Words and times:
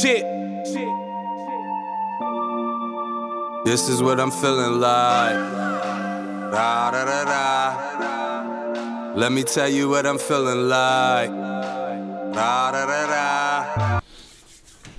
Shit. 0.00 0.22
This 3.64 3.88
is 3.88 4.00
what 4.00 4.20
I'm 4.20 4.30
feeling 4.30 4.78
like. 4.80 5.34
Da 6.52 6.90
da 6.92 7.04
da 7.04 7.24
da. 7.24 9.12
Let 9.14 9.32
me 9.32 9.42
tell 9.42 9.68
you 9.68 9.88
what 9.88 10.06
I'm 10.06 10.18
feeling 10.18 10.68
like. 10.68 11.30
Da 11.30 12.70
da 12.70 12.86
da 12.86 13.06
da. 13.06 14.00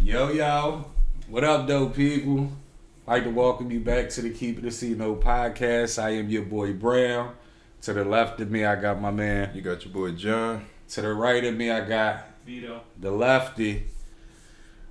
Yo 0.03 0.31
yo, 0.31 0.85
what 1.29 1.45
up, 1.45 1.67
dope 1.67 1.95
people? 1.95 2.51
I'd 3.07 3.13
like 3.13 3.23
to 3.23 3.29
welcome 3.29 3.71
you 3.71 3.79
back 3.79 4.09
to 4.09 4.21
the 4.21 4.31
Keep 4.31 4.59
It 4.59 4.65
a 4.65 4.71
C 4.71 4.95
Note 4.95 5.21
podcast. 5.23 6.01
I 6.01 6.09
am 6.11 6.29
your 6.29 6.43
boy 6.43 6.73
Brown. 6.73 7.35
To 7.83 7.93
the 7.93 8.03
left 8.03 8.41
of 8.41 8.51
me, 8.51 8.65
I 8.65 8.75
got 8.75 8.99
my 8.99 9.11
man. 9.11 9.51
You 9.55 9.61
got 9.61 9.85
your 9.85 9.93
boy 9.93 10.11
John. 10.11 10.65
To 10.89 11.01
the 11.01 11.13
right 11.13 11.45
of 11.45 11.55
me, 11.55 11.71
I 11.71 11.87
got 11.87 12.25
Vito. 12.45 12.81
the 12.99 13.11
lefty. 13.11 13.85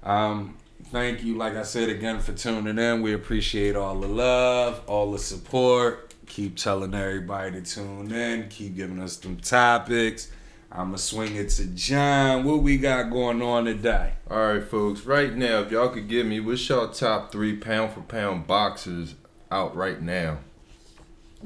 Um, 0.08 0.56
thank 0.84 1.22
you, 1.22 1.36
like 1.36 1.54
I 1.54 1.64
said 1.64 1.90
again, 1.90 2.20
for 2.20 2.32
tuning 2.32 2.78
in. 2.78 3.02
We 3.02 3.12
appreciate 3.12 3.76
all 3.76 4.00
the 4.00 4.08
love, 4.08 4.80
all 4.86 5.12
the 5.12 5.18
support. 5.18 6.14
Keep 6.26 6.56
telling 6.56 6.94
everybody 6.94 7.52
to 7.52 7.60
tune 7.60 8.10
in. 8.10 8.48
Keep 8.48 8.76
giving 8.76 9.00
us 9.02 9.20
some 9.20 9.36
topics. 9.36 10.32
I'ma 10.72 10.96
swing 10.96 11.36
it 11.36 11.50
to 11.50 11.66
John. 11.66 12.44
What 12.44 12.62
we 12.62 12.78
got 12.78 13.10
going 13.10 13.42
on 13.42 13.66
today? 13.66 14.14
All 14.30 14.54
right, 14.54 14.64
folks. 14.64 15.02
Right 15.02 15.34
now, 15.34 15.60
if 15.60 15.70
y'all 15.70 15.90
could 15.90 16.08
give 16.08 16.26
me 16.26 16.40
what's 16.40 16.66
y'all 16.66 16.88
top 16.88 17.30
three 17.30 17.56
pound 17.56 17.92
for 17.92 18.00
pound 18.00 18.46
boxers 18.46 19.14
out 19.50 19.76
right 19.76 20.00
now? 20.00 20.38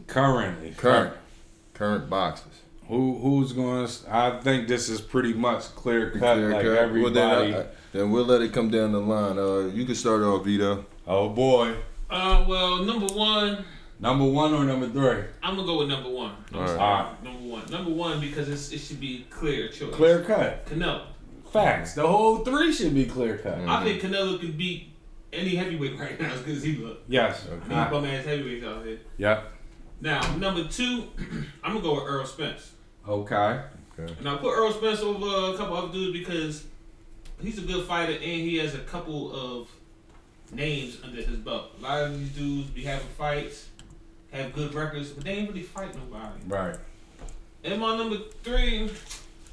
Currently, 0.07 0.74
Current, 0.77 1.15
current 1.74 2.09
boxers. 2.09 2.60
Who 2.87 3.19
who's 3.19 3.52
going? 3.52 3.88
to 3.88 3.93
I 4.09 4.41
think 4.41 4.69
this 4.69 4.88
is 4.88 5.01
pretty 5.01 5.33
much 5.33 5.63
clear 5.74 6.10
cut. 6.13 6.35
Clear 6.35 6.52
like 6.52 6.63
cut. 6.63 6.79
everybody. 6.79 7.52
Well, 7.52 7.66
then, 7.93 8.01
I, 8.01 8.04
I- 8.04 8.07
then 8.07 8.10
we'll 8.12 8.24
let 8.24 8.43
it 8.43 8.52
come 8.52 8.71
down 8.71 8.93
the 8.93 9.01
line. 9.01 9.38
Uh, 9.38 9.71
you 9.74 9.85
can 9.85 9.95
start 9.95 10.23
off, 10.23 10.45
Vito. 10.45 10.85
oh 11.07 11.29
boy, 11.29 11.74
Uh, 12.10 12.45
well, 12.49 12.84
number 12.84 13.07
one, 13.07 13.65
number 14.01 14.24
one 14.24 14.52
or 14.54 14.65
number 14.65 14.88
three? 14.88 15.24
I'm 15.43 15.57
gonna 15.57 15.66
go 15.66 15.79
with 15.79 15.88
number 15.88 16.10
one. 16.10 16.34
All 16.54 16.60
right. 16.60 16.71
All 16.71 16.76
right. 17.04 17.23
Number 17.24 17.49
one. 17.49 17.71
Number 17.71 17.90
one 17.90 18.21
because 18.21 18.49
it's, 18.49 18.71
it 18.73 18.79
should 18.79 19.01
be 19.01 19.26
clear 19.30 19.68
choice. 19.68 19.95
Clear 19.95 20.23
cut. 20.23 20.66
Canelo. 20.66 21.07
Facts. 21.52 21.95
The 21.95 22.07
whole 22.07 22.38
three 22.38 22.73
should 22.73 22.95
be 22.95 23.04
clear 23.07 23.38
cut. 23.38 23.59
Mm. 23.59 23.68
I 23.68 23.84
think 23.84 24.01
Canelo 24.02 24.38
can 24.40 24.52
beat 24.52 24.88
any 25.32 25.54
heavyweight 25.56 25.99
right 25.99 26.21
now 26.21 26.32
as 26.32 26.40
good 26.40 26.56
as 26.56 26.62
he 26.62 26.77
look. 26.77 27.01
Yes. 27.09 27.46
Any 27.71 27.90
bum 27.90 28.04
ass 28.04 28.24
heavyweights 28.24 28.65
out 28.65 28.84
here. 28.84 28.99
Yep. 29.18 29.52
Now, 30.02 30.37
number 30.37 30.65
two, 30.68 31.04
I'm 31.65 31.73
gonna 31.74 31.80
go 31.80 31.95
with 31.95 32.04
Errol 32.04 32.27
Spence. 32.27 32.73
Okay. 33.09 33.60
Okay. 33.99 34.12
And 34.18 34.29
I 34.29 34.37
put 34.37 34.51
Errol 34.56 34.73
Spence 34.73 35.01
over 35.01 35.54
a 35.54 35.56
couple 35.56 35.77
other 35.77 35.93
dudes 35.93 36.18
because 36.18 36.65
he's 37.43 37.59
a 37.59 37.62
good 37.62 37.87
fighter 37.87 38.12
and 38.12 38.23
he 38.23 38.59
has 38.59 38.74
a 38.74 38.79
couple 38.79 39.32
of 39.32 39.68
names 40.52 40.98
under 41.02 41.23
his 41.23 41.37
belt. 41.37 41.73
A 41.79 41.82
lot 41.82 42.02
of 42.02 42.18
these 42.18 42.30
dudes 42.30 42.68
be 42.71 42.82
having 42.82 43.07
fights, 43.18 43.68
have 44.32 44.52
good 44.52 44.74
records, 44.74 45.10
but 45.10 45.24
they 45.24 45.32
ain't 45.32 45.49
really 45.49 45.62
fight 45.62 45.95
nobody. 45.95 46.40
Right. 46.46 46.76
And 47.65 47.80
my 47.80 47.96
number 47.96 48.16
three 48.43 48.90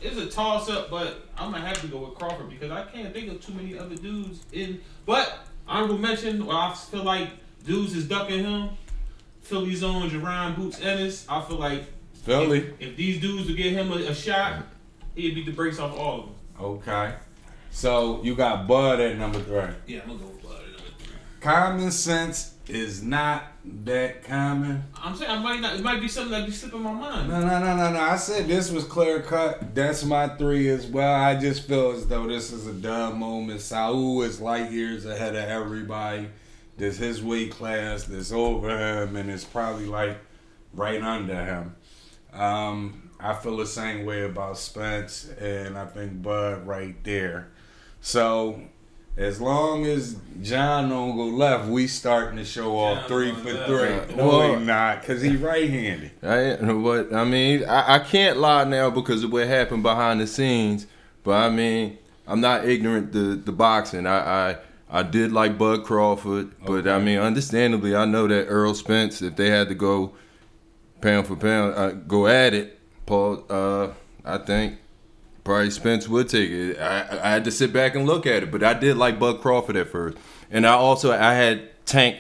is 0.02 0.18
a 0.18 0.28
toss 0.28 0.70
up, 0.70 0.90
but 0.90 1.28
I'm 1.38 1.52
gonna 1.52 1.66
have 1.66 1.82
to 1.82 1.88
go 1.88 2.00
with 2.06 2.16
Crawford 2.16 2.50
because 2.50 2.72
I 2.72 2.86
can't 2.86 3.14
think 3.14 3.30
of 3.30 3.46
too 3.46 3.54
many 3.54 3.78
other 3.78 3.96
dudes 3.96 4.40
in. 4.52 4.82
But 5.06 5.40
honorable 5.68 5.98
mention, 5.98 6.46
well, 6.46 6.58
I 6.58 6.74
feel 6.74 7.04
like 7.04 7.30
dudes 7.66 7.96
is 7.96 8.08
ducking 8.08 8.44
him. 8.44 8.70
Philly's 9.42 9.84
own 9.84 10.10
Jaron 10.10 10.56
Boots 10.56 10.80
Ennis. 10.82 11.26
I 11.28 11.42
feel 11.42 11.58
like 11.58 11.86
Philly. 12.24 12.74
if 12.80 12.96
these 12.96 13.20
dudes 13.20 13.48
would 13.48 13.58
get 13.58 13.74
him 13.74 13.92
a, 13.92 13.96
a 13.96 14.16
shot, 14.16 14.64
he'd 15.16 15.36
beat 15.36 15.46
the 15.46 15.52
brakes 15.52 15.80
off 15.80 15.98
all 15.98 16.20
of 16.20 16.26
them. 16.26 16.36
Okay. 16.60 17.14
So 17.72 18.22
you 18.24 18.36
got 18.36 18.68
Bud 18.68 19.00
at 19.00 19.18
number 19.18 19.40
three. 19.40 19.74
Yeah, 19.88 20.02
I'm 20.02 20.10
gonna 20.10 20.20
go 20.20 20.28
with 20.28 20.44
Bud 20.44 20.58
at 20.58 20.72
number 20.72 20.92
three. 20.98 21.16
Common 21.40 21.92
sense 21.92 22.56
is 22.68 23.02
not 23.02 23.44
that 23.84 24.24
common. 24.24 24.84
I'm 24.96 25.16
saying 25.16 25.32
I 25.32 25.40
might 25.40 25.60
not. 25.60 25.76
It 25.76 25.84
might 25.84 26.00
be 26.00 26.08
something 26.08 26.32
that 26.32 26.46
be 26.46 26.52
slipping 26.52 26.82
my 26.82 26.94
mind. 26.94 27.30
No, 27.30 27.42
no, 27.42 27.60
no, 27.60 27.76
no, 27.76 27.92
no. 27.92 28.00
I 28.00 28.16
said 28.16 28.48
this 28.48 28.72
was 28.72 28.84
clear 28.84 29.22
cut. 29.22 29.74
That's 29.74 30.04
my 30.04 30.28
three 30.30 30.70
as 30.70 30.86
well. 30.86 31.14
I 31.16 31.36
just 31.36 31.68
feel 31.68 31.92
as 31.92 32.08
though 32.08 32.28
this 32.28 32.52
is 32.52 32.68
a 32.68 32.74
dumb 32.74 33.20
moment. 33.20 33.62
Saul 33.62 34.22
is 34.22 34.40
light 34.40 34.72
years 34.72 35.06
ahead 35.06 35.36
of 35.36 35.44
everybody. 35.44 36.30
There's 36.78 36.98
his 36.98 37.22
weight 37.22 37.52
class 37.52 38.06
that's 38.06 38.32
over 38.32 38.70
him, 38.70 39.16
and 39.16 39.30
it's 39.30 39.44
probably 39.44 39.86
like 39.86 40.18
right 40.74 41.02
under 41.02 41.44
him. 41.44 41.76
Um, 42.34 43.10
I 43.20 43.34
feel 43.34 43.58
the 43.58 43.66
same 43.66 44.06
way 44.06 44.24
about 44.24 44.58
Spence, 44.58 45.30
and 45.40 45.78
I 45.78 45.86
think 45.86 46.22
Bud 46.22 46.66
right 46.66 46.96
there. 47.04 47.52
So 48.02 48.62
as 49.18 49.42
long 49.42 49.86
as 49.86 50.16
John 50.42 50.90
don't 50.90 51.16
go 51.18 51.26
left, 51.26 51.68
we 51.68 51.88
starting 51.88 52.38
to 52.38 52.46
show 52.46 52.78
off 52.78 53.00
John 53.00 53.08
three 53.10 53.32
for 53.34 53.54
left. 53.54 53.68
three. 54.08 54.16
No, 54.16 54.28
well- 54.28 54.58
he 54.58 54.66
not, 54.66 55.04
cause 55.04 55.22
he 55.22 55.36
right-handed. 55.36 56.12
I 56.24 56.72
what 56.74 57.14
I 57.14 57.26
mean, 57.26 57.66
I, 57.66 57.96
I 57.96 58.00
can't 58.00 58.38
lie 58.38 58.64
now 58.64 58.90
because 58.90 59.24
of 59.24 59.32
what 59.32 59.48
happened 59.48 59.84
behind 59.84 60.22
the 60.22 60.28
scenes. 60.28 60.88
But 61.24 61.34
I 61.34 61.50
mean, 61.50 61.98
I'm 62.28 62.40
not 62.42 62.66
ignorant 62.66 63.12
to 63.14 63.36
the 63.36 63.52
boxing. 63.52 64.08
I 64.08 64.52
I, 64.52 64.58
I 64.90 65.04
did 65.04 65.32
like 65.32 65.58
Bud 65.58 65.84
Crawford, 65.84 66.52
but 66.66 66.88
I 66.88 67.00
mean, 67.00 67.20
understandably, 67.20 67.96
I 67.96 68.06
know 68.06 68.28
that 68.28 68.48
Errol 68.48 68.74
Spence, 68.74 69.22
if 69.22 69.36
they 69.36 69.50
had 69.50 69.68
to 69.68 69.76
go 69.76 70.14
pound 71.02 71.28
for 71.28 71.36
pound, 71.36 71.76
uh, 71.76 71.92
go 71.92 72.28
at 72.28 72.54
it, 72.54 72.80
Paul. 73.06 73.44
Uh, 73.50 73.90
I 74.24 74.38
think 74.38 74.78
probably 75.44 75.70
Spence 75.70 76.08
would 76.08 76.30
take 76.30 76.50
it. 76.50 76.80
I, 76.80 77.20
I 77.24 77.30
had 77.32 77.44
to 77.46 77.52
sit 77.52 77.74
back 77.74 77.96
and 77.96 78.06
look 78.06 78.26
at 78.26 78.44
it, 78.44 78.52
but 78.52 78.64
I 78.64 78.74
did 78.74 78.98
like 78.98 79.20
Bud 79.20 79.42
Crawford 79.42 79.76
at 79.76 79.90
first, 79.90 80.18
and 80.52 80.66
I 80.66 80.74
also 80.74 81.12
I 81.12 81.34
had 81.34 81.86
Tank 81.86 82.18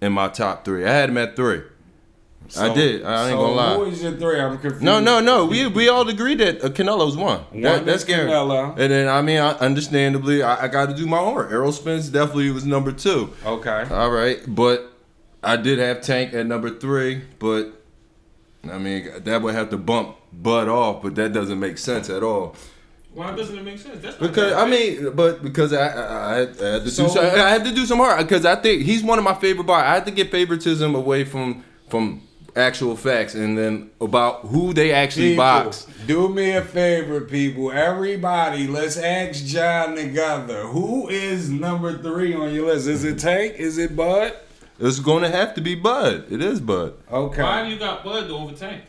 in 0.00 0.12
my 0.12 0.28
top 0.28 0.64
three. 0.64 0.84
I 0.84 0.92
had 0.92 1.10
him 1.10 1.18
at 1.18 1.36
three. 1.36 1.62
I 2.56 2.72
did. 2.72 3.04
I 3.04 3.28
ain't 3.28 3.32
so 3.32 3.38
gonna 3.38 3.52
lie. 3.54 3.74
Who 3.74 3.84
is 3.86 4.02
your 4.02 4.12
three? 4.12 4.38
I'm 4.38 4.58
confused. 4.58 4.82
No, 4.82 5.00
no, 5.00 5.20
no. 5.20 5.46
We 5.46 5.66
we 5.66 5.88
all 5.88 6.08
agreed 6.08 6.38
that 6.38 6.62
uh, 6.62 6.68
Canelo's 6.68 7.16
one. 7.16 7.40
One 7.40 7.60
That, 7.62 7.84
that's 7.84 8.04
guaranteed. 8.04 8.36
Canelo. 8.36 8.70
And 8.78 8.92
then 8.92 9.08
I 9.08 9.20
mean, 9.22 9.38
I, 9.38 9.52
understandably, 9.58 10.42
I, 10.42 10.64
I 10.64 10.68
got 10.68 10.88
to 10.88 10.94
do 10.94 11.06
my 11.06 11.18
homework. 11.18 11.50
Errol 11.50 11.72
Spence 11.72 12.08
definitely 12.08 12.50
was 12.50 12.64
number 12.64 12.92
two. 12.92 13.32
Okay. 13.44 13.86
All 13.90 14.10
right, 14.10 14.40
but 14.46 14.92
I 15.42 15.56
did 15.56 15.78
have 15.80 16.02
Tank 16.02 16.34
at 16.34 16.46
number 16.46 16.70
three. 16.70 17.22
But 17.40 17.82
I 18.70 18.78
mean, 18.78 19.10
that 19.24 19.42
would 19.42 19.54
have 19.54 19.70
to 19.70 19.76
bump 19.76 20.16
Bud 20.42 20.68
off, 20.68 21.02
but 21.02 21.14
that 21.16 21.32
doesn't 21.32 21.58
make 21.58 21.78
sense 21.78 22.10
at 22.10 22.22
all. 22.22 22.54
Why 23.14 23.34
doesn't 23.34 23.56
it 23.56 23.64
make 23.64 23.78
sense? 23.78 24.02
That's 24.02 24.20
not 24.20 24.28
Because 24.28 24.52
I 24.52 24.66
mean, 24.68 25.10
but 25.14 25.42
because 25.42 25.72
I 25.72 25.86
I, 25.88 26.32
I, 26.34 26.36
had, 26.40 26.62
I 26.62 26.68
had 26.74 26.82
to 26.84 26.90
So- 26.90 27.04
do 27.04 27.08
some, 27.08 27.24
I 27.24 27.48
had 27.50 27.64
to 27.64 27.72
do 27.72 27.86
some 27.86 27.98
hard 27.98 28.18
because 28.18 28.44
I 28.44 28.56
think 28.56 28.82
he's 28.82 29.02
one 29.02 29.18
of 29.18 29.24
my 29.24 29.34
favorite 29.34 29.64
boxers. 29.64 29.88
I 29.90 29.94
had 29.94 30.04
to 30.04 30.10
get 30.10 30.30
favoritism 30.30 30.94
away 30.94 31.24
from 31.24 31.64
from 31.88 32.22
actual 32.54 32.96
facts 32.96 33.34
and 33.34 33.56
then 33.56 33.90
about 34.00 34.40
who 34.46 34.72
they 34.72 34.90
actually 34.92 35.30
People, 35.30 35.44
box. 35.44 35.86
do 36.06 36.28
me 36.28 36.52
a 36.56 36.62
favor, 36.62 37.20
people. 37.22 37.70
Everybody, 37.72 38.66
let's 38.66 38.96
ask 38.96 39.44
John 39.44 39.94
together. 39.94 40.62
Who 40.64 41.08
is 41.08 41.48
number 41.50 41.96
three 41.98 42.34
on 42.34 42.52
your 42.54 42.66
list? 42.66 42.86
Is 42.86 43.04
it 43.04 43.18
Tank? 43.18 43.54
Is 43.56 43.76
it 43.78 43.94
Bud? 43.96 44.32
It's 44.78 45.00
going 45.00 45.22
to 45.22 45.30
have 45.30 45.54
to 45.54 45.60
be 45.62 45.74
Bud. 45.74 46.26
It 46.30 46.42
is 46.42 46.60
Bud. 46.60 46.94
Okay. 47.10 47.42
why 47.42 47.64
do 47.64 47.70
you 47.70 47.78
got 47.78 48.04
Bud 48.04 48.30
over 48.30 48.52
Tank? 48.54 48.82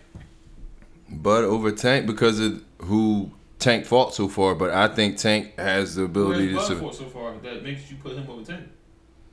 Bud 1.09 1.43
over 1.43 1.71
Tank 1.71 2.05
because 2.05 2.39
of 2.39 2.63
who 2.79 3.31
Tank 3.59 3.85
fought 3.85 4.13
so 4.13 4.27
far. 4.27 4.55
But 4.55 4.71
I 4.71 4.87
think 4.87 5.17
Tank 5.17 5.57
has 5.57 5.95
the 5.95 6.03
ability 6.03 6.53
has 6.53 6.67
to. 6.67 6.75
Bud 6.75 6.79
sur- 6.79 6.79
fought 6.79 6.95
so 6.95 7.05
far 7.05 7.37
that 7.37 7.63
makes 7.63 7.89
you 7.89 7.97
put 7.97 8.13
him 8.13 8.29
over 8.29 8.43
Tank? 8.43 8.69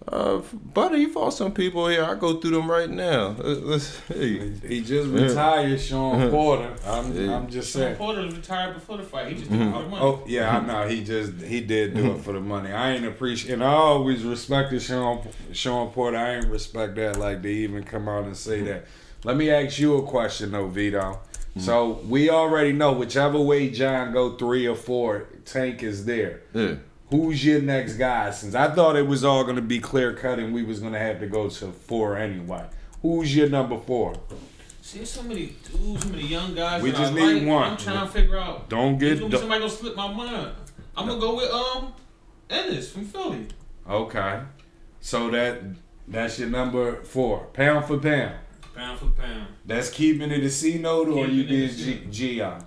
Uh, 0.07 0.43
Bud, 0.53 0.93
he 0.95 1.07
fought 1.07 1.31
some 1.31 1.53
people 1.53 1.89
here. 1.89 2.05
I 2.05 2.15
go 2.15 2.39
through 2.39 2.51
them 2.51 2.71
right 2.71 2.91
now. 2.91 3.29
Let's, 3.39 3.61
let's- 3.61 4.01
hey. 4.09 4.51
He 4.69 4.83
just 4.83 5.09
retired, 5.09 5.81
Shawn 5.81 6.31
Porter. 6.31 6.75
I'm, 6.85 7.15
Yeah. 7.17 7.35
I'm 7.35 7.49
just 7.49 7.73
Shawn 7.73 7.83
saying. 7.83 7.97
Porter 7.97 8.23
retired 8.27 8.75
before 8.75 8.99
the 8.99 9.03
fight. 9.03 9.29
He 9.29 9.39
just 9.39 9.51
did 9.51 9.63
it 9.63 9.73
for 9.73 9.83
the 9.83 9.89
money. 9.89 10.05
Oh 10.05 10.23
yeah, 10.27 10.59
I 10.59 10.67
know. 10.67 10.89
He 10.89 11.03
just 11.05 11.41
he 11.41 11.63
did 11.63 11.95
do 11.95 12.13
it 12.13 12.21
for 12.21 12.33
the 12.35 12.41
money. 12.41 12.71
I 12.71 12.93
ain't 12.93 13.07
appreciate. 13.07 13.55
And 13.55 13.65
I 13.65 13.73
always 13.73 14.25
respected 14.25 14.83
Shawn 14.83 15.27
Shawn 15.53 15.91
Porter. 15.91 16.19
I 16.19 16.37
ain't 16.37 16.49
respect 16.49 16.97
that 16.97 17.19
like 17.19 17.41
they 17.41 17.53
even 17.53 17.83
come 17.83 18.07
out 18.07 18.25
and 18.25 18.37
say 18.37 18.59
mm-hmm. 18.59 18.67
that. 18.67 18.87
Let 19.25 19.39
me 19.39 19.51
ask 19.51 19.79
you 19.79 19.97
a 19.97 20.03
question 20.03 20.53
though, 20.53 20.69
Vito. 20.69 21.19
So 21.57 22.01
we 22.09 22.31
already 22.31 22.73
know 22.73 22.93
whichever 22.93 23.39
way 23.41 23.71
John 23.71 24.13
go 24.13 24.37
three 24.37 24.67
or 24.67 24.75
four, 24.75 25.29
Tank 25.45 25.83
is 25.85 26.05
there. 26.05 26.43
Yeah. 26.53 26.77
Who's 27.11 27.45
your 27.45 27.61
next 27.63 27.95
guy? 27.95 28.31
Since 28.33 28.55
I 28.57 28.75
thought 28.75 28.97
it 28.97 29.07
was 29.07 29.23
all 29.25 29.45
gonna 29.45 29.61
be 29.61 29.79
clear 29.79 30.15
cut 30.15 30.39
and 30.41 30.53
we 30.53 30.65
was 30.65 30.81
gonna 30.81 30.99
have 30.99 31.21
to 31.21 31.27
go 31.29 31.49
to 31.49 31.67
four 31.73 32.17
anyway. 32.17 32.65
Who's 33.03 33.37
your 33.37 33.49
number 33.49 33.79
four? 33.79 34.15
See, 34.83 34.99
there's 34.99 35.11
so 35.11 35.23
many 35.23 35.55
dudes, 35.71 36.03
so 36.03 36.09
many 36.09 36.27
young 36.27 36.55
guys. 36.55 36.83
We 36.83 36.91
that 36.91 36.99
just 36.99 37.13
I 37.13 37.17
need 37.17 37.43
like. 37.43 37.49
one. 37.49 37.71
I'm 37.73 37.77
trying 37.77 38.07
to 38.07 38.13
figure 38.13 38.39
out. 38.39 38.69
Don't 38.69 38.99
get 38.99 39.19
gonna 39.21 39.31
don't- 39.31 39.41
somebody 39.41 39.61
gonna 39.61 39.71
slip 39.73 39.95
my 39.97 40.13
mind. 40.13 40.53
I'm 40.97 41.07
gonna 41.07 41.21
go 41.21 41.37
with 41.37 41.51
um 41.51 41.93
Ennis 42.51 42.91
from 42.91 43.05
Philly. 43.05 43.47
okay. 43.89 44.41
So 45.01 45.31
that 45.31 45.61
that's 46.09 46.39
your 46.39 46.49
number 46.49 47.03
four, 47.05 47.45
pound 47.53 47.85
for 47.85 47.99
pound. 47.99 48.35
Pound 48.75 48.99
for 48.99 49.07
pound. 49.07 49.47
That's 49.65 49.91
keeping 49.91 50.31
it 50.31 50.43
a 50.43 50.51
C 50.51 50.79
note, 50.79 51.09
or 51.09 51.27
Keeping 51.27 51.35
you 51.37 51.43
it 51.45 51.47
did 51.49 51.71
a 51.71 51.75
G, 51.75 51.83
C. 51.85 52.07
G 52.11 52.41
on? 52.41 52.65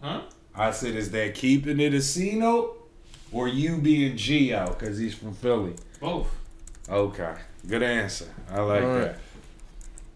Huh? 0.00 0.22
I 0.54 0.70
said, 0.72 0.96
is 0.96 1.10
that 1.12 1.34
keeping 1.34 1.78
it 1.78 1.94
a 1.94 2.02
C 2.02 2.34
note, 2.34 2.90
or 3.30 3.46
you 3.48 3.78
being 3.78 4.16
G 4.16 4.52
out 4.52 4.78
because 4.78 4.98
he's 4.98 5.14
from 5.14 5.34
Philly? 5.34 5.74
Both. 6.00 6.28
Okay, 6.88 7.34
good 7.68 7.82
answer. 7.82 8.26
I 8.50 8.60
like 8.60 8.82
All 8.82 8.88
right. 8.88 9.00
that. 9.02 9.16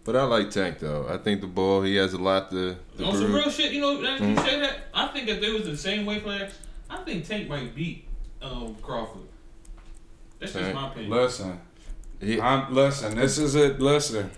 But 0.03 0.15
I 0.17 0.23
like 0.23 0.51
Tank 0.51 0.79
though. 0.79 1.07
I 1.09 1.17
think 1.17 1.41
the 1.41 1.47
ball 1.47 1.81
he 1.81 1.95
has 1.95 2.13
a 2.13 2.17
lot 2.17 2.51
to. 2.51 2.75
to 2.97 3.05
On 3.05 3.15
some 3.15 3.33
real 3.33 3.49
shit, 3.49 3.71
you 3.71 3.81
know, 3.81 4.01
that 4.01 4.19
you 4.19 4.27
Mhm. 4.35 4.45
say 4.45 4.59
that, 4.59 4.79
I 4.93 5.07
think 5.07 5.29
if 5.29 5.39
they 5.41 5.51
was 5.51 5.63
the 5.65 5.77
same 5.77 6.05
weight 6.05 6.23
class, 6.23 6.51
I 6.89 6.97
think 6.97 7.25
Tank 7.25 7.47
might 7.49 7.73
beat 7.73 8.07
um, 8.41 8.75
Crawford. 8.81 9.23
That's 10.39 10.51
just 10.53 10.63
Tank. 10.65 10.75
my 10.75 10.89
opinion. 10.91 11.09
Listen, 11.11 11.59
He- 12.21 12.39
I'm 12.39 12.73
listen. 12.73 13.15
This 13.15 13.37
is 13.39 13.55
it. 13.55 13.79
Listen, 13.79 14.29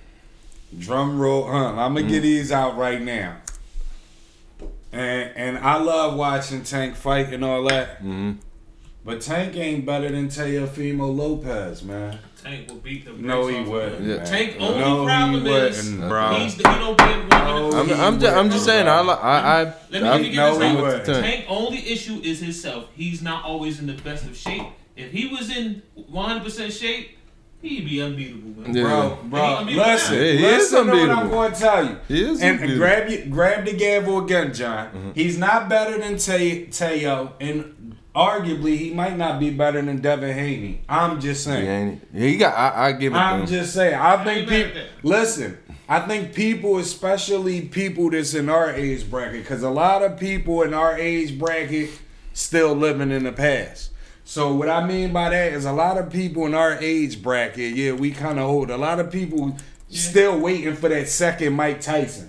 drum 0.78 1.20
roll. 1.20 1.46
Huh? 1.46 1.70
I'm 1.70 1.94
gonna 1.94 2.02
Mm. 2.02 2.10
get 2.10 2.22
these 2.22 2.52
out 2.52 2.78
right 2.78 3.02
now. 3.02 3.38
And 4.92 5.32
and 5.36 5.58
I 5.60 5.78
love 5.78 6.16
watching 6.16 6.64
Tank 6.64 6.96
fight 6.96 7.32
and 7.34 7.44
all 7.44 7.64
that, 7.66 8.04
Mhm. 8.04 8.38
but 9.06 9.22
Tank 9.22 9.56
ain't 9.58 9.86
better 9.86 10.10
than 10.10 10.30
Teofimo 10.30 11.16
Lopez, 11.16 11.84
man. 11.84 12.20
Tank 12.42 12.70
will 12.70 12.78
beat 12.78 13.04
the 13.04 13.12
No, 13.12 13.48
he 13.48 13.56
off 13.58 13.62
of 13.64 13.68
wouldn't. 13.68 14.06
Yeah. 14.08 14.24
Tank 14.24 14.56
only 14.60 14.80
no, 14.80 15.04
problem 15.06 15.46
he 15.46 15.52
is 15.52 15.90
bro. 15.92 16.34
He's 16.36 16.56
the, 16.56 16.70
he 16.70 16.80
don't 16.80 16.98
get 16.98 17.18
one. 17.20 17.30
No, 17.30 17.72
I'm, 17.80 17.88
he 17.88 17.94
I'm, 17.94 18.20
just, 18.20 18.36
I'm 18.38 18.50
just 18.50 18.64
saying. 18.66 18.88
I, 18.88 19.02
li- 19.02 19.10
I, 19.22 19.62
I, 19.62 19.74
Let 19.90 20.02
me 20.04 20.08
I, 20.08 20.18
give 20.22 20.28
you 20.34 20.36
no, 20.38 20.58
this 20.58 21.08
he 21.08 21.14
Tank. 21.14 21.26
Tank 21.26 21.46
only 21.50 21.92
issue 21.92 22.22
is 22.24 22.40
himself. 22.40 22.86
He's 22.96 23.22
not 23.22 23.44
always 23.44 23.80
in 23.80 23.88
the 23.88 23.94
best 23.94 24.26
of 24.26 24.38
shape. 24.38 24.64
If 24.96 25.12
he 25.12 25.28
was 25.28 25.50
in 25.56 25.82
100% 26.12 26.72
shape, 26.72 27.17
he'd 27.68 27.86
be 27.86 28.02
unbeatable, 28.02 28.62
man. 28.64 28.76
Yeah. 28.76 28.84
Bro, 28.84 29.18
bro, 29.26 29.56
He- 29.66 29.72
he- 29.74 29.78
listen, 29.80 30.16
Yeah, 30.16 30.22
he 30.22 30.36
is 30.38 30.42
listen 30.42 30.86
to 30.88 30.92
what 30.92 31.00
I'm 31.02 31.10
unbeatable. 31.10 31.30
going 31.30 31.52
to 31.54 31.60
tell 31.60 31.86
you. 31.86 31.98
He 32.08 32.22
is 32.24 32.42
and 32.42 32.52
unbeatable. 32.60 32.78
grab 32.80 33.10
you, 33.10 33.26
grab 33.30 33.66
the 33.66 33.74
gavel 33.74 34.24
again, 34.26 34.54
John. 34.54 34.88
Mm-hmm. 34.88 35.12
He's 35.16 35.38
not 35.38 35.70
better 35.70 35.98
than 35.98 36.18
Te- 36.18 36.66
Teo, 36.68 37.34
and 37.40 37.96
arguably 38.16 38.78
he 38.78 38.94
might 38.94 39.16
not 39.18 39.40
be 39.40 39.52
better 39.52 39.82
than 39.82 39.98
Devin 40.02 40.34
Haney. 40.34 40.82
I'm 40.90 41.20
just 41.22 41.44
saying. 41.44 42.02
ain't, 42.14 42.16
he 42.16 42.38
got. 42.38 42.56
I, 42.56 42.88
I 42.88 42.92
give 42.94 43.14
it. 43.14 43.16
I'm 43.18 43.46
just 43.46 43.74
saying. 43.74 43.94
I 43.96 44.24
think 44.24 44.40
ain't 44.40 44.50
mad 44.50 44.60
at 44.66 44.74
people 44.96 45.10
listen. 45.12 45.58
I 45.90 46.00
think 46.02 46.34
people, 46.34 46.80
especially 46.80 47.62
people 47.62 48.10
that's 48.10 48.34
in 48.34 48.50
our 48.50 48.72
age 48.72 49.10
bracket, 49.10 49.44
because 49.44 49.64
a 49.64 49.70
lot 49.70 50.04
of 50.04 50.20
people 50.20 50.64
in 50.64 50.74
our 50.74 50.98
age 50.98 51.40
bracket 51.40 51.90
still 52.34 52.74
living 52.74 53.10
in 53.12 53.24
the 53.24 53.32
past. 53.32 53.92
So 54.30 54.54
what 54.54 54.68
I 54.68 54.86
mean 54.86 55.14
by 55.14 55.30
that 55.30 55.54
is 55.54 55.64
a 55.64 55.72
lot 55.72 55.98
of 55.98 56.12
people 56.12 56.46
in 56.48 56.54
our 56.54 56.74
age 56.82 57.24
bracket, 57.24 57.74
yeah, 57.78 57.94
we 57.94 58.12
kind 58.12 58.38
of 58.38 58.50
old. 58.50 58.70
A 58.70 58.76
lot 58.76 59.00
of 59.00 59.10
people 59.10 59.56
still 59.90 60.38
waiting 60.38 60.76
for 60.76 60.90
that 60.90 61.08
second 61.08 61.54
Mike 61.54 61.80
Tyson. 61.80 62.28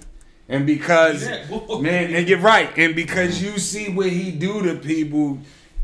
And 0.49 0.65
because 0.65 1.27
Yeah, 1.27 1.45
man, 1.81 2.15
and 2.15 2.29
you're 2.29 2.39
right, 2.39 2.71
and 2.79 2.95
because 2.95 3.43
you 3.43 3.59
see 3.59 3.89
what 3.93 4.11
he 4.11 4.31
do 4.31 4.63
to 4.63 4.77
people, 4.77 5.41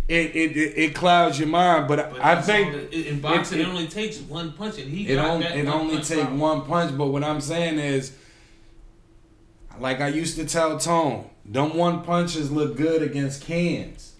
it 0.06 0.37
it, 0.37 0.56
it, 0.56 0.78
it 0.78 0.94
clouds 0.94 1.37
your 1.40 1.49
mind. 1.49 1.88
But, 1.88 2.12
But 2.12 2.25
I 2.25 2.40
think 2.40 2.75
it- 2.93 3.06
in 3.08 3.19
boxing, 3.20 3.58
it- 3.60 3.67
only 3.67 3.88
takes 3.88 4.20
one 4.20 4.52
punch, 4.52 4.78
and 4.78 4.88
he 4.88 5.08
it 5.08 5.17
got 5.17 5.28
only 5.31 5.46
that 5.49 5.56
it 5.56 5.64
one 5.67 5.75
only 5.75 5.94
punch 5.96 6.08
take 6.08 6.25
power. 6.26 6.37
one 6.37 6.62
punch. 6.62 6.96
But 6.96 7.08
what 7.08 7.25
I'm 7.25 7.40
saying 7.40 7.81
is, 7.81 8.12
like 9.81 10.00
I 10.00 10.06
used 10.06 10.37
to 10.37 10.44
tell 10.46 10.78
Tone, 10.78 11.28
them 11.44 11.76
one 11.76 12.02
punches 12.05 12.52
look 12.52 12.76
good 12.76 13.02
against 13.02 13.43
cans. 13.43 14.12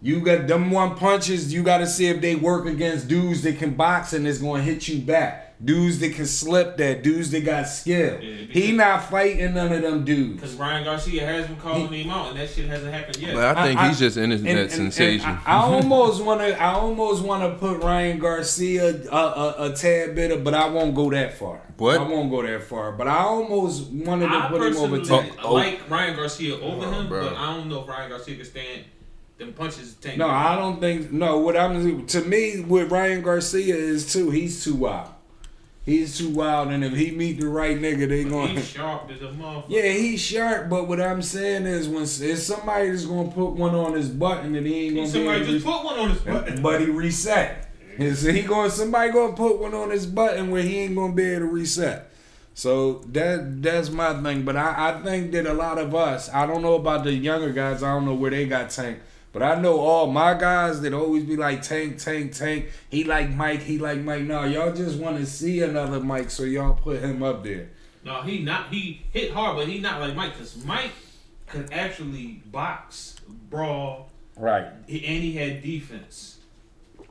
You 0.00 0.20
got 0.20 0.46
them 0.46 0.70
one 0.70 0.94
punches. 0.94 1.52
You 1.52 1.62
got 1.64 1.78
to 1.78 1.86
see 1.86 2.06
if 2.06 2.20
they 2.20 2.36
work 2.36 2.66
against 2.66 3.08
dudes 3.08 3.42
that 3.42 3.58
can 3.58 3.74
box 3.74 4.12
and 4.12 4.26
is 4.28 4.38
going 4.40 4.64
to 4.64 4.70
hit 4.72 4.86
you 4.86 5.00
back. 5.00 5.46
Dudes 5.64 5.98
that 5.98 6.14
can 6.14 6.26
slip 6.26 6.76
that. 6.76 7.02
Dudes 7.02 7.32
that 7.32 7.44
got 7.44 7.64
skill. 7.66 8.20
Yeah, 8.22 8.46
he 8.48 8.70
not 8.70 9.02
fighting 9.10 9.54
none 9.54 9.72
of 9.72 9.82
them 9.82 10.04
dudes. 10.04 10.34
Because 10.34 10.54
Ryan 10.54 10.84
Garcia 10.84 11.26
has 11.26 11.48
been 11.48 11.56
calling 11.56 11.92
him 11.92 12.10
out, 12.10 12.30
and 12.30 12.38
that 12.38 12.48
shit 12.48 12.68
hasn't 12.68 12.94
happened 12.94 13.16
yet. 13.16 13.34
But 13.34 13.56
I 13.58 13.66
think 13.66 13.80
I- 13.80 13.88
he's 13.88 13.98
just 13.98 14.16
internet 14.16 14.46
And- 14.48 14.58
and- 14.60 14.70
sensation. 14.70 15.28
and 15.28 15.38
I, 15.44 15.54
I 15.54 15.56
almost 15.64 16.22
want 16.22 16.42
to. 16.42 16.56
I 16.62 16.74
almost 16.74 17.24
want 17.24 17.42
to 17.42 17.58
put 17.58 17.82
Ryan 17.82 18.20
Garcia 18.20 19.00
a, 19.10 19.16
a, 19.16 19.54
a 19.70 19.72
tad 19.74 20.14
bit, 20.14 20.44
but 20.44 20.54
I 20.54 20.68
won't 20.68 20.94
go 20.94 21.10
that 21.10 21.36
far. 21.36 21.60
What? 21.76 21.98
I 21.98 22.04
won't 22.04 22.30
go 22.30 22.40
that 22.42 22.62
far. 22.62 22.92
But 22.92 23.08
I 23.08 23.18
almost 23.18 23.90
wanted 23.90 24.28
to 24.28 24.36
I 24.36 24.48
put 24.50 24.62
him 24.62 24.76
over. 24.76 24.98
personally 24.98 25.04
Tank. 25.08 25.32
Oh, 25.42 25.48
oh. 25.48 25.54
like 25.54 25.90
Ryan 25.90 26.14
Garcia 26.14 26.54
over 26.60 26.86
Oh, 26.86 26.90
him, 26.92 27.08
bro. 27.08 27.30
but 27.30 27.36
I 27.36 27.56
don't 27.56 27.68
know 27.68 27.82
if 27.82 27.88
Ryan 27.88 28.10
Garcia 28.10 28.36
can 28.36 28.44
stand 28.44 28.84
them 29.38 29.52
punches. 29.52 29.94
Tank. 29.94 30.18
No, 30.18 30.28
I 30.28 30.56
don't 30.56 30.80
think. 30.80 31.12
No, 31.12 31.38
what 31.38 31.56
I'm 31.56 32.06
to 32.06 32.20
me, 32.22 32.60
what 32.60 32.90
Ryan 32.90 33.22
Garcia 33.22 33.74
is 33.74 34.12
too. 34.12 34.30
He's 34.30 34.62
too 34.62 34.74
wild. 34.74 35.10
He's 35.84 36.18
too 36.18 36.28
wild, 36.28 36.68
and 36.68 36.84
if 36.84 36.92
he 36.92 37.12
meet 37.12 37.40
the 37.40 37.48
right 37.48 37.78
nigga, 37.80 38.06
they 38.08 38.24
going. 38.24 38.56
He's 38.56 38.68
sharp 38.68 39.10
as 39.10 39.22
a 39.22 39.28
motherfucker. 39.28 39.64
Yeah, 39.68 39.90
he's 39.90 40.20
sharp, 40.20 40.68
but 40.68 40.86
what 40.86 41.00
I'm 41.00 41.22
saying 41.22 41.64
is, 41.64 41.88
when 41.88 42.02
if 42.02 42.38
somebody 42.38 42.88
is 42.88 43.06
gonna 43.06 43.30
put 43.30 43.52
one 43.52 43.74
on 43.74 43.94
his 43.94 44.10
button, 44.10 44.54
and 44.54 44.66
he 44.66 44.86
ain't 44.86 44.96
gonna 44.96 45.06
be 45.06 45.12
Somebody 45.12 45.36
able 45.36 45.46
to 45.46 45.52
just 45.52 45.66
put 45.66 45.84
one 45.84 45.98
on 45.98 46.10
his 46.10 46.20
button. 46.20 46.62
but 46.62 46.80
he 46.82 46.88
reset. 46.88 47.70
Is 47.96 48.22
he 48.22 48.42
going? 48.42 48.70
Somebody 48.70 49.12
gonna 49.12 49.32
put 49.32 49.58
one 49.58 49.72
on 49.72 49.90
his 49.90 50.04
button 50.04 50.50
where 50.50 50.62
he 50.62 50.78
ain't 50.80 50.94
gonna 50.94 51.14
be 51.14 51.24
able 51.24 51.46
to 51.46 51.52
reset. 51.52 52.10
So 52.52 53.04
that 53.12 53.62
that's 53.62 53.88
my 53.88 54.20
thing. 54.22 54.44
But 54.44 54.56
I, 54.56 54.90
I 54.90 55.02
think 55.02 55.32
that 55.32 55.46
a 55.46 55.54
lot 55.54 55.78
of 55.78 55.94
us, 55.94 56.28
I 56.34 56.44
don't 56.44 56.60
know 56.60 56.74
about 56.74 57.04
the 57.04 57.14
younger 57.14 57.50
guys. 57.50 57.82
I 57.82 57.94
don't 57.94 58.04
know 58.04 58.14
where 58.14 58.30
they 58.30 58.46
got 58.46 58.70
Tank. 58.70 58.98
But 59.38 59.56
I 59.56 59.60
know 59.60 59.78
all 59.78 60.10
my 60.10 60.34
guys 60.34 60.80
that 60.80 60.92
always 60.92 61.22
be 61.22 61.36
like 61.36 61.62
Tank, 61.62 61.98
Tank, 61.98 62.32
Tank. 62.32 62.70
He 62.88 63.04
like 63.04 63.30
Mike. 63.30 63.62
He 63.62 63.78
like 63.78 64.00
Mike. 64.00 64.22
No, 64.22 64.42
y'all 64.42 64.72
just 64.72 64.98
want 64.98 65.16
to 65.18 65.26
see 65.26 65.62
another 65.62 66.00
Mike, 66.00 66.28
so 66.28 66.42
y'all 66.42 66.74
put 66.74 67.02
him 67.02 67.22
up 67.22 67.44
there. 67.44 67.70
No, 68.04 68.22
he 68.22 68.40
not. 68.40 68.66
He 68.72 69.02
hit 69.12 69.30
hard, 69.30 69.56
but 69.56 69.68
he 69.68 69.78
not 69.78 70.00
like 70.00 70.16
Mike. 70.16 70.36
Cause 70.36 70.56
Mike 70.64 70.90
could 71.46 71.72
actually 71.72 72.42
box, 72.46 73.14
brawl, 73.48 74.10
Right. 74.36 74.64
and 74.64 74.88
he 74.88 75.34
had 75.34 75.62
defense. 75.62 76.38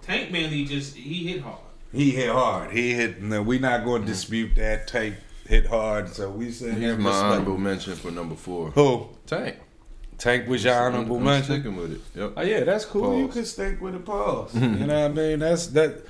Tank 0.02 0.30
mainly 0.30 0.66
just 0.66 0.98
he 0.98 1.28
hit 1.30 1.42
hard. 1.42 1.62
He 1.94 2.12
hit 2.12 2.30
hard. 2.30 2.74
He 2.74 2.94
hit. 2.94 3.22
No, 3.22 3.42
we 3.42 3.58
not 3.58 3.86
going 3.86 4.02
to 4.02 4.06
mm. 4.06 4.12
dispute 4.12 4.54
that. 4.58 4.90
Tank 4.90 5.16
hit 5.48 5.66
hard. 5.68 6.10
So 6.10 6.30
we 6.30 6.52
said 6.52 6.74
he's 6.74 6.82
him 6.82 7.04
my 7.04 7.10
respect. 7.10 7.26
honorable 7.26 7.58
mention 7.58 7.96
for 7.96 8.12
number 8.12 8.36
four. 8.36 8.72
Who? 8.72 9.08
Tank. 9.26 9.60
Tank 10.18 10.48
was 10.48 10.64
your 10.64 10.74
honorable 10.74 11.18
I'm 11.18 11.24
mention. 11.24 11.56
sticking 11.62 11.76
with 11.78 11.94
it. 11.94 12.02
Yep. 12.20 12.34
Oh 12.38 12.42
yeah, 12.42 12.64
that's 12.64 12.86
cool. 12.86 13.18
You 13.20 13.26
Pause. 13.28 13.34
could 13.36 13.48
stick 13.48 13.82
with 13.82 13.96
a 13.96 14.00
pause. 14.00 14.56
you 14.56 14.62
know 14.68 15.02
what 15.04 15.12
I 15.12 15.14
mean? 15.14 15.40
That's 15.40 15.68
that. 15.68 16.04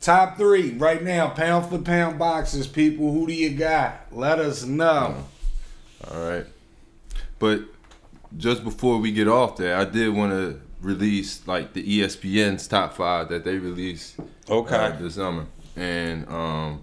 Top 0.00 0.36
three 0.36 0.74
right 0.74 1.02
now, 1.02 1.28
pound 1.30 1.66
for 1.66 1.78
pound 1.78 2.20
boxes. 2.20 2.68
People, 2.68 3.12
who 3.12 3.26
do 3.26 3.32
you 3.32 3.50
got? 3.50 4.06
Let 4.12 4.38
us 4.38 4.64
know. 4.64 5.24
All 6.08 6.20
right. 6.30 6.46
But 7.40 7.62
just 8.36 8.62
before 8.62 8.98
we 8.98 9.10
get 9.10 9.26
off 9.26 9.56
there, 9.56 9.76
I 9.76 9.84
did 9.84 10.14
want 10.14 10.30
to 10.30 10.60
release 10.80 11.44
like 11.48 11.72
the 11.72 11.82
ESPN's 11.82 12.68
top 12.68 12.94
five 12.94 13.28
that 13.30 13.42
they 13.42 13.58
released 13.58 14.14
uh, 14.48 14.90
this 15.00 15.16
summer. 15.16 15.46
And 15.74 16.28
um, 16.28 16.82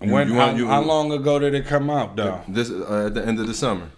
you- 0.00 0.10
when? 0.10 0.28
you 0.28 0.34
how, 0.34 0.46
want- 0.46 0.56
you- 0.56 0.66
how 0.66 0.80
long 0.80 1.12
ago 1.12 1.38
did 1.38 1.52
it 1.54 1.66
come 1.66 1.90
out, 1.90 2.16
though? 2.16 2.40
This 2.48 2.70
uh, 2.70 3.06
at 3.08 3.14
the 3.14 3.26
end 3.26 3.40
of 3.40 3.46
the 3.46 3.52
summer. 3.54 3.90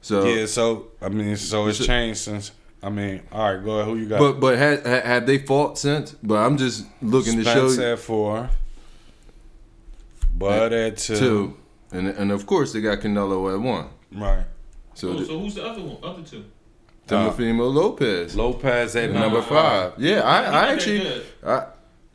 So, 0.00 0.24
yeah. 0.24 0.46
So 0.46 0.88
I 1.00 1.08
mean, 1.08 1.36
so 1.36 1.66
it's 1.66 1.84
changed 1.84 2.20
since. 2.20 2.52
I 2.82 2.90
mean, 2.90 3.22
all 3.32 3.54
right, 3.54 3.64
go 3.64 3.80
ahead. 3.80 3.86
Who 3.86 3.96
you 3.98 4.06
got? 4.06 4.18
but 4.18 4.40
but 4.40 4.58
had, 4.58 4.86
had 4.86 5.04
have 5.04 5.26
they 5.26 5.38
fought 5.38 5.78
since? 5.78 6.12
But 6.22 6.36
I'm 6.36 6.56
just 6.56 6.84
looking 7.02 7.36
to 7.38 7.44
show 7.44 7.68
Spence 7.68 7.78
you 7.78 7.92
at 7.92 7.98
four. 7.98 8.50
Bud 10.38 10.72
at 10.72 10.98
two. 10.98 11.16
two, 11.16 11.56
and 11.90 12.08
and 12.08 12.30
of 12.30 12.46
course 12.46 12.72
they 12.72 12.80
got 12.80 13.00
Canelo 13.00 13.52
at 13.54 13.60
one. 13.60 13.88
Right. 14.12 14.44
So 14.94 15.08
Oh, 15.10 15.12
the, 15.14 15.24
so 15.26 15.38
who's 15.40 15.54
the 15.54 15.64
other 15.64 15.82
one? 15.82 15.98
Other 16.02 16.22
two. 16.22 16.44
Teofimo 17.08 17.60
uh, 17.60 17.64
Lopez, 17.64 18.34
Lopez 18.34 18.96
at 18.96 19.10
number 19.10 19.20
number 19.20 19.42
five. 19.42 19.94
Yeah, 19.96 20.20
I, 20.22 20.42
I 20.42 20.72
actually, 20.72 20.98
good. 21.00 21.26
I, 21.44 21.66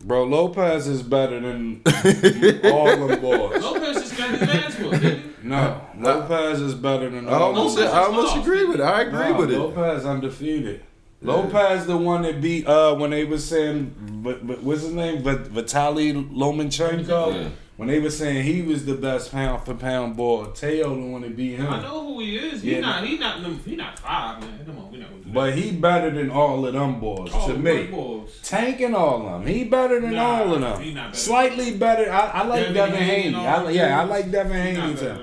Bro, 0.04 0.26
Lopez 0.26 0.88
is 0.88 1.02
better 1.04 1.40
than 1.40 1.82
all 2.66 2.90
of 2.90 3.10
them 3.10 3.22
boys. 3.22 3.62
Lopez 3.62 3.96
just 4.02 4.18
got 4.18 4.32
his 4.32 4.42
ass 4.50 4.80
whooped. 4.80 5.02
didn't 5.02 5.22
he? 5.22 5.31
No, 5.44 5.82
Lopez 5.98 6.62
is 6.62 6.76
better 6.76 7.10
than 7.10 7.28
I 7.28 7.32
all 7.34 7.44
almost, 7.56 7.78
Lopez 7.78 7.94
I 7.94 8.00
almost 8.04 8.38
agree 8.38 8.66
with 8.66 8.80
it. 8.80 8.84
I 8.84 9.02
agree 9.02 9.30
Nah, 9.32 9.38
with 9.40 9.52
it. 9.52 9.58
Lopez 9.58 10.06
undefeated. 10.06 10.82
Lopez 11.24 11.86
the 11.86 11.98
one 11.98 12.24
that 12.24 12.42
beat 12.42 12.68
uh 12.68 12.96
when 12.96 13.12
they 13.12 13.26
was 13.26 13.46
saying 13.48 13.94
but, 14.24 14.46
but 14.48 14.64
what's 14.64 14.82
his 14.82 14.92
name 14.94 15.22
Vit- 15.24 15.54
Vitaly 15.54 16.14
Lomachenko 16.32 17.34
Yeah. 17.44 17.50
when 17.78 17.90
they 17.90 18.00
were 18.00 18.10
saying 18.10 18.44
he 18.44 18.64
was 18.64 18.86
the 18.86 18.96
best 18.96 19.32
pound 19.32 19.64
for 19.64 19.76
pound 19.76 20.16
boy 20.18 20.46
Teo 20.56 20.96
the 20.96 21.02
one 21.06 21.22
that 21.22 21.36
beat 21.36 21.58
him 21.58 21.68
I 21.68 21.82
know 21.84 22.08
who 22.16 22.20
he 22.22 22.38
is. 22.38 22.64
He 22.64 22.72
Yeah. 22.74 22.80
not. 22.82 23.04
He 23.06 23.18
not. 23.20 23.42
num- 23.42 23.60
He 23.64 23.76
not 23.76 24.00
five, 24.00 24.40
man. 24.42 24.50
Come 24.66 24.78
on, 24.80 24.92
we 24.92 24.98
not 24.98 25.10
gonna 25.10 25.20
do 25.22 25.26
that. 25.26 25.34
but 25.34 25.54
he 25.54 25.72
better 25.72 26.10
than 26.10 26.32
all 26.32 26.66
of 26.66 26.74
them 26.74 27.00
boys 27.00 27.30
Oh, 27.36 27.48
to 27.48 27.54
great 27.54 27.92
me 27.92 27.96
boys. 27.96 28.40
Tank 28.44 28.82
and 28.82 28.96
all 28.96 29.18
of 29.28 29.44
them 29.44 29.46
he 29.54 29.64
better 29.66 30.00
than 30.00 30.14
Nah, 30.16 30.40
all 30.42 30.56
of 30.56 30.62
them 30.62 30.82
he 30.82 30.92
not 30.92 31.12
better. 31.12 31.18
slightly 31.18 31.78
better 31.78 32.12
I, 32.12 32.28
I 32.28 32.44
like 32.46 32.60
Devin 32.62 32.74
Devin 32.74 32.96
Haney 32.96 33.22
Haney 33.34 33.48
I, 33.48 33.70
yeah 33.70 34.02
I 34.02 34.06
like 34.06 34.32
Devin 34.32 34.54
He 34.54 34.74
Haney 34.82 34.96
too 34.96 35.18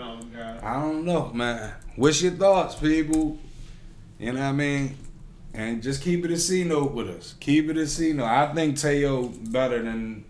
I 0.63 0.75
don't 0.75 1.05
know, 1.05 1.33
man. 1.33 1.73
What's 1.97 2.23
your 2.23 2.33
thoughts, 2.33 2.75
people? 2.75 3.39
You 4.19 4.33
know 4.33 4.41
what 4.41 4.47
I 4.47 4.53
mean? 4.53 4.97
And 5.55 5.83
just 5.83 6.03
keep 6.03 6.25
it 6.25 6.31
a 6.31 6.37
C 6.39 6.65
note 6.65 6.93
with 6.93 7.09
us. 7.09 7.35
Keep 7.41 7.71
it 7.71 7.77
a 7.77 7.87
C 7.87 8.13
note. 8.13 8.27
I 8.27 8.53
think 8.55 8.79
Teo 8.79 9.29
better 9.29 9.83
than 9.83 10.25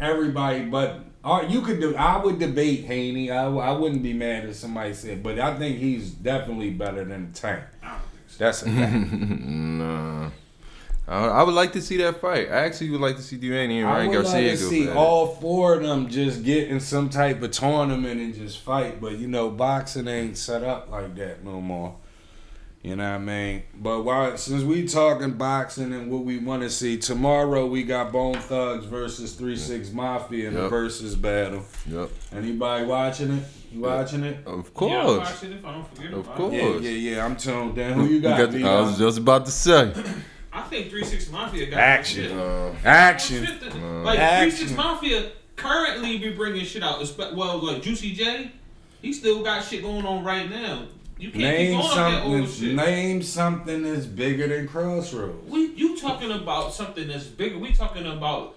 everybody, 0.00 0.64
but 0.64 1.00
uh, 1.24 1.44
you 1.48 1.62
could 1.62 1.80
do. 1.80 1.96
I 1.96 2.22
would 2.22 2.38
debate 2.38 2.84
Haney. 2.84 3.30
I, 3.30 3.46
I 3.46 3.72
wouldn't 3.72 4.02
be 4.02 4.12
mad 4.12 4.44
if 4.44 4.56
somebody 4.56 4.94
said, 4.94 5.22
but 5.22 5.38
I 5.38 5.56
think 5.56 5.78
he's 5.78 6.10
definitely 6.10 6.70
better 6.70 7.04
than 7.04 7.32
Tank. 7.32 7.64
I 7.82 7.92
don't 7.92 8.00
think 8.00 8.28
so. 8.28 8.44
That's 8.44 8.62
a 8.62 8.66
fact. 8.66 9.12
nah. 9.12 10.30
I, 11.06 11.26
I 11.26 11.42
would 11.42 11.54
like 11.54 11.72
to 11.74 11.82
see 11.82 11.98
that 11.98 12.20
fight. 12.20 12.48
I 12.50 12.64
actually 12.64 12.90
would 12.90 13.00
like 13.00 13.16
to 13.16 13.22
see 13.22 13.36
Duane 13.36 13.70
and 13.70 13.86
I 13.86 13.92
Ryan 13.92 14.08
would 14.10 14.24
like 14.24 14.34
to 14.34 14.48
go 14.48 14.54
see 14.56 14.88
all 14.88 15.26
four 15.36 15.74
of 15.74 15.82
them 15.82 16.08
just 16.08 16.42
get 16.44 16.68
in 16.68 16.80
some 16.80 17.10
type 17.10 17.42
of 17.42 17.50
tournament 17.50 18.20
and 18.20 18.34
just 18.34 18.60
fight. 18.60 19.00
But 19.02 19.18
you 19.18 19.28
know, 19.28 19.50
boxing 19.50 20.08
ain't 20.08 20.38
set 20.38 20.62
up 20.62 20.90
like 20.90 21.14
that 21.16 21.44
no 21.44 21.60
more. 21.60 21.96
You 22.82 22.96
know 22.96 23.04
what 23.08 23.16
I 23.16 23.18
mean? 23.18 23.62
But 23.74 24.02
why? 24.02 24.36
Since 24.36 24.62
we 24.62 24.86
talking 24.86 25.32
boxing 25.32 25.92
and 25.94 26.10
what 26.10 26.24
we 26.24 26.38
want 26.38 26.62
to 26.62 26.70
see 26.70 26.98
tomorrow, 26.98 27.66
we 27.66 27.82
got 27.82 28.12
Bone 28.12 28.34
Thugs 28.34 28.84
versus 28.84 29.32
Three 29.34 29.56
Six 29.56 29.90
Mafia 29.90 30.48
in 30.48 30.54
the 30.54 30.62
Yep. 30.62 30.70
versus 30.70 31.16
battle. 31.16 31.64
Yep, 31.90 32.10
Anybody 32.34 32.84
watching 32.84 33.32
it? 33.38 33.44
You 33.72 33.80
watching 33.80 34.22
it? 34.24 34.38
of 34.46 34.70
Yeah, 34.80 34.86
I'll 34.86 35.04
course. 35.16 35.18
watch 35.18 35.44
it 35.44 35.52
if 35.52 35.64
I 35.64 35.72
don't 35.72 35.94
forget 35.96 36.12
Of 36.12 36.18
about 36.20 36.36
course. 36.36 36.54
it. 36.54 36.82
Yeah, 36.82 36.90
yeah, 36.90 37.16
yeah. 37.16 37.24
I'm 37.24 37.36
tuned 37.36 37.78
in. 37.78 37.92
Who 37.94 38.04
you 38.06 38.20
got? 38.20 38.50
got- 38.52 38.54
I 38.62 38.80
was 38.82 38.98
just 38.98 39.18
about 39.18 39.46
to 39.46 39.50
say. 39.50 39.92
I 40.54 40.62
think 40.62 40.88
Three 40.90 41.04
Six 41.04 41.30
Mafia 41.30 41.66
got 41.66 41.80
Action. 41.80 42.28
Shit. 42.28 42.32
Uh, 42.32 42.70
Action. 42.84 43.44
Shit 43.44 43.60
that- 43.60 43.72
Uh, 43.74 44.02
like 44.02 44.18
Action. 44.20 44.50
Three 44.50 44.66
Six 44.68 44.76
Mafia 44.76 45.30
currently 45.56 46.18
be 46.18 46.30
bringing 46.30 46.64
shit 46.64 46.82
out. 46.82 47.02
Well, 47.34 47.58
like 47.58 47.82
Juicy 47.82 48.12
J, 48.14 48.52
he 49.02 49.12
still 49.12 49.42
got 49.42 49.64
shit 49.64 49.82
going 49.82 50.06
on 50.06 50.22
right 50.24 50.48
now. 50.48 50.84
You 51.18 51.30
can't 51.30 51.42
Name 51.42 51.80
keep 51.80 51.80
going 51.90 51.98
on 51.98 52.12
that 52.12 52.22
old 52.24 52.48
something. 52.48 52.66
shit. 52.68 52.74
Name 52.76 53.22
something 53.22 53.82
that's 53.82 54.06
bigger 54.06 54.48
than 54.48 54.66
Crossroads. 54.68 55.48
We 55.48 55.66
you 55.74 55.96
talking 55.98 56.30
about 56.30 56.72
something 56.72 57.08
that's 57.08 57.24
bigger? 57.24 57.58
We 57.58 57.72
talking 57.72 58.06
about 58.06 58.56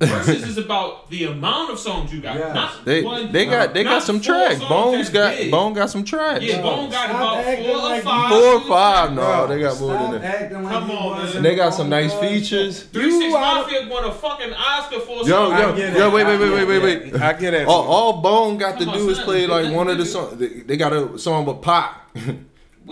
versus 0.00 0.46
is 0.46 0.58
about 0.58 1.10
the 1.10 1.24
amount 1.24 1.70
of 1.72 1.78
songs 1.78 2.12
you 2.12 2.20
got. 2.20 2.36
Yes. 2.36 2.54
Not 2.54 2.84
they 2.84 3.02
one, 3.02 3.32
they 3.32 3.46
got 3.46 3.74
they 3.74 3.82
got 3.82 4.02
some 4.02 4.20
tracks. 4.20 4.58
songs 4.58 4.68
Bones 4.68 5.10
got 5.10 5.36
big. 5.36 5.50
Bone 5.50 5.72
got 5.72 5.90
some 5.90 6.04
tracks. 6.04 6.44
Yeah, 6.44 6.58
No, 6.58 6.62
Bone 6.62 6.90
got 6.90 7.10
about 7.10 7.44
four 7.44 7.70
or 7.70 7.76
like 7.78 8.02
five. 8.04 8.30
Four 8.30 8.44
or 8.54 8.60
five, 8.68 9.12
no, 9.12 9.20
Bro, 9.22 9.46
they 9.48 9.60
got 9.60 9.80
more 9.80 9.92
than 9.92 10.22
that. 10.22 10.40
like 10.40 10.50
Come 10.72 10.90
on, 10.92 11.10
wasn't 11.18 11.34
man. 11.34 11.42
They 11.42 11.56
got 11.56 11.70
some 11.74 11.88
nice 11.88 12.14
features. 12.14 12.84
Three 12.84 13.10
Six 13.10 13.24
You 13.24 13.36
out- 13.36 13.66
Mafia 13.66 13.88
won 13.88 14.04
a 14.04 14.12
fucking 14.12 14.52
Oscar 14.52 15.00
for 15.00 15.26
Yo, 15.28 15.50
yo, 15.50 15.74
yo, 15.76 16.10
wait, 16.10 16.26
wait, 16.26 16.38
wait, 16.40 16.50
wait, 16.52 16.64
wait, 16.82 17.12
wait. 17.12 17.20
I 17.20 17.32
get 17.32 17.54
it. 17.54 17.66
All, 17.66 17.82
all 17.82 18.20
Bone 18.20 18.56
got 18.56 18.78
to 18.78 18.84
Come 18.84 18.94
on, 18.94 18.98
do 19.00 19.10
is 19.10 19.18
play 19.18 19.46
like 19.46 19.72
one 19.74 19.88
of 19.88 19.98
the 19.98 20.04
they- 20.04 20.10
songs. 20.10 20.36
They, 20.38 20.46
they 20.60 20.76
got 20.76 20.92
a 20.92 21.18
song 21.18 21.44
with 21.44 21.60
Pop. 21.62 21.94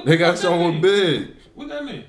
They 0.04 0.16
got 0.16 0.32
fuck 0.34 0.42
song 0.42 0.72
with? 0.74 0.82
Big. 0.82 1.36
What 1.54 1.68
that 1.68 1.84
mean? 1.84 2.04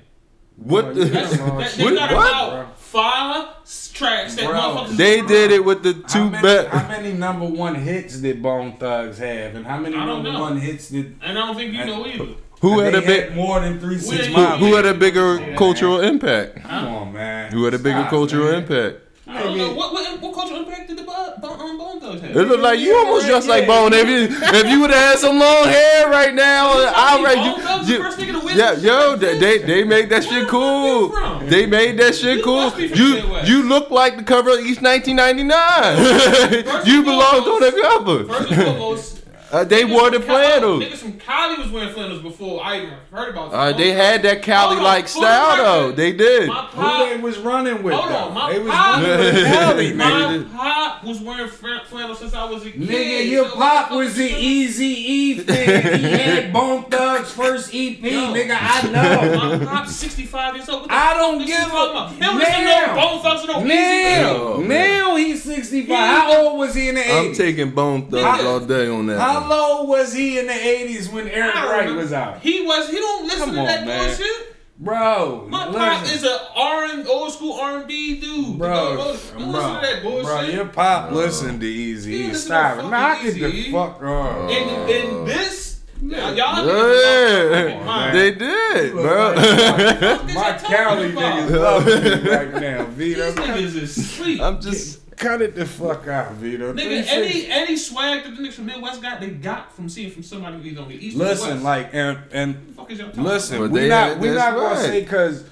What 0.56 0.94
the? 0.94 1.04
That's, 1.04 1.36
Come 1.36 1.50
on, 1.52 1.58
that, 1.58 1.70
they 1.72 1.84
What- 1.84 1.94
got 1.94 2.12
what? 2.12 2.28
about 2.52 2.77
five 2.88 3.48
s- 3.62 3.90
tracks 3.92 4.34
that 4.36 4.46
Bro. 4.46 4.54
motherfuckers. 4.58 4.96
They 4.96 5.20
did 5.22 5.50
it 5.50 5.64
with 5.64 5.82
the 5.82 5.92
How 5.94 6.14
two 6.14 6.30
many, 6.30 6.42
bet. 6.42 6.68
how 6.68 6.88
many 6.88 7.12
number 7.12 7.46
one 7.46 7.74
hits 7.74 8.18
did 8.18 8.42
Bone 8.42 8.76
Thugs 8.78 9.18
have, 9.18 9.54
and 9.54 9.66
how 9.66 9.78
many 9.78 9.96
I 9.96 10.04
don't 10.06 10.22
number 10.24 10.32
know. 10.32 10.40
one 10.40 10.58
hits 10.58 10.88
did? 10.88 11.16
And 11.22 11.38
I 11.38 11.46
don't 11.46 11.56
think 11.56 11.72
you 11.74 11.84
know 11.84 12.06
either. 12.06 12.28
Who 12.60 12.80
had 12.80 12.94
they 12.94 12.98
a 12.98 13.02
big? 13.02 13.34
more 13.36 13.60
than 13.60 13.78
three 13.78 13.98
six 13.98 14.26
Who, 14.26 14.34
Who- 14.34 14.66
who 14.66 14.74
had 14.74 14.84
a 14.86 14.94
bigger 14.94 15.38
Yeah. 15.40 15.54
cultural 15.56 16.00
impact? 16.00 16.62
Come 16.62 16.86
on, 16.88 17.12
man. 17.12 17.52
Who 17.52 17.64
had 17.64 17.74
a 17.74 17.78
bigger 17.78 18.00
Stop, 18.00 18.10
cultural 18.10 18.50
man. 18.50 18.62
impact? 18.62 18.96
I 19.30 19.42
don't 19.42 19.58
know 19.58 19.72
what 19.74 19.92
what, 19.92 20.20
what 20.22 20.34
cultural 20.34 20.60
impact 20.60 20.88
did 20.88 20.96
the 20.98 21.02
um, 21.50 21.76
Bone 21.78 22.00
Thugs 22.00 22.22
have. 22.22 22.34
It 22.36 22.48
looked 22.48 22.62
like 22.62 22.80
you 22.80 22.96
almost 22.96 23.26
dressed 23.26 23.46
like. 23.46 23.66
Bone. 23.66 23.92
If 23.92 24.08
you 24.08 24.26
if 24.30 24.66
you 24.70 24.80
would 24.80 24.90
have 24.90 25.10
had 25.10 25.18
some 25.18 25.38
long 25.38 25.64
hair 25.66 26.08
right 26.08 26.32
now, 26.34 26.70
I 26.96 27.22
Bone 27.56 27.66
Thugs 27.66 27.86
the 27.86 27.92
you, 27.92 27.98
first 28.02 28.18
nigga 28.18 28.40
to 28.40 28.46
win 28.46 28.56
yeah, 28.56 28.72
yo, 28.72 29.10
like 29.10 29.20
they, 29.20 29.38
they 29.38 29.58
they 29.58 29.84
made 29.84 30.08
that 30.10 30.24
Where 30.24 30.40
shit 30.40 30.48
cool. 30.48 31.08
They 31.46 31.66
made 31.66 31.98
that 31.98 32.14
shit 32.14 32.38
You 32.38 32.44
cool. 32.44 32.56
must 32.62 32.76
be 32.78 32.88
from 32.88 32.98
You 32.98 33.38
you 33.44 33.62
look 33.68 33.90
like 33.90 34.16
the 34.16 34.22
cover 34.22 34.50
of 34.50 34.60
East 34.60 34.80
1999. 34.82 36.82
You 36.86 37.02
belong 37.02 37.44
on 37.44 37.60
the 37.60 37.72
First 37.72 37.82
cover. 37.82 38.20
and 38.20 38.28
foremost, 38.64 39.17
Uh, 39.50 39.64
they 39.64 39.82
niggas 39.84 39.90
wore 39.92 40.10
the 40.10 40.18
from 40.20 40.26
Cali- 40.26 40.44
flannels. 40.46 40.82
Niggas 40.84 40.96
from 40.98 41.12
Cali 41.14 41.56
was 41.62 41.70
wearing 41.70 41.92
flannels 41.94 42.20
before 42.22 42.62
I 42.62 42.76
even 42.82 42.94
heard 43.10 43.30
about. 43.30 43.52
Uh, 43.52 43.72
they 43.72 43.92
had 43.92 44.22
that 44.22 44.42
Cali 44.42 44.76
like 44.80 45.08
style 45.08 45.56
for 45.56 45.62
though. 45.62 45.92
They 45.92 46.12
did. 46.12 46.48
My 46.48 46.66
Who 46.66 47.16
they 47.16 47.16
was 47.22 47.38
running 47.38 47.82
with? 47.82 47.94
Hold 47.94 48.10
though? 48.10 48.16
on, 48.16 48.34
my 48.34 48.52
they 48.52 48.58
was 48.58 48.70
pop- 48.72 49.02
running 49.02 49.18
with 49.34 49.44
Cali, 49.46 49.92
My- 49.94 50.04
nigga. 50.04 50.52
my 50.52 50.58
pop 50.58 51.04
was 51.04 51.20
wearing 51.20 51.48
flan- 51.48 51.80
flannels 51.86 52.18
since 52.18 52.34
I 52.34 52.44
was 52.50 52.66
a 52.66 52.70
kid. 52.70 52.80
Nigga, 52.82 53.30
your 53.30 53.48
So 53.48 53.54
pop 53.56 53.90
what 53.90 53.96
was 54.00 54.16
the 54.16 54.28
the 54.28 54.34
Easy 54.38 54.84
E 54.86 55.34
thing. 55.38 55.98
He 56.00 56.10
had 56.10 56.52
Bone 56.52 56.84
Thugs 56.84 57.30
first 57.32 57.68
EP, 57.74 58.02
Yo. 58.02 58.34
nigga. 58.34 58.56
I 58.60 58.82
know. 58.90 59.58
My 59.60 59.64
pop's 59.64 59.96
65 59.96 60.56
years 60.56 60.68
old. 60.68 60.88
The 60.88 60.92
I 60.92 61.14
don't 61.14 61.40
is 61.40 61.46
give 61.46 61.58
a- 61.58 61.70
talking 61.70 61.90
about? 61.96 62.12
He 62.12 62.20
don't 62.20 62.36
listen 62.38 62.54
to 62.54 62.64
Now. 62.64 62.86
no 62.86 63.00
Bone 63.00 63.22
Thugs 63.22 63.40
and 63.44 63.48
no 63.68 63.74
Eazy. 63.74 64.68
Now, 64.68 65.06
now 65.08 65.16
he's 65.16 65.42
65. 65.42 65.96
How 65.96 66.36
old 66.42 66.58
was 66.58 66.74
he 66.74 66.90
in 66.90 66.96
the 66.96 67.00
80s? 67.00 67.28
I'm 67.28 67.34
taking 67.34 67.70
Bone 67.70 68.06
Thugs 68.10 68.44
all 68.44 68.60
day 68.60 68.88
on 68.88 69.06
that. 69.06 69.37
How 69.42 69.48
low 69.50 69.84
was 69.84 70.12
he 70.12 70.38
in 70.38 70.46
the 70.46 70.52
80s 70.52 71.12
when 71.12 71.28
Eric 71.28 71.54
Wright 71.54 71.86
know. 71.88 71.96
was 71.96 72.12
out? 72.12 72.40
He 72.40 72.64
was. 72.66 72.88
He 72.90 72.96
don't 72.96 73.24
listen 73.24 73.40
Come 73.46 73.54
to 73.54 73.60
on, 73.60 73.66
that 73.66 73.86
man. 73.86 74.06
bullshit. 74.06 74.54
Bro, 74.80 75.46
My 75.50 75.64
pop 75.66 76.02
listen. 76.02 76.18
is 76.18 76.24
a 76.24 76.38
R 76.54 76.84
and 76.84 77.08
old 77.08 77.32
school 77.32 77.54
R 77.54 77.78
and 77.78 77.88
B 77.88 78.20
dude. 78.20 78.58
Bro, 78.58 78.96
don't, 78.96 78.96
don't 78.96 79.50
bro, 79.50 79.60
listen 79.60 79.74
to 79.74 79.80
that 79.80 80.02
bullshit. 80.04 80.24
bro, 80.24 80.40
your 80.42 80.64
pop 80.66 81.10
Uh, 81.10 81.14
listened 81.16 81.60
to 81.62 81.66
He 81.66 81.94
Eazy. 81.94 82.28
listen 82.28 82.30
to 82.30 82.38
Stop 82.38 82.72
it. 82.72 82.76
fucking 82.76 82.90
Knock 82.92 83.24
it 83.24 83.34
the 83.34 83.72
fuck 83.72 84.02
off. 84.04 84.50
and 84.52 84.90
and 84.90 85.26
this, 85.26 85.80
y'all, 86.00 86.32
y'all 86.32 86.64
Yeah, 86.64 88.10
they 88.12 88.30
did, 88.30 88.94
Look 88.94 89.04
bro. 89.04 89.32
like- 89.34 90.24
My 90.26 90.52
What 90.52 90.62
Cali 90.62 91.08
is 91.08 91.14
that 91.16 91.48
niggas 91.48 91.60
love 91.60 91.84
me 92.24 92.30
right 92.30 92.54
now, 92.54 92.84
Vito. 92.84 93.32
These 93.32 93.34
niggas 93.74 93.82
is 93.82 94.16
sweet. 94.16 94.40
I'm 94.40 94.60
just. 94.60 95.00
Cut 95.18 95.42
it 95.42 95.54
the 95.56 95.66
fuck 95.66 96.06
out, 96.06 96.32
Vito. 96.34 96.72
Nigga, 96.72 97.04
any 97.08 97.46
any 97.48 97.76
swag 97.76 98.22
that 98.24 98.36
the 98.36 98.42
niggas 98.42 98.52
from 98.52 98.66
Midwest 98.66 99.02
got, 99.02 99.20
they 99.20 99.30
got 99.30 99.72
from 99.74 99.88
seeing 99.88 100.10
from 100.12 100.22
somebody 100.22 100.60
who's 100.60 100.78
on 100.78 100.88
the 100.88 100.94
East. 100.94 101.16
or 101.16 101.18
the 101.20 101.24
Listen, 101.24 101.50
West. 101.50 101.64
like, 101.64 101.90
and 101.92 102.18
and 102.30 102.68
the 102.68 102.72
fuck 102.74 102.90
is 102.92 102.98
y'all 102.98 103.08
talking 103.08 103.24
listen, 103.24 103.58
But 103.58 103.70
we 103.70 103.80
they 103.80 103.88
not 103.88 104.18
we 104.20 104.28
that's 104.28 104.38
not 104.38 104.54
gonna 104.54 104.74
right. 104.76 104.84
say 104.84 105.00
because 105.00 105.44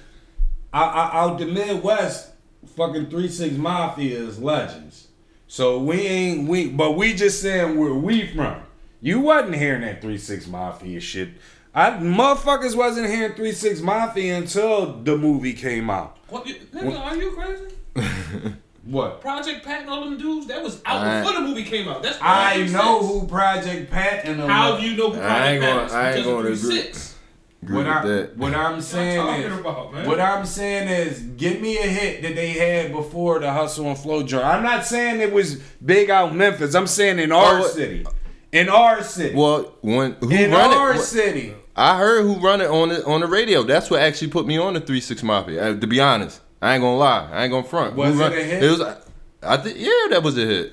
out 0.72 1.38
the 1.38 1.46
Midwest, 1.46 2.30
fucking 2.76 3.10
three 3.10 3.28
six 3.28 3.56
mafia 3.56 4.18
is 4.20 4.38
legends. 4.38 5.08
So 5.48 5.78
we 5.78 6.00
ain't 6.00 6.48
we, 6.48 6.68
but 6.68 6.92
we 6.92 7.14
just 7.14 7.42
saying 7.42 7.76
where 7.78 7.94
we 7.94 8.26
from. 8.34 8.60
You 9.00 9.20
wasn't 9.20 9.56
hearing 9.56 9.80
that 9.82 10.00
three 10.00 10.18
six 10.18 10.46
mafia 10.46 11.00
shit. 11.00 11.30
I 11.74 11.90
motherfuckers 11.90 12.74
wasn't 12.76 13.08
hearing 13.08 13.34
three 13.34 13.52
six 13.52 13.80
mafia 13.80 14.36
until 14.38 14.92
the 15.02 15.16
movie 15.16 15.52
came 15.54 15.90
out. 15.90 16.18
What, 16.28 16.46
you- 16.46 16.54
nigga, 16.72 16.98
are 17.00 17.16
you 17.16 17.30
crazy? 17.32 18.54
What? 18.86 19.20
Project 19.20 19.64
Pat 19.64 19.82
and 19.82 19.90
all 19.90 20.04
them 20.04 20.16
dudes, 20.16 20.46
that 20.46 20.62
was 20.62 20.80
out 20.86 21.04
I- 21.04 21.20
before 21.20 21.34
the 21.34 21.46
movie 21.46 21.64
came 21.64 21.88
out. 21.88 22.02
That's 22.02 22.18
I 22.22 22.58
know 22.70 23.00
Six. 23.00 23.12
who 23.12 23.26
Project 23.26 23.90
Pat 23.90 24.24
and 24.24 24.40
them 24.40 24.48
How 24.48 24.76
do 24.76 24.86
you 24.88 24.96
know 24.96 25.10
who 25.10 25.18
I 25.20 25.24
Project 25.24 25.48
ain't 25.50 25.62
Pat 25.62 25.72
gonna- 25.74 25.86
is? 25.86 25.92
I 25.92 26.06
ain't 26.06 26.14
Because 26.16 26.26
of 26.26 26.32
gonna 26.32 26.48
agree. 26.48 26.56
36. 26.82 27.12
Agree 27.62 27.76
What, 27.78 27.86
with 27.86 27.96
I, 27.96 28.06
that. 28.06 28.36
what 28.36 28.54
I'm 28.54 28.80
saying 28.80 29.42
is, 29.42 29.58
about, 29.58 30.06
what 30.06 30.20
I'm 30.20 30.46
saying 30.46 30.88
is, 30.88 31.18
give 31.36 31.60
me 31.60 31.78
a 31.78 31.82
hit 31.82 32.22
that 32.22 32.36
they 32.36 32.50
had 32.50 32.92
before 32.92 33.40
the 33.40 33.50
Hustle 33.52 33.86
and 33.88 33.98
Flow 33.98 34.22
joint. 34.22 34.44
I'm 34.44 34.62
not 34.62 34.84
saying 34.86 35.20
it 35.20 35.32
was 35.32 35.56
big 35.84 36.08
out 36.10 36.32
Memphis. 36.36 36.74
I'm 36.76 36.86
saying 36.86 37.18
in 37.18 37.32
our 37.32 37.56
Oh, 37.56 37.60
what- 37.62 37.72
city, 37.72 38.06
in 38.52 38.68
our 38.68 39.02
city, 39.02 39.34
Well, 39.34 39.74
when 39.80 40.12
who 40.20 40.30
in 40.30 40.52
run 40.52 40.72
our 40.72 40.94
it? 40.94 41.00
city. 41.00 41.54
I 41.74 41.98
heard 41.98 42.22
who 42.22 42.36
run 42.36 42.60
it 42.60 42.70
on 42.70 42.90
the 42.90 43.04
on 43.04 43.20
the 43.20 43.26
radio. 43.26 43.62
That's 43.64 43.90
what 43.90 44.00
actually 44.00 44.28
put 44.28 44.46
me 44.46 44.58
on 44.58 44.74
the 44.74 44.80
three 44.80 45.00
six 45.00 45.22
mafia. 45.24 45.70
Uh, 45.72 45.80
to 45.80 45.86
be 45.88 45.98
honest, 45.98 46.40
I 46.66 46.74
ain't 46.74 46.82
gonna 46.82 46.96
lie. 46.96 47.28
I 47.32 47.44
ain't 47.44 47.52
gonna 47.52 47.66
front. 47.66 47.94
Was 47.96 48.14
Who 48.14 48.20
it 48.20 48.22
run- 48.22 48.32
a 48.32 48.36
hit? 48.42 48.62
It 48.62 48.70
was. 48.70 48.80
I 49.42 49.56
think 49.58 49.76
yeah, 49.78 49.90
that 50.10 50.22
was 50.22 50.36
a 50.38 50.44
hit. 50.46 50.72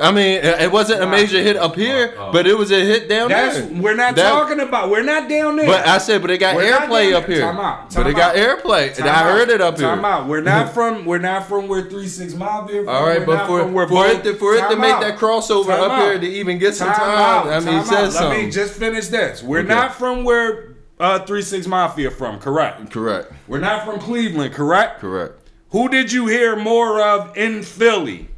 I 0.00 0.12
mean, 0.12 0.38
it 0.44 0.44
it 0.62 0.70
wasn't 0.70 1.02
a 1.02 1.06
major 1.08 1.42
hit 1.42 1.56
up 1.56 1.74
here, 1.74 2.14
Uh, 2.16 2.28
uh. 2.28 2.32
but 2.32 2.46
it 2.46 2.56
was 2.56 2.70
a 2.70 2.78
hit 2.78 3.08
down 3.08 3.28
That's 3.28 3.56
there. 3.58 3.66
we're 3.82 3.96
not 3.96 4.14
That- 4.14 4.30
talking 4.30 4.60
about. 4.60 4.88
We're 4.88 5.02
not 5.02 5.28
down 5.28 5.56
there. 5.56 5.66
But 5.66 5.84
I 5.84 5.98
said, 5.98 6.22
but 6.22 6.30
it 6.30 6.38
got 6.38 6.54
We're 6.54 6.70
airplay 6.70 7.12
up 7.12 7.26
there. 7.26 7.36
here. 7.36 7.40
Time 7.44 7.58
out, 7.58 7.88
but 7.88 8.02
time 8.02 8.06
it 8.06 8.14
got 8.14 8.36
out. 8.36 8.40
airplay, 8.62 8.86
and 8.88 8.96
Time 8.98 9.08
I 9.08 9.32
heard 9.32 9.48
it 9.48 9.60
up 9.60 9.78
here. 9.78 9.88
Time 9.88 10.04
out. 10.04 10.28
We're 10.28 10.42
not 10.42 10.72
from. 10.74 11.04
We're 11.06 11.18
not 11.18 11.48
from 11.48 11.66
where 11.66 11.82
Three 11.82 12.06
Six 12.06 12.34
Mafia. 12.34 12.84
From. 12.84 12.88
All 12.94 13.04
right, 13.04 13.26
but 13.26 13.34
not 13.34 13.46
for, 13.48 13.60
from 13.62 13.72
where 13.72 13.88
for 13.88 14.06
it 14.06 14.22
to, 14.22 14.34
for 14.36 14.54
it 14.54 14.68
to 14.70 14.76
make 14.76 14.92
out. 14.92 15.00
that 15.00 15.18
crossover 15.18 15.66
Time 15.66 15.80
up 15.82 15.90
out. 15.90 16.02
here 16.04 16.20
to 16.20 16.26
even 16.28 16.58
get 16.58 16.76
some 16.76 16.92
time, 16.92 17.00
out, 17.18 17.46
I 17.48 17.58
mean, 17.58 17.68
time 17.68 17.78
he 17.80 17.84
says 17.86 17.98
out. 17.98 18.12
something. 18.12 18.38
Let 18.38 18.44
me 18.46 18.50
just 18.52 18.74
finish 18.74 19.08
this. 19.08 19.42
We're 19.42 19.60
Okay. 19.60 19.68
not 19.68 19.96
from 19.96 20.22
where 20.22 20.68
uh, 21.00 21.18
Three 21.20 21.42
Six 21.42 21.66
Mafia 21.66 22.10
from. 22.10 22.38
Correct. 22.38 22.90
correct, 22.90 23.32
We're 23.48 23.58
not 23.58 23.84
from 23.84 23.98
Cleveland. 23.98 24.54
Correct. 24.54 25.00
correct. 25.00 25.34
Who 25.70 25.88
did 25.88 26.12
you 26.12 26.26
hear 26.26 26.56
more 26.56 27.00
of 27.00 27.36
in 27.36 27.62
Philly? 27.62 28.28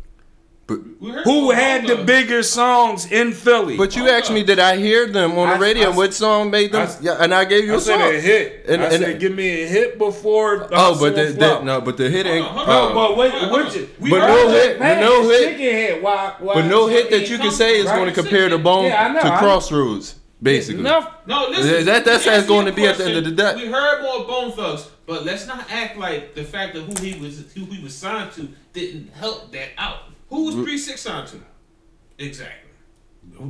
But 0.66 0.78
Who 1.24 1.50
had 1.50 1.86
the 1.88 1.96
bigger 1.96 2.42
songs 2.44 3.10
in 3.10 3.32
Philly? 3.32 3.76
but 3.76 3.96
you 3.96 4.08
asked 4.08 4.30
me, 4.30 4.42
did 4.44 4.58
I 4.60 4.76
hear 4.76 5.06
them 5.08 5.32
on 5.36 5.48
the 5.48 5.54
I- 5.56 5.58
radio? 5.58 5.90
I- 5.90 5.96
what 5.96 6.14
song 6.14 6.50
made 6.50 6.70
them? 6.72 6.86
I- 6.88 6.96
yeah, 7.02 7.16
and 7.20 7.34
I 7.34 7.44
gave 7.44 7.64
you 7.64 7.72
I 7.74 7.76
a 7.76 7.80
said 7.80 7.98
song. 7.98 8.14
a 8.14 8.20
hit. 8.20 8.64
And- 8.68 8.80
I 8.82 8.86
and- 8.86 9.02
said, 9.02 9.20
give 9.20 9.34
me 9.34 9.64
a 9.64 9.66
hit 9.66 9.98
before. 9.98 10.58
The 10.58 10.68
Oh, 10.72 10.96
but 11.00 11.16
the, 11.16 11.26
and 11.26 11.38
the, 11.40 11.62
no, 11.62 11.80
but 11.80 11.96
the 11.96 12.08
hit 12.08 12.26
ain't. 12.26 12.46
Hold 12.46 12.68
on, 12.68 12.68
No, 12.68 12.88
uh, 12.88 12.94
but 13.08 13.16
wait, 13.16 13.32
Hold 13.32 13.74
you? 13.74 13.88
we 13.98 14.10
But 14.10 14.20
heard 14.20 14.28
no 14.28 14.50
that 14.52 14.68
hit, 14.68 14.78
Pat 14.78 15.00
no 15.00 15.22
is 15.22 15.38
hit. 15.40 15.48
chicken 15.50 15.72
head. 15.74 16.02
Why, 16.02 16.32
why, 16.38 16.54
But 16.54 16.66
no 16.66 16.86
hit 16.86 17.10
that 17.10 17.28
you 17.28 17.38
can 17.38 17.50
say 17.50 17.78
is 17.80 17.88
from 17.88 17.96
going 17.96 18.14
to 18.14 18.22
compare 18.22 18.48
the 18.48 18.58
bone 18.58 18.84
Yeah, 18.84 19.04
I 19.06 19.12
know, 19.12 19.20
to 19.20 19.32
I- 19.34 19.38
Crossroads, 19.40 20.14
basically. 20.42 20.80
Enough. 20.80 21.10
No, 21.26 21.48
listen. 21.48 21.84
That- 21.86 22.04
that's 22.04 22.24
to 22.24 22.30
how 22.30 22.36
it's 22.36 22.42
answer 22.44 22.48
going 22.48 22.66
to 22.66 22.72
be 22.72 22.86
at 22.86 22.98
the 22.98 23.04
end 23.04 23.16
of 23.18 23.24
the 23.24 23.30
day. 23.30 23.54
We 23.56 23.66
heard 23.66 24.02
more 24.02 24.26
Bone 24.26 24.52
Thugs, 24.52 24.88
but 25.06 25.24
let's 25.24 25.46
not 25.46 25.64
act 25.70 25.96
like 25.96 26.34
the 26.34 26.44
fact 26.44 26.74
that 26.74 26.82
who 26.82 27.02
he 27.04 27.18
was 27.20 27.52
who 27.54 27.64
he 27.66 27.82
was 27.82 27.94
signed 27.94 28.32
to 28.32 28.48
didn't 28.72 29.12
help 29.14 29.52
that 29.52 29.68
out. 29.78 29.98
Who 30.30 30.44
was 30.46 30.54
Three 30.54 30.78
Six 30.78 31.02
signed 31.02 31.28
to? 31.28 31.40
Exactly. 32.18 32.58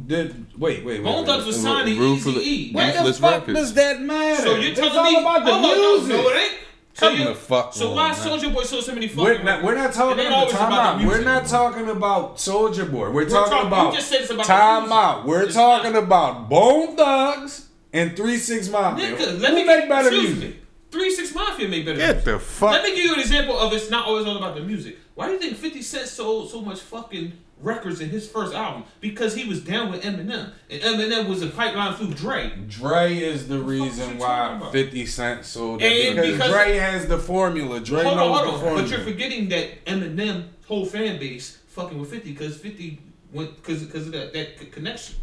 Did 0.06 0.58
wait, 0.58 0.84
wait, 0.84 1.02
wait. 1.02 1.02
Bone. 1.04 1.24
Thugs 1.24 1.46
was 1.46 1.60
signed 1.60 1.88
to 1.88 1.98
Ruthless- 1.98 2.36
Easy 2.38 2.70
E. 2.70 2.72
What 2.72 3.04
the 3.04 3.12
fuck 3.14 3.32
Records. 3.40 3.58
does 3.58 3.74
that 3.74 4.00
matter? 4.02 4.42
So 4.42 4.54
you're 4.56 4.70
it's 4.72 4.80
telling 4.80 5.14
all 5.16 5.20
about 5.20 5.44
the 5.46 5.52
hold 5.52 5.64
on, 5.64 6.06
music. 6.06 6.16
No, 6.16 6.22
no, 6.22 6.28
it 6.28 6.36
ain't. 6.36 6.58
Come 6.96 7.16
you- 7.16 7.24
the 7.24 7.34
fuck 7.34 7.72
So 7.74 7.94
why. 7.94 8.10
Soulja 8.10 8.52
Boy 8.52 8.62
sold 8.64 8.84
so 8.84 8.94
many 8.94 9.08
fucking 9.08 9.24
We're 9.24 9.42
not, 9.42 9.62
we're 9.62 9.74
not 9.74 9.92
talking 9.94 10.26
about 10.26 10.50
time 10.50 10.72
out. 10.72 11.04
We're 11.06 11.22
not 11.24 11.46
talking 11.46 11.88
about 11.88 12.36
Soulja 12.36 12.90
Boy. 12.90 13.08
We're, 13.08 13.12
We're 13.12 13.28
talking 13.30 13.52
talk- 13.52 13.66
about 13.66 13.94
just 13.94 14.08
said 14.08 14.20
it's 14.22 14.30
about 14.30 14.44
time 14.46 14.92
out. 14.92 15.24
We're 15.26 15.44
It's 15.44 15.54
talking 15.54 15.92
not. 15.94 16.02
about 16.04 16.48
Bone 16.50 16.94
Thugs 16.96 17.68
and 17.92 18.14
Three 18.16 18.36
Six 18.36 18.68
Mafia. 18.68 19.16
Nigga, 19.16 19.40
let 19.40 19.50
Who 19.50 19.56
me 19.56 19.64
make 19.64 19.88
better 19.88 20.10
music? 20.10 20.38
Me. 20.38 20.56
Three 20.90 21.10
Six 21.10 21.34
Mafia 21.34 21.68
make 21.68 21.86
better 21.86 21.96
Get 21.96 22.16
music. 22.16 22.24
the 22.24 22.38
fuck. 22.38 22.72
Let 22.72 22.84
me 22.84 22.94
give 22.94 23.04
you 23.06 23.14
an 23.14 23.20
example 23.20 23.58
of 23.58 23.72
it's 23.72 23.88
not 23.90 24.06
always 24.06 24.26
all 24.26 24.36
about 24.36 24.54
the 24.54 24.60
music. 24.60 24.98
Why 25.14 25.26
do 25.28 25.32
you 25.32 25.38
think 25.38 25.56
50 25.56 25.80
Cent 25.82 26.08
sold 26.08 26.50
so 26.50 26.60
much 26.60 26.80
fucking 26.80 27.32
records 27.62 28.00
in 28.00 28.10
his 28.10 28.28
first 28.28 28.54
album? 28.54 28.84
Because 29.00 29.34
he 29.34 29.48
was 29.48 29.62
down 29.62 29.90
with 29.90 30.02
Eminem. 30.02 30.52
And 30.70 30.82
Eminem 30.82 31.28
was 31.28 31.42
a 31.42 31.46
pipeline 31.48 31.94
through 31.94 32.14
Dre. 32.14 32.52
Dre 32.68 33.16
is 33.16 33.48
the 33.48 33.58
reason 33.58 34.18
why 34.18 34.60
50 34.72 35.06
Cent 35.06 35.44
sold 35.44 35.80
it. 35.82 36.14
Because, 36.14 36.32
because- 36.32 36.50
Dre 36.52 36.76
has 36.76 37.06
the 37.06 37.18
formula. 37.18 37.80
Dre 37.80 38.02
Hold 38.02 38.18
on, 38.18 38.26
knows 38.28 38.38
hold 38.38 38.48
the 38.48 38.52
on. 38.54 38.60
formula. 38.60 38.82
But 38.82 38.90
you're 38.90 39.00
forgetting 39.00 39.48
that 39.50 39.84
Eminem 39.84 40.48
whole 40.66 40.84
fan 40.86 41.18
base 41.18 41.58
fucking 41.68 41.98
with 41.98 42.10
50 42.10 42.32
because 42.32 42.56
50 42.58 43.00
went 43.32 43.56
because 43.56 43.82
because 43.84 44.06
of 44.06 44.12
that, 44.12 44.32
that 44.32 44.72
connection. 44.72 45.16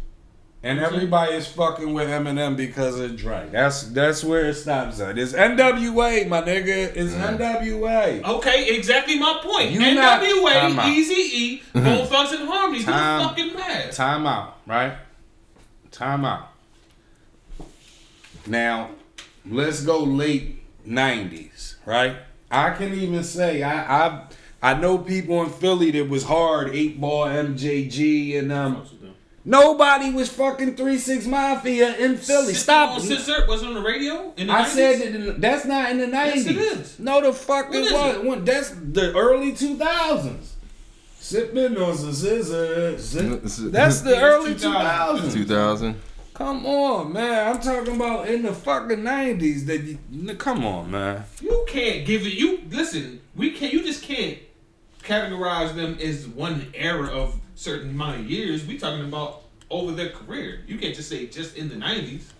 And 0.62 0.78
everybody 0.78 1.32
is 1.32 1.46
fucking 1.48 1.94
with 1.94 2.08
Eminem 2.08 2.54
because 2.54 2.98
of 3.00 3.16
Dre. 3.16 3.48
That's 3.50 3.84
that's 3.84 4.22
where 4.22 4.44
it 4.44 4.54
stops 4.54 5.00
at. 5.00 5.16
It's 5.16 5.32
NWA, 5.32 6.28
my 6.28 6.42
nigga. 6.42 6.92
It's 6.94 7.14
NWA. 7.14 8.22
Okay, 8.22 8.76
exactly 8.76 9.18
my 9.18 9.40
point. 9.42 9.70
You 9.70 9.80
NWA, 9.80 10.52
out. 10.54 10.86
Eazy 10.86 11.10
E, 11.32 11.62
Bone 11.72 12.06
Thugs 12.06 12.32
and 12.32 12.46
Harmony. 12.46 12.80
Who 12.80 12.90
Time- 12.90 13.28
fucking 13.28 13.54
mad? 13.54 13.92
Time 13.92 14.26
out, 14.26 14.58
right? 14.66 14.92
Time 15.90 16.26
out. 16.26 16.48
Now, 18.46 18.90
let's 19.48 19.82
go 19.82 20.00
late 20.02 20.62
'90s, 20.86 21.76
right? 21.86 22.16
I 22.50 22.70
can 22.70 22.92
even 22.92 23.24
say 23.24 23.62
I 23.62 24.06
I 24.08 24.24
I 24.62 24.74
know 24.74 24.98
people 24.98 25.42
in 25.42 25.48
Philly 25.48 25.90
that 25.92 26.10
was 26.10 26.24
hard 26.24 26.68
eight 26.74 27.00
ball 27.00 27.24
MJG 27.26 28.38
and 28.38 28.52
um 28.52 28.86
nobody 29.44 30.10
was 30.12 30.28
fucking 30.30 30.76
three 30.76 30.98
six 30.98 31.26
mafia 31.26 31.96
in 31.98 32.16
Philly. 32.16 32.54
Stop. 32.54 32.90
On 32.92 32.96
it. 32.98 33.02
Scissor 33.02 33.46
was 33.48 33.62
on 33.62 33.74
the 33.74 33.80
radio. 33.82 34.32
In 34.36 34.46
the 34.48 34.52
I 34.52 34.62
90s? 34.64 34.66
said 34.68 35.00
that 35.00 35.14
in- 35.34 35.40
that's 35.40 35.64
not 35.64 35.90
in 35.90 35.98
the 35.98 36.06
Yes, 36.06 36.12
nineties. 36.12 36.46
it 36.46 36.56
is. 36.56 36.98
No, 36.98 37.20
the 37.20 37.32
fuck 37.32 37.68
What 37.68 37.78
it 37.78 37.84
is 37.84 37.92
was. 37.92 38.16
it? 38.16 38.24
When- 38.24 38.44
That's 38.44 38.70
the 38.70 39.12
early 39.14 39.52
two 39.52 39.76
thousands. 39.76 40.54
Sipping 41.20 41.76
on 41.76 41.96
some 41.96 42.12
scissors. 42.12 43.12
That's 43.12 44.00
the 44.00 44.18
early 44.20 44.52
it's 44.52 44.62
two 44.62 44.68
2000. 44.68 44.72
thousands. 44.72 45.34
2000. 45.34 46.00
Come 46.34 46.64
on, 46.64 47.12
man. 47.12 47.48
I'm 47.54 47.60
talking 47.60 47.96
about 47.96 48.26
in 48.28 48.42
the 48.42 48.52
fucking 48.54 49.02
nineties. 49.04 49.66
That 49.66 49.82
you, 49.82 49.98
come 50.36 50.64
on, 50.64 50.90
man. 50.90 51.24
You 51.42 51.64
can't 51.68 52.06
give 52.06 52.22
it. 52.26 52.32
You 52.32 52.60
listen. 52.70 53.20
We 53.36 53.50
can't. 53.50 53.72
You 53.72 53.82
just 53.84 54.02
can't 54.02 54.38
categorize 55.04 55.74
them 55.74 55.98
as 56.00 56.26
one 56.26 56.68
era 56.74 57.08
of 57.08 57.34
certain 57.60 57.90
amount 57.90 58.20
of 58.20 58.30
years. 58.30 58.66
We 58.66 58.78
talking 58.78 59.04
about 59.04 59.42
over 59.68 59.92
their 59.92 60.08
career. 60.08 60.60
You 60.66 60.78
can't 60.78 60.94
just 60.94 61.08
say 61.08 61.26
just 61.26 61.56
in 61.56 61.68
the 61.68 61.76
nineties. 61.76 62.32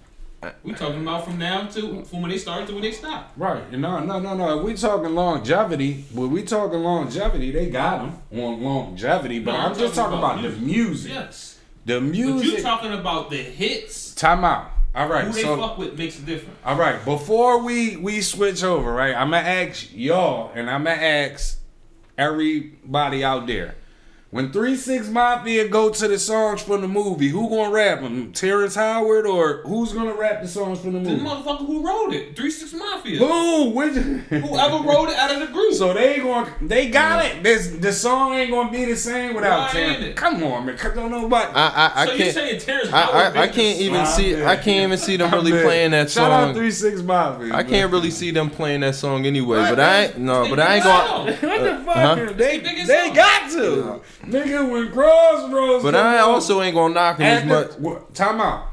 We 0.64 0.72
talking 0.72 1.02
about 1.02 1.26
from 1.26 1.38
now 1.38 1.66
to 1.66 2.02
from 2.04 2.22
when 2.22 2.30
they 2.30 2.38
started 2.38 2.66
to 2.68 2.72
when 2.72 2.82
they 2.82 2.92
stopped. 2.92 3.36
Right? 3.36 3.70
No, 3.72 4.00
no, 4.00 4.18
no, 4.18 4.34
no. 4.34 4.58
If 4.58 4.64
we 4.64 4.72
talking 4.74 5.14
longevity, 5.14 6.06
when 6.14 6.30
we 6.30 6.42
talking 6.44 6.78
longevity, 6.80 7.50
they 7.50 7.68
got 7.68 7.98
them 8.30 8.42
on 8.42 8.62
longevity. 8.62 9.40
But 9.40 9.52
No, 9.52 9.58
I'm, 9.58 9.74
just 9.76 9.94
talking 9.94 10.16
about, 10.16 10.40
the 10.40 10.48
music. 10.48 11.12
Yes. 11.12 11.58
The 11.84 12.00
But 12.00 12.04
music. 12.04 12.56
you 12.58 12.62
talking 12.62 12.92
about 12.94 13.28
the 13.28 13.36
hits. 13.36 14.14
Time 14.14 14.42
out. 14.44 14.70
All 14.94 15.08
right. 15.08 15.26
Who 15.26 15.32
they 15.32 15.42
so 15.42 15.58
fuck 15.58 15.76
with 15.76 15.98
makes 15.98 16.18
a 16.18 16.22
difference. 16.22 16.58
All 16.64 16.76
right, 16.76 17.04
before 17.04 17.62
we 17.62 17.98
we 17.98 18.22
switch 18.22 18.64
over, 18.64 18.90
right? 18.90 19.14
I'm 19.14 19.30
gonna 19.30 19.46
ask 19.46 19.88
y'all, 19.92 20.52
and 20.54 20.70
I'm 20.70 20.84
gonna 20.84 20.96
ask 21.02 21.58
everybody 22.16 23.22
out 23.22 23.46
there. 23.46 23.74
When 24.32 24.52
Three 24.52 24.76
Six 24.76 25.08
Mafia 25.08 25.66
go 25.66 25.90
to 25.90 26.06
the 26.06 26.16
songs 26.16 26.62
from 26.62 26.82
the 26.82 26.86
movie, 26.86 27.30
who 27.30 27.48
gonna 27.50 27.72
rap 27.72 28.00
them? 28.00 28.30
Terrence 28.32 28.76
Howard 28.76 29.26
or 29.26 29.62
who's 29.66 29.92
gonna 29.92 30.14
rap 30.14 30.40
the 30.40 30.46
songs 30.46 30.78
from 30.80 30.92
the 30.92 31.00
movie? 31.00 31.16
The 31.16 31.22
movie? 31.24 31.42
motherfucker 31.42 31.66
who 31.66 31.84
wrote 31.84 32.12
it, 32.12 32.36
Three 32.36 32.52
Six 32.52 32.72
Mafia. 32.72 33.18
Who? 33.18 33.70
Which? 33.70 33.94
Whoever 33.94 34.84
wrote 34.86 35.08
it 35.08 35.16
out 35.16 35.32
of 35.34 35.40
the 35.40 35.52
group. 35.52 35.74
So 35.74 35.92
they 35.92 36.18
going 36.18 36.46
they 36.62 36.90
got 36.90 37.24
it. 37.26 37.42
This 37.42 37.70
the 37.70 37.92
song 37.92 38.34
ain't 38.34 38.52
gonna 38.52 38.70
be 38.70 38.84
the 38.84 38.94
same 38.96 39.34
without 39.34 39.66
Why 39.66 39.72
Terrence. 39.72 39.96
ain't 39.96 40.04
it? 40.10 40.16
Come 40.16 40.44
on, 40.44 40.64
man. 40.66 40.78
Cause 40.78 40.94
don't 40.94 41.10
nobody. 41.10 41.50
I 41.52 41.68
I, 41.68 42.02
I 42.02 42.06
so 42.06 42.12
you 42.12 42.18
can't. 42.18 42.34
saying 42.34 42.60
Terrence 42.60 42.92
I, 42.92 43.00
Howard? 43.02 43.16
I, 43.16 43.28
I 43.42 43.46
made 43.46 43.54
can't 43.56 43.80
even 43.80 44.06
song? 44.06 44.14
see 44.14 44.44
I 44.44 44.54
can't 44.54 44.84
even 44.86 44.98
see 44.98 45.16
them 45.16 45.32
really 45.32 45.50
playing 45.50 45.90
that 45.90 46.08
Shout 46.08 46.30
out 46.30 46.44
song. 46.46 46.54
Three 46.54 46.70
Six 46.70 47.02
Mafia. 47.02 47.52
I 47.52 47.64
can't 47.64 47.90
really 47.90 48.12
see 48.12 48.30
them 48.30 48.48
playing 48.48 48.82
that 48.82 48.94
song 48.94 49.26
anyway. 49.26 49.58
Right, 49.58 49.70
But 49.70 49.80
I 49.80 50.04
ain't 50.04 50.18
no. 50.18 50.48
But 50.48 50.60
I 50.60 50.74
ain't 50.76 50.84
going. 50.84 50.94
Uh, 50.94 51.32
uh-huh. 51.32 51.46
What 51.48 51.64
the 51.64 51.84
fuck? 51.84 51.96
huh? 51.96 52.32
They, 52.36 52.60
Niggas 52.60 52.86
they 52.86 53.10
got 53.12 53.50
to. 53.50 54.00
Nigga, 54.24 54.70
when 54.70 54.90
Crossroads 54.92 55.82
But 55.82 55.94
come 55.94 56.06
I 56.06 56.18
on, 56.20 56.30
also 56.30 56.60
ain't 56.62 56.74
gonna 56.74 56.94
knock 56.94 57.18
him 57.18 57.26
as 57.26 57.44
much. 57.44 57.66
after, 57.70 57.80
what, 57.80 58.14
time 58.14 58.40
out. 58.40 58.66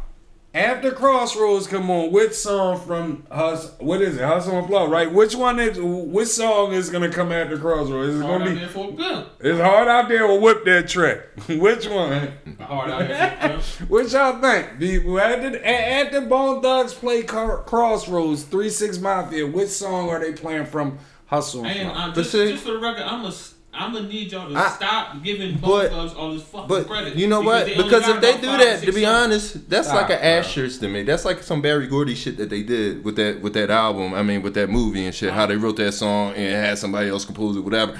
After 0.54 0.92
Crossroads 0.92 1.68
come 1.68 1.92
on, 1.92 2.12
which 2.12 2.34
song 2.34 2.80
from 2.80 3.28
Hus? 3.32 3.74
What 3.80 4.02
is 4.02 4.18
it? 4.18 4.24
Hustle 4.24 4.58
and 4.58 4.68
Flow, 4.68 4.88
right? 4.90 5.12
Which 5.12 5.36
one 5.36 5.60
is? 5.60 5.78
Which 5.80 6.30
song 6.30 6.74
is 6.74 6.90
gonna 6.90 7.12
come 7.12 7.32
after 7.32 7.60
Crossroads? 7.60 8.16
Is 8.16 8.22
it 8.22 8.26
Hard 8.26 8.40
gonna 8.40 8.52
out 8.52 8.54
be? 8.56 8.60
there 8.60 8.70
for. 8.70 9.26
It's 9.40 9.60
hard 9.60 9.88
out 9.88 10.10
there 10.10 10.26
or 10.26 10.40
whip 10.40 10.66
that 10.66 10.88
track. 10.90 11.20
which 11.48 11.88
one? 11.88 12.34
Hard 12.60 12.90
out 12.90 13.08
there 13.08 13.38
for 13.40 13.46
a 13.46 13.50
pimp. 13.50 13.64
What 13.90 14.12
y'all 14.12 14.42
think? 14.42 14.80
The, 14.80 15.20
after, 15.20 15.64
after 15.66 16.22
Bone 16.22 16.62
Thugs 16.64 16.94
play 16.94 17.22
Car- 17.24 17.64
Crossroads, 17.64 18.44
Three 18.44 18.70
Six 18.70 18.98
Mafia, 18.98 19.46
which 19.46 19.70
song 19.70 20.10
are 20.10 20.20
they 20.20 20.34
playing 20.34 20.66
from 20.66 20.98
Hustle 21.28 21.66
and 21.66 21.78
And 21.78 21.92
Flow? 21.92 22.02
Uh, 22.02 22.14
just, 22.16 22.32
just 22.32 22.64
for 22.64 22.72
the 22.72 22.80
record, 22.80 23.04
I'm 23.04 23.26
a, 23.26 23.34
I'm 23.78 23.94
gonna 23.94 24.08
need 24.08 24.32
y'all 24.32 24.50
to 24.50 24.56
I- 24.56 24.70
stop 24.70 25.24
giving 25.24 25.54
but- 25.58 25.62
both 25.68 25.92
thugs 25.92 26.14
all 26.14 26.34
this 26.34 26.44
fucking 26.44 26.68
But 26.68 26.88
credit. 26.88 27.16
you 27.16 27.28
know 27.28 27.42
what? 27.42 27.66
they 27.68 27.76
Because 27.78 28.08
if 28.08 28.20
they 28.22 28.34
do 28.42 28.48
five, 28.48 28.60
that, 28.60 28.80
to 28.82 28.92
be 28.92 29.04
songs. 29.04 29.06
honest, 29.26 29.70
that's 29.70 29.88
Stop, 29.88 30.02
like 30.02 30.12
an 30.12 30.18
bro. 30.20 30.28
asterisk 30.30 30.80
to 30.82 30.88
me. 30.88 31.04
That's 31.04 31.26
like 31.26 31.44
some 31.44 31.62
Berry 31.62 31.88
Gordy 31.88 32.16
shit 32.16 32.38
that 32.38 32.50
they 32.50 32.64
did 32.64 33.04
with 33.06 33.16
that 33.18 33.42
with 33.42 33.54
that 33.54 33.70
album. 33.70 34.14
I 34.14 34.24
mean, 34.24 34.42
with 34.42 34.56
that 34.56 34.70
movie 34.70 35.06
and 35.06 35.14
shit. 35.14 35.32
How 35.32 35.46
they 35.46 35.56
wrote 35.58 35.78
that 35.78 35.92
song 35.94 36.34
and 36.34 36.56
had 36.66 36.78
somebody 36.78 37.10
else 37.10 37.24
compose 37.26 37.56
it, 37.56 37.62
whatever. 37.62 38.00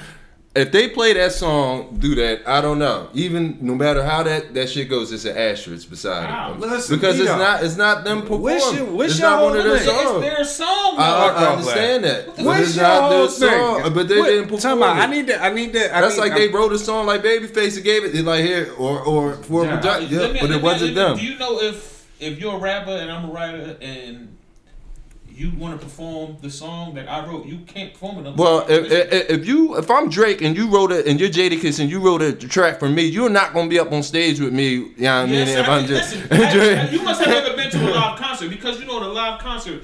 If 0.56 0.72
they 0.72 0.88
play 0.88 1.12
that 1.12 1.30
song, 1.32 1.98
do 2.00 2.16
that. 2.16 2.42
I 2.48 2.60
don't 2.60 2.80
know. 2.80 3.10
Even 3.14 3.58
no 3.60 3.74
matter 3.76 4.02
how 4.02 4.24
that 4.24 4.54
that 4.54 4.68
shit 4.68 4.88
goes, 4.88 5.12
it's 5.12 5.24
an 5.24 5.36
asterisk 5.36 5.88
beside 5.88 6.24
Wow. 6.24 6.54
it. 6.54 6.58
Listen, 6.60 6.96
because 6.96 7.20
it's 7.20 7.28
not 7.28 7.62
it's 7.62 7.76
not 7.76 8.02
them 8.02 8.22
performing. 8.22 8.42
What's 8.42 8.74
your- 8.74 8.84
what's 8.86 9.12
it's 9.12 9.20
not 9.20 9.42
one 9.44 9.56
of 9.56 9.62
their 9.62 9.78
thing? 9.78 9.88
It's 9.94 10.02
songs. 10.02 10.22
their 10.22 10.44
song. 10.44 10.94
I, 10.98 11.32
I. 11.36 11.52
Understand 11.52 12.04
that. 12.04 12.26
But 12.36 12.44
What's 12.44 12.60
it's 12.70 12.76
not 12.76 13.10
their 13.10 13.28
thing? 13.28 13.50
song. 13.50 13.94
But 13.94 14.08
they 14.08 14.18
What- 14.18 14.26
didn't 14.26 14.48
perform 14.48 14.80
Time 14.80 14.82
out. 14.82 14.96
it. 14.96 15.00
I 15.00 15.06
need 15.06 15.26
to. 15.28 15.44
I 15.44 15.50
need. 15.52 15.76
I 15.76 16.00
That's 16.00 16.16
need, 16.16 16.20
like 16.22 16.32
I- 16.32 16.38
they 16.38 16.48
wrote 16.48 16.72
a 16.72 16.78
song 16.78 17.06
like 17.06 17.22
Babyface 17.22 17.76
and 17.76 17.84
gave 17.84 18.04
it 18.04 18.24
like 18.24 18.44
here 18.44 18.72
or 18.78 19.00
or 19.02 19.34
for 19.34 19.64
Yeah. 19.64 19.74
a 19.74 19.76
production. 19.76 20.08
Yeah, 20.10 20.36
but 20.40 20.50
it 20.50 20.62
wasn't 20.62 20.94
them. 20.96 21.18
Do 21.18 21.24
you 21.24 21.38
know 21.38 21.60
if 21.60 22.04
if 22.18 22.40
you're 22.40 22.54
a 22.56 22.58
rapper 22.58 22.90
and 22.90 23.12
I'm 23.12 23.26
a 23.30 23.32
writer 23.32 23.76
and 23.80 24.34
you 25.38 25.52
want 25.56 25.78
to 25.78 25.84
perform 25.84 26.36
the 26.42 26.50
song 26.50 26.94
that 26.94 27.08
I 27.08 27.24
wrote, 27.26 27.46
you 27.46 27.58
can't 27.60 27.92
perform 27.92 28.26
it. 28.26 28.36
Well, 28.36 28.66
if, 28.68 28.90
if, 28.90 29.30
if 29.30 29.46
you 29.46 29.76
if 29.76 29.90
I'm 29.90 30.08
Drake 30.10 30.42
and 30.42 30.56
you 30.56 30.68
wrote 30.68 30.90
it 30.92 31.06
and 31.06 31.20
you're 31.20 31.28
Jadakiss 31.30 31.78
and 31.80 31.88
you 31.90 32.00
wrote 32.00 32.22
a 32.22 32.32
track 32.32 32.78
for 32.78 32.88
me, 32.88 33.02
you're 33.04 33.30
not 33.30 33.52
gonna 33.54 33.68
be 33.68 33.78
up 33.78 33.92
on 33.92 34.02
stage 34.02 34.40
with 34.40 34.52
me. 34.52 34.68
You 34.70 34.80
know 34.80 34.88
what 34.88 35.04
I 35.06 35.26
mean? 35.26 35.34
Yes, 35.34 35.48
if 35.56 35.68
I- 35.68 35.76
I'm 35.78 35.86
just 35.86 36.14
listen, 36.14 36.32
I- 36.32 36.90
you 36.90 37.02
must 37.02 37.20
have 37.24 37.28
never 37.44 37.56
been 37.56 37.70
to 37.70 37.78
a 37.78 37.92
live 37.94 38.18
concert 38.18 38.50
because 38.50 38.80
you 38.80 38.86
know 38.86 39.00
the 39.00 39.08
live 39.08 39.40
concert, 39.40 39.82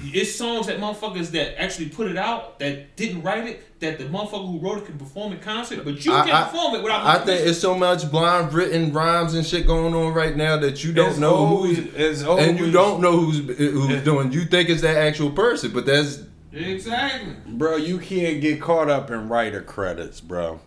it's 0.00 0.34
songs 0.34 0.66
that 0.68 0.78
motherfuckers 0.78 1.30
that 1.32 1.60
actually 1.60 1.88
put 1.88 2.08
it 2.08 2.16
out 2.16 2.58
that 2.60 2.94
didn't 2.96 3.22
write 3.22 3.46
it 3.46 3.80
that 3.80 3.98
the 3.98 4.04
motherfucker 4.04 4.46
who 4.46 4.58
wrote 4.58 4.78
it 4.78 4.86
can 4.86 4.98
perform 4.98 5.32
in 5.32 5.38
concert, 5.40 5.84
but 5.84 6.04
you 6.04 6.12
I- 6.12 6.22
can't 6.24 6.34
I- 6.34 6.44
perform 6.48 6.74
it 6.76 6.82
without. 6.82 7.00
I 7.04 7.18
my 7.18 7.24
think 7.24 7.46
it's 7.46 7.58
so 7.58 7.76
much 7.76 8.10
blind 8.10 8.52
written 8.52 8.92
rhymes 8.92 9.34
and 9.34 9.46
shit 9.46 9.66
going 9.66 9.94
on 9.94 10.14
right 10.14 10.36
now 10.36 10.56
that 10.58 10.82
you 10.84 10.92
don't 10.92 11.10
It's 11.10 11.18
know 11.18 11.34
always- 11.34 11.78
who's 11.78 11.94
it's 11.94 12.22
and 12.22 12.58
you 12.58 12.70
don't 12.70 13.00
know 13.00 13.18
who's 13.18 13.38
who's 13.58 14.02
doing. 14.04 14.32
You 14.32 14.44
think 14.46 14.68
it's 14.68 14.82
that 14.82 14.96
actual 14.96 15.30
person, 15.30 15.72
but 15.72 15.86
that's 15.86 16.20
exactly. 16.52 17.34
bro. 17.46 17.76
You 17.76 17.98
can't 17.98 18.40
get 18.40 18.60
caught 18.60 18.88
up 18.90 19.10
in 19.10 19.28
writer 19.28 19.62
credits, 19.62 20.20
bro. 20.20 20.60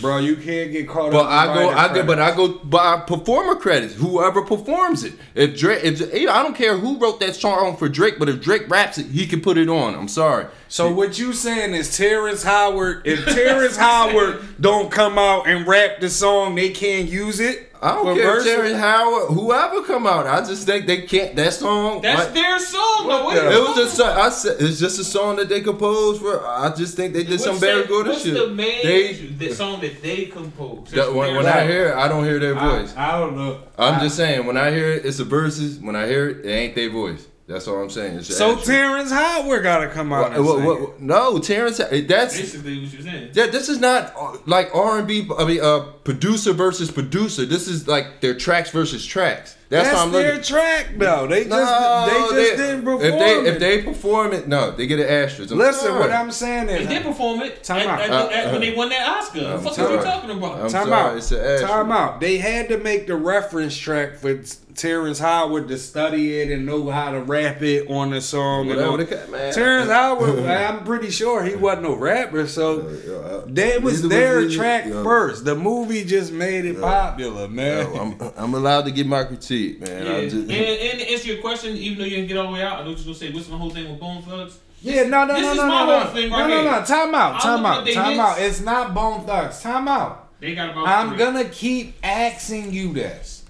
Bro, 0.00 0.18
you 0.18 0.36
can't 0.36 0.70
get 0.70 0.88
caught 0.88 1.12
But 1.12 1.26
up. 1.26 1.30
I 1.30 1.54
go, 1.54 1.68
I 1.70 1.94
go, 1.94 2.04
but. 2.04 2.18
I 2.20 2.34
go 2.34 2.48
by 2.58 3.00
performer 3.00 3.56
credits. 3.56 3.94
Whoever 3.94 4.42
performs 4.42 5.04
it. 5.04 5.14
If 5.34 5.58
Drake, 5.58 5.82
if 5.84 6.00
I 6.02 6.42
don't 6.42 6.54
care 6.54 6.78
who 6.78 6.98
wrote 6.98 7.20
that 7.20 7.34
song 7.34 7.76
for 7.76 7.88
Drake, 7.88 8.14
but 8.18 8.28
if 8.28 8.40
Drake 8.40 8.68
raps 8.70 8.98
it, 8.98 9.06
he 9.06 9.26
can 9.26 9.40
put 9.40 9.58
it 9.58 9.68
on. 9.68 9.94
I'm 9.94 10.08
sorry. 10.08 10.46
So 10.72 10.90
what 10.90 11.18
you 11.18 11.34
saying 11.34 11.74
is 11.74 11.94
Terrence 11.98 12.42
Howard? 12.42 13.02
If 13.06 13.26
Terrence 13.26 13.76
Howard 13.88 14.42
don't 14.58 14.90
come 14.90 15.18
out 15.18 15.46
and 15.46 15.66
rap 15.66 16.00
the 16.00 16.08
song, 16.08 16.54
they 16.54 16.70
can't 16.70 17.10
use 17.10 17.40
it. 17.40 17.68
I 17.82 17.94
don't 17.94 18.16
care 18.16 18.38
if? 18.38 18.44
Terrence 18.44 18.78
Howard, 18.78 19.32
whoever 19.32 19.82
come 19.82 20.06
out. 20.06 20.26
I 20.26 20.38
just 20.40 20.64
think 20.64 20.86
they 20.86 21.02
can't. 21.02 21.36
That 21.36 21.52
song. 21.52 22.00
That's 22.00 22.24
like, 22.24 22.32
their 22.32 22.58
song. 22.58 23.06
though. 23.06 23.24
What 23.24 23.34
the- 23.34 23.52
It 23.52 23.58
was 23.60 23.76
just. 23.76 24.00
I 24.00 24.30
said 24.30 24.56
it's 24.60 24.80
just 24.80 24.98
a 24.98 25.04
song 25.04 25.36
that 25.36 25.50
they 25.50 25.60
composed 25.60 26.22
for. 26.22 26.46
I 26.46 26.74
just 26.74 26.96
think 26.96 27.12
they 27.12 27.24
did 27.24 27.38
some 27.40 27.50
What's 27.50 27.60
Berry 27.60 27.80
that- 27.82 27.88
Gordy 27.90 28.08
what's 28.08 28.22
shit. 28.22 28.32
the 28.32 28.46
main 28.46 28.82
They- 28.82 29.12
The 29.12 29.54
song 29.54 29.78
that 29.82 30.00
they 30.02 30.24
composed. 30.24 30.92
that- 30.92 31.12
when, 31.12 31.36
when 31.36 31.44
I 31.44 31.66
hear 31.66 31.88
it, 31.88 31.96
I 31.96 32.08
don't 32.08 32.24
hear 32.24 32.38
their 32.38 32.54
voice. 32.54 32.94
I 32.96 33.18
don't 33.18 33.36
know. 33.36 33.60
I'm 33.76 33.96
I- 33.96 34.00
just 34.00 34.16
saying 34.16 34.46
when 34.46 34.56
I 34.56 34.70
hear 34.70 34.90
it, 34.92 35.04
it's 35.04 35.18
a 35.18 35.24
verses. 35.24 35.78
When 35.78 35.96
I 35.96 36.06
hear 36.06 36.30
it, 36.30 36.46
it 36.46 36.50
ain't 36.50 36.74
their 36.74 36.88
voice. 36.88 37.26
That's 37.52 37.68
all 37.68 37.82
I'm 37.82 37.90
saying. 37.90 38.16
It's 38.18 38.36
So 38.36 38.52
extra. 38.54 38.74
Terrence 38.74 39.10
Howard 39.10 39.62
gotta 39.62 39.88
come 39.88 40.12
out. 40.12 40.30
What- 40.30 40.32
and 40.36 40.44
what- 40.46 40.56
sing 40.56 40.64
what- 40.66 40.80
it. 40.80 41.00
no, 41.00 41.38
Terrence. 41.38 41.76
That's 41.78 42.36
Basically, 42.36 42.80
what 42.82 42.92
you're 42.92 43.02
saying. 43.02 43.30
yeah. 43.34 43.46
This 43.46 43.68
is 43.68 43.78
not 43.78 44.14
uh, 44.18 44.36
like 44.46 44.70
R 44.74 44.98
and 44.98 45.06
B. 45.06 45.28
I 45.38 45.44
mean, 45.44 45.60
uh, 45.62 45.80
producer 46.04 46.52
versus 46.52 46.90
producer. 46.90 47.44
This 47.44 47.68
is 47.68 47.86
like 47.86 48.20
their 48.20 48.34
tracks 48.34 48.70
versus 48.70 49.04
tracks. 49.04 49.56
That's, 49.72 49.88
That's 49.88 50.00
I'm 50.00 50.12
their 50.12 50.32
looking. 50.34 50.44
track 50.44 50.86
though. 50.98 51.26
They 51.26 51.44
just 51.44 51.48
No, 51.50 52.06
they 52.30 52.44
just 52.44 52.56
didn't 52.58 52.84
perform 52.84 53.02
If 53.04 53.18
they 53.18 53.38
it. 53.40 53.46
if 53.46 53.58
they 53.58 53.82
perform 53.82 54.32
it, 54.34 54.46
no, 54.46 54.70
they 54.70 54.86
get 54.86 55.00
an 55.00 55.08
asterisk. 55.08 55.50
I'm 55.50 55.58
Listen, 55.58 55.86
sorry. 55.88 55.98
what 56.00 56.10
I'm 56.12 56.30
saying 56.30 56.68
is 56.68 56.86
They 56.86 56.94
did 56.94 57.02
perform 57.04 57.40
it 57.40 57.64
Time 57.64 57.88
at, 57.88 58.10
out. 58.10 58.30
at- 58.32 58.46
Uh, 58.48 58.50
when 58.50 58.56
uh, 58.56 58.58
they 58.60 58.74
won 58.74 58.88
that 58.90 59.08
Oscar. 59.08 59.40
What 59.40 59.62
the 59.62 59.70
fuck 59.70 59.78
are 59.78 59.96
you 59.96 60.02
talking 60.02 60.30
about? 60.30 60.52
I'm 60.60 60.68
time 60.70 60.88
sorry, 60.88 60.92
out. 60.92 61.16
it's 61.16 61.32
an 61.32 61.38
asterisk. 61.40 61.66
Time 61.66 61.90
out. 61.92 62.20
They 62.20 62.36
had 62.36 62.68
to 62.68 62.76
make 62.78 63.06
the 63.06 63.16
reference 63.16 63.74
track 63.76 64.16
for 64.16 64.38
Terrence 64.74 65.18
Howard 65.18 65.68
to 65.68 65.76
study 65.78 66.40
it 66.40 66.50
and 66.50 66.64
know 66.66 66.90
how 66.90 67.10
to 67.12 67.20
rap 67.20 67.60
it 67.62 67.88
on 67.90 68.10
the 68.10 68.20
song. 68.22 68.60
and 68.70 68.70
Whatever 68.70 68.90
all. 68.90 68.96
the 68.98 69.26
man. 69.30 69.52
Terrence 69.52 69.90
Howard, 69.90 70.38
I'm 70.46 70.84
pretty 70.84 71.10
sure 71.10 71.42
he 71.44 71.54
wasn't 71.56 71.82
no 71.84 71.94
rapper, 71.94 72.46
so 72.46 72.80
Uh, 72.80 73.42
that 73.48 73.82
was 73.82 74.06
their 74.08 74.40
was 74.40 74.52
he, 74.52 74.58
track 74.58 74.84
first. 74.84 75.44
The 75.44 75.54
movie 75.54 76.04
just 76.04 76.32
made 76.32 76.64
it 76.64 76.80
popular, 76.80 77.48
man. 77.48 77.86
Yo, 77.94 78.00
I'm, 78.00 78.32
I'm 78.36 78.54
allowed 78.54 78.86
to 78.86 78.90
get 78.90 79.06
my 79.06 79.24
critique, 79.24 79.61
man. 79.70 80.06
Yeah. 80.06 80.12
I'm 80.12 80.28
just, 80.28 80.34
and, 80.34 80.52
and 80.52 81.00
to 81.00 81.12
answer 81.12 81.32
your 81.32 81.40
question, 81.40 81.76
even 81.76 81.98
though 81.98 82.04
you 82.04 82.16
didn't 82.16 82.28
get 82.28 82.36
all 82.36 82.46
the 82.46 82.52
way 82.52 82.62
out, 82.62 82.80
I 82.80 82.84
know 82.84 82.90
what 82.90 82.98
you're 82.98 83.06
gonna 83.06 83.16
say. 83.16 83.32
What's 83.32 83.48
my 83.48 83.56
whole 83.56 83.70
thing 83.70 83.90
with 83.90 84.00
Bone 84.00 84.22
Thugs? 84.22 84.58
Yeah, 84.80 85.04
no, 85.04 85.24
no, 85.24 85.34
This 85.34 85.42
no, 85.42 85.50
is 85.52 85.56
no, 85.58 85.66
my 85.66 85.68
no, 85.68 85.98
whole 85.98 86.04
no, 86.06 86.14
thing 86.14 86.30
no, 86.30 86.48
no, 86.48 86.64
no. 86.64 86.84
Time 86.84 87.14
out, 87.14 87.40
time 87.40 87.64
out, 87.64 87.86
time 87.86 88.20
out. 88.20 88.40
It's 88.40 88.60
not 88.60 88.92
Bone 88.94 89.24
Thugs. 89.24 89.60
Time 89.62 89.86
out. 89.88 90.28
They 90.40 90.54
got 90.54 90.70
about. 90.70 90.88
I'm 90.88 91.10
three. 91.10 91.18
gonna 91.18 91.44
keep 91.44 91.94
asking 92.02 92.72
you 92.72 92.92
this, 92.92 93.44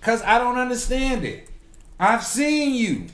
cause 0.00 0.22
I 0.22 0.38
don't 0.38 0.56
understand 0.56 1.24
it. 1.24 1.48
I've 2.00 2.24
seen 2.24 2.74
you. 2.74 3.06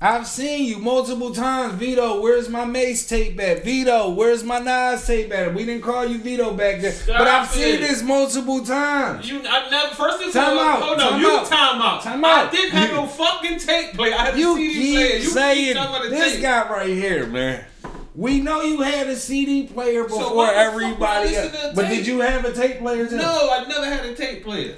I've 0.00 0.28
seen 0.28 0.64
you 0.66 0.78
multiple 0.78 1.34
times. 1.34 1.74
Vito, 1.74 2.20
where's 2.20 2.48
my 2.48 2.64
Mase 2.64 3.04
tape 3.04 3.40
at? 3.40 3.64
Vito, 3.64 4.10
where's 4.10 4.44
my 4.44 4.60
Nas 4.60 5.04
tape 5.04 5.32
at? 5.32 5.52
We 5.52 5.64
didn't 5.64 5.82
call 5.82 6.06
you 6.06 6.18
Vito 6.18 6.54
back 6.54 6.80
then, 6.80 6.92
Stop 6.92 7.18
but 7.18 7.26
I've 7.26 7.48
seen 7.48 7.80
this 7.80 8.00
multiple 8.04 8.64
times. 8.64 9.28
You, 9.28 9.40
I 9.44 9.68
never. 9.68 9.94
First 9.96 10.22
and 10.22 10.32
Time 10.32 10.56
foremost, 10.56 10.68
out, 10.68 10.82
hold 10.82 11.00
on. 11.00 11.20
You 11.20 11.30
out, 11.32 11.46
time 11.46 11.82
out. 11.82 12.02
time 12.02 12.24
out. 12.24 12.46
I 12.46 12.50
didn't 12.50 12.70
have 12.70 12.90
You- 12.90 12.96
no 12.96 13.06
fucking 13.08 13.58
tape 13.58 13.94
player. 13.94 14.14
I 14.14 14.24
had 14.26 14.34
a 14.34 14.38
You 14.38 14.56
CD 14.56 14.94
player. 14.94 15.16
You 15.16 15.22
saying 15.30 15.64
keep 15.66 15.76
talking 15.76 15.90
about 15.96 16.02
the 16.04 16.10
this 16.10 16.32
tape. 16.34 16.42
guy 16.42 16.68
right 16.70 16.88
here, 16.88 17.26
man. 17.26 17.64
We 18.14 18.40
know 18.40 18.62
you 18.62 18.80
had 18.82 19.08
a 19.08 19.16
CD 19.16 19.64
player 19.66 20.04
before 20.04 20.18
why 20.18 20.24
the 20.24 20.28
fuck 20.28 20.36
would 20.36 20.48
I 20.48 20.64
everybody 20.64 21.36
else, 21.36 21.56
but 21.74 21.82
tape? 21.88 21.98
did 21.98 22.06
you 22.06 22.20
have 22.20 22.44
a 22.44 22.52
tape 22.52 22.78
player 22.78 23.08
too? 23.08 23.16
No, 23.16 23.48
I 23.50 23.64
never 23.68 23.84
had 23.86 24.04
a 24.06 24.14
tape 24.14 24.44
player. 24.44 24.74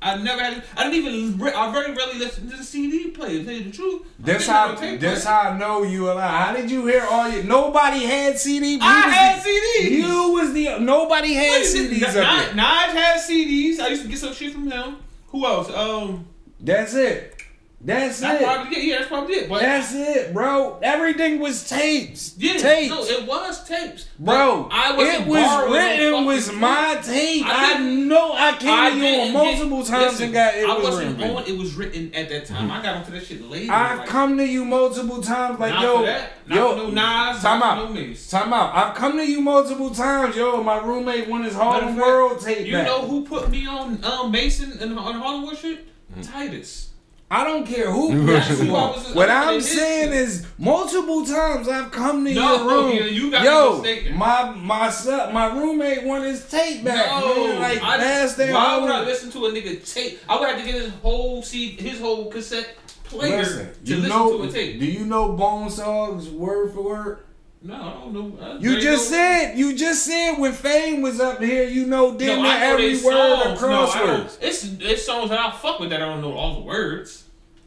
I 0.00 0.16
never 0.16 0.40
had. 0.42 0.62
I 0.76 0.84
didn't 0.90 1.04
even. 1.06 1.38
re- 1.38 1.52
I 1.52 1.72
very 1.72 1.92
rarely 1.92 2.18
listened 2.20 2.50
to 2.50 2.56
the 2.56 2.62
CD 2.62 3.08
player. 3.08 3.42
Tell 3.42 3.52
you 3.52 3.64
the 3.64 3.70
truth. 3.72 4.02
This 4.18 4.46
how 4.46 4.74
this 4.76 5.24
how 5.24 5.40
I 5.40 5.58
know 5.58 5.82
you 5.82 6.08
a 6.08 6.14
alive. 6.14 6.30
How 6.30 6.52
did 6.56 6.70
you 6.70 6.86
hear 6.86 7.04
all 7.10 7.28
your? 7.28 7.42
Nobody 7.42 8.04
had 8.04 8.38
CD. 8.38 8.74
You 8.74 8.78
I 8.82 9.00
had 9.00 9.42
the- 9.42 9.48
CDs. 9.48 9.90
You 9.90 10.32
was 10.32 10.52
the 10.52 10.78
nobody 10.78 11.34
had? 11.34 11.62
CDs 11.64 12.14
N- 12.16 12.22
up 12.24 12.50
Naj 12.52 12.92
had 12.94 13.20
CDs. 13.20 13.80
I 13.80 13.88
used 13.88 14.02
to 14.02 14.08
get 14.08 14.18
some 14.18 14.32
shit 14.34 14.52
from 14.52 14.70
him. 14.70 14.96
Who 15.28 15.44
else? 15.44 15.68
Um, 15.70 16.26
That's 16.60 16.94
it. 16.94 17.37
That's 17.80 18.18
that's 18.18 18.42
it. 18.42 18.44
probably 18.44 18.76
it. 18.76 18.84
Yeah, 18.86 18.96
that's 18.98 19.08
probably 19.08 19.34
it. 19.36 19.48
But 19.48 19.60
That's 19.60 19.94
it, 19.94 20.34
bro. 20.34 20.80
Everything 20.82 21.38
was 21.38 21.68
tapes. 21.68 22.34
yeah, 22.36 22.54
tapes. 22.56 22.90
no, 22.90 23.04
it 23.04 23.24
was 23.24 23.68
tapes. 23.68 24.08
Bro, 24.18 24.68
I 24.72 24.96
wasn't 24.96 25.20
it 25.20 25.28
was 25.28 25.70
written 25.72 26.24
was 26.26 26.48
tape. 26.48 26.58
my 26.58 27.00
tape. 27.04 27.44
I 27.46 27.74
I, 27.74 27.78
know 27.78 28.32
I 28.32 28.56
came 28.58 28.68
I 28.70 28.90
to 28.90 28.96
you 28.96 29.02
didn't 29.02 29.20
on 29.20 29.26
get- 29.26 29.58
multiple 29.58 29.84
times 29.84 30.12
listen, 30.12 30.24
and 30.24 30.34
got 30.34 30.54
it 30.56 30.68
I 30.68 30.74
was 30.74 30.82
wasn't 30.84 31.18
written. 31.18 31.36
on. 31.36 31.44
It 31.46 31.56
was 31.56 31.74
written 31.76 32.12
at 32.16 32.28
that 32.30 32.46
time. 32.46 32.68
I 32.68 32.82
got 32.82 32.96
onto 32.96 33.12
that 33.12 33.24
shit 33.24 33.48
later. 33.48 33.72
I've 33.72 33.98
like, 34.00 34.08
come 34.08 34.36
to 34.38 34.44
you 34.46 34.64
multiple 34.64 35.22
times, 35.22 35.60
like 35.60 35.80
yo, 35.80 35.98
for 36.00 36.06
that. 36.06 36.32
Not 36.48 36.56
yo, 36.56 36.76
no 36.76 36.90
Nas. 36.90 37.42
time 37.42 37.62
out. 37.62 37.94
no 37.94 38.14
Time 38.28 38.52
out. 38.52 38.74
I've 38.74 38.94
come 38.96 39.16
to 39.18 39.24
you 39.24 39.40
multiple 39.40 39.90
times, 39.94 40.34
yo. 40.34 40.60
My 40.64 40.78
roommate 40.78 41.28
won 41.28 41.44
his 41.44 41.54
Harlem 41.54 41.96
World 41.96 42.40
tape 42.40 42.66
You 42.66 42.72
back. 42.72 42.86
know 42.88 43.02
who 43.06 43.24
put 43.24 43.48
me 43.50 43.68
on 43.68 44.02
um, 44.04 44.32
Mason 44.32 44.72
and 44.80 44.98
on 44.98 45.14
Hollywood 45.14 45.56
shit? 45.56 45.86
Titus. 46.22 46.87
I 47.30 47.44
don't 47.44 47.66
care 47.66 47.90
who 47.90 48.10
who 48.12 48.32
I 48.32 48.90
was- 48.90 49.14
What 49.14 49.28
I 49.28 49.48
I'm 49.50 49.54
was 49.56 49.66
in 49.66 49.70
his 49.70 49.78
saying 49.78 50.12
is, 50.12 50.46
multiple 50.56 51.26
times 51.26 51.68
I've 51.68 51.90
come 51.90 52.24
to 52.24 52.32
No, 52.32 52.56
your 52.56 52.68
room. 52.68 52.96
yeah, 52.96 53.04
you 53.04 53.30
got 53.30 53.44
yo, 53.44 54.14
my 54.14 54.50
my 54.52 54.88
son, 54.90 55.34
my 55.34 55.46
roommate 55.52 56.04
won 56.04 56.22
his 56.22 56.48
tape 56.48 56.84
back. 56.84 57.20
No, 57.20 57.48
man. 57.48 57.60
like 57.60 57.82
I, 57.82 57.96
last 57.98 58.38
day. 58.38 58.50
why 58.52 58.78
would 58.78 58.90
I 58.90 59.04
listen 59.04 59.30
to 59.32 59.44
a 59.46 59.50
nigga 59.52 59.92
tape? 59.92 60.20
I 60.28 60.38
would 60.40 60.48
have 60.48 60.58
to 60.58 60.64
get 60.64 60.74
his 60.80 60.90
whole 61.02 61.42
seed, 61.42 61.78
his 61.80 62.00
whole 62.00 62.30
cassette 62.30 62.74
player 63.04 63.38
Listen, 63.38 63.68
to 63.84 63.90
you 63.90 63.96
listen 63.96 64.08
know, 64.10 64.36
to 64.38 64.42
a 64.44 64.50
tape. 64.52 64.80
do 64.80 64.86
you 64.86 65.04
know 65.04 65.32
Bone 65.32 65.68
Songs 65.70 66.28
word 66.30 66.72
for 66.72 66.82
word? 66.82 67.18
No, 67.60 67.74
I 67.74 67.92
don't 67.92 68.12
know. 68.12 68.38
I 68.40 68.58
You 68.58 68.80
just 68.80 69.10
know- 69.10 69.16
said, 69.16 69.58
you 69.58 69.74
just 69.76 70.04
said 70.04 70.34
when 70.38 70.52
Fame 70.52 71.02
was 71.02 71.20
up 71.20 71.42
here, 71.42 71.64
you 71.64 71.86
know 71.86 72.16
damn 72.16 72.36
No, 72.36 72.42
near 72.42 72.52
I 72.52 72.58
know 72.60 72.66
every 72.72 72.92
word 72.92 73.02
songs. 73.02 73.62
of 73.62 73.68
No, 73.68 73.92
don't. 74.06 74.38
It's 74.40 74.64
it's 74.80 75.04
songs 75.04 75.30
that 75.30 75.40
I 75.40 75.50
fuck 75.50 75.80
with 75.80 75.90
that 75.90 76.00
I 76.00 76.06
don't 76.06 76.20
know 76.20 76.32
all 76.34 76.54
the 76.54 76.60
words. 76.60 77.24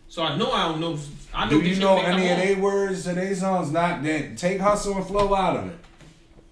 So 0.07 0.23
I 0.23 0.37
know 0.37 0.51
I 0.51 0.69
don't 0.69 0.79
know. 0.79 0.97
I 1.33 1.45
know 1.45 1.61
Do 1.61 1.67
you 1.67 1.75
know 1.77 1.99
any 1.99 2.29
of 2.29 2.37
their 2.37 2.57
words 2.57 3.03
to 3.03 3.13
their 3.13 3.35
songs? 3.35 3.71
Not 3.71 4.03
that. 4.03 4.37
Take 4.37 4.59
hustle 4.61 4.95
and 4.95 5.05
flow 5.05 5.33
out 5.35 5.57
of 5.57 5.67
it. 5.67 5.75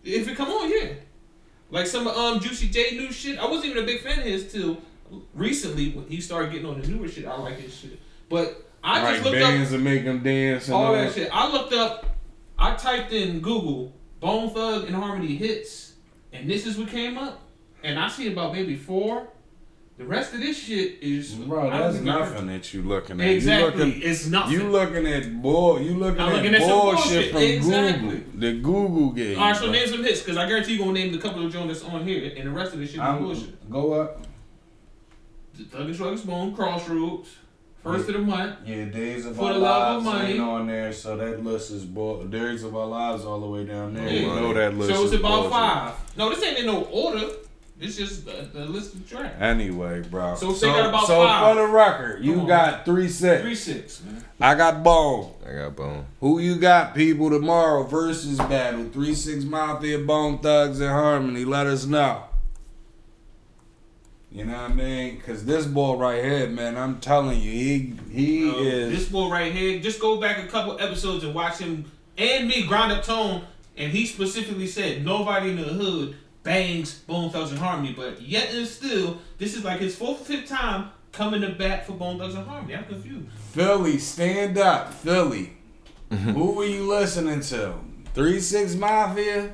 If 0.04 0.28
it 0.28 0.36
come 0.36 0.50
on, 0.50 0.70
yeah. 0.70 0.90
Like 1.72 1.88
some 1.88 2.08
um 2.08 2.40
Juicy 2.42 2.68
J 2.70 2.98
new 2.98 3.12
shit. 3.12 3.40
I 3.40 3.46
wasn't 3.46 3.68
even 3.72 3.84
a 3.84 3.86
big 3.86 4.02
fan 4.02 4.20
of 4.20 4.26
his 4.26 4.52
till 4.52 4.78
recently 5.34 5.92
when 5.92 6.08
he 6.08 6.20
started 6.20 6.52
getting 6.52 6.68
on 6.68 6.82
the 6.82 6.88
newer 6.88 7.08
shit. 7.08 7.26
I 7.26 7.38
like 7.38 7.58
his 7.60 7.74
shit. 7.76 8.00
But 8.30 8.66
I 8.84 9.02
Like 9.02 9.14
just 9.16 9.26
looked 9.26 9.38
up 9.42 9.50
bands 9.50 9.72
and 9.72 9.84
make 9.84 10.04
them 10.04 10.24
dance 10.24 10.70
all 10.70 10.94
that 10.94 11.14
shit. 11.14 11.30
I 11.34 11.50
looked 11.52 11.74
up. 11.74 12.06
I 12.60 12.76
typed 12.76 13.12
in 13.14 13.40
Google 13.40 13.94
Bone 14.20 14.50
Thug 14.50 14.86
and 14.86 14.96
Harmony 14.96 15.36
hits, 15.36 15.94
and 16.34 16.50
this 16.50 16.66
is 16.66 16.78
what 16.78 16.90
came 16.90 17.18
up. 17.18 17.42
And 17.84 17.98
I 17.98 18.10
see 18.10 18.32
about 18.32 18.54
maybe 18.54 18.76
four. 18.76 19.28
The 19.98 20.06
rest 20.06 20.34
of 20.34 20.40
this 20.40 20.58
shit 20.58 20.98
is 21.02 21.34
Bro, 21.34 21.70
that's 21.70 21.98
think 21.98 22.08
I 22.08 22.12
heard- 22.14 22.20
nothing 22.34 22.48
that 22.48 22.74
you 22.74 22.84
looking 22.84 23.20
at. 23.20 23.28
Exactly, 23.30 23.80
You 23.82 23.86
looking, 23.86 24.02
it's 24.02 24.28
nothing. 24.28 24.54
you 24.54 24.64
looking 24.70 25.06
at 25.08 25.42
bull. 25.42 25.82
You 25.82 25.94
looking 25.96 26.22
I'm 26.22 26.34
looking 26.34 26.56
at 26.56 26.62
bullshit, 26.62 27.04
bullshit. 27.04 27.32
from 27.34 27.42
Exactly. 27.42 28.10
Google. 28.20 28.40
The 28.40 28.54
Google 28.54 29.10
game. 29.12 29.38
All 29.40 29.46
right, 29.48 29.56
so 29.56 29.64
bro. 29.64 29.72
name 29.74 29.88
some 29.88 30.04
hits, 30.04 30.22
cause 30.26 30.38
I 30.38 30.48
guarantee 30.48 30.74
you 30.74 30.80
gonna 30.80 30.94
name 30.94 31.12
the 31.12 31.18
couple 31.18 31.46
of 31.46 31.52
joints 31.52 31.82
that's 31.82 31.94
on 31.94 32.06
here, 32.08 32.32
and 32.38 32.48
the 32.48 32.52
rest 32.52 32.74
of 32.74 32.80
this 32.80 32.90
shit 32.92 32.96
is 33.00 33.02
I'm- 33.02 33.22
bullshit. 33.24 33.70
Go 33.70 33.94
up. 33.94 34.22
The 35.58 35.64
Thug 35.66 35.90
and 35.90 36.26
Bone, 36.28 36.56
Crossroads, 36.56 37.30
First 37.84 38.10
of 38.10 38.14
the 38.16 38.20
Month, 38.20 38.58
Yeah, 38.66 38.86
Days 38.86 39.26
of 39.26 39.36
For 39.38 39.46
Our 39.46 39.54
the 39.54 39.60
Love 39.60 39.98
of 40.00 40.04
Lives 40.06 40.18
Money. 40.20 40.32
ain't 40.34 40.42
on 40.42 40.68
there, 40.68 40.92
so 40.92 41.16
that 41.16 41.44
list 41.44 41.72
is 41.72 41.86
bull. 41.86 42.26
Days 42.26 42.64
of 42.64 42.76
Our 42.76 42.86
Lives 42.86 43.24
all 43.24 43.40
the 43.40 43.48
way 43.48 43.64
down 43.64 43.94
there. 43.94 44.08
Yeah. 44.08 44.20
You 44.22 44.28
know 44.28 44.54
that 44.54 44.74
list. 44.76 44.94
so 44.94 45.04
it's 45.06 45.14
is 45.14 45.20
about 45.20 45.30
bullshit. 45.32 45.52
five. 45.52 45.94
No, 46.18 46.30
this 46.30 46.44
ain't 46.44 46.60
in 46.60 46.66
no 46.66 46.84
order. 46.84 47.28
It's 47.82 47.96
just 47.96 48.26
the, 48.26 48.46
the 48.52 48.66
list 48.66 48.94
of 48.96 49.10
tracks. 49.10 49.38
Anyway, 49.40 50.02
bro. 50.02 50.36
So 50.36 50.52
they 50.52 50.68
got 50.68 50.90
about 50.90 51.08
so 51.08 51.26
five. 51.26 51.56
for 51.56 51.62
the 51.62 51.68
record, 51.72 52.26
you 52.26 52.34
Come 52.34 52.42
on. 52.42 52.48
got 52.48 52.84
three 52.86 53.08
six. 53.08 53.42
Three 53.42 53.56
six, 53.56 54.04
man. 54.04 54.26
I 54.42 54.56
got 54.56 54.84
Bone. 54.84 55.32
I 55.50 55.54
got 55.54 55.76
bone. 55.78 56.06
Who 56.20 56.40
you 56.40 56.58
got, 56.58 56.94
people, 56.94 57.30
tomorrow 57.30 57.84
versus 57.84 58.38
battle? 58.38 58.90
Three 58.92 59.16
Six 59.16 59.46
Mafia, 59.46 60.00
Bone 60.00 60.40
Thugs, 60.40 60.82
and 60.82 60.90
Harmony. 60.90 61.46
Let 61.46 61.68
us 61.68 61.86
know. 61.86 62.24
You 64.32 64.46
know 64.46 64.54
what 64.54 64.72
I 64.72 64.74
mean? 64.76 65.20
Cause 65.22 65.44
this 65.44 65.66
boy 65.66 65.96
right 65.96 66.24
here, 66.24 66.48
man, 66.48 66.78
I'm 66.78 67.00
telling 67.00 67.40
you, 67.42 67.52
he 67.52 67.96
he 68.12 68.50
Uh, 68.50 68.54
is. 68.58 68.92
This 69.00 69.10
boy 69.10 69.30
right 69.30 69.52
here, 69.52 69.80
just 69.80 70.00
go 70.00 70.20
back 70.22 70.38
a 70.44 70.48
couple 70.48 70.80
episodes 70.80 71.24
and 71.24 71.34
watch 71.34 71.58
him 71.58 71.92
and 72.18 72.48
me 72.48 72.68
grind 72.68 72.92
up 72.92 73.04
tone, 73.04 73.44
and 73.76 73.92
he 73.92 74.06
specifically 74.06 74.68
said 74.68 75.04
nobody 75.04 75.50
in 75.52 75.56
the 75.58 75.64
hood 75.64 76.16
bangs 76.44 76.94
Bone 77.00 77.32
Thugs 77.32 77.50
and 77.52 77.60
Harmony, 77.60 77.94
but 77.94 78.22
yet 78.22 78.54
and 78.54 78.68
still, 78.68 79.20
this 79.40 79.56
is 79.58 79.64
like 79.64 79.80
his 79.80 79.96
fourth 79.96 80.22
or 80.22 80.26
fifth 80.26 80.48
time 80.48 80.92
coming 81.12 81.42
to 81.42 81.50
bat 81.50 81.88
for 81.88 81.94
Bone 81.94 82.20
Thugs 82.20 82.36
and 82.36 82.48
Harmony. 82.48 82.76
I'm 82.76 82.86
confused. 82.86 83.30
Philly, 83.52 83.98
stand 83.98 84.58
up, 84.60 84.94
Philly. 84.94 85.54
Who 86.12 86.52
were 86.54 86.66
you 86.66 86.88
listening 86.88 87.40
to? 87.42 87.74
Three 88.14 88.40
Six 88.40 88.76
Mafia, 88.76 89.54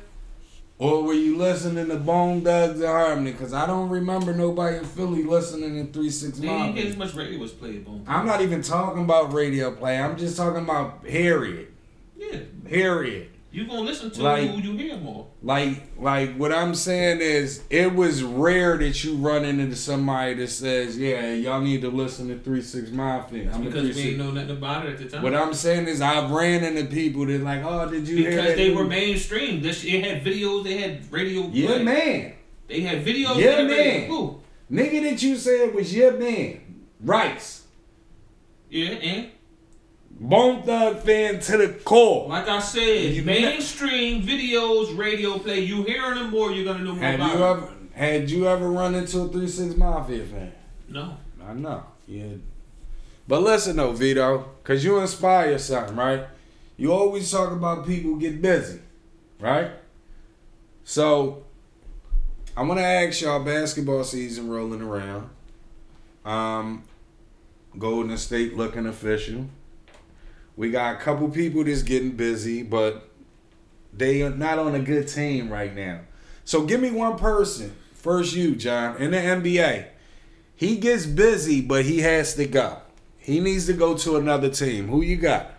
or 0.77 1.03
were 1.03 1.13
you 1.13 1.37
listening 1.37 1.87
to 1.87 1.95
Bone 1.97 2.41
Thugs 2.41 2.79
and 2.79 2.87
Harmony? 2.89 3.33
Cause 3.33 3.53
I 3.53 3.65
don't 3.65 3.89
remember 3.89 4.33
nobody 4.33 4.77
in 4.77 4.85
Philly 4.85 5.23
listening 5.23 5.85
to 5.87 5.91
Three 5.93 6.09
Six 6.09 6.39
Man, 6.39 6.49
you 6.51 6.57
Mafia. 6.67 6.81
hear 6.81 6.91
as 6.91 6.97
much 6.97 7.13
radio 7.13 7.39
was 7.39 7.51
played, 7.51 7.85
Bone. 7.85 8.03
I'm 8.07 8.25
not 8.25 8.41
even 8.41 8.61
talking 8.61 9.03
about 9.03 9.31
radio 9.33 9.71
play. 9.71 9.97
I'm 9.97 10.17
just 10.17 10.35
talking 10.37 10.63
about 10.63 11.05
Harriet. 11.07 11.71
Yeah, 12.17 12.39
Period. 12.65 13.29
You 13.55 13.65
gonna 13.67 13.81
listen 13.81 14.11
to 14.11 14.21
Like- 14.21 14.49
who 14.49 14.61
you 14.61 14.77
hear 14.77 14.97
more. 14.97 15.27
Like, 15.41 15.83
like 15.99 16.35
what 16.35 16.51
I'm 16.51 16.75
saying 16.75 17.21
is, 17.21 17.61
it 17.69 17.95
was 17.95 18.21
rare 18.21 18.77
that 18.77 19.03
you 19.03 19.15
run 19.15 19.45
into 19.45 19.75
somebody 19.75 20.33
that 20.35 20.49
says, 20.49 20.97
"Yeah, 20.97 21.33
y'all 21.33 21.61
need 21.61 21.81
to 21.81 21.89
listen 21.89 22.27
to 22.29 22.37
Three 22.37 22.61
Six 22.61 22.91
Mafia." 22.91 23.51
I'm 23.53 23.63
Because 23.63 23.83
we 23.83 23.93
Six. 23.93 24.05
ain't 24.07 24.17
know 24.17 24.31
nothing 24.31 24.51
about 24.57 24.85
it 24.85 24.89
at 24.93 24.97
the 24.97 25.05
time. 25.05 25.23
What 25.23 25.33
I'm 25.33 25.53
saying 25.53 25.87
is, 25.87 26.01
I've 26.01 26.31
ran 26.31 26.63
into 26.63 26.85
people 26.85 27.25
that 27.27 27.41
like, 27.41 27.63
"Oh, 27.63 27.89
did 27.89 28.07
you 28.07 28.17
hear 28.17 28.29
because 28.31 28.45
that?" 28.47 28.57
they 28.57 28.69
new-" 28.69 28.75
were 28.75 28.85
mainstream. 28.85 29.61
This 29.61 29.83
it 29.85 30.03
had 30.03 30.23
videos, 30.25 30.63
they 30.65 30.77
had 30.77 31.11
radio. 31.11 31.49
Yeah, 31.53 31.67
play. 31.67 31.83
man. 31.83 32.33
They 32.67 32.81
had 32.81 33.05
videos. 33.05 33.37
Yeah, 33.37 33.63
man. 33.63 34.09
Who? 34.09 34.41
Nigga 34.71 35.03
that 35.03 35.21
you 35.23 35.35
said 35.37 35.73
was 35.73 35.95
your 35.95 36.17
man, 36.17 36.59
Rice. 37.03 37.61
Yeah, 38.69 38.89
and 38.89 39.27
Bone 40.17 40.63
Thug 40.63 40.99
fan 40.99 41.39
to 41.41 41.57
the 41.57 41.69
core. 41.83 42.29
Like 42.29 42.47
I 42.47 42.59
said, 42.59 43.13
You- 43.13 43.23
mainstream 43.23 44.21
videos, 44.23 44.97
radio 44.97 45.37
play. 45.37 45.59
You 45.59 45.83
hearing 45.83 46.15
them 46.15 46.31
more, 46.31 46.51
you're 46.51 46.65
gonna 46.65 46.83
know 46.83 46.93
more 46.95 47.03
Have 47.03 47.15
about 47.15 47.37
you 47.37 47.43
ever 47.43 47.69
had 47.93 48.29
you 48.29 48.47
ever 48.47 48.69
run 48.71 48.95
into 48.95 49.21
a 49.21 49.27
three 49.29 49.47
six 49.47 49.75
mafia 49.75 50.23
fan? 50.25 50.51
No. 50.89 51.17
I 51.45 51.53
know. 51.53 51.83
Yeah. 52.07 52.25
But 53.27 53.41
listen 53.41 53.75
though, 53.75 53.91
Vito, 53.91 54.49
cause 54.63 54.83
you 54.83 54.99
inspire 54.99 55.57
something, 55.59 55.95
right? 55.95 56.25
You 56.77 56.91
always 56.93 57.29
talk 57.31 57.51
about 57.51 57.85
people 57.85 58.15
get 58.15 58.41
busy, 58.41 58.79
right? 59.39 59.71
So 60.83 61.43
I 62.55 62.63
wanna 62.63 62.81
ask 62.81 63.21
y'all 63.21 63.43
basketball 63.43 64.03
season 64.03 64.49
rolling 64.49 64.81
around. 64.81 65.29
Um 66.23 66.83
Golden 67.77 68.17
State 68.17 68.55
looking 68.55 68.85
official. 68.85 69.45
We 70.57 70.71
got 70.71 70.95
a 70.95 70.99
couple 70.99 71.29
people 71.29 71.63
that's 71.63 71.83
getting 71.83 72.11
busy, 72.11 72.63
but 72.63 73.09
they 73.93 74.21
are 74.21 74.29
not 74.29 74.57
on 74.59 74.75
a 74.75 74.79
good 74.79 75.07
team 75.07 75.51
right 75.51 75.75
now. 75.75 76.01
So 76.45 76.65
give 76.65 76.79
me 76.79 76.91
one 76.91 77.17
person. 77.17 77.75
First 77.93 78.35
you, 78.35 78.55
John, 78.55 78.97
in 78.97 79.11
the 79.11 79.17
NBA. 79.17 79.87
He 80.55 80.77
gets 80.77 81.05
busy, 81.05 81.61
but 81.61 81.85
he 81.85 81.99
has 81.99 82.35
to 82.35 82.45
go. 82.45 82.77
He 83.17 83.39
needs 83.39 83.65
to 83.65 83.73
go 83.73 83.97
to 83.97 84.17
another 84.17 84.49
team. 84.49 84.87
Who 84.87 85.01
you 85.01 85.17
got? 85.17 85.51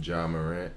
Ja 0.00 0.26
Morant. 0.28 0.72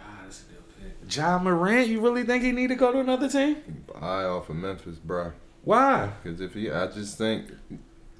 Ah, 0.00 0.04
that's 0.22 0.42
a 0.42 0.52
good 0.52 0.98
pick. 1.00 1.16
Ja 1.16 1.38
Morant. 1.38 1.88
You 1.88 2.00
really 2.00 2.24
think 2.24 2.44
he 2.44 2.52
need 2.52 2.68
to 2.68 2.74
go 2.76 2.92
to 2.92 3.00
another 3.00 3.28
team? 3.28 3.56
Eye 3.94 4.24
off 4.24 4.50
of 4.50 4.56
Memphis, 4.56 4.98
bro. 4.98 5.32
Why? 5.64 6.12
Because 6.22 6.40
if 6.40 6.54
he, 6.54 6.70
I 6.70 6.86
just 6.88 7.18
think 7.18 7.46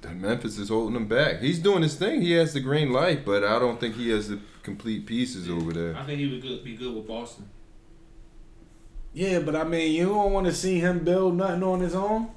that 0.07 0.15
Memphis 0.17 0.57
is 0.57 0.69
holding 0.69 0.95
him 0.95 1.07
back. 1.07 1.39
He's 1.41 1.59
doing 1.59 1.81
his 1.83 1.95
thing. 1.95 2.21
He 2.21 2.31
has 2.33 2.53
the 2.53 2.59
green 2.59 2.91
light, 2.91 3.25
but 3.25 3.43
I 3.43 3.59
don't 3.59 3.79
think 3.79 3.95
he 3.95 4.09
has 4.09 4.29
the 4.29 4.39
complete 4.63 5.05
pieces 5.05 5.49
over 5.49 5.71
there. 5.73 5.95
I 5.95 6.03
think 6.05 6.19
he 6.19 6.27
would 6.31 6.41
good, 6.41 6.63
be 6.63 6.75
good 6.75 6.93
with 6.95 7.07
Boston. 7.07 7.45
Yeah, 9.13 9.39
but 9.39 9.55
I 9.55 9.63
mean, 9.63 9.93
you 9.93 10.05
don't 10.09 10.31
want 10.33 10.45
to 10.47 10.53
see 10.53 10.79
him 10.79 10.99
build 10.99 11.35
nothing 11.35 11.63
on 11.63 11.79
his 11.79 11.95
own. 11.95 12.29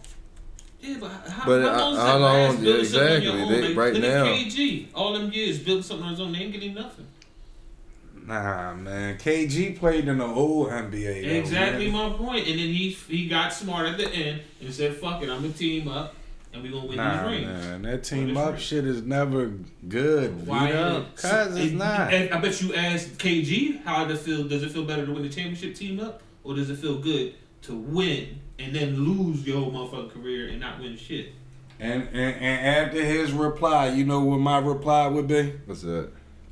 Yeah, 0.81 0.97
but 0.99 1.09
how, 1.11 1.45
But, 1.47 1.63
how 1.63 1.79
long 1.79 1.93
is 1.93 1.99
how 1.99 2.05
that 2.07 2.19
long- 2.21 2.21
last 2.49 2.63
building 2.63 2.81
yeah, 2.85 2.89
something 2.89 3.03
on 3.03 3.23
your 3.23 3.33
exactly. 3.35 3.43
own? 3.43 3.53
They- 3.63 3.69
Like, 3.69 3.77
right 3.77 3.93
look 3.95 4.03
now. 4.03 4.25
at 4.27 4.35
KG. 4.39 4.87
All 4.95 5.13
them 5.13 5.33
years 5.33 5.59
building 5.59 5.83
something 5.83 6.05
on 6.05 6.11
his 6.13 6.21
own, 6.21 6.33
they 6.33 6.39
ain't 6.39 6.53
getting 6.53 6.75
nothing. 6.75 7.07
Nah, 8.27 8.75
man. 8.75 9.19
KG 9.19 9.71
played 9.79 10.07
in 10.09 10.19
the 10.19 10.25
old 10.25 10.69
NBA. 10.71 11.23
though, 11.23 11.35
exactly 11.35 11.91
man. 11.91 12.13
my 12.13 12.17
point. 12.17 12.47
And 12.47 12.59
then 12.59 12.69
he 12.69 12.91
he 13.09 13.29
got 13.29 13.53
smart 13.53 13.87
at 13.89 13.99
the 13.99 14.09
end 14.09 14.41
and 14.61 14.73
said, 14.73 14.95
"Fuck 14.97 15.23
it, 15.23 15.29
I'm 15.29 15.43
gonna 15.43 15.53
team 15.53 15.89
up, 15.89 16.15
and 16.53 16.63
we 16.63 16.69
gonna 16.71 16.87
win 16.87 16.97
Nah, 16.97 17.29
these 17.29 17.39
rings." 17.45 17.47
man. 17.67 17.83
That 17.83 18.05
team 18.05 18.37
up 18.37 18.53
ring. 18.53 18.61
shit 18.61 18.85
is 18.87 19.03
never 19.03 19.53
good. 19.89 20.47
Why? 20.47 21.05
Cause 21.17 21.57
it's 21.57 21.73
it- 21.73 21.77
not. 21.77 22.13
and 22.13 22.33
I 22.33 22.41
bet 22.41 22.61
you 22.63 22.75
asked 22.75 23.19
KG 23.19 23.83
how 23.85 24.05
does 24.07 24.19
it 24.21 24.23
feel. 24.23 24.45
Does 24.49 24.63
it 24.63 24.71
feel 24.73 24.85
better 24.85 25.07
to 25.07 25.13
win 25.13 25.23
the 25.23 25.29
championship 25.29 25.75
team 25.75 26.01
up, 26.01 26.23
or 26.45 26.55
does 26.55 26.71
it 26.71 26.77
feel 26.79 26.99
good 26.99 27.35
to 27.63 27.75
win 27.75 28.41
and 28.59 28.75
then 28.75 28.97
lose 28.97 29.47
your 29.47 29.61
whole 29.61 29.73
motherfucking 29.73 30.13
career 30.13 30.49
and 30.49 30.61
not 30.61 30.81
win 30.81 30.97
shit? 30.97 31.33
And, 31.79 32.03
and 32.13 32.37
and 32.37 32.67
after 32.87 33.03
his 33.03 33.33
reply, 33.33 33.89
you 33.89 34.05
know 34.05 34.21
what 34.21 34.39
my 34.41 34.59
reply 34.59 35.07
would 35.07 35.27
be? 35.27 35.55
What's 35.65 35.81
that? 35.83 36.11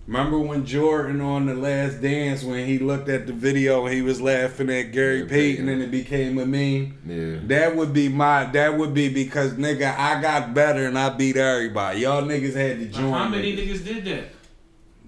Remember 0.08 0.38
when 0.38 0.64
Jordan 0.64 1.20
on 1.20 1.44
the 1.44 1.54
Last 1.54 2.00
Dance 2.00 2.42
when 2.42 2.66
he 2.66 2.78
looked 2.78 3.10
at 3.10 3.26
the 3.26 3.34
video 3.34 3.84
and 3.84 3.94
he 3.94 4.00
was 4.00 4.22
laughing 4.22 4.70
at 4.70 4.84
Gary 4.90 5.18
Yeah, 5.18 5.24
Payton 5.28 5.66
Payton. 5.66 5.68
and 5.68 5.82
it 5.82 5.90
became 5.90 6.38
a 6.38 6.46
meme? 6.46 6.98
Yeah. 7.06 7.40
That 7.46 7.76
would 7.76 7.92
be 7.92 8.08
my. 8.08 8.44
That 8.46 8.78
would 8.78 8.94
be 8.94 9.10
because 9.12 9.52
nigga, 9.52 9.94
I 9.98 10.18
got 10.22 10.54
better 10.54 10.86
and 10.86 10.98
I 10.98 11.10
beat 11.10 11.36
everybody. 11.36 12.00
Y'all 12.00 12.22
niggas 12.22 12.54
had 12.54 12.78
to 12.78 12.86
join. 12.86 13.12
How 13.12 13.28
many 13.28 13.54
niggas. 13.54 13.80
niggas 13.80 13.84
did 13.84 14.04
that? 14.06 14.24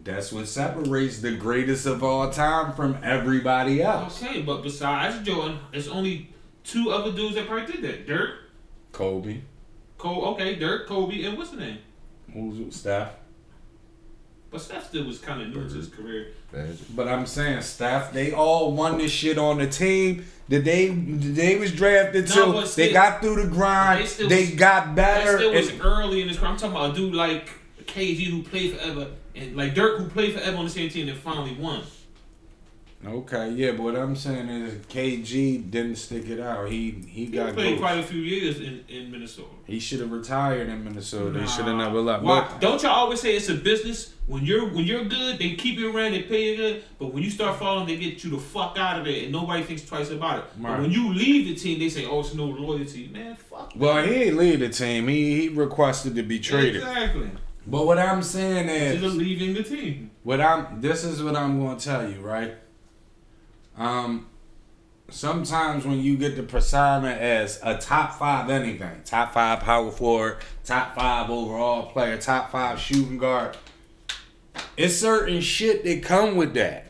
That's 0.05 0.33
what 0.33 0.47
separates 0.49 1.21
the 1.21 1.35
greatest 1.35 1.87
of 1.87 2.05
all 2.05 2.29
time 2.31 2.75
from 2.75 2.99
everybody 3.03 3.83
else. 3.83 4.23
Okay, 4.23 4.43
but 4.43 4.63
besides 4.63 5.27
Jordan, 5.27 5.61
there's 5.73 5.89
only 5.89 6.29
two 6.63 6.91
other 6.91 7.11
dudes 7.13 7.37
that 7.37 7.47
probably 7.47 7.73
did 7.73 7.83
that. 7.85 8.07
Dirk, 8.07 8.35
Kobe, 8.93 9.41
Cole. 9.97 10.27
Okay, 10.35 10.57
Dirk, 10.57 10.87
Kobe, 10.87 11.23
and 11.25 11.39
what's 11.39 11.53
the 11.53 11.57
name? 11.57 11.79
who's 12.35 12.77
Steph? 12.77 13.13
But 14.51 14.61
Steph 14.61 14.89
still 14.89 15.05
was 15.05 15.19
kind 15.19 15.41
of 15.43 15.49
new 15.49 15.69
to 15.69 15.75
his 15.75 15.89
mhm. 15.89 15.97
career. 15.97 16.27
Magic. 16.53 16.77
But 16.97 17.07
I'm 17.09 17.25
saying 17.27 17.63
Steph, 17.63 18.13
they 18.13 18.33
all 18.33 18.73
won 18.73 18.99
this 18.99 19.13
shit 19.13 19.39
on 19.39 19.59
the 19.59 19.69
team 19.69 20.25
that 20.49 20.65
they 20.65 20.89
that 20.89 21.35
they 21.37 21.57
was 21.57 21.73
drafted 21.73 22.29
No, 22.31 22.47
to. 22.47 22.53
but 22.61 22.75
they 22.75 22.93
got 22.93 23.21
through 23.23 23.43
the 23.45 23.49
grind. 23.49 24.07
They 24.09 24.27
They, 24.27 24.41
was- 24.47 24.51
got 24.57 24.97
That 24.97 25.25
better. 25.25 25.39
still 25.39 25.53
was 25.55 25.69
and- 25.69 25.81
early 25.83 26.23
in 26.23 26.29
his 26.29 26.39
career. 26.39 26.51
I'm 26.51 26.57
talking 26.57 26.77
about 26.77 26.93
a 26.93 26.95
dude 26.95 27.15
like 27.15 27.51
KG 27.87 28.25
who 28.25 28.43
played 28.43 28.77
forever, 28.77 29.07
and 29.37 29.57
like 29.57 29.75
Dirk 29.75 29.99
who 29.99 30.09
played 30.09 30.35
forever 30.35 30.57
on 30.57 30.65
the 30.65 30.71
same 30.71 30.91
team 30.91 31.09
and 31.09 31.17
finally 31.19 31.55
won. 31.55 31.83
Okay, 33.07 33.49
yeah, 33.53 33.71
but 33.71 33.81
what 33.81 33.97
I'm 33.97 34.15
saying 34.15 34.49
is 34.51 34.75
KG 34.87 35.71
didn't 35.71 35.97
stick 35.97 36.29
it 36.29 36.39
out. 36.39 36.69
He 36.69 36.91
he 37.09 37.25
He 37.25 37.27
got 37.29 37.55
played 37.55 37.71
ghost. 37.79 37.81
quite 37.81 37.99
a 37.99 38.03
few 38.03 38.21
years 38.21 38.61
in, 38.61 38.85
in 38.91 39.11
Minnesota. 39.11 39.49
He 39.65 39.81
should 39.81 40.01
have 40.01 40.11
retired 40.13 40.69
in 40.69 40.85
Minnesota. 40.85 41.39
They 41.39 41.47
should 41.47 41.65
have 41.65 41.77
never 41.77 41.99
left. 42.01 42.25
Why? 42.25 42.41
But- 42.41 42.61
Don't 42.61 42.83
y'all 42.83 42.91
always 42.93 43.21
say 43.21 43.37
it's 43.37 43.49
a 43.49 43.55
business? 43.55 44.13
When 44.31 44.47
you're 44.47 44.69
when 44.69 44.85
you're 44.85 45.07
good, 45.07 45.41
they 45.41 45.57
keep 45.57 45.77
you 45.77 45.93
around, 45.93 46.13
they 46.13 46.23
pay 46.23 46.53
you 46.53 46.57
good. 46.57 46.85
But 47.01 47.13
when 47.13 47.25
you 47.25 47.31
start 47.31 47.59
falling, 47.59 47.89
they 47.89 47.97
get 47.97 48.23
you 48.23 48.31
the 48.31 48.39
fuck 48.39 48.79
out 48.79 49.01
of 49.01 49.05
there, 49.05 49.25
and 49.25 49.33
nobody 49.33 49.65
thinks 49.65 49.83
twice 49.83 50.11
about 50.11 50.39
it. 50.39 50.45
Right. 50.57 50.77
But 50.77 50.83
when 50.83 50.93
you 50.93 51.13
leave 51.13 51.49
the 51.49 51.57
team, 51.57 51.81
they 51.81 51.89
say, 51.89 52.07
"Oh, 52.07 52.21
it's 52.21 52.33
no 52.33 52.45
loyalty." 52.45 53.09
Man, 53.09 53.35
fuck. 53.35 53.73
well, 53.75 54.05
he 54.05 54.15
ain't 54.15 54.37
leave 54.37 54.61
the 54.61 54.69
team. 54.69 55.09
He 55.09 55.41
he 55.41 55.49
requested 55.49 56.15
to 56.15 56.23
be 56.23 56.39
traded. 56.39 56.77
Exactly. 56.77 57.29
But 57.67 57.87
what 57.87 57.99
I'm 57.99 58.23
saying 58.23 58.69
is, 58.69 59.03
of 59.03 59.11
is, 59.11 59.17
leaving 59.17 59.53
the 59.53 59.65
team. 59.65 60.13
what 60.23 60.41
I'm 60.41 60.81
this 60.81 61.03
is 61.03 61.21
what 61.21 61.35
I'm 61.35 61.59
going 61.59 61.77
to 61.77 61.85
tell 61.85 62.09
you, 62.09 62.21
right? 62.21 62.55
Um, 63.77 64.29
sometimes 65.09 65.85
when 65.85 65.99
you 65.99 66.17
get 66.17 66.37
the 66.37 66.45
persona 66.45 67.09
as 67.09 67.59
a 67.65 67.77
top 67.77 68.15
five 68.15 68.49
anything, 68.49 69.03
top 69.05 69.35
five 69.35 69.59
power 69.59 69.91
forward, 69.91 70.37
top 70.65 70.95
five 70.95 71.31
overall 71.31 71.91
player, 71.91 72.17
top 72.17 72.53
five 72.53 72.79
shooting 72.79 73.19
guard, 73.19 73.57
it's 74.81 74.97
certain 74.97 75.41
shit 75.41 75.85
that 75.85 76.03
come 76.03 76.37
with 76.37 76.55
that. 76.55 76.87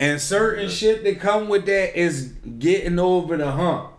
And 0.00 0.20
certain 0.20 0.68
shit 0.68 1.04
that 1.04 1.20
come 1.20 1.48
with 1.48 1.66
that 1.66 1.98
is 1.98 2.32
getting 2.58 2.98
over 2.98 3.36
the 3.36 3.50
hump. 3.50 3.90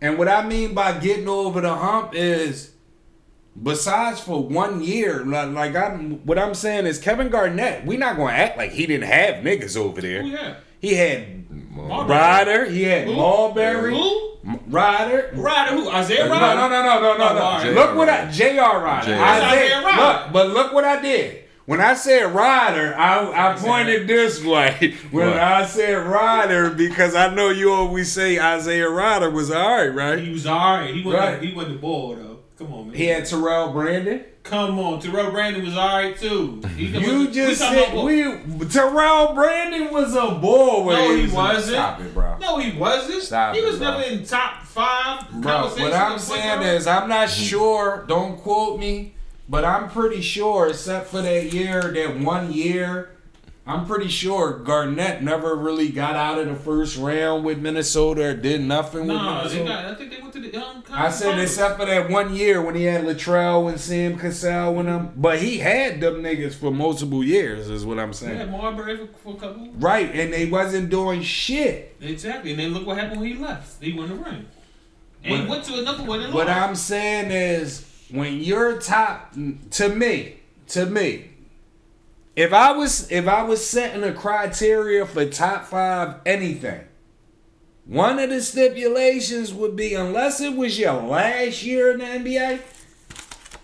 And 0.00 0.18
what 0.18 0.28
I 0.28 0.46
mean 0.46 0.74
by 0.74 0.98
getting 0.98 1.28
over 1.28 1.60
the 1.60 1.74
hump 1.74 2.14
is 2.14 2.72
besides 3.60 4.20
for 4.20 4.42
one 4.42 4.82
year, 4.82 5.24
like, 5.24 5.50
like 5.52 5.76
I'm 5.76 6.24
what 6.26 6.38
I'm 6.38 6.54
saying 6.54 6.86
is 6.86 6.98
Kevin 6.98 7.28
Garnett, 7.30 7.86
we 7.86 7.96
not 7.96 8.16
gonna 8.16 8.32
act 8.32 8.58
like 8.58 8.72
he 8.72 8.86
didn't 8.86 9.08
have 9.08 9.36
niggas 9.44 9.76
over 9.76 10.00
there. 10.00 10.22
Who 10.22 10.28
yeah? 10.28 10.56
He 10.80 10.94
had 10.94 11.50
Marbury. 11.50 12.16
Rider, 12.16 12.64
he 12.66 12.82
had 12.82 13.06
Who? 13.06 13.14
Marbury, 13.16 13.94
Who? 13.94 14.32
Rider. 14.66 15.30
Rider 15.34 15.74
who? 15.76 15.88
Isaiah 15.90 16.26
No, 16.26 16.32
Rider? 16.32 16.60
no, 16.60 16.68
no, 16.68 16.82
no, 16.82 17.00
no, 17.00 17.34
no, 17.34 17.40
Oh, 17.40 17.64
no. 17.64 17.70
Look 17.72 17.96
what 17.96 18.08
I 18.08 18.30
J.R. 18.30 18.82
Rider. 18.82 19.14
Isaiah, 19.14 19.22
Isaiah 19.24 19.82
Rider. 19.82 20.02
look, 20.02 20.32
but 20.32 20.48
look 20.50 20.72
what 20.72 20.84
I 20.84 21.00
did. 21.00 21.44
When 21.66 21.80
I 21.80 21.94
said 21.94 22.32
Rider, 22.32 22.94
I, 22.96 23.50
I 23.52 23.56
pointed 23.56 24.06
this 24.06 24.42
way. 24.42 24.94
When 25.10 25.26
What? 25.30 25.36
I 25.38 25.66
said 25.66 25.94
Rider, 26.06 26.70
because 26.70 27.14
I 27.16 27.34
know 27.34 27.48
you 27.50 27.72
always 27.72 28.10
say 28.12 28.38
Isaiah 28.38 28.88
Rider 28.88 29.30
was 29.30 29.50
alright, 29.50 29.92
right? 29.94 30.18
He 30.18 30.30
was 30.30 30.46
alright. 30.46 30.94
He 30.94 31.02
wasn't. 31.02 31.22
Right. 31.24 31.42
He 31.42 31.52
wasn't 31.54 31.74
the 31.74 31.80
ball 31.80 32.14
though. 32.14 32.38
Come 32.58 32.72
on, 32.72 32.86
man. 32.86 32.94
He 32.96 33.06
had 33.06 33.26
Terrell 33.26 33.72
Brandon. 33.72 34.24
Come 34.44 34.78
on, 34.78 35.00
Terrell 35.00 35.32
Brandon 35.32 35.64
was 35.64 35.76
alright 35.76 36.16
too. 36.16 36.62
He 36.76 36.86
You 36.86 37.18
we 37.26 37.30
just 37.32 37.60
talking 37.60 37.84
said 37.84 38.04
we 38.60 38.66
Terrell 38.68 39.34
Brandon 39.34 39.92
was 39.92 40.14
a 40.14 40.36
bull. 40.40 40.86
No, 40.86 41.14
he 41.16 41.22
was 41.22 41.30
in- 41.32 41.36
wasn't. 41.36 41.74
Stop 41.74 42.00
it, 42.00 42.14
bro. 42.14 42.38
No, 42.38 42.58
he 42.58 42.78
wasn't. 42.78 43.22
Stop 43.24 43.56
he 43.56 43.60
it, 43.60 43.66
was 43.66 43.78
bro. 43.78 43.90
never 43.98 44.02
in 44.04 44.24
top 44.24 44.62
five. 44.62 45.28
Bro, 45.42 45.70
what 45.70 45.92
I'm 45.92 46.18
saying 46.20 46.62
is, 46.62 46.86
I'm 46.86 47.08
not 47.08 47.28
sure. 47.28 48.04
Don't 48.06 48.38
quote 48.38 48.78
me, 48.78 49.15
but 49.48 49.64
I'm 49.64 49.88
pretty 49.90 50.20
sure, 50.22 50.68
except 50.68 51.08
for 51.08 51.22
that 51.22 51.52
year, 51.52 51.82
that 51.92 52.18
one 52.20 52.52
year, 52.52 53.10
I'm 53.68 53.84
pretty 53.84 54.06
sure 54.08 54.58
Garnett 54.60 55.24
never 55.24 55.56
really 55.56 55.88
got 55.88 56.14
out 56.14 56.38
of 56.38 56.46
the 56.46 56.54
first 56.54 56.96
round 56.96 57.44
with 57.44 57.58
Minnesota 57.58 58.26
or 58.26 58.34
did 58.34 58.60
nothing 58.60 59.00
with 59.08 59.16
Nah, 59.16 59.48
they 59.48 59.58
Minnesota. 59.58 59.64
got, 59.68 59.84
I 59.86 59.94
think 59.96 60.10
they 60.12 60.20
went 60.20 60.32
to 60.34 60.40
the 60.40 60.56
um, 60.56 60.84
I 60.92 61.10
said 61.10 61.30
finals. 61.32 61.42
except 61.50 61.80
for 61.80 61.86
that 61.86 62.08
one 62.08 62.32
year 62.36 62.62
when 62.62 62.76
he 62.76 62.84
had 62.84 63.02
Latrell 63.04 63.68
and 63.68 63.80
Sam 63.80 64.16
Cassell 64.18 64.72
with 64.72 64.86
him, 64.86 65.10
but 65.16 65.40
he 65.40 65.58
had 65.58 66.00
them 66.00 66.22
niggas 66.22 66.54
for 66.54 66.70
multiple 66.70 67.24
years, 67.24 67.68
is 67.68 67.84
what 67.84 67.98
I'm 67.98 68.10
They 68.10 68.16
saying. 68.18 68.38
had 68.38 68.52
Marbury 68.52 68.98
for, 68.98 69.06
for 69.18 69.34
a 69.34 69.36
couple. 69.36 69.68
Right, 69.78 70.14
and 70.14 70.32
they 70.32 70.46
wasn't 70.46 70.88
doing 70.88 71.22
shit. 71.22 71.96
Exactly, 72.00 72.52
and 72.52 72.60
then 72.60 72.72
look 72.72 72.86
what 72.86 72.98
happened 72.98 73.20
when 73.20 73.30
he 73.32 73.36
left. 73.36 73.82
He 73.82 73.92
won 73.92 74.08
the 74.10 74.14
ring, 74.14 74.46
and 75.24 75.42
he 75.42 75.48
went 75.48 75.64
to 75.64 75.74
another 75.80 76.04
one 76.04 76.20
and 76.22 76.32
What. 76.32 76.48
I'm 76.48 76.76
saying 76.76 77.32
is, 77.32 77.84
when 78.10 78.40
you're 78.40 78.80
top, 78.80 79.34
to 79.70 79.88
me, 79.88 80.36
to 80.68 80.86
me, 80.86 81.30
if 82.34 82.52
I 82.52 82.72
was 82.72 83.10
if 83.10 83.26
I 83.26 83.42
was 83.42 83.66
setting 83.66 84.04
a 84.04 84.12
criteria 84.12 85.06
for 85.06 85.24
top 85.26 85.64
five 85.64 86.16
anything, 86.26 86.84
one 87.86 88.18
of 88.18 88.30
the 88.30 88.42
stipulations 88.42 89.54
would 89.54 89.74
be 89.74 89.94
unless 89.94 90.40
it 90.40 90.54
was 90.54 90.78
your 90.78 90.94
last 90.94 91.62
year 91.62 91.92
in 91.92 91.98
the 91.98 92.04
NBA, 92.04 92.60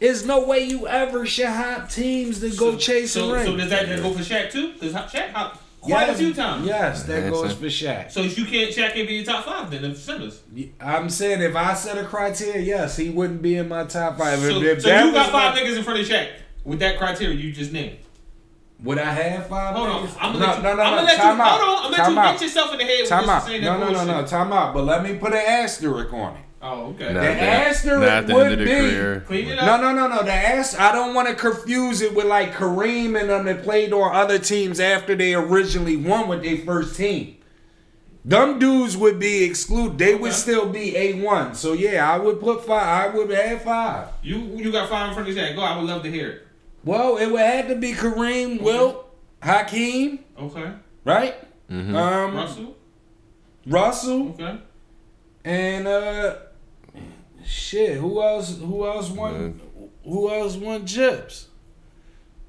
There's 0.01 0.27
no 0.27 0.45
way 0.45 0.65
you 0.65 0.89
ever 0.89 1.27
should 1.27 1.47
hop 1.47 1.91
teams 1.91 2.41
to 2.41 2.51
go 2.51 2.73
so, 2.73 2.77
chase 2.77 3.13
so, 3.13 3.31
a 3.31 3.35
ring. 3.35 3.47
So 3.47 3.57
does 3.57 3.71
that 3.71 3.87
go 4.03 4.13
for 4.13 4.21
Shaq 4.21 4.51
too? 4.51 4.73
Because 4.73 4.95
Shaq 4.95 5.31
hopped 5.31 5.62
quite 5.83 6.07
yes, 6.07 6.17
a 6.17 6.19
few 6.19 6.33
times. 6.35 6.67
Yes, 6.67 7.03
that 7.05 7.25
Yeah, 7.25 7.31
goes 7.31 7.51
so- 7.51 7.57
for 7.57 7.67
Shaq. 7.67 8.11
So 8.11 8.23
you 8.23 8.45
can't 8.47 8.71
Shaq 8.75 8.95
can't 8.95 9.07
be 9.09 9.19
in 9.19 9.25
top 9.25 9.45
five 9.45 9.71
then 9.71 9.85
of 9.85 9.97
centers. 9.99 10.41
I'm 10.81 11.11
saying 11.11 11.43
if 11.43 11.55
I 11.55 11.75
set 11.75 11.99
a 11.99 12.05
criteria, 12.05 12.61
yes, 12.63 12.97
he 12.97 13.11
wouldn't 13.11 13.43
be 13.43 13.57
in 13.57 13.69
my 13.69 13.85
top 13.85 14.17
five. 14.19 14.39
So, 14.39 14.47
if, 14.63 14.79
if 14.79 14.83
so 14.83 14.89
you 15.05 15.13
got 15.13 15.31
five 15.31 15.55
my- 15.55 15.61
niggas 15.61 15.77
in 15.77 15.85
front 15.85 16.01
of 16.01 16.07
Shaq 16.07 16.29
with 16.65 16.79
that 16.79 16.97
criteria 16.99 17.35
you 17.37 17.53
just 17.53 17.73
named. 17.73 17.99
Would 18.85 18.99
I 18.99 19.13
have 19.13 19.47
five? 19.49 19.77
Hold 19.77 19.89
on, 19.89 20.07
niggas? 20.09 20.17
I'm 20.21 20.33
no, 20.33 20.39
gonna 20.41 20.47
let 20.49 20.57
you. 20.57 20.63
no, 20.63 20.75
no, 20.75 20.83
I'm 20.83 20.91
no. 20.91 20.97
gonna 20.97 21.03
let 21.03 21.13
you. 21.17 21.23
Time 21.23 21.41
out. 21.41 21.61
Hold 21.61 21.63
on, 21.63 21.85
I'm 21.85 21.91
gonna 21.91 21.97
Time 21.97 22.15
let 22.15 22.23
you 22.23 22.29
out. 22.29 22.33
get 22.33 22.43
yourself 22.43 22.73
in 22.73 22.79
the 22.79 22.85
head 22.85 23.07
Time 23.07 23.21
with 23.23 23.31
out. 23.31 23.43
saying 23.47 23.63
No, 23.63 23.73
that 23.73 23.79
no, 23.79 23.87
no, 23.87 23.93
bullshit. 23.93 24.07
no. 24.09 24.27
Time 24.27 24.53
out. 24.53 24.75
But 24.75 24.85
let 24.85 25.03
me 25.05 25.15
put 25.19 25.33
an 25.33 25.39
asterisk 25.47 26.13
on 26.13 26.37
it. 26.37 26.43
Oh, 26.65 26.91
okay. 26.91 27.13
Nah, 27.13 27.21
The 27.23 27.27
nah, 27.35 27.41
asterisk 27.43 28.09
at 28.09 28.27
the 28.29 28.35
would 28.35 28.45
end 28.45 28.53
of 28.53 28.59
the 28.61 28.65
be- 28.65 28.71
career. 28.71 29.25
No, 29.57 29.81
no, 29.81 29.93
no, 29.93 30.07
no. 30.07 30.23
The 30.23 30.33
ass. 30.33 30.79
I 30.79 30.93
don't 30.93 31.13
want 31.13 31.27
to 31.29 31.35
confuse 31.35 32.01
it 32.03 32.15
with 32.15 32.27
like 32.27 32.53
Kareem 32.53 33.21
and 33.21 33.29
them 33.31 33.47
that 33.47 33.65
played 33.65 33.93
on 33.93 34.15
other 34.15 34.39
teams 34.39 34.79
after 34.79 35.17
they 35.17 35.35
originally 35.35 35.97
won 35.97 36.29
with 36.29 36.43
their 36.45 36.59
first 36.59 36.95
team. 36.97 37.37
Them 38.25 38.61
dudes 38.61 38.97
would 38.97 39.19
be 39.19 39.43
excluded. 39.43 39.99
They 39.99 40.15
would 40.15 40.33
still 40.33 40.69
be 40.69 40.97
a 40.97 41.15
one. 41.15 41.57
So 41.57 41.73
yeah, 41.73 42.09
I 42.09 42.19
would 42.19 42.39
put 42.39 42.65
five. 42.65 43.13
I 43.13 43.17
would 43.17 43.31
have 43.31 43.63
five. 43.63 44.09
You 44.23 44.39
you 44.39 44.71
got 44.71 44.89
five 44.89 45.09
in 45.09 45.15
front 45.15 45.29
of 45.29 45.35
Shaq. 45.35 45.57
Go. 45.57 45.63
I 45.63 45.77
would 45.77 45.87
love 45.89 46.05
to 46.05 46.11
hear 46.13 46.29
it. 46.29 46.47
Well, 46.85 47.17
it 47.17 47.27
would 47.27 47.41
have 47.41 47.67
to 47.69 47.75
be 47.75 47.93
Kareem, 47.93 48.61
Wilt, 48.63 49.05
Hakeem, 49.43 50.21
Okay. 50.41 50.71
right? 51.05 51.35
Mhm. 51.69 51.97
Um, 51.97 52.35
Russell. 52.37 52.77
Russell, 53.67 54.29
Okay. 54.41 54.59
and 55.45 55.87
uh, 55.89 56.35
shit. 57.45 57.97
Who 57.99 58.23
else? 58.23 58.59
Who 58.59 58.87
else 58.87 59.11
won? 59.11 59.61
Who 60.05 60.31
else 60.31 60.57
won 60.57 60.87
chips? 60.87 61.49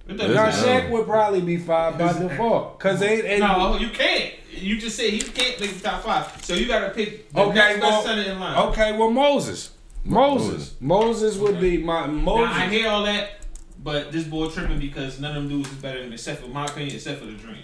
It 0.08 0.17
There's 0.17 0.36
Now. 0.36 0.49
Shaq 0.51 0.89
would 0.89 1.06
probably 1.06 1.41
be 1.41 1.58
five 1.58 1.97
by 1.97 2.12
default, 2.13 2.79
cause 2.79 2.99
they. 2.99 3.21
they 3.21 3.39
No, 3.39 3.77
you 3.77 3.89
can't. 3.89 4.34
You 4.51 4.77
just 4.77 4.95
said 4.97 5.10
he 5.12 5.19
can't 5.21 5.60
make 5.60 5.73
the 5.73 5.79
top 5.79 6.03
five. 6.03 6.43
So 6.45 6.53
you 6.56 6.67
got 6.67 6.88
to 6.88 6.89
pick 6.93 7.32
the 7.32 7.39
Okay, 7.39 7.53
next 7.56 7.82
well- 7.82 7.91
best 7.91 8.06
center 8.06 8.32
in 8.32 8.39
line. 8.39 8.58
Okay, 8.69 8.97
well 8.97 9.10
Moses. 9.12 9.71
Moses. 10.06 10.75
Moses 10.82 11.38
would 11.38 11.60
be 11.62 11.77
my 11.77 12.06
Moses. 12.08 12.53
Now 12.58 12.63
I 12.65 12.67
hear 12.69 12.89
all 12.89 13.03
that, 13.03 13.29
but 13.82 14.12
this 14.12 14.25
boy 14.25 14.49
tripping 14.49 14.77
because 14.79 15.19
none 15.21 15.36
of 15.38 15.43
them 15.43 15.49
dudes 15.49 15.71
is 15.71 15.77
better 15.77 15.99
than 15.99 16.08
him, 16.08 16.13
except 16.13 16.41
for 16.41 16.49
my 16.49 16.65
opinion, 16.65 16.95
except 16.95 17.19
for 17.19 17.25
the 17.25 17.32
Dream. 17.34 17.63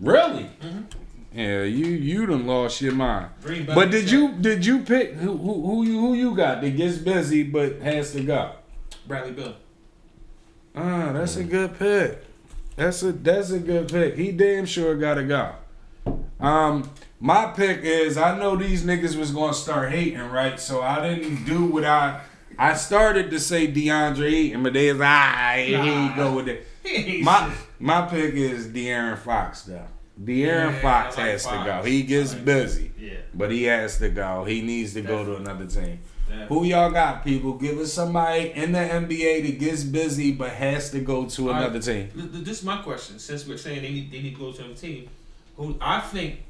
really? 0.00 0.46
Mhm. 0.62 0.84
Yeah, 1.32 1.62
you 1.62 1.86
you 1.86 2.26
done 2.26 2.46
lost 2.46 2.80
your 2.80 2.92
mind. 2.92 3.30
But 3.66 3.90
did 3.90 4.10
you 4.10 4.32
did 4.32 4.66
you 4.66 4.80
pick 4.80 5.14
who 5.14 5.36
who 5.36 5.62
who 5.62 5.84
you 5.84 6.00
who 6.00 6.14
you 6.14 6.34
got 6.34 6.60
that 6.60 6.70
gets 6.76 6.98
busy 6.98 7.44
but 7.44 7.80
has 7.80 8.12
to 8.12 8.22
go? 8.22 8.52
Bradley 9.06 9.32
Beal? 9.32 9.54
Ah, 10.74 11.12
that's 11.12 11.36
a 11.36 11.44
good 11.44 11.78
pick. 11.78 12.24
That's 12.76 13.02
a 13.02 13.12
that's 13.12 13.50
a 13.50 13.60
good 13.60 13.88
pick. 13.88 14.16
He 14.16 14.32
damn 14.32 14.66
sure 14.66 14.96
gotta 14.96 15.22
go. 15.22 15.54
Um, 16.40 16.90
my 17.20 17.46
pick 17.46 17.82
is 17.82 18.16
I 18.16 18.36
know 18.36 18.56
these 18.56 18.82
niggas 18.82 19.16
was 19.16 19.30
gonna 19.30 19.54
start 19.54 19.92
hating, 19.92 20.18
right? 20.18 20.58
So 20.58 20.82
I 20.82 21.08
didn't 21.08 21.44
do 21.44 21.64
what 21.66 21.84
I 21.84 22.22
I 22.58 22.74
started 22.74 23.30
to 23.30 23.38
say 23.38 23.70
DeAndre 23.70 24.32
Ayton, 24.32 24.62
but 24.64 24.72
they 24.72 24.92
was 24.92 25.00
ah 25.00 25.52
here 25.56 25.82
you 25.84 26.16
go 26.16 26.34
with 26.34 26.48
it. 26.48 26.66
My 27.22 27.54
my 27.78 28.02
pick 28.06 28.34
is 28.34 28.66
De'Aaron 28.68 29.18
Fox 29.18 29.62
though. 29.62 29.86
De'Aaron 30.22 30.72
Yeah, 30.72 30.80
Fox 30.80 31.16
like 31.16 31.26
has 31.26 31.44
to 31.44 31.62
go. 31.64 31.82
He 31.82 32.02
gets 32.02 32.34
like 32.34 32.44
busy, 32.44 32.90
Yeah. 32.98 33.14
but 33.34 33.50
he 33.50 33.64
has 33.64 33.98
to 33.98 34.08
go. 34.10 34.44
He 34.44 34.60
needs 34.60 34.92
to 34.94 35.02
go 35.02 35.24
to 35.24 35.36
another 35.36 35.66
team. 35.66 36.00
Who? 36.48 36.60
Who 36.60 36.64
y'all 36.64 36.90
got, 36.92 37.24
people? 37.24 37.54
Give 37.54 37.78
us 37.78 37.92
somebody 37.92 38.50
in 38.54 38.72
the 38.72 38.78
NBA 38.78 39.42
that 39.46 39.58
gets 39.58 39.82
busy 39.82 40.30
but 40.32 40.50
has 40.50 40.90
to 40.90 41.00
go 41.00 41.26
to 41.26 41.48
All 41.48 41.54
right. 41.54 41.64
another 41.64 41.80
team. 41.80 42.08
This 42.14 42.58
is 42.60 42.64
my 42.64 42.78
question. 42.82 43.18
Since 43.18 43.46
we're 43.48 43.56
saying 43.56 43.82
they 43.82 43.90
need 43.90 44.12
they 44.12 44.20
need 44.22 44.34
to 44.34 44.40
go 44.40 44.52
to 44.52 44.58
another 44.64 44.74
team, 44.78 45.08
who 45.56 45.76
I 45.80 46.00
think 46.00 46.40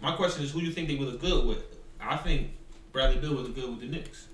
my 0.00 0.14
question 0.14 0.44
is 0.44 0.52
who 0.52 0.60
you 0.60 0.70
think 0.70 0.88
they 0.88 0.94
would 0.94 1.08
look 1.08 1.20
good 1.20 1.46
with? 1.46 1.64
I 2.00 2.16
think 2.18 2.50
Bradley 2.92 3.18
Beal 3.20 3.34
would 3.34 3.46
look 3.46 3.54
good 3.54 3.68
with 3.70 3.80
the 3.80 3.86
Knicks. 3.86 4.28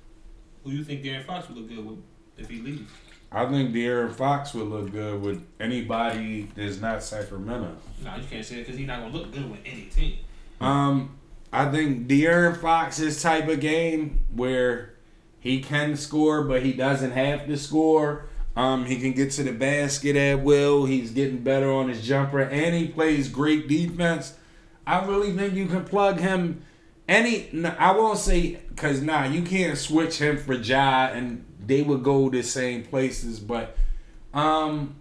Who 0.64 0.72
you 0.72 0.84
think 0.84 1.02
De'Aaron 1.02 1.24
Fox 1.24 1.48
would 1.48 1.56
look 1.56 1.68
good 1.68 1.86
with 1.86 1.98
if 2.36 2.48
he 2.50 2.60
leaves? 2.60 2.90
I 3.34 3.46
think 3.46 3.74
De'Aaron 3.74 4.12
Fox 4.12 4.52
would 4.52 4.68
look 4.68 4.92
good 4.92 5.22
with 5.22 5.42
anybody 5.58 6.48
that's 6.54 6.80
not 6.80 7.02
Sacramento. 7.02 7.76
No, 8.04 8.16
you 8.16 8.24
can't 8.30 8.44
say 8.44 8.56
that 8.56 8.62
because 8.62 8.78
he's 8.78 8.86
not 8.86 9.00
gonna 9.00 9.14
look 9.14 9.32
good 9.32 9.50
with 9.50 9.60
any 9.64 9.84
team. 9.84 10.18
Um, 10.60 11.16
I 11.52 11.70
think 11.70 12.08
De'Aaron 12.08 12.56
Fox's 12.56 13.22
type 13.22 13.48
of 13.48 13.60
game 13.60 14.20
where 14.34 14.94
he 15.40 15.62
can 15.62 15.96
score, 15.96 16.44
but 16.44 16.62
he 16.62 16.72
doesn't 16.72 17.12
have 17.12 17.46
to 17.46 17.56
score. 17.56 18.26
Um, 18.54 18.84
he 18.84 18.96
can 19.00 19.12
get 19.12 19.30
to 19.32 19.42
the 19.42 19.52
basket 19.52 20.14
at 20.14 20.42
will. 20.42 20.84
He's 20.84 21.10
getting 21.10 21.38
better 21.38 21.72
on 21.72 21.88
his 21.88 22.06
jumper, 22.06 22.40
and 22.40 22.74
he 22.74 22.88
plays 22.88 23.28
great 23.28 23.66
defense. 23.66 24.34
I 24.86 25.04
really 25.06 25.32
think 25.32 25.54
you 25.54 25.66
can 25.66 25.84
plug 25.84 26.20
him. 26.20 26.64
Any, 27.08 27.48
I 27.64 27.92
won't 27.92 28.18
say 28.18 28.60
because 28.68 29.02
nah, 29.02 29.24
you 29.24 29.42
can't 29.42 29.76
switch 29.76 30.18
him 30.18 30.38
for 30.38 30.54
Ja, 30.54 31.06
and 31.06 31.44
they 31.66 31.82
would 31.82 32.02
go 32.02 32.28
the 32.30 32.42
same 32.42 32.82
places. 32.84 33.38
But 33.40 33.76
um, 34.34 34.96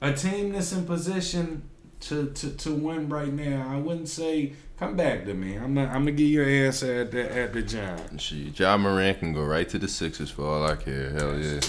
a 0.00 0.12
team 0.12 0.52
that's 0.52 0.72
in 0.72 0.84
position 0.84 1.68
to, 2.00 2.30
to, 2.30 2.50
to 2.50 2.74
win 2.74 3.08
right 3.08 3.32
now, 3.32 3.66
I 3.70 3.76
wouldn't 3.76 4.08
say 4.08 4.52
come 4.78 4.96
back 4.96 5.24
to 5.26 5.34
me. 5.34 5.56
I'm 5.56 5.74
not, 5.74 5.88
I'm 5.88 6.02
gonna 6.02 6.12
give 6.12 6.28
you 6.28 6.42
an 6.42 6.48
answer 6.48 7.02
at 7.02 7.10
the 7.12 7.36
at 7.38 7.52
the 7.52 7.62
job. 7.62 8.20
Shit, 8.20 8.58
Ja 8.58 8.76
Morant 8.76 9.18
can 9.20 9.32
go 9.32 9.44
right 9.44 9.68
to 9.68 9.78
the 9.78 9.88
Sixers 9.88 10.30
for 10.30 10.44
all 10.44 10.64
I 10.66 10.76
care. 10.76 11.10
Hell 11.10 11.38
yeah. 11.38 11.60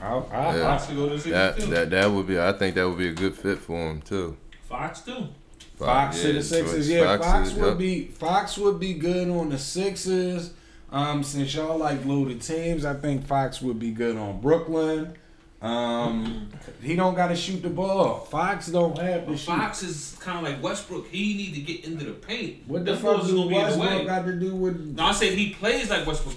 I'll, 0.00 0.28
I'll, 0.32 0.56
Yeah. 0.56 0.62
Fox 0.64 0.86
could 0.86 0.96
go 0.96 1.08
to 1.10 1.14
the 1.16 1.20
Sixers 1.20 1.32
That 1.32 1.60
too. 1.60 1.66
that 1.66 1.90
that 1.90 2.10
would 2.10 2.26
be. 2.26 2.40
I 2.40 2.52
think 2.52 2.74
that 2.74 2.88
would 2.88 2.98
be 2.98 3.08
a 3.08 3.12
good 3.12 3.34
fit 3.36 3.58
for 3.58 3.76
him 3.90 4.00
too. 4.02 4.36
Fox 4.68 5.00
too. 5.02 5.28
Fox 5.76 6.20
to 6.22 6.26
yeah, 6.28 6.32
the 6.34 6.42
Sixers. 6.42 6.90
Yeah, 6.90 7.04
Fox 7.16 7.26
Fox 7.26 7.48
is- 7.48 7.54
would 7.54 7.66
yep. 7.68 7.78
be 7.78 8.04
Fox 8.06 8.58
would 8.58 8.80
be 8.80 8.94
good 8.94 9.28
on 9.28 9.50
the 9.50 9.58
Sixers. 9.58 10.52
Um, 10.92 11.22
since 11.22 11.54
y'all 11.54 11.78
like 11.78 12.04
loaded 12.04 12.42
teams, 12.42 12.84
I 12.84 12.94
think 12.94 13.24
Fox 13.26 13.62
would 13.62 13.78
be 13.78 13.90
good 13.92 14.16
on 14.16 14.40
Brooklyn. 14.40 15.14
Um, 15.62 16.48
he 16.82 16.96
don't 16.96 17.14
got 17.14 17.28
to 17.28 17.36
shoot 17.36 17.62
the 17.62 17.68
ball. 17.68 18.20
Fox 18.20 18.68
don't 18.68 18.96
have 18.98 19.26
to 19.26 19.36
shoot. 19.36 19.46
Fox 19.46 19.82
is 19.82 20.16
kind 20.20 20.38
of 20.38 20.52
like 20.52 20.62
Westbrook. 20.62 21.08
He 21.08 21.34
need 21.34 21.54
to 21.54 21.60
get 21.60 21.84
into 21.84 22.04
the 22.06 22.12
paint. 22.12 22.66
What 22.66 22.84
the 22.84 22.92
Them 22.92 23.02
fuck 23.02 23.26
do 23.26 23.36
gonna 23.36 23.48
be 23.50 23.56
in 23.56 23.70
the 23.70 23.78
way. 23.78 23.86
Westbrook 23.86 24.06
got 24.06 24.24
to 24.24 24.32
do 24.40 24.54
with? 24.54 24.80
No, 24.96 25.04
I 25.04 25.12
said 25.12 25.34
he 25.34 25.50
plays 25.50 25.90
like 25.90 26.06
Westbrook. 26.06 26.36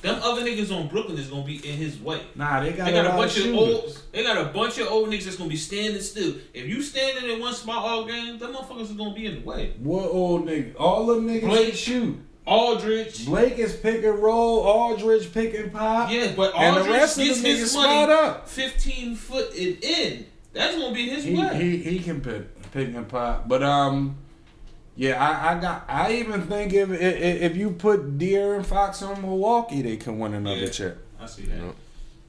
Them 0.00 0.20
other 0.22 0.42
niggas 0.42 0.70
on 0.72 0.86
Brooklyn 0.86 1.18
is 1.18 1.26
gonna 1.26 1.44
be 1.44 1.56
in 1.56 1.76
his 1.76 1.98
way. 1.98 2.20
Nah, 2.36 2.60
they 2.60 2.72
got, 2.72 2.84
They 2.84 2.92
got 2.92 3.06
a 3.06 3.14
a 3.14 3.16
bunch 3.16 3.36
of 3.38 3.46
of 3.46 3.54
old. 3.56 4.02
They 4.12 4.22
got 4.22 4.36
a 4.36 4.52
bunch 4.52 4.78
of 4.78 4.86
old 4.86 5.08
niggas 5.08 5.24
that's 5.24 5.36
gonna 5.36 5.50
be 5.50 5.56
standing 5.56 6.00
still. 6.00 6.34
If 6.54 6.66
you 6.66 6.82
standing 6.82 7.28
in 7.28 7.40
one 7.40 7.52
spot 7.52 7.84
all 7.84 8.04
game, 8.04 8.38
them 8.38 8.54
motherfuckers 8.54 8.82
is 8.82 8.92
gonna 8.92 9.14
be 9.14 9.26
in 9.26 9.40
the 9.40 9.40
way. 9.40 9.74
What 9.80 10.08
old 10.10 10.46
nigga? 10.46 10.74
All 10.78 11.06
them 11.06 11.26
niggas 11.26 11.40
Blake. 11.48 11.74
shoot. 11.74 12.16
Aldridge. 12.48 13.26
Blake 13.26 13.58
is 13.58 13.74
pick 13.76 14.02
and 14.04 14.18
roll. 14.18 14.60
Aldridge 14.60 15.32
pick 15.32 15.54
and 15.54 15.72
pop. 15.72 16.10
Yeah, 16.10 16.32
but 16.36 16.54
And 16.56 16.76
the 16.76 16.80
Aldridge 16.80 16.96
rest 16.96 17.18
of 17.18 17.24
gets 17.24 17.40
his 17.42 17.74
money 17.74 18.12
up. 18.12 18.48
15 18.48 19.14
foot 19.16 19.50
and 19.56 19.82
in. 19.84 20.26
That's 20.52 20.76
gonna 20.76 20.94
be 20.94 21.08
his 21.08 21.24
He, 21.24 21.34
way. 21.38 21.54
he 21.62 21.76
he 21.76 21.98
can 22.00 22.20
pick 22.20 22.72
pick 22.72 22.88
and 22.88 23.06
pop. 23.08 23.46
But 23.48 23.62
um, 23.62 24.16
yeah, 24.96 25.22
I, 25.22 25.56
I 25.56 25.60
got. 25.60 25.84
I 25.88 26.12
even 26.14 26.42
think 26.42 26.72
if 26.72 26.90
if, 26.90 27.42
if 27.52 27.56
you 27.56 27.70
put 27.70 28.18
De'Aaron 28.18 28.64
Fox 28.64 29.02
on 29.02 29.20
Milwaukee, 29.22 29.82
they 29.82 29.96
can 29.96 30.18
win 30.18 30.34
another 30.34 30.60
Yeah. 30.62 30.68
chip. 30.70 31.06
I 31.20 31.26
see 31.26 31.42
that. 31.42 31.56
Yep. 31.62 31.74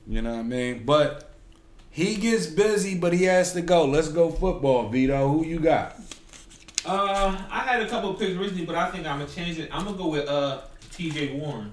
You 0.08 0.22
know 0.22 0.32
what 0.34 0.40
I 0.40 0.44
mean? 0.44 0.84
But 0.86 1.32
he 1.90 2.16
gets 2.16 2.46
busy, 2.48 2.96
but 2.96 3.14
he 3.14 3.24
has 3.24 3.54
to 3.54 3.62
go. 3.62 3.86
Let's 3.86 4.10
go 4.10 4.30
football, 4.32 4.90
Vito. 4.90 5.28
Who 5.30 5.46
you 5.46 5.60
got? 5.60 5.96
Uh, 6.90 7.38
I 7.52 7.60
had 7.60 7.82
a 7.82 7.88
couple 7.88 8.12
of 8.12 8.20
picks 8.20 8.36
originally, 8.38 8.66
but 8.66 8.76
I 8.76 8.90
think 8.92 9.06
I'm 9.06 9.20
gonna 9.20 9.30
change 9.32 9.60
it. 9.60 9.70
I'm 9.72 9.86
gonna 9.86 9.98
go 9.98 10.08
with 10.08 10.28
uh 10.28 10.62
T.J. 10.92 11.40
Warren. 11.40 11.72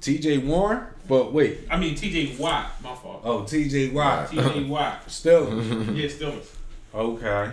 T.J. 0.00 0.38
Warren. 0.38 0.86
But 1.08 1.32
wait. 1.32 1.60
I 1.70 1.76
mean 1.78 1.94
T.J. 1.94 2.36
Watt. 2.36 2.70
My 2.82 2.94
fault. 2.94 3.20
Oh, 3.24 3.44
T.J. 3.44 3.90
Watt. 3.90 4.30
T.J. 4.30 4.64
Watt. 4.64 5.10
Still. 5.10 5.48
Yeah, 5.94 6.06
Steelers. 6.08 6.46
okay. 6.94 7.52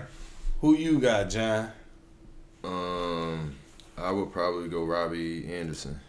Who 0.62 0.76
you 0.76 1.00
got, 1.00 1.30
John? 1.30 1.72
Um, 2.64 3.56
I 3.98 4.12
would 4.12 4.32
probably 4.32 4.70
go 4.70 4.84
Robbie 4.86 5.52
Anderson. 5.54 6.00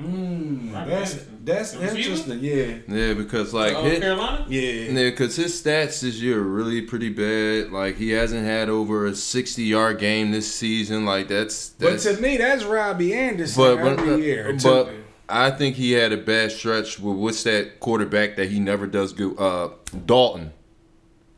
Mm, 0.00 0.72
that's 0.86 1.16
that's 1.42 1.72
interesting. 1.74 2.40
Yeah. 2.40 2.74
Yeah, 2.86 3.14
because 3.14 3.54
like 3.54 3.74
uh, 3.74 3.82
hit, 3.82 4.02
Carolina. 4.02 4.44
Yeah. 4.48 4.60
Yeah, 4.60 5.10
because 5.10 5.36
his 5.36 5.60
stats 5.62 6.00
this 6.02 6.20
year 6.20 6.38
are 6.38 6.42
really 6.42 6.82
pretty 6.82 7.08
bad. 7.08 7.72
Like 7.72 7.96
he 7.96 8.10
hasn't 8.10 8.44
had 8.44 8.68
over 8.68 9.06
a 9.06 9.14
sixty 9.14 9.62
yard 9.64 9.98
game 9.98 10.32
this 10.32 10.52
season. 10.52 11.06
Like 11.06 11.28
that's 11.28 11.70
But 11.70 11.98
to 12.00 12.20
me, 12.20 12.36
that's 12.36 12.62
Robbie 12.64 13.14
Anderson 13.14 13.62
but 13.62 13.76
but, 13.82 13.98
every 14.06 14.22
year. 14.24 14.52
To- 14.56 14.62
but 14.62 14.90
I 15.28 15.50
think 15.50 15.76
he 15.76 15.92
had 15.92 16.12
a 16.12 16.18
bad 16.18 16.52
stretch 16.52 17.00
with 17.00 17.16
what's 17.16 17.42
that 17.44 17.80
quarterback 17.80 18.36
that 18.36 18.50
he 18.50 18.60
never 18.60 18.86
does 18.86 19.12
good. 19.14 19.38
Uh, 19.38 19.70
Dalton. 20.04 20.52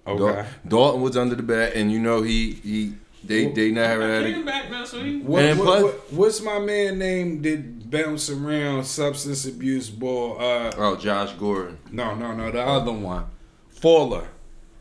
okay. 0.06 0.18
Dal- 0.34 0.46
Dalton 0.66 1.00
was 1.02 1.16
under 1.16 1.36
the 1.36 1.42
bat, 1.44 1.74
and 1.74 1.92
you 1.92 2.00
know 2.00 2.22
he 2.22 2.54
he 2.54 2.94
They 3.24 3.46
they 3.46 3.70
never 3.70 4.02
had 4.06 4.24
Came 4.24 4.42
a, 4.42 4.44
back 4.44 4.70
now, 4.70 4.84
so 4.84 5.02
he. 5.02 5.20
What, 5.20 5.42
And 5.44 5.58
what- 5.60 5.64
plus- 5.66 5.82
what- 5.84 6.12
what's 6.12 6.40
my 6.42 6.58
man 6.58 6.98
name 6.98 7.40
that 7.42 7.77
bounce 7.90 8.30
around 8.30 8.84
substance 8.84 9.46
abuse 9.46 9.90
ball? 9.90 10.36
Uh, 10.40 10.72
oh 10.76 10.96
Josh 10.96 11.32
Gordon. 11.32 11.78
no, 11.92 12.14
no, 12.14 12.34
no, 12.34 12.50
the 12.50 12.62
other 12.62 12.92
one, 12.92 13.26
Fuller. 13.68 14.28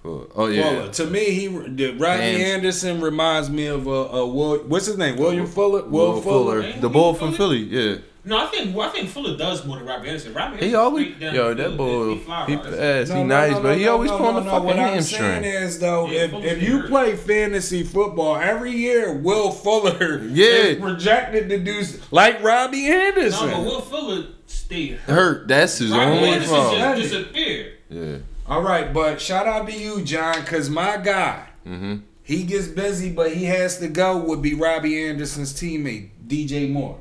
Oh, 0.05 0.28
oh, 0.36 0.47
yeah. 0.47 0.70
Fuller. 0.70 0.91
To 0.93 1.05
me, 1.08 1.26
he 1.32 1.47
Rodney 1.49 1.97
Damn. 1.97 2.41
Anderson 2.58 3.01
reminds 3.01 3.49
me 3.49 3.66
of 3.66 3.88
a, 3.88 3.89
a 3.89 4.26
what's 4.26 4.86
his 4.86 4.97
name? 4.97 5.18
William 5.18 5.47
Fuller. 5.47 5.84
Will 5.84 6.14
Will, 6.14 6.22
Fuller. 6.22 6.62
Fuller, 6.62 6.80
the 6.80 6.89
bull 6.89 7.14
from 7.14 7.34
Philly. 7.34 7.60
Yeah. 7.60 7.97
No, 8.28 8.38
I 8.38 8.48
think 8.48 8.76
well, 8.76 8.90
I 8.90 8.92
think 8.92 9.10
Fuller 9.10 9.38
does 9.38 9.66
more 9.66 9.78
than 9.78 9.86
Robbie 9.88 10.10
Anderson. 10.10 10.34
Robbie 10.34 10.58
He 10.58 10.66
Anderson 10.66 10.76
always 10.80 11.16
straight 11.16 11.34
yo 11.34 11.54
the 11.54 11.64
that 11.64 11.78
boy 11.78 12.10
He 12.16 12.20
fly 12.20 12.46
he 12.46 12.56
routes. 12.56 12.68
fast, 12.70 13.12
he 13.14 13.18
no, 13.20 13.26
nice, 13.26 13.52
no, 13.54 13.62
but 13.62 13.78
he 13.78 13.86
no, 13.86 13.92
always 13.94 14.12
no, 14.12 14.18
pulling 14.18 14.34
no, 14.34 14.40
the 14.42 14.46
no. 14.46 14.52
fucking 14.52 14.66
What 14.68 14.80
I'm 14.80 15.02
saying 15.02 15.44
is 15.46 15.80
though, 15.80 16.08
Yeah, 16.10 16.20
if, 16.26 16.32
Fuller's 16.32 16.52
if 16.52 16.64
you 16.64 16.78
hurt. 16.80 16.90
play 16.90 17.16
fantasy 17.16 17.84
football 17.84 18.36
every 18.36 18.72
year, 18.74 19.14
Will 19.14 19.52
Fuller 19.52 20.24
Yeah. 20.26 20.46
is 20.46 20.80
projected 20.80 21.50
to 21.50 21.58
do 21.60 21.82
like 22.12 22.44
Robbie 22.44 22.88
Anderson. 22.88 23.48
No, 23.50 23.56
but 23.58 23.64
Will 23.64 23.82
Fuller 23.82 24.24
stayed 24.46 24.98
hurt. 24.98 25.14
Hurt. 25.16 25.48
That's 25.48 25.78
his 25.78 25.92
Robbie 25.92 26.04
only 26.18 26.30
Anderson 26.30 26.56
fault. 26.56 26.78
just 26.78 27.02
disappeared. 27.02 27.74
Yeah. 27.90 28.16
All 28.48 28.62
right, 28.62 28.94
but 28.94 29.20
shout 29.22 29.48
out 29.48 29.68
to 29.68 29.74
you, 29.74 30.02
John, 30.04 30.42
because 30.42 30.70
my 30.70 30.98
guy, 30.98 31.48
Mm-hmm. 31.68 31.96
he 32.24 32.44
gets 32.44 32.68
busy, 32.68 33.12
but 33.12 33.34
he 33.34 33.46
has 33.46 33.78
to 33.80 33.88
go. 33.88 34.18
Would 34.18 34.42
be 34.42 34.54
Robbie 34.54 35.02
Anderson's 35.06 35.54
teammate, 35.54 36.10
DJ 36.28 36.70
Moore. 36.72 36.98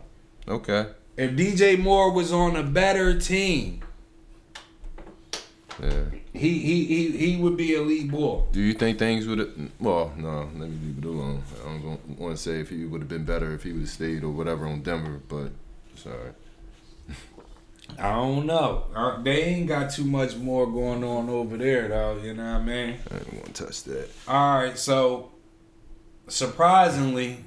Okay. 0.49 0.87
If 1.16 1.32
DJ 1.32 1.78
Moore 1.78 2.12
was 2.12 2.32
on 2.32 2.56
a 2.56 2.62
better 2.62 3.18
team, 3.18 3.80
Yeah. 5.82 6.04
he 6.32 6.58
he 6.58 6.84
he, 6.84 7.10
he 7.16 7.36
would 7.36 7.56
be 7.56 7.74
a 7.74 7.82
lead 7.82 8.10
ball. 8.10 8.48
Do 8.52 8.60
you 8.60 8.74
think 8.74 8.98
things 8.98 9.26
would 9.26 9.38
have? 9.38 9.50
Well, 9.80 10.12
no. 10.16 10.50
Let 10.56 10.68
me 10.70 10.76
leave 10.84 10.98
it 10.98 11.04
alone. 11.04 11.42
I 11.64 11.78
don't 11.78 12.18
want 12.18 12.36
to 12.36 12.42
say 12.42 12.60
if 12.60 12.68
he 12.70 12.84
would 12.84 13.00
have 13.00 13.08
been 13.08 13.24
better 13.24 13.52
if 13.54 13.62
he 13.62 13.72
would 13.72 13.82
have 13.82 13.90
stayed 13.90 14.24
or 14.24 14.30
whatever 14.30 14.66
on 14.66 14.82
Denver, 14.82 15.20
but 15.28 15.50
sorry. 15.96 16.32
I 17.98 18.12
don't 18.12 18.46
know. 18.46 18.84
Uh, 18.94 19.22
They 19.22 19.42
ain't 19.44 19.68
got 19.68 19.90
too 19.90 20.04
much 20.04 20.34
more 20.36 20.66
going 20.66 21.04
on 21.04 21.28
over 21.30 21.56
there, 21.56 21.88
though. 21.88 22.18
You 22.22 22.34
know 22.34 22.52
what 22.54 22.60
I 22.62 22.64
mean? 22.64 22.96
I 23.10 23.14
don't 23.18 23.32
want 23.34 23.54
to 23.54 23.64
touch 23.64 23.84
that. 23.84 24.08
All 24.26 24.58
right, 24.58 24.76
so 24.76 25.30
surprisingly, 26.28 27.38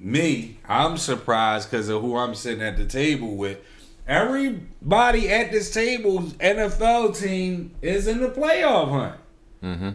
me, 0.00 0.58
I'm 0.68 0.96
surprised 0.96 1.70
because 1.70 1.88
of 1.88 2.02
who 2.02 2.16
I'm 2.16 2.34
sitting 2.34 2.62
at 2.62 2.76
the 2.76 2.84
table 2.86 3.36
with. 3.36 3.58
Everybody 4.06 5.28
at 5.30 5.50
this 5.52 5.70
table's 5.72 6.32
NFL 6.34 7.18
team 7.18 7.74
is 7.82 8.06
in 8.06 8.20
the 8.20 8.28
playoff 8.28 8.88
hunt. 8.90 9.20
Mm-hmm. 9.62 9.90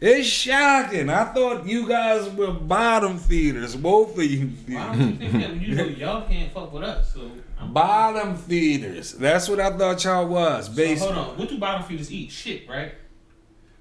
It's 0.00 0.26
shocking. 0.26 1.08
I 1.08 1.24
thought 1.26 1.66
you 1.66 1.88
guys 1.88 2.28
were 2.30 2.52
bottom 2.52 3.18
feeders, 3.18 3.74
both 3.76 4.18
of 4.18 4.24
you. 4.24 4.48
Why 4.66 4.86
don't 4.96 5.00
you 5.10 5.16
think 5.16 5.32
that? 5.32 5.60
You 5.60 5.74
know 5.74 5.84
y'all 5.84 6.26
can't 6.28 6.52
fuck 6.52 6.72
with 6.72 6.82
us? 6.82 7.14
So, 7.14 7.30
I'm, 7.58 7.72
Bottom 7.72 8.36
feeders. 8.36 9.12
That's 9.12 9.48
what 9.48 9.60
I 9.60 9.76
thought 9.76 10.02
y'all 10.04 10.26
was. 10.26 10.66
so 10.74 10.96
hold 10.98 11.14
on. 11.14 11.38
What 11.38 11.48
do 11.48 11.58
bottom 11.58 11.84
feeders 11.86 12.10
eat? 12.12 12.30
Shit, 12.30 12.68
right? 12.68 12.92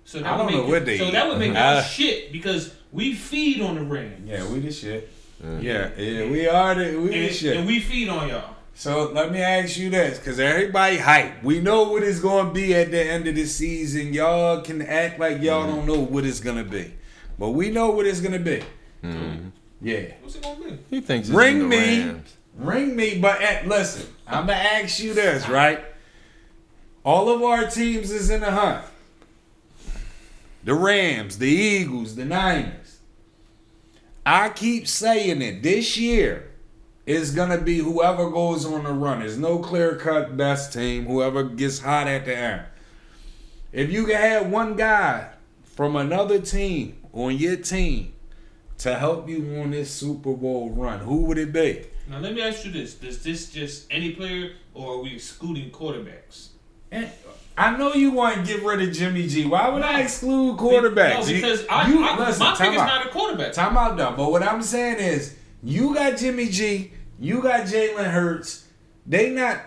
So 0.06 0.20
I 0.20 0.38
don't 0.38 0.45
would 0.45 0.51
know 0.56 0.62
make 0.64 0.72
what 0.72 0.86
they 0.86 0.97
So 0.97 1.06
eat. 1.08 1.12
that 1.12 1.28
would 1.28 1.39
make 1.39 1.51
Uh, 1.56 1.58
us 1.60 1.91
shit 1.91 2.32
because 2.32 2.74
we 2.91 3.14
feed 3.14 3.62
on 3.62 3.76
the 3.76 3.84
Rams. 3.84 4.30
Yeah, 4.30 4.45
we 4.49 4.60
the 4.60 4.72
shit. 4.72 5.10
Yeah. 5.44 5.60
Yeah, 5.62 5.89
yeah, 5.98 6.32
we 6.32 6.48
are 6.48 6.76
the 6.76 6.98
we 6.98 7.10
the 7.10 7.28
And, 7.28 7.36
shit. 7.36 7.58
and 7.58 7.68
we 7.68 7.80
feed 7.80 8.10
on 8.10 8.30
y'all. 8.30 8.56
So 8.76 9.12
let 9.12 9.32
me 9.32 9.39
ask 9.41 9.78
you 9.78 9.89
this, 9.89 10.18
because 10.18 10.39
everybody 10.39 10.98
hype. 10.98 11.44
We 11.44 11.60
know 11.60 11.91
what 11.91 12.02
it's 12.02 12.20
going 12.20 12.48
to 12.48 12.54
be 12.54 12.74
at 12.74 12.89
the 12.89 13.04
end 13.04 13.28
of 13.28 13.36
the 13.36 13.46
season. 13.46 14.14
Y'all 14.14 14.62
can 14.62 14.82
act 14.82 15.20
like 15.20 15.41
y'all 15.41 15.68
mm-hmm. 15.68 15.76
don't 15.76 15.86
know 15.86 16.00
what 16.00 16.26
it's 16.26 16.39
going 16.39 16.58
to 16.58 16.64
be, 16.64 16.94
but 17.38 17.52
we 17.52 17.70
know 17.70 17.91
what 17.91 18.08
it's 18.08 18.20
going 18.20 18.34
to 18.34 18.39
be. 18.39 18.64
Mm-hmm. 19.04 19.50
Yeah, 19.84 20.14
What's 20.22 20.36
it 20.36 20.44
gonna 20.44 20.64
be? 20.64 20.80
He 20.89 21.02
thinks 21.02 21.28
it's 21.28 21.36
Ring 21.36 21.60
the 21.60 21.66
me. 21.66 22.06
Rams. 22.06 22.34
ring 22.56 22.96
me. 22.96 23.20
But 23.20 23.41
at, 23.41 23.68
listen, 23.68 24.08
I'm 24.26 24.48
gonna 24.48 24.54
ask 24.54 25.04
you 25.04 25.14
this, 25.14 25.50
right? 25.50 25.84
All 27.04 27.28
of 27.28 27.44
our 27.44 27.70
teams 27.70 28.10
is 28.10 28.30
in 28.30 28.39
the 28.39 28.52
hunt. 28.52 28.86
The 30.64 30.74
Rams, 30.74 31.38
the 31.38 31.50
Eagles, 31.50 32.16
the 32.16 32.24
Niners. 32.24 32.83
I 34.26 34.50
keep 34.50 34.88
saying 34.88 35.42
it. 35.42 35.64
This 35.64 35.98
year 35.98 36.50
is 37.06 37.32
gonna 37.32 37.58
be 37.58 37.80
whoever 37.80 38.30
goes 38.30 38.66
on 38.66 38.86
the 38.86 38.94
run. 38.94 39.20
There's 39.20 39.38
no 39.38 39.60
clear 39.60 39.96
cut 39.96 40.38
best 40.38 40.72
team. 40.72 41.06
Whoever 41.06 41.44
gets 41.44 41.80
hot 41.80 42.08
at 42.08 42.26
the 42.26 42.38
end. 42.38 42.62
If 43.74 43.92
you 43.92 44.06
can 44.06 44.16
have 44.16 44.50
one 44.50 44.78
guy 44.78 45.30
from 45.66 45.96
another 45.98 46.40
team 46.40 46.98
on 47.12 47.36
your 47.36 47.58
team 47.58 48.14
to 48.78 48.96
help 48.96 49.28
you 49.28 49.60
on 49.60 49.72
this 49.72 49.92
Super 49.92 50.34
Bowl 50.34 50.70
run, 50.70 51.00
who 51.00 51.24
would 51.24 51.38
it 51.38 51.52
be? 51.52 51.86
Now 52.10 52.20
let 52.20 52.34
me 52.34 52.42
ask 52.42 52.64
you 52.64 52.72
this: 52.72 52.94
Does 52.94 53.22
this 53.24 53.52
just 53.52 53.88
any 53.92 54.12
player, 54.12 54.52
or 54.74 54.94
are 54.94 55.02
we 55.02 55.16
excluding 55.16 55.70
quarterbacks? 55.72 56.50
And 56.94 57.10
I 57.58 57.76
know 57.78 57.94
you 57.94 58.12
want 58.12 58.36
to 58.38 58.41
get 58.54 58.64
rid 58.64 58.82
of 58.88 58.94
Jimmy 58.96 59.28
G. 59.28 59.46
Why 59.46 59.68
would 59.70 59.82
I 59.84 60.02
exclude 60.02 60.58
quarterbacks? 60.58 61.20
No, 61.22 61.26
You- 61.28 61.36
because 61.36 61.66
I, 61.70 61.89
you, 61.89 62.04
I, 62.06 62.18
listen, 62.18 62.39
my 62.46 62.56
pick 62.56 62.70
is 62.72 62.78
not 62.78 63.06
a 63.06 63.10
quarterback. 63.10 63.52
Time 63.54 63.78
out 63.78 63.98
though. 63.98 64.14
But 64.16 64.32
what 64.32 64.44
I'm 64.44 64.62
saying 64.62 65.00
is, 65.00 65.36
you 65.64 65.94
got 65.94 66.18
Jimmy 66.18 66.48
G, 66.50 66.91
you 67.20 67.41
got 67.41 67.62
Jalen 67.68 68.10
Hurts. 68.12 68.66
They 69.06 69.30
not 69.32 69.60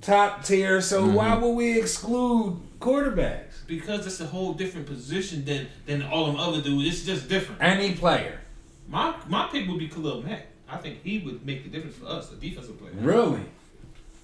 top 0.00 0.44
tier, 0.44 0.80
so 0.80 1.02
Mm-hmm. 1.02 1.14
why 1.14 1.34
would 1.36 1.52
we 1.52 1.78
exclude 1.78 2.60
quarterbacks? 2.80 3.66
Because 3.66 4.06
it's 4.06 4.20
a 4.20 4.26
whole 4.26 4.52
different 4.54 4.86
position 4.86 5.44
than 5.44 5.68
than 5.86 6.02
all 6.02 6.26
them 6.26 6.36
other 6.36 6.60
dudes. 6.60 6.86
It's 6.88 7.06
just 7.06 7.28
different. 7.28 7.62
Any 7.62 7.94
player, 7.94 8.40
My 8.88 9.14
my 9.28 9.48
pick 9.52 9.68
would 9.68 9.78
be 9.78 9.88
Khalil 9.88 10.22
Mack. 10.22 10.46
I 10.68 10.76
think 10.78 11.02
he 11.02 11.18
would 11.20 11.44
make 11.46 11.64
the 11.64 11.70
difference 11.70 11.96
for 11.96 12.06
us, 12.06 12.32
a 12.32 12.36
defensive 12.36 12.78
player. 12.78 12.92
really? 13.00 13.40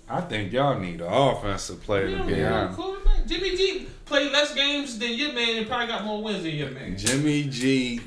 I 0.09 0.21
think 0.21 0.53
y'all 0.53 0.79
need 0.79 1.01
an 1.01 1.13
offensive 1.13 1.83
player 1.83 2.07
You 2.07 2.17
to 2.17 2.19
know, 2.23 2.27
be 2.27 2.35
you 2.37 2.45
honest. 2.45 2.79
quarterback. 2.79 3.27
Jimmy 3.27 3.57
G 3.57 3.87
played 4.05 4.31
less 4.33 4.55
games 4.55 4.99
than 4.99 5.13
your 5.15 5.33
man 5.33 5.57
and 5.57 5.67
probably 5.67 5.89
got 5.89 6.05
more 6.05 6.23
wins 6.23 6.45
than 6.45 6.55
your 6.55 6.71
man. 6.71 6.97
Jimmy 6.97 7.45
G. 7.45 8.01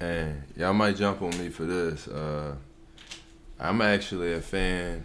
And 0.00 0.42
y'all 0.56 0.72
might 0.74 0.96
jump 0.96 1.20
on 1.22 1.36
me 1.38 1.48
for 1.48 1.64
this. 1.64 2.06
Uh, 2.06 2.54
I'm 3.58 3.80
actually 3.82 4.32
a 4.34 4.40
fan 4.40 5.04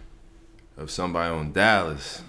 of 0.76 0.88
somebody 0.90 1.32
on 1.34 1.52
Dallas. 1.52 2.22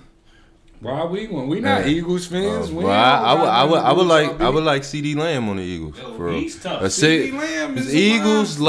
Why 0.79 1.05
we 1.05 1.27
when 1.27 1.47
we 1.47 1.59
not 1.59 1.81
Yeah. 1.85 1.87
Eagles 1.91 2.25
fans? 2.25 2.69
Uh, 2.69 2.73
well, 2.73 2.87
ain't 2.87 2.89
I, 2.91 3.19
I 3.21 3.33
would, 3.33 3.47
I 3.49 3.63
would, 3.63 3.79
I 3.79 3.93
would 3.93 4.07
like, 4.07 4.41
I 4.41 4.49
would 4.49 4.63
like 4.63 4.81
CeeDee 4.81 5.15
Lamb 5.15 5.47
on 5.47 5.57
the 5.57 5.63
Eagles. 5.63 5.97
Yo, 5.97 6.17
for 6.17 6.25
real. 6.25 6.39
he's 6.39 6.61
tough. 6.61 6.81
CeeDee 6.83 7.33
Lamb 7.37 7.77
is 7.77 7.87
the 7.91 7.97
Eagles 7.97 8.59
monster. 8.59 8.63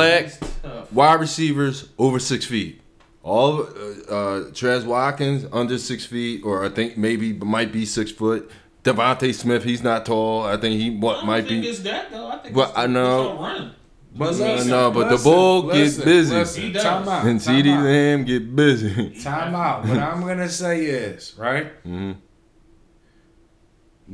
lack 0.65 0.93
wide 0.93 1.21
receivers 1.21 1.89
over 1.99 2.19
six 2.19 2.45
feet. 2.45 2.81
All 3.27 3.63
uh, 3.63 3.65
uh, 3.65 4.41
Trez 4.53 4.85
Watkins 4.85 5.47
under 5.53 5.79
six 5.79 6.07
feet, 6.07 6.43
or 6.45 6.65
I 6.65 6.69
think 6.69 6.97
maybe 6.97 7.33
might 7.33 7.73
be 7.73 7.85
six 7.85 8.13
foot. 8.13 8.49
DeVonta 8.85 9.35
Smith, 9.35 9.65
he's 9.65 9.83
not 9.83 10.07
tall. 10.07 10.45
I 10.45 10.57
think 10.57 10.81
he 10.81 10.91
what 10.91 11.17
don't 11.17 11.27
might 11.27 11.49
think 11.49 11.63
be. 11.65 11.69
it's 11.69 11.81
that 11.81 12.13
though. 12.13 12.29
I 12.29 12.39
think 12.39 12.55
Well, 12.55 12.69
it's 12.69 12.79
I 12.79 12.87
know. 12.87 13.33
it's 13.33 13.41
run. 13.41 13.75
But 14.15 14.37
No, 14.39 14.55
listen, 14.55 14.71
no, 14.71 14.91
but 14.93 15.05
the 15.07 15.11
listen, 15.17 15.31
ball 15.33 15.63
get 15.65 15.73
busy. 16.05 16.35
Listen, 16.35 16.63
He 16.63 16.73
does. 16.73 16.83
time 16.85 17.09
out, 17.09 17.27
And 17.27 17.41
time 17.41 17.57
C.D. 17.57 17.71
out. 17.73 17.85
Lamb 17.85 18.25
get 18.25 18.55
busy. 18.57 19.11
Time 19.21 19.55
out. 19.57 19.85
What 19.87 19.99
I'm 19.99 20.21
gonna 20.21 20.49
say 20.49 20.85
is, 20.85 21.35
right? 21.37 21.67
hmm 21.83 22.13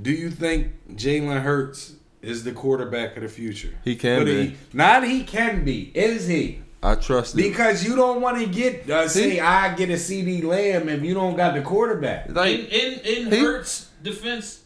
Do 0.01 0.11
you 0.11 0.31
think 0.31 0.73
Jalen 0.95 1.43
Hurts 1.43 1.97
is 2.23 2.45
the 2.45 2.53
quarterback 2.53 3.15
of 3.17 3.23
the 3.25 3.29
future? 3.29 3.75
He 3.85 3.95
can 3.95 4.21
But 4.21 4.25
be. 4.25 4.47
he, 4.47 4.57
not 4.73 5.07
he 5.07 5.23
can 5.23 5.65
be. 5.67 5.93
Is 5.95 6.27
he? 6.29 6.63
I 6.83 6.97
trust 6.97 7.35
it. 7.35 7.37
Because 7.37 7.85
you 7.85 7.95
don't 7.95 8.21
want 8.21 8.39
to 8.39 8.47
get 8.47 8.91
uh, 8.91 9.09
say 9.09 9.33
See? 9.33 9.41
I 9.41 9.75
get 9.75 9.89
a 9.91 9.95
CeeDee 9.95 10.43
Lamb 10.43 10.89
if 10.89 11.03
you 11.03 11.15
don't 11.15 11.37
got 11.37 11.55
the 11.55 11.63
quarterback. 11.63 12.29
Like 12.31 12.59
in 12.73 12.99
in 13.01 13.31
he- 13.31 13.39
Hurts' 13.39 13.89
defense, 14.03 14.63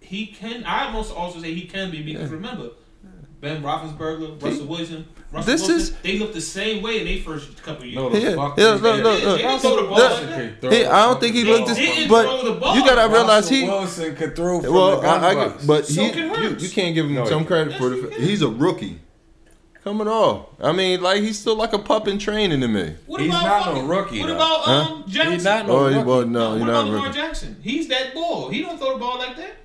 he 0.00 0.26
can. 0.26 0.64
I 0.64 0.86
almost 0.86 1.14
also 1.14 1.40
say 1.40 1.54
he 1.54 1.66
can 1.66 1.90
be 1.92 2.02
because 2.02 2.30
remember, 2.30 2.70
Ben 3.40 3.62
Roethlisberger, 3.62 4.42
Russell 4.42 4.66
Wilson, 4.66 5.06
Russell 5.30 5.52
This 5.52 5.60
Wilson, 5.62 5.76
is- 5.76 5.92
they 6.02 6.18
looked 6.18 6.34
the 6.34 6.40
same 6.40 6.82
way 6.82 6.98
in 7.00 7.06
their 7.06 7.18
first 7.18 7.62
couple 7.62 7.84
years. 7.84 7.94
No, 7.96 8.08
the 8.08 8.20
Yeah, 8.20 8.34
fuck 8.34 8.58
yeah, 8.58 8.74
he 8.76 8.80
no, 8.82 8.92
did. 8.96 9.02
no, 9.04 9.16
He 9.16 9.24
no. 9.24 9.36
didn't 9.36 9.60
throw 9.60 9.76
the 9.76 9.82
ball 9.88 9.96
The- 9.98 10.52
Throw 10.60 10.70
He- 10.70 10.84
I 10.84 11.06
don't 11.06 11.20
think 11.20 11.34
he 11.36 11.44
ball. 11.44 11.52
looked 11.54 11.68
this, 11.68 12.08
but 12.08 12.22
throw 12.24 12.54
the 12.54 12.60
ball. 12.60 12.74
you 12.76 12.84
gotta 12.84 13.08
realize 13.08 13.44
Russell 13.44 13.56
he. 13.56 13.64
Wilson 13.68 14.16
could 14.16 14.34
throw 14.36 14.60
from 14.60 14.72
Well, 14.74 15.00
the 15.00 15.06
I, 15.06 15.44
I, 15.46 15.52
but 15.64 15.86
So 15.86 16.02
he, 16.02 16.10
can 16.10 16.42
you, 16.42 16.56
you 16.58 16.68
can't 16.70 16.92
give 16.94 17.06
him 17.06 17.14
No, 17.14 17.24
some 17.24 17.44
credit 17.44 17.70
Yes, 17.72 17.80
for 17.80 17.88
the. 17.90 18.08
can. 18.08 18.20
He's 18.22 18.42
a 18.42 18.48
rookie. 18.48 18.98
Coming 19.84 20.06
off. 20.06 20.46
I 20.60 20.70
mean, 20.70 21.02
like 21.02 21.22
he's 21.22 21.38
still 21.40 21.56
like 21.56 21.72
a 21.72 21.78
pup 21.78 22.06
in 22.06 22.18
training 22.18 22.60
to 22.60 22.68
me. 22.68 22.94
What 23.06 23.20
He's 23.20 23.30
about 23.30 23.42
not 23.44 23.58
no 23.66 23.72
fucking- 23.72 23.88
rookie, 23.88 24.20
What 24.20 24.26
though. 24.28 24.34
about 24.36 24.60
Huh? 24.60 24.72
um 24.94 25.04
Jackson? 25.08 25.32
He's 25.32 25.44
not 25.44 25.66
no 25.66 25.72
Oh, 25.72 25.82
rookie. 25.84 25.96
he- 25.98 26.04
well, 26.04 26.20
no, 26.26 26.50
what 26.50 26.58
you're 26.58 26.62
about 26.68 26.72
not 26.72 26.84
Lamar 26.92 27.06
rookie. 27.08 27.18
Jackson? 27.18 27.56
He's 27.62 27.88
that 27.88 28.14
ball. 28.14 28.48
He 28.48 28.62
don't 28.62 28.78
throw 28.78 28.92
the 28.92 28.98
ball 29.00 29.18
like 29.18 29.36
that. 29.36 29.56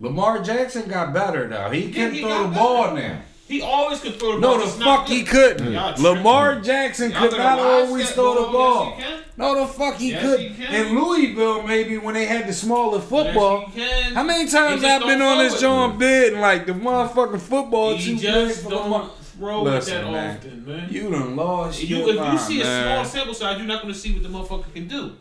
Lamar 0.00 0.38
Jackson 0.42 0.88
got 0.88 1.12
better 1.12 1.46
though. 1.48 1.68
He 1.70 1.80
Yeah, 1.86 1.92
can 1.94 2.14
he 2.14 2.20
throw 2.20 2.28
got 2.30 2.42
the 2.44 2.48
better. 2.48 2.58
ball 2.60 2.90
now. 2.94 3.16
He 3.48 3.62
always 3.62 4.00
could 4.00 4.18
throw 4.18 4.34
the 4.36 4.40
ball. 4.40 4.52
No, 4.54 4.58
the 4.58 4.64
just 4.64 4.78
not 4.80 4.98
fuck 5.00 5.08
he 5.08 5.22
good. 5.22 5.58
couldn't. 5.58 5.72
Y'all 5.74 5.94
Lamar 6.02 6.56
Jackson 6.60 7.10
Y'all 7.12 7.20
could 7.20 7.30
better 7.32 7.42
not 7.42 7.58
watch 7.58 7.66
always 7.66 8.06
that 8.08 8.14
throw 8.14 8.46
the 8.46 8.50
ball. 8.52 8.84
Yes, 8.86 8.96
he 8.96 9.02
can. 9.14 9.22
No, 9.36 9.54
the 9.60 9.66
fuck 9.72 9.96
he 9.98 10.10
Yes, 10.10 10.22
could. 10.22 10.40
he 10.40 10.48
can. 10.64 10.74
In 10.74 10.98
Louisville, 10.98 11.62
maybe 11.62 11.98
when 11.98 12.14
they 12.14 12.24
had 12.24 12.48
the 12.48 12.52
smaller 12.54 12.98
football. 13.00 13.70
Yes, 13.74 13.86
he 13.96 14.02
can. 14.04 14.14
How 14.14 14.22
many 14.24 14.44
He 14.46 14.50
times 14.50 14.80
just 14.82 14.92
I've 14.94 15.06
been 15.06 15.18
don't 15.20 15.28
on 15.28 15.36
throw 15.36 15.44
this 15.44 15.54
it. 15.54 15.60
John 15.60 15.98
bed 15.98 16.32
and 16.32 16.40
like 16.42 16.66
the 16.66 16.72
motherfucking 16.72 17.40
football 17.40 17.94
He 17.94 18.04
too 18.04 18.12
big 18.14 18.20
just 18.48 18.64
for 18.64 18.70
don't. 18.70 19.10
Lamar? 19.38 19.50
throw 19.54 19.62
Listen, 19.62 19.96
it 19.98 20.00
that 20.02 20.12
man. 20.12 20.36
often, 20.36 20.66
man. 20.66 20.88
You 20.90 21.10
done 21.10 21.36
lost 21.36 21.82
You, 21.82 21.96
your 21.96 22.08
if 22.08 22.14
you 22.14 22.20
mind, 22.20 22.40
see 22.40 22.60
a 22.60 22.64
small 22.64 23.04
sample 23.04 23.34
size, 23.34 23.58
you're 23.58 23.66
not 23.66 23.82
going 23.82 23.92
to 23.94 23.98
see 24.00 24.12
what 24.12 24.22
the 24.22 24.28
motherfucker 24.28 24.72
can 24.74 24.88
do. 24.88 25.16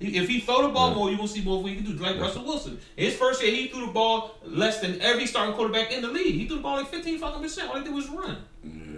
If 0.00 0.28
he 0.28 0.40
throw 0.40 0.62
the 0.62 0.68
ball 0.68 0.92
more, 0.94 1.08
you're 1.08 1.16
going 1.16 1.28
to 1.28 1.34
see 1.34 1.42
more 1.42 1.56
of 1.58 1.62
what 1.62 1.70
he 1.72 1.76
can 1.80 1.84
do. 1.86 1.92
Like 2.02 2.20
Russell 2.20 2.44
Wilson. 2.44 2.78
His 2.96 3.14
first 3.16 3.42
year, 3.42 3.52
he 3.54 3.68
threw 3.68 3.86
the 3.86 3.92
ball 3.92 4.36
less 4.44 4.80
than 4.80 5.00
every 5.00 5.24
starting 5.24 5.54
quarterback 5.54 5.92
in 5.92 6.02
the 6.02 6.08
league. 6.08 6.34
He 6.34 6.46
threw 6.46 6.56
the 6.56 6.62
ball 6.62 6.76
like 6.76 6.88
15 6.88 7.18
fucking 7.18 7.40
percent. 7.42 7.70
All 7.70 7.78
he 7.78 7.84
did 7.84 7.94
was 7.94 8.08
run. 8.08 8.36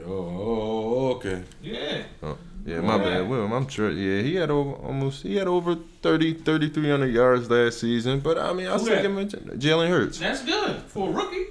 Oh, 0.07 0.11
oh, 0.11 1.09
okay. 1.17 1.43
Yeah. 1.63 2.03
Oh, 2.23 2.37
yeah, 2.65 2.81
my 2.81 2.97
Yeah. 2.97 3.05
bad. 3.05 3.29
Will, 3.29 3.45
I'm 3.53 3.69
sure. 3.69 3.91
Yeah, 3.91 4.23
he 4.23 4.35
had 4.37 4.51
over 4.51 4.73
almost. 4.73 5.23
He 5.23 5.37
had 5.37 5.47
over 5.47 5.77
30, 6.03 6.35
3,300 6.35 7.07
yards 7.07 7.49
last 7.51 7.79
season. 7.81 8.21
But 8.21 8.39
I 8.39 8.53
mean, 8.53 8.67
I 8.67 8.73
Who 8.73 8.79
still 8.81 8.95
that? 8.97 9.03
give 9.03 9.17
him 9.17 9.29
Jalen 9.61 9.89
Hurts. 9.89 10.19
That's 10.19 10.43
good 10.45 10.77
for 10.89 11.11
a 11.11 11.13
rookie. 11.13 11.45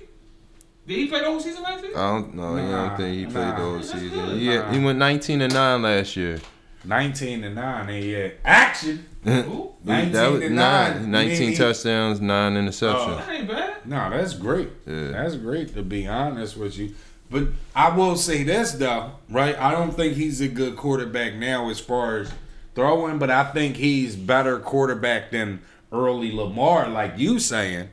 Did 0.87 0.97
he 0.97 1.07
play 1.07 1.19
the 1.19 1.25
whole 1.25 1.39
season 1.39 1.63
last 1.63 1.83
year? 1.83 1.97
I 1.97 2.11
don't 2.11 2.35
know. 2.35 2.55
I 2.57 2.61
Nah, 2.61 2.87
don't 2.89 2.97
think 2.97 3.17
he 3.17 3.25
played 3.25 3.45
nah. 3.47 3.55
the 3.57 3.63
whole 3.63 3.81
season. 3.81 4.11
Yeah, 4.19 4.33
He, 4.35 4.45
had, 4.47 4.73
he 4.73 4.79
went 4.83 4.99
19 4.99 5.41
and 5.41 5.53
nine 5.53 5.81
last 5.81 6.15
year. 6.15 6.39
19 6.83 7.41
to 7.41 7.49
9, 7.49 7.89
and 7.89 8.03
yeah. 8.05 8.27
Action! 8.45 9.05
Ooh, 9.27 9.73
19 9.83 10.11
that 10.11 10.31
was 10.31 10.39
to 10.41 10.49
nine, 10.51 11.01
9. 11.09 11.11
19 11.11 11.49
He- 11.49 11.55
touchdowns, 11.55 12.21
nine 12.21 12.53
interceptions. 12.53 13.07
Oh, 13.07 13.15
that 13.15 13.29
ain't 13.29 13.47
bad. 13.47 13.85
No, 13.85 14.09
that's 14.11 14.33
great. 14.35 14.69
Yeah. 14.85 15.07
That's 15.11 15.35
great 15.35 15.73
to 15.73 15.81
be 15.81 16.05
honest 16.07 16.55
with 16.57 16.77
you. 16.77 16.93
But 17.31 17.47
I 17.75 17.89
will 17.95 18.15
say 18.17 18.43
this 18.43 18.73
though, 18.73 19.13
right? 19.31 19.57
I 19.59 19.71
don't 19.71 19.91
think 19.95 20.13
he's 20.15 20.41
a 20.41 20.47
good 20.47 20.75
quarterback 20.75 21.33
now 21.33 21.69
as 21.71 21.79
far 21.79 22.17
as 22.19 22.31
throwing, 22.75 23.17
but 23.17 23.31
I 23.31 23.45
think 23.45 23.77
he's 23.77 24.15
better 24.15 24.59
quarterback 24.59 25.31
than 25.31 25.61
early 25.91 26.31
Lamar, 26.31 26.87
like 26.87 27.13
you 27.17 27.39
saying. 27.39 27.89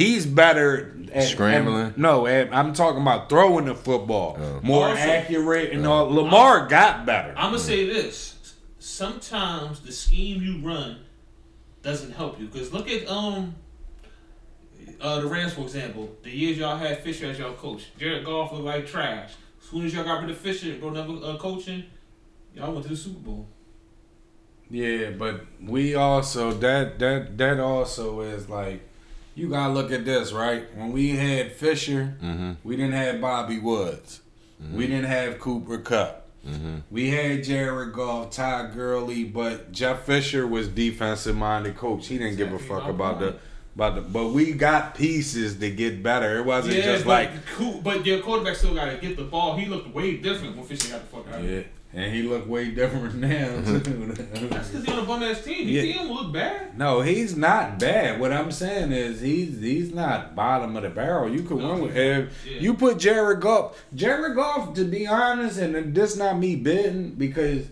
He's 0.00 0.24
better 0.24 0.96
at 1.12 1.24
Scrambling? 1.24 1.86
at- 1.88 1.98
no, 1.98 2.26
at, 2.26 2.54
I'm 2.54 2.72
talking 2.72 3.02
about 3.02 3.28
throwing 3.28 3.66
the 3.66 3.74
football, 3.74 4.38
Oh. 4.40 4.60
more 4.62 4.88
Also- 4.88 5.00
accurate, 5.00 5.72
and 5.72 5.86
all. 5.86 6.06
Lamar 6.12 6.66
got 6.68 7.04
better. 7.04 7.34
I'm 7.36 7.50
gonna 7.50 7.58
say 7.58 7.84
this: 7.86 8.54
sometimes 8.78 9.80
the 9.80 9.92
scheme 9.92 10.42
you 10.42 10.66
run 10.66 11.00
doesn't 11.82 12.12
help 12.12 12.40
you. 12.40 12.48
Cause 12.48 12.72
look 12.72 12.88
at 12.90 13.06
um 13.08 13.54
uh, 15.00 15.20
the 15.20 15.26
Rams 15.26 15.52
for 15.54 15.62
example. 15.62 16.10
The 16.22 16.30
years 16.30 16.58
y'all 16.58 16.76
had 16.76 17.02
Fisher 17.02 17.26
as 17.26 17.38
y'all 17.38 17.52
coach, 17.54 17.84
Jared 17.98 18.24
Goff 18.24 18.52
looked 18.52 18.64
like 18.64 18.86
trash. 18.86 19.32
As 19.62 19.68
soon 19.70 19.84
as 19.86 19.94
y'all 19.94 20.04
got 20.04 20.20
rid 20.22 20.30
of 20.30 20.38
Fisher 20.38 20.70
and 20.72 20.80
brought 20.80 20.96
another 20.96 21.26
uh, 21.26 21.36
coaching, 21.36 21.84
y'all 22.54 22.72
went 22.72 22.84
to 22.84 22.90
the 22.90 22.96
Super 22.96 23.20
Bowl. 23.20 23.46
Yeah, 24.70 25.10
but 25.10 25.44
we 25.62 25.94
also 25.94 26.52
that 26.52 26.98
that 27.00 27.36
that 27.38 27.60
also 27.60 28.20
is 28.20 28.48
like 28.48 28.82
you 29.40 29.48
gotta 29.48 29.72
look 29.72 29.90
at 29.90 30.04
this 30.04 30.32
right. 30.32 30.64
When 30.76 30.92
we 30.92 31.10
had 31.16 31.52
Fisher, 31.52 32.14
Mm-hmm. 32.22 32.52
we 32.62 32.76
didn't 32.76 32.92
have 32.92 33.20
Bobby 33.20 33.58
Woods, 33.58 34.20
we 34.72 34.86
didn't 34.86 35.06
have 35.06 35.38
Cooper 35.40 35.78
Kupp, 35.78 36.26
Mm-hmm. 36.46 36.76
we 36.90 37.10
had 37.10 37.44
Jared 37.44 37.92
Goff, 37.92 38.30
Todd 38.30 38.74
Gurley, 38.74 39.24
but 39.24 39.72
Jeff 39.72 40.04
Fisher 40.06 40.46
was 40.46 40.68
defensive 40.68 41.36
minded 41.36 41.76
coach. 41.76 42.06
He 42.06 42.16
didn't 42.18 42.36
give 42.36 42.50
a 42.52 42.54
Exactly 42.54 42.76
fuck 42.76 42.84
my 42.84 42.90
about 42.90 43.18
the 43.20 43.26
point. 43.32 43.42
about 43.74 43.94
the. 43.96 44.00
But 44.02 44.28
we 44.28 44.52
got 44.52 44.94
pieces 44.94 45.58
to 45.58 45.70
get 45.70 46.02
better. 46.02 46.38
It 46.38 46.44
wasn't 46.46 46.76
yeah, 46.76 46.82
just 46.82 47.04
but 47.04 47.10
like 47.34 47.46
cool, 47.56 47.80
but 47.82 48.06
your 48.06 48.20
quarterback 48.20 48.56
still 48.56 48.74
got 48.74 48.86
to 48.86 48.96
get 48.96 49.16
the 49.18 49.24
ball. 49.24 49.56
He 49.56 49.66
looked 49.66 49.94
way 49.94 50.16
different 50.16 50.56
when 50.56 50.64
Fisher 50.66 50.92
got 50.92 51.00
the 51.10 51.16
fuck 51.16 51.28
out. 51.28 51.40
of 51.40 51.44
yeah, 51.44 51.56
it. 51.58 51.66
And 51.92 52.14
he 52.14 52.22
looked 52.22 52.46
way 52.46 52.70
different 52.70 53.14
now 53.16 53.46
too. 53.64 54.14
That's 54.48 54.68
because 54.68 54.84
he 54.84 54.92
on 54.92 54.98
a 55.00 55.02
bum 55.06 55.22
ass 55.22 55.42
team. 55.44 55.68
Yeah. 55.68 55.82
see 55.82 55.92
him 55.92 56.08
look 56.08 56.32
bad. 56.32 56.78
No, 56.78 57.00
he's 57.00 57.36
not 57.36 57.78
bad. 57.78 58.20
What 58.20 58.32
I'm 58.32 58.52
saying 58.52 58.92
is 58.92 59.20
he's 59.20 59.60
he's 59.60 59.92
not 59.92 60.34
bottom 60.36 60.76
of 60.76 60.82
the 60.84 60.90
barrel. 60.90 61.28
You 61.32 61.42
could 61.42 61.58
No, 61.58 61.72
win 61.74 61.82
with 61.82 61.96
yeah. 61.96 62.02
him. 62.02 62.30
You 62.46 62.74
put 62.74 62.98
Jared 62.98 63.40
Goff. 63.40 63.82
Jared 63.94 64.36
Goff, 64.36 64.74
to 64.74 64.84
be 64.84 65.06
honest, 65.06 65.58
and 65.58 65.94
this 65.94 66.16
not 66.16 66.38
me 66.38 66.56
bidding 66.56 67.10
because 67.16 67.66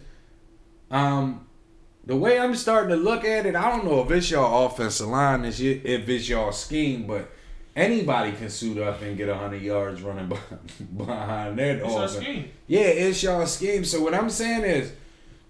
um 0.91 1.45
the 2.05 2.17
way 2.17 2.39
I'm 2.41 2.55
starting 2.55 2.89
to 2.91 2.97
look 2.97 3.25
at 3.25 3.45
it, 3.45 3.55
I 3.55 3.69
don't 3.71 3.85
know 3.85 4.01
if 4.03 4.11
it's 4.11 4.31
your 4.31 4.65
offensive 4.67 5.09
line, 5.09 5.45
is 5.45 5.61
y- 5.61 5.81
if 5.85 6.09
it's 6.09 6.27
your 6.27 6.53
scheme, 6.55 7.07
but 7.07 7.31
anybody 7.79 8.33
can 8.33 8.51
suit 8.51 8.79
up 8.79 9.01
and 9.03 9.17
get 9.17 9.29
hundred 9.35 9.63
yards 9.63 10.03
running 10.03 10.29
behind, 10.97 11.59
It's 11.61 11.85
offense. 11.85 12.17
scheme. 12.17 12.51
Yeah, 12.67 12.81
it's 12.81 13.23
y'all 13.23 13.47
scheme. 13.47 13.85
So 13.85 14.03
what 14.03 14.15
I'm 14.15 14.31
saying 14.31 14.65
is, 14.65 14.93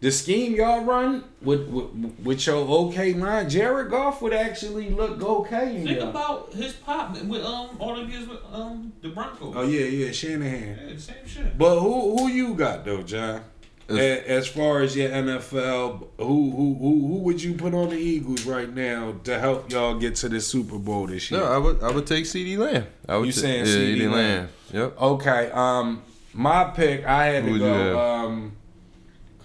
the 0.00 0.12
scheme 0.12 0.54
y'all 0.54 0.84
run 0.84 1.24
with 1.42 1.66
with, 1.68 1.90
with 2.22 2.46
your 2.46 2.56
okay 2.86 3.14
mind, 3.14 3.50
Jared 3.50 3.90
Goff 3.90 4.22
would 4.22 4.32
actually 4.32 4.90
look 4.90 5.20
okay 5.22 5.76
in 5.76 5.84
Think 5.86 5.98
y'all. 5.98 6.10
about 6.10 6.52
his 6.52 6.72
pop 6.74 7.20
with 7.22 7.44
um 7.44 7.70
all 7.80 7.96
the 7.96 8.02
years 8.04 8.28
with 8.28 8.38
um 8.52 8.92
the 9.02 9.08
Broncos. 9.08 9.54
Oh 9.56 9.62
yeah, 9.66 9.86
yeah, 9.86 10.12
Shanahan. 10.12 10.78
Yeah, 10.90 10.96
same 10.98 11.26
shit. 11.26 11.58
But 11.58 11.80
who 11.80 12.16
who 12.16 12.28
you 12.28 12.54
got 12.54 12.84
though, 12.84 13.02
John? 13.02 13.42
As- 13.88 14.46
far 14.46 14.80
as 14.82 14.94
your 14.96 15.08
NFL, 15.10 16.08
who 16.18 16.50
who 16.50 16.74
who 16.78 17.06
who 17.08 17.18
would 17.24 17.42
you 17.42 17.54
put 17.54 17.72
on 17.74 17.88
the 17.90 17.96
Eagles 17.96 18.44
right 18.44 18.72
now 18.72 19.14
to 19.24 19.38
help 19.38 19.70
y'all 19.72 19.98
get 19.98 20.14
to 20.16 20.28
the 20.28 20.40
Super 20.40 20.78
Bowl 20.78 21.06
this 21.06 21.30
year? 21.30 21.40
No, 21.40 21.46
I 21.46 21.58
would 21.58 21.82
I 21.82 21.90
would 21.90 22.06
take 22.06 22.24
CeeDee 22.24 22.58
Lamb. 22.58 22.86
I 23.08 23.16
would 23.16 23.26
You 23.26 23.32
ta- 23.32 23.40
saying 23.40 23.64
yeah, 23.66 23.72
CeeDee 23.72 23.96
CeeDee 24.00 24.12
Lamb. 24.12 24.48
Yep. 24.72 25.00
Okay, 25.00 25.50
um, 25.52 26.02
my 26.34 26.64
pick, 26.64 27.04
I 27.06 27.26
had 27.26 27.44
Who 27.44 27.48
to 27.48 27.52
would 27.52 27.60
you 27.62 27.66
have? 27.66 27.92
go, 27.94 28.00
um, 28.00 28.52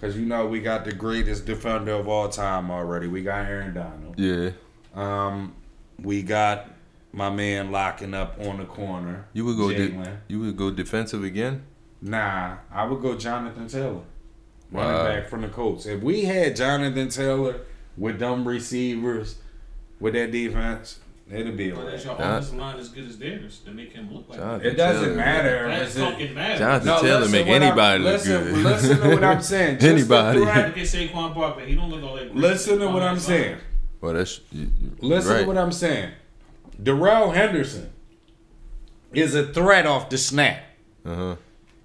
cause 0.00 0.16
you 0.16 0.26
know 0.26 0.46
we 0.46 0.60
got 0.60 0.84
the 0.84 0.92
greatest 0.92 1.46
defender 1.46 1.92
of 1.92 2.06
all 2.08 2.28
time 2.28 2.70
already. 2.70 3.06
We 3.06 3.22
got 3.22 3.46
Aaron 3.46 3.72
Donald. 3.74 4.18
Yeah. 4.18 4.50
Um, 4.94 5.54
we 6.02 6.22
got 6.22 6.68
my 7.12 7.30
man 7.30 7.70
locking 7.72 8.12
up 8.14 8.38
on 8.40 8.58
the 8.58 8.64
corner. 8.64 9.26
You 9.32 9.44
would 9.46 9.56
go 9.56 9.70
de- 9.72 10.18
you 10.28 10.40
would 10.40 10.56
go 10.56 10.70
defensive 10.70 11.24
again? 11.24 11.62
Nah, 12.02 12.56
I 12.70 12.84
would 12.84 13.00
go 13.00 13.16
Jonathan 13.16 13.66
Taylor, 13.66 14.02
running 14.74 14.92
Wow. 14.92 15.04
back 15.04 15.28
from 15.28 15.42
the 15.42 15.48
Colts. 15.48 15.86
If 15.86 16.02
we 16.02 16.24
had 16.24 16.56
Jonathan 16.56 17.08
Taylor 17.08 17.60
with 17.96 18.18
them 18.18 18.46
receivers, 18.46 19.36
with 20.00 20.14
that 20.14 20.32
defense, 20.32 20.98
it'd 21.30 21.56
be 21.56 21.70
But 21.70 21.78
alright. 21.80 21.94
is 21.94 22.04
your 22.04 22.16
John- 22.18 22.30
offensive 22.32 22.56
line 22.58 22.78
as 22.78 22.88
good 22.88 23.08
as 23.08 23.18
theirs 23.18 23.60
to 23.64 23.70
make 23.70 23.92
him 23.92 24.12
look 24.12 24.28
like 24.28 24.38
John- 24.38 24.58
that? 24.58 24.66
It 24.66 24.76
doesn't 24.76 25.04
Taylor. 25.04 25.16
matter. 25.16 25.68
That 25.68 25.82
Is 25.82 25.96
it- 25.96 26.00
fucking 26.00 26.34
matters. 26.34 26.58
Jonathan 26.58 26.86
No, 26.88 27.00
Taylor 27.02 27.18
listen 27.20 27.32
make 27.32 27.46
what 27.46 27.54
I'm- 27.54 27.62
anybody 27.62 28.02
look 28.04 28.12
listen, 28.12 28.44
good. 28.44 28.56
Listen 28.64 29.00
to 29.00 29.08
what 29.10 29.24
I'm 29.24 29.40
saying. 29.54 29.78
Just 29.78 29.80
the 29.82 29.88
Anybody. 29.90 30.38
Look 30.40 30.48
threat- 30.48 30.66
at 30.66 30.74
Saquon 30.76 31.34
Barkley. 31.34 31.66
He 31.66 31.74
don't 31.76 31.90
look 31.90 32.02
all 32.02 32.16
that. 32.16 32.34
Listen 32.36 32.78
to 32.80 32.88
what 32.88 33.02
I'm 33.02 33.18
saying. 33.20 33.56
Well, 34.00 34.14
that's 34.14 34.40
you- 34.52 34.62
you- 34.82 34.90
Listen 35.00 35.32
right. 35.32 35.40
to 35.42 35.46
what 35.46 35.56
I'm 35.56 35.72
saying. 35.72 36.10
Darrell 36.82 37.30
Henderson 37.30 37.90
is 39.12 39.34
a 39.36 39.46
threat 39.46 39.86
off 39.86 40.10
the 40.10 40.18
snap. 40.18 40.58
Uh-huh. 41.06 41.36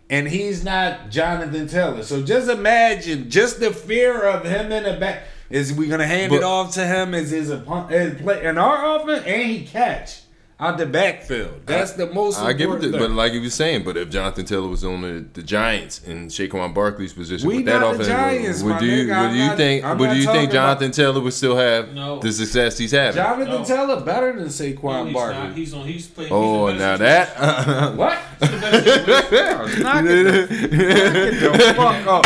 And 0.09 0.27
he's 0.27 0.63
not 0.63 1.11
Jonathan 1.11 1.67
Taylor. 1.67 2.03
So 2.03 2.23
just 2.23 2.49
imagine 2.49 3.29
just 3.29 3.59
the 3.59 3.71
fear 3.71 4.23
of 4.23 4.43
him 4.43 4.71
in 4.71 4.83
the 4.83 4.93
back. 4.99 5.23
Is 5.49 5.73
we 5.73 5.87
gonna 5.87 6.05
hand 6.05 6.31
it 6.31 6.43
off 6.43 6.75
to 6.75 6.85
him 6.85 7.15
as 7.15 7.31
his 7.31 7.49
opponent 7.49 8.21
play 8.21 8.45
in 8.45 8.57
our 8.57 8.99
offense 8.99 9.25
and 9.25 9.41
he 9.41 9.65
catch 9.65 10.21
out 10.61 10.77
the 10.77 10.85
backfield. 10.85 11.61
That's 11.65 11.93
the 11.93 12.07
most 12.07 12.37
I 12.39 12.51
give 12.51 12.69
it, 12.71 12.81
to, 12.81 12.91
thing. 12.91 12.99
but 12.99 13.11
like 13.11 13.31
you 13.31 13.39
were 13.41 13.49
saying, 13.49 13.85
but 13.85 13.95
if 13.95 14.09
Jonathan 14.09 14.43
Taylor 14.45 14.67
was 14.67 14.83
on 14.83 15.01
the, 15.01 15.25
the 15.33 15.41
Giants 15.41 16.03
in 16.03 16.27
Saquon 16.27 16.73
Barkley's 16.73 17.13
position 17.13 17.47
We 17.47 17.57
with 17.57 17.65
that 17.67 17.79
the 17.79 17.87
offense, 17.87 18.07
Giants, 18.07 18.61
would 18.63 18.71
my 18.75 18.79
you 18.81 18.91
nigga. 18.91 19.07
would 19.07 19.13
I'm 19.29 19.35
you 19.35 19.45
not- 19.47 19.57
think 19.57 19.85
I'm 19.85 19.97
would 19.97 20.17
you 20.17 20.23
think 20.25 20.51
Jonathan 20.51 20.91
Taylor 20.91 21.21
would 21.21 21.31
still 21.33 21.55
have 21.55 21.93
No. 21.93 22.19
the 22.19 22.31
success 22.33 22.77
he's 22.77 22.91
having? 22.91 23.15
Jonathan 23.15 23.47
No. 23.53 23.63
Taylor 23.63 24.01
better 24.01 24.33
than 24.33 24.43
No, 24.43 24.47
Saquon 24.49 25.05
he's 25.05 25.13
Barkley. 25.13 25.43
not. 25.47 25.53
He's 25.55 25.73
on. 25.73 25.87
He's 25.87 26.07
playing. 26.07 26.31
oh, 26.33 26.67
he's 26.67 26.79
now 26.79 26.97
better 26.97 27.31
that 27.33 27.95
what? 27.95 28.19
situation. 28.39 28.69
He's 28.79 29.03
in 29.03 29.09
a 29.09 29.29
better 29.29 29.67
situation. 29.67 29.83
Knock 29.83 30.05
it 30.05 30.23
the, 30.23 30.55
knock 30.71 31.53
it 31.53 31.57
the 31.57 31.73
fuck 31.73 32.07
off. 32.07 32.25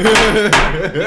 He's 0.00 0.06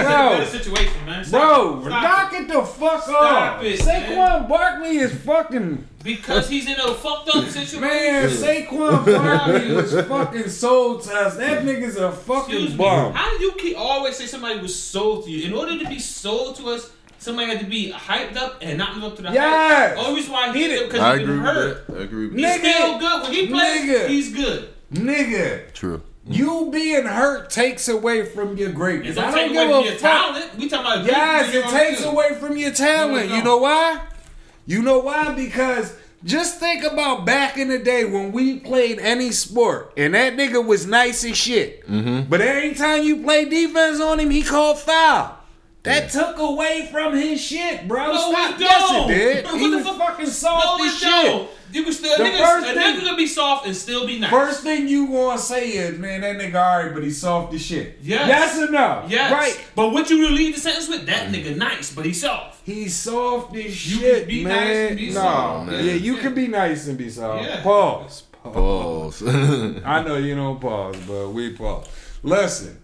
Bro, 0.03 0.45
situation, 0.45 1.05
man. 1.05 1.25
Stop 1.25 1.81
Bro. 1.81 1.89
Stop 1.89 2.01
knock 2.03 2.33
it. 2.33 2.41
it 2.41 2.47
the 2.49 2.61
fuck 2.63 3.03
Stop 3.03 3.57
off. 3.57 3.63
it, 3.63 3.79
Saquon 3.79 4.15
man. 4.41 4.47
Barkley 4.49 4.97
is 4.97 5.13
fucking 5.23 5.87
Because 6.03 6.49
he's 6.49 6.67
in 6.67 6.77
a 6.79 6.93
fucked 6.93 7.29
up 7.29 7.45
situation. 7.47 7.79
man. 7.81 8.29
Saquon 8.29 9.05
Barkley 9.05 9.71
was 9.73 9.93
fucking 9.93 10.49
sold 10.49 11.03
to 11.03 11.13
us. 11.13 11.37
That 11.37 11.63
nigga's 11.63 11.95
a 11.95 12.11
fucking 12.11 12.53
Excuse 12.55 12.71
me. 12.71 12.77
bum. 12.77 13.13
How 13.13 13.37
do 13.37 13.41
you 13.43 13.53
keep 13.53 13.77
always 13.77 14.17
say 14.17 14.25
somebody 14.25 14.59
was 14.59 14.77
sold 14.77 15.23
to 15.25 15.31
you? 15.31 15.47
In 15.47 15.53
order 15.53 15.79
to 15.79 15.87
be 15.87 15.99
sold 15.99 16.57
to 16.57 16.69
us, 16.69 16.91
somebody 17.19 17.47
had 17.51 17.59
to 17.61 17.65
be 17.65 17.91
hyped 17.93 18.35
up 18.35 18.57
and 18.61 18.77
not 18.77 18.95
live 18.95 19.05
up 19.11 19.15
to 19.15 19.21
the 19.21 19.31
Yes. 19.31 19.95
hype. 19.95 20.05
Only 20.05 20.15
reason 20.19 20.33
why 20.33 20.51
He 20.51 20.61
he 20.63 20.67
did- 20.67 20.79
did 20.79 20.89
because 20.89 20.99
I 21.01 21.17
he 21.17 21.23
agree 21.23 21.35
been 21.35 21.43
with 21.43 21.53
hurt. 21.55 21.87
that. 21.87 21.97
I 21.97 22.03
agree 22.03 22.27
with 22.27 22.35
He's. 22.37 22.45
Nigga. 22.47 22.73
still 22.73 22.99
good. 22.99 23.21
When 23.23 23.31
he 23.31 23.47
plays, 23.47 23.81
Nigga. 23.89 24.07
he's 24.09 24.33
good. 24.33 24.69
Nigga, 24.93 25.73
True. 25.73 26.01
you 26.27 26.69
being 26.71 27.05
hurt 27.05 27.49
takes 27.49 27.87
away 27.87 28.25
from 28.25 28.57
your 28.57 28.69
greatness. 28.71 29.17
I 29.17 29.21
don't 29.31 29.33
away 29.39 29.49
give 29.53 29.69
from 29.69 29.71
a 29.71 29.81
your 29.85 29.91
fuck. 29.93 30.01
talent. 30.01 30.57
We 30.57 30.67
talking 30.69 30.85
about 30.85 31.05
Yes, 31.05 31.53
it 31.55 31.65
takes 31.69 32.03
away 32.03 32.35
from 32.39 32.57
your 32.57 32.71
talent. 32.71 33.29
No, 33.29 33.35
it 33.35 33.37
you 33.37 33.43
know 33.43 33.57
why? 33.57 33.99
You 34.65 34.81
know 34.81 34.99
why? 34.99 35.33
Because 35.33 35.93
just 36.23 36.59
think 36.59 36.83
about 36.83 37.25
back 37.25 37.57
in 37.57 37.67
the 37.67 37.79
day 37.79 38.05
when 38.05 38.31
we 38.31 38.59
played 38.59 38.99
any 38.99 39.31
sport 39.31 39.93
and 39.97 40.13
that 40.13 40.33
nigga 40.35 40.65
was 40.65 40.85
nice 40.87 41.25
as 41.25 41.35
shit. 41.37 41.85
Mm-hmm. 41.87 42.29
But 42.29 42.41
every 42.41 42.73
time 42.75 43.03
you 43.03 43.23
play 43.23 43.45
defense 43.45 43.99
on 43.99 44.19
him, 44.19 44.29
he 44.29 44.41
called 44.41 44.79
foul. 44.79 45.37
That 45.83 46.11
took 46.11 46.37
away 46.39 46.87
from 46.89 47.13
his 47.13 47.41
shit, 47.41 47.89
bro. 47.89 48.13
No, 48.13 48.31
Stop. 48.31 48.55
it 48.55 48.61
Yes, 48.61 48.89
it 48.89 48.93
don't. 48.93 49.07
did. 49.09 49.45
What 49.51 49.59
he 49.59 49.69
the 49.69 49.77
was 49.77 49.85
fuck? 49.85 49.97
fucking 49.97 50.25
soft 50.27 50.79
No, 50.79 50.85
as 50.85 50.93
shit. 50.97 51.09
don't. 51.09 51.49
You 51.73 51.83
can 51.83 51.91
still 51.93 52.17
The 52.17 52.23
niggas, 52.23 52.37
first 52.39 52.67
a 52.67 52.73
thing- 52.73 52.97
nigga 52.97 53.03
can 53.03 53.17
be 53.17 53.27
soft 53.27 53.65
and 53.65 53.75
still 53.75 54.05
be 54.05 54.19
nice. 54.19 54.29
First 54.29 54.61
thing 54.63 54.87
you 54.87 55.05
want 55.05 55.39
to 55.39 55.45
say 55.45 55.69
is, 55.71 55.97
man, 55.97 56.21
that 56.21 56.37
nigga 56.37 56.55
alright, 56.55 56.93
but 56.93 57.03
he's 57.03 57.19
soft 57.19 57.53
as 57.53 57.61
shit. 57.65 57.97
Yes. 58.01 58.27
Yes 58.27 58.57
or 58.59 58.71
no? 58.71 59.03
yes, 59.07 59.31
Right. 59.31 59.59
But 59.75 59.89
what 59.89 60.09
you 60.09 60.29
leave 60.29 60.53
the 60.55 60.61
sentence 60.61 60.87
with? 60.87 61.05
That 61.07 61.31
nigga 61.31 61.57
nice, 61.57 61.91
but 61.93 62.05
he 62.05 62.13
soft. 62.13 62.61
He's 62.65 62.95
soft 62.95 63.55
as 63.55 63.91
You 63.91 63.99
shit, 63.99 64.19
can 64.19 64.27
be 64.27 64.43
man. 64.43 64.53
nice 64.67 64.89
and 64.89 64.97
be 64.97 65.07
no, 65.07 65.13
soft, 65.13 65.71
man. 65.71 65.85
yeah, 65.85 65.93
you 65.93 66.17
can 66.17 66.33
be 66.35 66.47
nice 66.47 66.87
and 66.87 66.97
be 66.97 67.09
soft. 67.09 67.43
Yeah. 67.43 67.61
Pause. 67.63 68.23
Pause. 68.43 69.23
I 69.85 70.03
know 70.03 70.17
you 70.17 70.35
don't 70.35 70.59
pause, 70.61 70.95
but 71.07 71.29
we 71.29 71.53
pause. 71.53 71.87
Listen, 72.21 72.77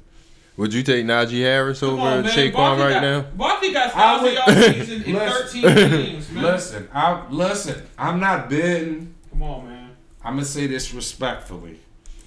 Would 0.59 0.73
you 0.73 0.83
take 0.83 1.05
Najee 1.05 1.41
Harris 1.41 1.79
Come 1.79 1.91
over 1.91 2.01
on, 2.01 2.23
man. 2.23 2.31
Saquon 2.33 2.53
Barkley 2.53 2.83
right 2.83 2.93
got, 2.95 3.01
now? 3.01 3.21
Barkley 3.35 3.71
got 3.73 3.91
thousand 3.93 4.23
would- 4.25 4.33
yards 4.33 4.77
season 4.87 5.03
in 5.03 5.13
Listen. 5.13 5.61
thirteen 5.61 5.75
games, 5.75 6.31
man. 6.33 6.43
listen, 6.43 6.89
I 6.93 7.27
listen. 7.29 7.81
I'm 7.97 8.19
not 8.19 8.49
bidding. 8.49 9.15
Come 9.31 9.43
on, 9.43 9.67
man. 9.69 9.89
I'm 10.23 10.33
gonna 10.33 10.45
say 10.45 10.67
this 10.67 10.93
respectfully. 10.93 11.79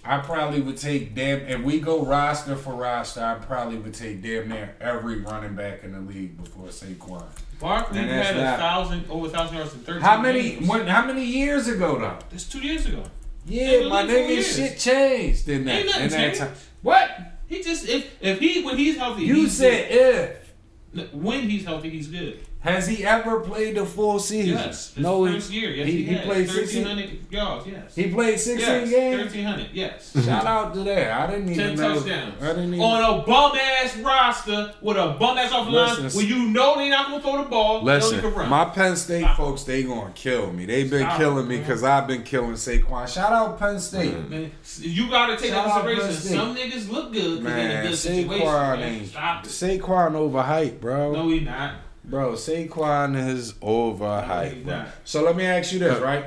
I 0.05 0.17
probably 0.19 0.63
would 0.63 0.79
take 0.79 1.15
damn 1.15 1.41
if 1.41 1.61
we 1.63 1.79
go 1.79 2.05
roster 2.05 2.57
for 2.57 2.73
roster, 2.75 3.23
I 3.23 3.35
probably 3.35 3.77
would 3.77 3.93
take 3.95 4.23
damn 4.23 4.49
near 4.49 4.75
every 4.81 5.19
running 5.19 5.55
back 5.55 5.85
in 5.85 5.93
the 5.93 6.01
league 6.01 6.43
before 6.43 6.69
Saquon. 6.69 7.23
Barkley 7.61 7.99
had 7.99 8.35
a 8.37 8.57
thousand 8.57 9.05
over 9.11 9.27
a 9.27 9.29
thousand 9.29 9.59
yards 9.59 9.75
in 9.75 9.81
thirteen. 9.81 10.01
How 10.03 10.19
many 10.21 10.53
Games. 10.55 10.69
when 10.69 10.87
how 10.87 11.05
many 11.05 11.23
years 11.25 11.69
ago 11.69 11.99
though? 11.99 12.19
That's 12.31 12.45
two 12.49 12.61
years 12.61 12.87
ago. 12.87 13.03
Yeah, 13.45 13.89
my 13.89 14.07
been 14.07 14.27
four 14.27 14.37
nigga, 14.37 14.57
shit 14.57 14.79
changed 14.79 15.49
in 15.51 15.67
that 15.67 15.75
Ain't 15.77 15.87
nothing 15.87 16.03
in 16.05 16.11
that 16.11 16.17
changed. 16.19 16.41
time. 16.41 16.53
What? 16.81 17.11
He 17.53 17.63
just 17.63 17.87
if 17.87 18.17
if 18.23 18.39
he 18.41 18.63
when 18.63 18.79
he's 18.79 18.97
healthy, 18.97 19.25
You 19.25 19.43
he's 19.43 19.59
said 19.59 19.89
if. 19.91 21.13
when 21.13 21.51
he's 21.51 21.67
healthy, 21.67 21.91
he's 21.91 22.09
good. 22.09 22.41
Has 22.63 22.87
he 22.87 23.05
ever 23.05 23.41
played 23.41 23.75
the 23.77 23.85
full 23.85 24.21
season? 24.21 24.53
Yes, 24.57 24.93
No, 24.97 25.27
first 25.27 25.51
he, 25.51 25.59
year. 25.61 25.71
Yes, 25.71 25.87
he- 25.89 26.05
he, 26.05 26.15
he 26.15 26.19
played 26.21 26.47
thirteen 26.49 26.67
16 26.67 26.85
hundred 26.87 27.33
yards. 27.33 27.67
Yes, 27.67 27.95
he 27.97 28.09
played 28.09 28.39
16 28.39 28.59
yes, 28.61 28.91
games. 28.91 29.23
thirteen 29.23 29.45
hundred. 29.45 29.69
Yes, 29.73 30.13
Shout 30.25 30.47
out 30.47 30.73
to 30.75 30.81
that. 30.85 31.11
I 31.29 31.31
didn't 31.33 31.51
even 31.51 31.57
ten 31.57 31.77
know. 31.77 31.95
touchdowns 31.99 32.41
I 32.41 32.47
didn't 32.47 32.69
even. 32.75 32.81
on 32.81 33.21
a 33.21 33.27
bum 33.27 33.53
ass 33.57 33.97
roster 33.97 34.75
with 34.81 34.97
a 34.97 35.17
bum 35.19 35.39
ass 35.39 35.51
offensive 35.51 35.73
line 36.05 36.11
where 36.13 36.25
you 36.25 36.49
know 36.51 36.77
they're 36.77 36.89
not 36.89 37.09
gonna 37.11 37.21
throw 37.21 37.43
the 37.43 37.49
ball. 37.51 37.83
Listen, 37.83 38.19
only 38.19 38.31
can 38.31 38.39
run. 38.39 38.49
my 38.49 38.65
Penn 38.67 38.95
State 38.95 39.23
Stop. 39.23 39.37
folks, 39.39 39.65
they 39.65 39.83
gonna 39.83 40.13
kill 40.15 40.53
me. 40.53 40.65
They've 40.65 40.89
been 40.89 41.01
Stop, 41.03 41.19
killing 41.19 41.49
me 41.49 41.59
because 41.59 41.83
I've 41.83 42.07
been 42.07 42.23
killing 42.23 42.53
Saquon. 42.53 43.09
Shout 43.13 43.33
out 43.33 43.59
Penn 43.59 43.81
State. 43.81 44.15
Man, 44.31 44.53
you 44.79 45.11
gotta 45.11 45.37
take 45.37 45.51
Shout 45.51 45.67
that 45.67 45.77
out 45.79 45.85
consideration. 45.85 46.37
Some 46.37 46.55
niggas 46.55 46.89
look 46.89 47.13
good 47.13 47.41
because 47.41 47.55
they're 47.57 47.59
in 47.65 47.71
a 47.71 47.75
Man, 47.75 47.87
good 47.89 47.97
situation. 47.99 48.47
Saquon 48.47 48.79
man. 48.79 48.93
ain't. 48.95 49.09
Stop 49.09 49.45
it. 49.45 49.49
Saquon 49.49 50.13
overhyped, 50.13 50.81
bro. 50.81 51.13
No, 51.13 51.29
he 51.29 51.41
not. 51.41 51.75
Bro, 52.05 52.33
Saquon 52.33 53.17
is 53.29 53.53
overhyped. 53.55 54.53
he's 54.65 54.93
So 55.05 55.23
let 55.23 55.37
me 55.37 55.45
ask 55.45 55.73
you 55.73 55.79
this, 55.79 56.01
right? 56.01 56.25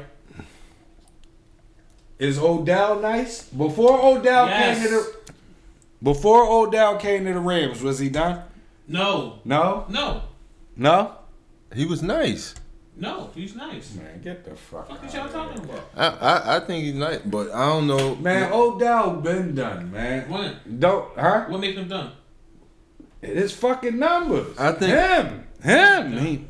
Is 2.17 2.39
Odell 2.39 2.99
nice? 3.01 3.43
Before 3.49 3.99
Odell 4.01 4.47
Yes. 4.47 4.78
came 4.80 4.88
to 4.88 4.89
the 4.95 5.15
before 6.03 6.47
Odell 6.49 6.97
came 6.97 7.26
to 7.26 7.34
the 7.34 7.39
Rams, 7.39 7.82
was 7.82 7.99
he 7.99 8.09
done? 8.09 8.41
No, 8.88 9.39
No? 9.43 9.86
no, 9.89 10.21
No? 10.78 11.11
He 11.73 11.86
was 11.86 12.01
nice. 12.03 12.53
no. 12.95 13.32
He's 13.36 13.55
nice. 13.55 13.95
Man, 13.95 14.21
get 14.21 14.45
the 14.45 14.55
fuck 14.55 14.89
What 14.89 15.03
out 15.03 15.13
y'all 15.13 15.26
of 15.26 15.32
talking 15.34 15.63
about? 15.63 15.80
I, 15.95 16.07
I 16.07 16.55
I 16.57 16.59
think 16.61 16.86
he's 16.86 16.93
nice, 16.93 17.19
but 17.26 17.51
I 17.51 17.65
don't 17.67 17.88
know. 17.88 18.15
Man, 18.15 18.51
Odell 18.53 19.15
been 19.17 19.55
done, 19.55 19.91
man. 19.91 20.30
When? 20.30 20.80
Don't 20.80 21.17
huh? 21.17 21.45
What 21.49 21.59
makes 21.59 21.78
him 21.78 21.88
done? 21.89 22.11
It 23.21 23.36
is 23.38 23.51
fucking 23.53 23.97
numbers. 23.97 24.55
I 24.57 24.71
think- 24.73 24.93
him. 24.93 25.47
Him. 25.66 26.18
He, 26.20 26.45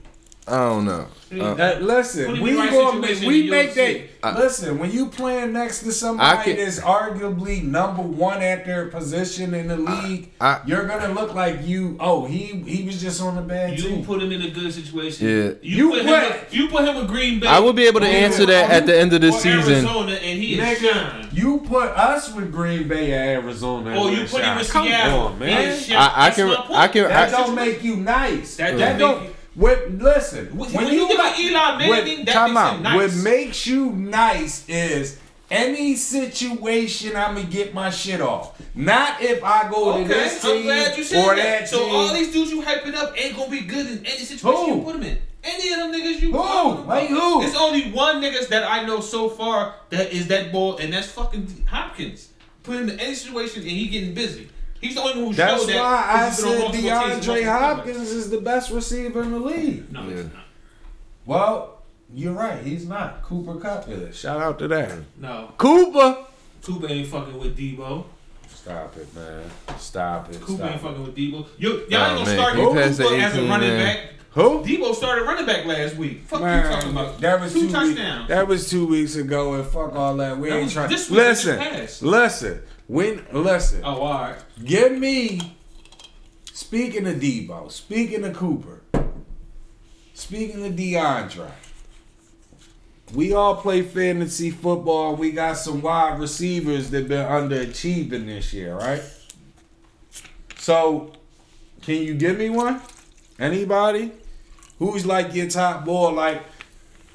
I 0.48 0.58
don't 0.58 0.86
know. 0.86 1.08
Uh, 1.38 1.44
Uh, 1.56 1.78
listen, 1.82 2.40
we 2.40 2.52
in 2.52 2.56
the 2.56 2.62
right 2.62 2.72
gonna 2.72 3.00
we 3.28 3.50
make 3.50 3.74
that. 3.74 3.94
see. 3.98 4.04
Listen, 4.38 4.78
when 4.78 4.92
you 4.92 5.08
playing 5.08 5.54
next 5.54 5.80
to 5.80 5.92
somebody 5.92 6.54
can- 6.56 6.64
that's 6.64 6.80
arguably 6.80 7.64
number 7.64 8.04
one 8.04 8.42
at 8.44 8.64
their 8.64 8.86
position 8.86 9.56
in 9.56 9.68
the 9.68 9.76
league, 9.76 10.30
I- 10.40 10.60
you're 10.68 10.86
gonna 10.86 11.14
look 11.14 11.34
like 11.34 11.66
you. 11.66 11.98
Oh, 12.00 12.26
he 12.26 12.64
he 12.68 12.84
was 12.84 13.02
just 13.02 13.22
on 13.24 13.36
the 13.36 13.42
bad 13.42 13.78
You 13.80 13.90
team. 13.90 14.06
put 14.06 14.22
him 14.22 14.32
in 14.32 14.44
a 14.44 14.50
good 14.52 14.72
situation. 14.72 15.28
Yeah. 15.28 15.34
You, 15.64 15.96
You 15.96 16.04
put 16.04 16.06
him. 16.06 16.34
you 16.52 16.68
put 16.68 16.86
him 16.88 16.96
with 16.96 17.08
Green 17.08 17.40
Bay. 17.40 17.48
I 17.48 17.60
will 17.60 17.74
be 17.74 17.88
able 17.88 18.02
to 18.02 18.08
answer 18.08 18.46
that 18.46 18.70
at 18.70 18.86
the 18.86 18.98
end 18.98 19.14
of 19.14 19.22
the 19.22 19.32
season. 19.32 19.74
Arizona, 19.74 20.12
and 20.14 20.40
he 20.40 20.60
is 20.60 20.64
Nigga, 20.80 20.92
shine. 20.94 21.28
you 21.34 21.64
put 21.68 21.88
us 21.90 22.32
with 22.34 22.52
Green 22.52 22.88
Bay 22.88 23.12
at 23.14 23.44
Arizona. 23.44 23.96
Oh, 23.98 24.10
you 24.12 24.20
we're 24.22 24.28
put 24.28 24.42
him 24.42 24.46
shot. 24.46 24.58
with 24.60 24.70
Come 24.72 24.86
Seattle. 24.88 25.20
on, 25.22 25.34
He 25.34 25.40
man. 25.40 25.62
is. 25.70 25.92
I- 25.92 26.12
I 26.28 26.30
can- 26.30 26.48
my. 26.48 26.66
I 26.72 26.88
can- 26.88 27.04
That 27.10 27.30
I- 27.30 27.32
don't 27.32 27.56
make 27.56 27.84
you 27.84 27.96
nice. 27.98 28.56
That 28.58 28.78
That, 28.78 29.00
don't 29.00 29.10
don't. 29.12 29.20
make 29.22 29.30
you- 29.30 29.35
What? 29.56 29.92
Listen. 29.92 30.48
When- 30.58 30.72
when, 30.72 30.88
you 30.94 31.08
give 31.08 31.18
like- 31.18 31.40
Eli 31.40 31.78
Manning, 31.78 31.90
what- 31.90 32.26
that 32.26 32.52
makes 32.52 32.70
him 32.72 32.84
nice. 32.84 32.96
What 32.96 33.24
makes 33.24 33.68
you 33.68 33.86
nice 33.92 34.64
is 34.68 35.18
any 35.50 35.96
situation 35.96 37.16
I'm 37.16 37.36
gonna 37.36 37.48
get 37.48 37.74
my 37.74 37.90
shit 37.90 38.20
off. 38.22 38.52
Not 38.74 39.22
if 39.22 39.44
I 39.44 39.70
go 39.70 39.94
to 39.94 40.00
Okay, 40.00 40.08
this 40.08 40.44
I'm 40.44 40.52
team 40.52 40.64
glad 40.64 40.98
you 40.98 41.04
said 41.04 41.26
or 41.26 41.36
that. 41.36 41.60
that 41.62 41.70
So 41.70 41.86
team. 41.86 41.96
all 41.96 42.14
these 42.14 42.32
dudes 42.34 42.52
you 42.52 42.62
hyping 42.62 42.96
up 42.96 43.14
ain't 43.18 43.36
gonna 43.38 43.50
be 43.50 43.62
good 43.62 43.86
in 43.88 44.06
any 44.06 44.26
situation 44.26 44.66
Who? 44.66 44.76
you 44.78 44.82
put 44.82 44.94
them 44.94 45.04
in. 45.04 45.18
Any 45.44 45.70
of 45.74 45.78
them 45.80 45.94
niggas 45.94 46.20
you 46.22 46.32
Who? 46.32 46.84
Like 46.88 47.08
who? 47.10 47.44
It's 47.44 47.56
only 47.56 47.92
one 47.92 48.22
niggas 48.22 48.48
that 48.50 48.70
I 48.70 48.84
know 48.86 49.00
so 49.00 49.30
far 49.30 49.76
that 49.92 50.12
is 50.12 50.28
that 50.28 50.52
boy, 50.52 50.78
and 50.80 50.92
that's 50.92 51.08
fucking 51.08 51.66
Hopkins. 51.70 52.30
Put 52.64 52.78
him 52.78 52.90
in 52.90 53.00
any 53.00 53.14
situation 53.14 53.62
and 53.62 53.70
he 53.72 53.88
getting 53.88 54.16
busy. 54.16 54.50
He's 54.86 54.96
the 54.96 55.02
only 55.02 55.14
one 55.22 55.26
who 55.32 55.34
That's 55.34 55.62
showed 55.62 55.70
that. 55.72 55.80
why 55.84 56.06
I 56.08 56.20
'cause 56.30 56.36
he's 56.38 56.44
been 56.46 56.52
on 56.54 56.56
said 56.56 56.60
multiple 56.60 56.82
teams 56.82 57.28
and 57.28 57.38
DeAndre 57.46 57.60
Hopkins 57.60 58.12
is 58.12 58.30
the 58.30 58.38
best 58.38 58.72
receiver 58.72 59.22
in 59.24 59.32
the 59.32 59.40
league. 59.40 59.92
No, 59.92 60.02
Yeah. 60.04 60.10
he's 60.16 60.24
not. 60.26 60.32
Well, 61.26 61.78
you're 62.14 62.34
right. 62.34 62.62
He's 62.64 62.88
not. 62.88 63.24
Cooper 63.24 63.56
Kupp 63.56 63.90
is. 63.90 64.16
Shout 64.18 64.42
out 64.42 64.60
to 64.60 64.68
that. 64.70 64.92
No, 65.20 65.50
Cooper. 65.58 66.18
Cooper 66.64 66.88
ain't 66.90 67.08
fucking 67.08 67.40
with 67.40 67.58
Deebo. 67.58 68.06
Stop 68.54 68.96
it, 68.98 69.08
man. 69.16 69.44
Stop 69.78 70.30
it. 70.32 70.40
Cooper 70.42 70.54
Stop 70.54 70.68
ain't 70.68 70.76
it. 70.76 70.82
fucking 70.82 71.04
with 71.04 71.16
Deebo. 71.16 71.46
Yo, 71.58 71.70
y'all 71.70 71.78
Oh, 71.78 71.78
ain't 71.82 71.90
gonna 71.92 72.16
man, 72.26 72.26
start 72.38 72.56
he 72.56 72.62
Cooper 72.62 72.80
as 72.80 73.00
a 73.00 73.04
running 73.44 73.70
man. 73.70 73.86
back. 73.96 74.00
Who? 74.32 74.64
Deebo 74.64 74.94
started 74.96 75.22
running 75.24 75.46
back 75.46 75.66
last 75.66 75.96
week. 75.96 76.24
Fuck 76.28 76.42
you 76.42 76.46
talking 76.70 76.90
about? 76.92 77.22
that 77.22 77.40
was 77.40 77.54
two, 77.54 77.60
two, 77.60 77.66
weeks. 77.68 77.74
touchdowns. 77.74 78.28
That 78.28 78.48
was 78.48 78.70
two 78.70 78.86
weeks 78.86 79.16
ago, 79.16 79.54
and 79.54 79.66
fuck 79.66 79.96
all 79.96 80.16
that. 80.18 80.38
We 80.38 80.50
That 80.50 80.58
ain't 80.58 80.72
trying. 80.72 80.90
this 80.90 81.10
Listen, 81.10 81.60
listen. 82.02 82.62
When 82.88 83.26
listen, 83.32 83.82
Oh, 83.84 84.02
all 84.02 84.14
right. 84.14 84.38
give 84.64 84.92
me. 84.98 85.56
Speaking 86.54 87.06
of 87.08 87.16
Deebo, 87.16 87.70
speaking 87.72 88.24
of 88.24 88.34
Cooper, 88.36 88.82
speaking 90.14 90.66
of 90.66 90.74
DeAndre, 90.74 91.52
we 93.14 93.34
all 93.34 93.58
play 93.58 93.82
fantasy 93.82 94.52
football. 94.52 95.16
We 95.16 95.32
got 95.32 95.58
some 95.58 95.82
wide 95.82 96.20
receivers 96.20 96.92
that 96.92 97.08
been 97.10 97.26
underachieving 97.26 98.26
this 98.28 98.54
year, 98.54 98.76
right? 98.76 99.02
So, 100.58 101.12
can 101.82 101.96
you 102.02 102.14
give 102.16 102.38
me 102.38 102.50
one? 102.50 102.82
Anybody? 103.38 104.12
Who's 104.80 105.06
like 105.06 105.36
your 105.36 105.50
top 105.50 105.86
boy? 105.86 106.12
Like, 106.12 106.42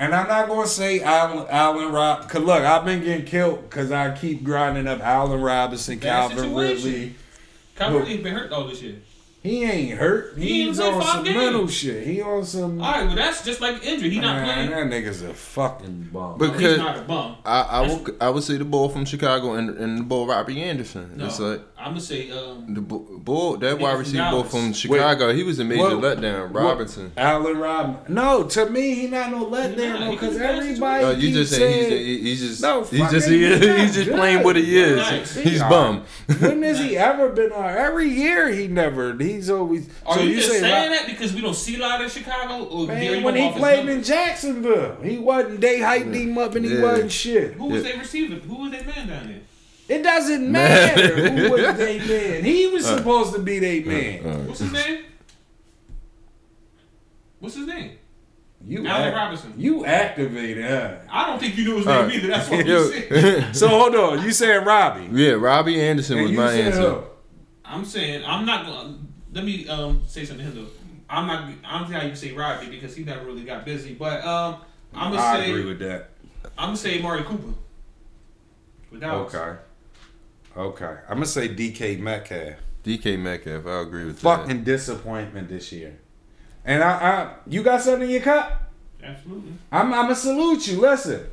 and 0.01 0.13
I'm 0.15 0.27
not 0.27 0.49
gonna 0.49 0.67
say 0.67 1.01
Allen, 1.03 1.47
Allen 1.49 1.93
Rob. 1.93 2.29
Cause 2.29 2.43
look, 2.43 2.65
I've 2.65 2.85
been 2.85 3.05
getting 3.05 3.25
killed 3.27 3.69
because 3.71 3.93
I 3.93 4.17
keep 4.17 4.43
grinding 4.43 4.89
up 4.89 5.01
Allen 5.01 5.41
Robinson, 5.41 5.99
Bad 5.99 6.03
Calvin 6.31 6.37
situation. 6.39 6.85
Ridley. 6.93 7.15
Calvin 7.77 7.99
Ridley's 8.01 8.23
been 8.23 8.35
hurt 8.35 8.51
all 8.53 8.67
this 8.67 8.83
year. 8.83 8.97
He 9.43 9.65
ain't 9.65 9.99
hurt. 9.99 10.37
He 10.37 10.67
He's 10.67 10.79
on 10.81 11.01
five 11.01 11.03
some 11.15 11.25
games. 11.25 11.37
mental 11.39 11.67
shit. 11.67 12.07
He 12.07 12.21
on 12.21 12.45
some. 12.45 12.79
All 12.83 12.93
right, 12.93 13.07
well 13.07 13.17
that's 13.17 13.43
just 13.43 13.63
like 13.63 13.83
injury. 13.83 14.11
He 14.11 14.21
not 14.21 14.37
man, 14.43 14.69
playing. 14.69 14.91
that 14.91 14.95
nigga's 15.05 15.23
a 15.23 15.33
fucking 15.33 16.11
bum. 16.13 16.37
But- 16.37 16.47
No, 16.49 16.53
he's 16.53 16.61
because- 16.61 16.79
not 16.79 16.99
a 16.99 17.01
bum. 17.03 17.37
I, 17.47 17.61
I 17.63 17.81
will 17.87 18.07
I 18.21 18.29
would 18.29 18.43
say 18.43 18.59
the 18.59 18.67
ball 18.67 18.91
from 18.91 19.07
Chicago 19.07 19.55
and, 19.55 19.71
and 19.79 19.99
the 19.99 20.03
ball 20.03 20.27
Robbie 20.27 20.63
Anderson. 20.63 21.13
No, 21.17 21.25
It's 21.25 21.41
like 21.41 21.63
I'm 21.81 21.93
gonna 21.93 22.01
say 22.01 22.31
um, 22.31 22.75
the 22.75 22.81
bu- 22.81 23.19
ball 23.21 23.57
that 23.57 23.79
wide 23.79 23.91
from 23.93 23.99
receiver 24.01 24.19
ball 24.25 24.31
Dallas. 24.43 24.51
from 24.53 24.73
Chicago. 24.75 25.33
he 25.33 25.43
was 25.43 25.59
a 25.59 25.65
major 25.65 25.97
What- 25.97 26.19
letdown. 26.19 26.51
what- 26.51 26.63
Robinson. 26.63 27.13
Allen 27.17 27.57
Robinson. 27.59 28.15
No, 28.15 28.45
to 28.45 28.67
me, 28.69 28.95
he 28.95 29.07
not 29.07 29.31
no 29.31 29.47
letdown 29.47 30.05
He 30.07 30.11
because 30.13 30.37
He 30.37 30.43
everybody. 30.43 31.05
Uh, 31.05 31.11
you 31.13 31.33
just 31.33 31.53
saying 31.55 31.89
saying, 31.91 32.07
he's, 32.07 32.41
he's 32.41 32.51
just 32.51 32.63
No, 32.63 32.85
he's 32.85 33.11
just 33.11 33.29
he, 33.29 33.47
he's 33.47 33.59
he's 33.65 33.95
just 33.95 34.09
good. 34.11 34.17
playing 34.17 34.43
what 34.43 34.57
he 34.57 34.77
is. 34.79 34.97
Nice. 34.99 35.35
He's 35.35 35.53
He 35.55 35.59
bum. 35.61 36.05
when 36.39 36.63
has 36.63 36.79
he 36.79 36.97
ever 36.99 37.31
been 37.31 37.53
on? 37.53 37.65
Every 37.71 38.09
year 38.11 38.51
he 38.51 38.69
never. 38.69 39.17
He's 39.17 39.49
always. 39.51 39.89
are 40.07 40.17
so 40.19 40.23
you, 40.23 40.35
just 40.37 40.51
say 40.51 40.61
saying 40.61 40.91
Rob- 40.91 40.99
that 40.99 41.07
because 41.07 41.33
we 41.33 41.41
don't 41.41 41.55
see 41.55 41.77
a 41.77 41.79
lot 41.79 42.03
in 42.03 42.11
Chicago? 42.11 42.65
Or 42.65 42.87
Man, 42.87 43.23
when 43.23 43.37
he 43.37 43.51
played 43.53 43.89
in 43.89 44.03
Jacksonville, 44.03 44.97
he 45.03 45.19
wasn't. 45.19 45.61
They 45.61 45.79
hyped 45.81 46.15
him 46.15 46.37
up 46.39 46.55
and 46.55 46.65
he 46.65 46.75
Yeah. 46.75 46.83
wasn't 46.83 47.11
shit. 47.13 47.55
Who 47.55 47.67
was 47.67 47.83
Yeah. 47.85 47.91
their 47.93 48.01
receiver? 48.01 48.35
Who 48.35 48.55
was 48.57 48.71
their 48.71 48.85
man 48.85 49.09
down 49.09 49.27
there? 49.29 49.41
It 49.91 50.03
doesn't 50.05 50.51
matter 50.53 51.29
who 51.31 51.51
was 51.51 51.77
they 51.77 51.99
man. 51.99 52.45
He 52.45 52.67
was 52.69 52.87
Uh, 52.87 52.97
supposed 52.99 53.35
to 53.35 53.41
be 53.41 53.59
they 53.59 53.81
man. 53.81 54.25
Uh, 54.27 54.39
What's 54.45 54.61
his 54.61 54.73
name? 54.73 55.05
What's 57.41 57.57
his 57.57 57.67
name? 57.67 57.93
You 58.67 58.87
Allen 58.87 59.09
act- 59.09 59.17
Robinson. 59.17 59.55
You 59.57 59.87
activated 59.87 60.65
her. 60.65 61.07
I 61.11 61.27
don't 61.27 61.39
think 61.41 61.57
you 61.57 61.65
knew 61.65 61.77
his 61.79 61.87
all 61.87 61.95
name 62.03 62.07
right. 62.07 62.15
either. 62.15 62.29
That's 62.29 62.51
what 62.51 62.67
Yo, 62.67 62.83
you 62.85 62.93
said. 63.09 63.57
So 63.57 63.69
hold 63.69 63.95
on. 63.95 64.23
You 64.23 64.33
saying 64.33 64.65
Robbie? 64.65 65.09
yeah, 65.13 65.33
Robbie 65.33 65.81
Anderson 65.81 66.19
And 66.19 66.29
was 66.29 66.37
my 66.37 66.51
said 66.51 66.67
answer. 66.67 66.91
who? 66.91 67.03
I'm 67.65 67.85
saying 67.85 68.25
I'm 68.27 68.45
not 68.45 68.67
gonna. 68.67 68.99
Let 69.33 69.45
me 69.45 69.67
um 69.69 70.03
say 70.07 70.25
something 70.25 70.45
to 70.47 70.53
him 70.53 70.65
though. 70.65 70.71
I'm 71.09 71.27
not. 71.27 71.49
I'm 71.65 71.85
telling 71.87 72.01
how 72.03 72.07
you 72.07 72.15
say 72.15 72.33
Robbie 72.33 72.69
because 72.69 72.95
he 72.95 73.03
never 73.05 73.25
really 73.25 73.45
got 73.45 73.65
busy. 73.65 73.95
But 73.95 74.25
um, 74.25 74.57
I'm 74.95 75.11
gonna 75.13 75.23
I 75.23 75.37
say 75.41 75.51
agree 75.51 75.65
with 75.65 75.79
that. 75.81 76.11
I'm 76.45 76.51
I'm 76.59 76.67
gonna 76.69 76.77
say 76.77 76.99
Amari 77.01 77.23
Cooper. 77.25 77.55
Without 78.93 79.35
Okay. 79.35 79.59
Okay. 80.57 80.97
I'm 81.09 81.17
gonna 81.17 81.27
say 81.27 81.49
DK 81.49 81.99
Metcalf. 81.99 82.55
DK 82.85 83.19
Metcalf, 83.19 83.67
I 83.67 83.81
agree 83.81 84.05
with 84.05 84.21
that. 84.21 84.23
Fucking 84.23 84.65
disappointment 84.65 85.49
this 85.49 85.71
year. 85.73 85.99
And 86.65 86.83
I, 86.83 86.91
I 86.91 87.35
you 87.47 87.63
got 87.63 87.81
something 87.83 88.03
in 88.03 88.11
your 88.11 88.21
cup? 88.21 88.73
Absolutely. 89.03 89.53
I'm 89.71 89.93
I'm 89.93 90.03
gonna 90.03 90.15
salute 90.15 90.67
you. 90.69 90.81
Listen. 90.81 91.27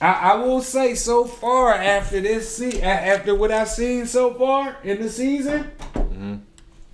I, 0.00 0.32
I 0.32 0.34
will 0.34 0.60
say 0.60 0.96
so 0.96 1.24
far 1.24 1.72
after 1.74 2.20
this 2.20 2.56
se- 2.56 2.82
after 2.82 3.36
what 3.36 3.52
I've 3.52 3.68
seen 3.68 4.06
so 4.06 4.34
far 4.34 4.76
in 4.82 5.00
the 5.00 5.08
season, 5.08 5.70
mm-hmm. 5.94 6.36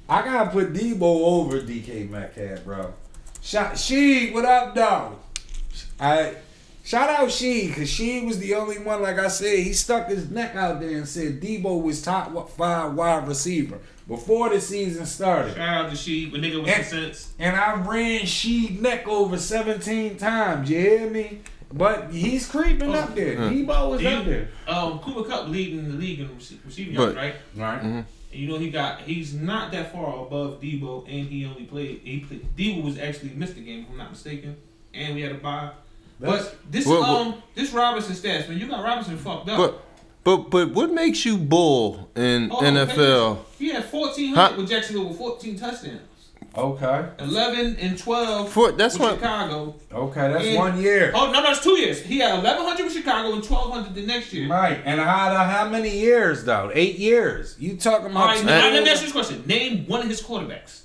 I 0.08 0.22
gotta 0.22 0.50
put 0.50 0.74
Deebo 0.74 1.02
over 1.02 1.60
DK 1.62 2.10
Metcalf, 2.10 2.64
bro. 2.64 2.92
Shout 3.40 3.78
she, 3.78 4.30
what 4.30 4.44
up, 4.44 4.74
dog? 4.74 5.16
I 5.98 6.34
shout 6.88 7.10
out 7.10 7.30
she, 7.30 7.68
cause 7.70 7.88
she 7.88 8.22
was 8.22 8.38
the 8.38 8.54
only 8.54 8.78
one. 8.78 9.02
Like 9.02 9.18
I 9.18 9.28
said, 9.28 9.58
he 9.58 9.74
stuck 9.74 10.08
his 10.08 10.30
neck 10.30 10.56
out 10.56 10.80
there 10.80 10.96
and 10.96 11.06
said 11.06 11.38
Deebo 11.40 11.82
was 11.82 12.00
top 12.00 12.50
five 12.50 12.94
wide 12.94 13.28
receiver 13.28 13.78
before 14.06 14.48
the 14.48 14.58
season 14.60 15.04
started. 15.04 15.54
Shout 15.54 15.84
out 15.84 15.90
to 15.90 15.96
Sheep, 15.96 16.32
a 16.32 16.38
nigga 16.38 16.60
with 16.62 16.70
And- 16.70 16.86
some 16.86 16.98
sense. 17.04 17.32
And 17.38 17.54
I 17.54 17.74
ran 17.74 18.24
she 18.24 18.70
neck 18.80 19.06
over 19.06 19.36
17 19.36 20.16
times. 20.16 20.70
You 20.70 20.78
hear 20.80 21.10
me? 21.10 21.40
But 21.70 22.10
he's 22.10 22.48
creeping 22.48 22.94
up 22.94 23.14
there. 23.14 23.36
Deebo 23.36 23.90
was 23.90 24.00
Do 24.00 24.08
up 24.08 24.24
there. 24.24 24.48
Um, 24.66 25.00
Cooper 25.00 25.28
Kupp 25.28 25.48
leading 25.48 25.86
the 25.90 25.98
league 25.98 26.20
in 26.20 26.30
receiving 26.64 26.94
yards, 26.94 27.14
right? 27.14 27.34
Right. 27.54 27.82
And 27.82 28.06
you 28.32 28.48
know 28.48 28.58
he 28.58 28.70
got 28.70 29.02
he's 29.02 29.34
not 29.34 29.72
that 29.72 29.92
far 29.92 30.24
above 30.26 30.62
Deebo, 30.62 31.04
and 31.06 31.28
he 31.28 31.44
only 31.44 31.64
played. 31.64 32.00
He 32.02 32.20
played, 32.20 32.46
Deebo 32.56 32.82
was 32.82 32.98
actually 32.98 33.30
missed 33.30 33.56
the 33.56 33.60
game, 33.60 33.82
if 33.82 33.90
I'm 33.90 33.98
not 33.98 34.10
mistaken, 34.10 34.56
and 34.94 35.14
we 35.14 35.20
had 35.20 35.32
a 35.32 35.34
bye. 35.34 35.72
That's- 36.20 36.44
But 36.46 36.72
this 36.72 36.86
Well, 36.86 37.02
um 37.04 37.34
this 37.54 37.72
Robinson 37.72 38.14
stats, 38.14 38.48
man, 38.48 38.58
you 38.58 38.66
got 38.66 38.82
Robinson 38.82 39.16
fucked 39.18 39.48
up. 39.48 39.56
But 39.56 39.84
but 40.24 40.50
but 40.50 40.70
what 40.72 40.92
makes 40.92 41.24
you 41.24 41.36
bull 41.38 42.10
in 42.16 42.50
Oh, 42.52 42.56
NFL? 42.60 43.38
He 43.58 43.70
had 43.70 43.84
1,400 43.84 44.34
Huh? 44.36 44.52
with 44.56 44.68
Jacksonville 44.68 45.08
with 45.08 45.18
14 45.18 45.58
touchdowns. 45.58 46.00
Okay. 46.56 47.04
11 47.20 47.76
and 47.78 47.96
12 47.98 48.50
For- 48.50 48.72
that's 48.72 48.94
with 48.94 49.02
what- 49.02 49.14
Chicago. 49.20 49.74
Okay, 49.92 50.32
that's 50.32 50.44
And- 50.44 50.56
one 50.56 50.80
year. 50.82 51.12
Oh, 51.14 51.30
no, 51.30 51.40
no, 51.40 51.50
it's 51.50 51.62
two 51.62 51.78
years. 51.78 52.00
He 52.02 52.18
had 52.18 52.34
1,100 52.34 52.84
with 52.84 52.92
Chicago 52.94 53.32
and 53.34 53.42
1,200 53.44 53.94
the 53.94 54.02
next 54.02 54.32
year. 54.32 54.48
Right. 54.48 54.80
And 54.84 55.00
how 55.00 55.34
how 55.34 55.68
many 55.68 55.90
years 55.96 56.44
though? 56.44 56.70
Eight 56.74 56.98
years. 56.98 57.54
You 57.60 57.76
talking 57.76 58.10
about 58.10 58.26
right, 58.26 58.40
two 58.40 58.46
now, 58.46 58.58
let 58.60 58.72
me 58.72 58.78
years? 58.80 58.88
ask 58.88 59.00
you 59.02 59.06
this 59.06 59.12
question. 59.12 59.44
Name 59.46 59.84
one 59.86 60.00
of 60.00 60.08
his 60.08 60.20
quarterbacks. 60.22 60.80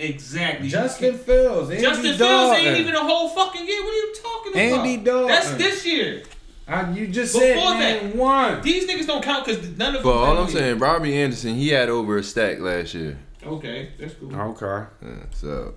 Exactly. 0.00 0.68
Justin 0.68 1.18
Fields. 1.18 1.70
Andy 1.70 1.82
Justin 1.82 2.16
Fields 2.16 2.58
ain't 2.58 2.78
even 2.78 2.94
a 2.94 3.00
whole 3.04 3.28
fucking 3.28 3.66
year. 3.66 3.82
What 3.82 3.90
are 3.90 3.96
you 3.96 4.14
talking 4.22 4.52
about? 4.52 4.86
Andy 4.86 4.96
Dalton. 4.96 5.28
That's 5.28 5.50
this 5.52 5.86
year. 5.86 6.22
Uh, 6.66 6.92
you 6.94 7.08
just 7.08 7.34
Before 7.34 7.72
said 7.72 8.02
that- 8.10 8.16
one. 8.16 8.62
These 8.62 8.88
niggas 8.88 9.06
don't 9.06 9.24
count 9.24 9.44
because 9.44 9.76
none 9.76 9.96
of 9.96 10.02
them. 10.02 10.02
But 10.04 10.20
them. 10.20 10.30
all 10.36 10.38
I'm 10.44 10.48
saying, 10.50 10.78
Robbie 10.78 11.16
Anderson, 11.20 11.54
he 11.54 11.68
had 11.68 11.88
over 11.88 12.18
a 12.18 12.22
stack 12.22 12.60
last 12.60 12.94
year. 12.94 13.18
Okay, 13.44 13.90
that's 13.98 14.14
cool. 14.14 14.34
Okay. 14.34 14.86
Yeah, 15.02 15.08
so 15.32 15.74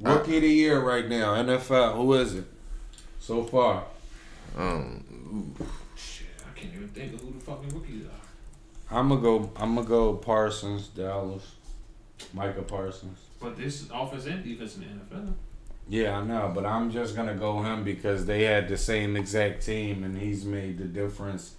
Rookie 0.00 0.36
of 0.36 0.42
the 0.42 0.48
year 0.48 0.80
right 0.80 1.08
now, 1.08 1.34
NFL. 1.34 1.96
Who 1.96 2.14
is 2.14 2.34
it? 2.36 2.44
So 3.20 3.44
far. 3.44 3.84
um, 4.56 5.54
Shit, 5.96 6.26
I 6.48 6.58
can't 6.58 6.72
even 6.74 6.88
think 6.88 7.14
of 7.14 7.20
who 7.20 7.32
the 7.32 7.40
fucking 7.40 7.68
rookies 7.70 8.04
are. 8.06 8.98
I'm 8.98 9.08
gonna 9.08 9.20
go. 9.20 9.50
I'm 9.56 9.74
gonna 9.74 9.86
go 9.86 10.14
Parsons, 10.14 10.88
Dallas, 10.88 11.42
Micah 12.32 12.62
Parsons. 12.62 13.18
But 13.44 13.56
this 13.58 13.82
is 13.82 13.90
offense 13.92 14.24
and 14.24 14.42
defense 14.42 14.76
in 14.76 14.82
the 14.82 14.86
NFL. 15.16 15.34
Yeah, 15.86 16.16
I 16.18 16.24
know, 16.24 16.50
but 16.54 16.64
I'm 16.64 16.90
just 16.90 17.14
gonna 17.14 17.34
go 17.34 17.62
him 17.62 17.84
because 17.84 18.24
they 18.24 18.44
had 18.44 18.68
the 18.68 18.78
same 18.78 19.16
exact 19.16 19.64
team, 19.66 20.02
and 20.02 20.16
he's 20.16 20.46
made 20.46 20.78
the 20.78 20.86
difference 20.86 21.54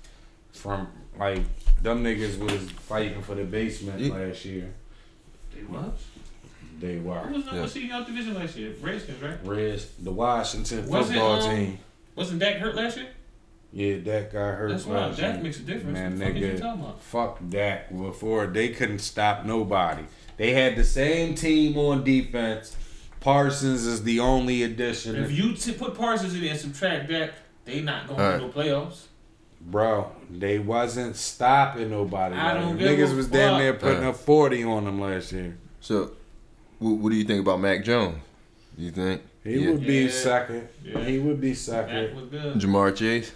from 0.52 0.88
like 1.20 1.44
them 1.84 2.04
niggas 2.04 2.40
was 2.40 2.72
fighting 2.72 3.22
for 3.22 3.36
the 3.36 3.44
basement 3.44 4.00
Ye- 4.00 4.12
last 4.12 4.44
year. 4.46 4.74
They 5.54 5.64
was. 5.64 6.06
They 6.80 6.98
were. 6.98 7.20
Who 7.20 7.36
was 7.36 7.46
number 7.46 7.62
Yeah. 7.62 7.68
seed 7.68 7.84
in 7.84 7.92
our 7.92 8.04
division 8.04 8.34
last 8.34 8.58
year? 8.58 8.74
Redskins, 8.82 9.22
right? 9.22 9.38
Reds, 9.44 9.88
the 10.00 10.12
Washington 10.12 10.88
Was 10.90 11.10
it, 11.10 11.14
football 11.14 11.42
um, 11.44 11.56
team. 11.56 11.78
Wasn't 12.16 12.40
Dak 12.40 12.56
hurt 12.58 12.76
last 12.76 12.98
year? 12.98 13.08
Yeah, 13.72 13.98
that 14.00 14.34
got 14.34 14.56
hurt. 14.56 14.70
That's 14.72 14.86
why 14.86 14.96
last 15.08 15.20
Dak 15.20 15.36
year. 15.36 15.44
makes 15.44 15.60
a 15.60 15.62
difference. 15.62 15.94
Man, 16.00 16.12
what 16.12 16.20
the 16.20 16.26
fuck 16.26 16.36
is 16.36 16.42
you 16.42 16.48
nigga, 16.48 16.60
talking 16.62 16.82
about? 16.82 17.02
fuck 17.02 17.40
Dak. 17.50 17.96
Before 17.96 18.48
they 18.48 18.70
couldn't 18.70 19.00
stop 19.00 19.46
nobody. 19.46 20.04
They 20.38 20.52
had 20.54 20.76
the 20.76 20.84
same 20.84 21.36
team 21.36 21.78
on 21.78 22.04
defense. 22.04 22.76
Parsons 23.20 23.86
is 23.86 24.04
the 24.04 24.20
only 24.20 24.64
addition. 24.64 25.16
If 25.16 25.32
you 25.32 25.54
t- 25.56 25.72
put 25.74 25.96
Parsons 25.98 26.36
in 26.36 26.42
there 26.42 26.52
and 26.52 26.60
subtract 26.60 27.10
that, 27.10 27.34
they 27.64 27.82
not 27.82 28.08
going 28.08 28.20
Alright. 28.20 28.40
to 28.40 28.46
no 28.48 28.52
playoffs. 28.54 29.06
Bro, 29.62 30.12
they 30.30 30.60
wasn't 30.60 31.16
stopping 31.16 31.90
nobody. 31.90 32.36
I 32.36 32.54
don't 32.54 32.78
give 32.78 32.88
Niggas 32.88 33.16
was 33.16 33.28
down 33.28 33.54
fuck. 33.54 33.60
there 33.62 33.74
putting 33.74 34.04
Uh. 34.06 34.10
up 34.10 34.16
40 34.18 34.64
on 34.64 34.86
them 34.86 35.02
last 35.02 35.32
year. 35.32 35.58
so 35.80 36.12
what, 36.78 36.92
what 36.98 37.10
do 37.10 37.16
you 37.16 37.24
think 37.24 37.42
about 37.42 37.60
Mac 37.60 37.84
Jones? 37.84 38.18
You 38.78 38.92
think 38.92 39.22
He 39.44 39.58
Yeah. 39.60 39.72
would 39.72 39.86
be 39.86 40.04
Yeah. 40.06 40.10
second. 40.12 40.68
Yeah. 40.84 41.04
He 41.04 41.18
would 41.20 41.40
be 41.42 41.54
second. 41.56 42.30
Ja'Marr 42.60 42.96
Chase? 42.96 43.32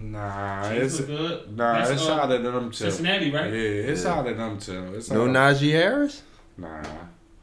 Nah, 0.00 0.68
Chiefs 0.70 0.98
it's 0.98 0.98
was 0.98 1.06
good. 1.06 1.56
nah, 1.56 1.78
That's, 1.78 1.90
it's 1.92 2.06
uh, 2.06 2.14
out 2.14 2.30
of 2.32 2.42
them 2.42 2.70
two. 2.70 2.76
Cincinnati, 2.90 3.30
right? 3.30 3.46
Yeah, 3.52 3.58
it's 3.58 4.04
Yeah. 4.04 4.12
out 4.14 4.26
of 4.28 4.36
them 4.36 4.58
two. 4.58 4.94
It's 4.94 5.10
No 5.10 5.22
out 5.22 5.28
of- 5.28 5.34
Najee 5.60 5.72
Harris? 5.72 6.22
Nah, 6.56 6.82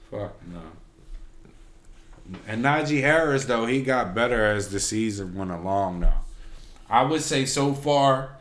fuck 0.09 0.33
no. 0.51 0.59
And 2.47 2.63
Najee 2.63 3.01
Harris 3.01 3.45
though, 3.45 3.65
he 3.65 3.81
got 3.81 4.13
better 4.15 4.45
as 4.45 4.69
the 4.69 4.79
season 4.79 5.35
went 5.35 5.51
along 5.51 6.01
though. 6.01 6.13
I 6.89 7.03
would 7.03 7.21
say 7.21 7.45
so 7.45 7.73
far, 7.73 8.37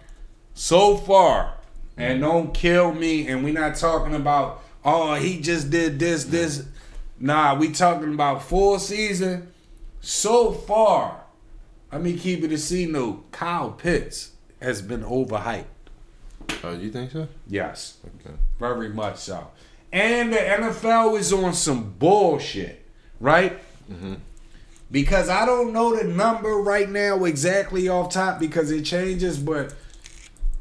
so 0.55 0.97
far, 0.97 1.55
and 1.97 2.21
don't 2.21 2.53
kill 2.55 2.93
me. 2.93 3.27
And 3.29 3.43
we're 3.45 3.53
not 3.55 3.77
talking 3.77 4.15
about 4.15 4.63
oh 4.85 5.15
he 5.15 5.41
just 5.41 5.71
did 5.71 5.99
this 5.99 6.25
this. 6.25 6.65
Nah, 7.19 7.55
we 7.55 7.71
talking 7.73 8.15
about 8.15 8.43
full 8.43 8.79
season. 8.79 9.49
So 10.01 10.53
far, 10.53 11.23
let 11.93 12.03
me 12.03 12.17
keep 12.17 12.45
it 12.45 12.53
a 12.53 12.59
C 12.59 12.87
note. 12.87 13.31
Kyle 13.33 13.71
Pitts 13.71 14.33
has 14.61 14.83
been 14.83 15.03
overhyped. 15.03 15.65
Oh, 16.63 16.73
you 16.73 16.91
think 16.91 17.11
so? 17.11 17.29
Yes. 17.47 17.99
Okay. 18.21 18.35
Very 18.59 18.91
much 18.91 19.19
so. 19.19 19.49
And 19.93 20.33
the 20.33 20.37
NFL 20.37 21.19
is 21.19 21.33
on 21.33 21.53
some 21.55 21.95
bullshit, 21.99 22.87
right? 23.19 23.59
Mm-hmm. 23.91 24.15
Because 24.91 25.29
I 25.29 25.47
don't 25.47 25.73
know 25.73 25.97
the 25.97 26.05
number 26.05 26.51
right 26.51 26.89
now 26.89 27.25
exactly 27.25 27.89
off 27.89 28.13
top 28.13 28.39
because 28.39 28.71
it 28.71 28.83
changes, 28.83 29.39
but 29.39 29.75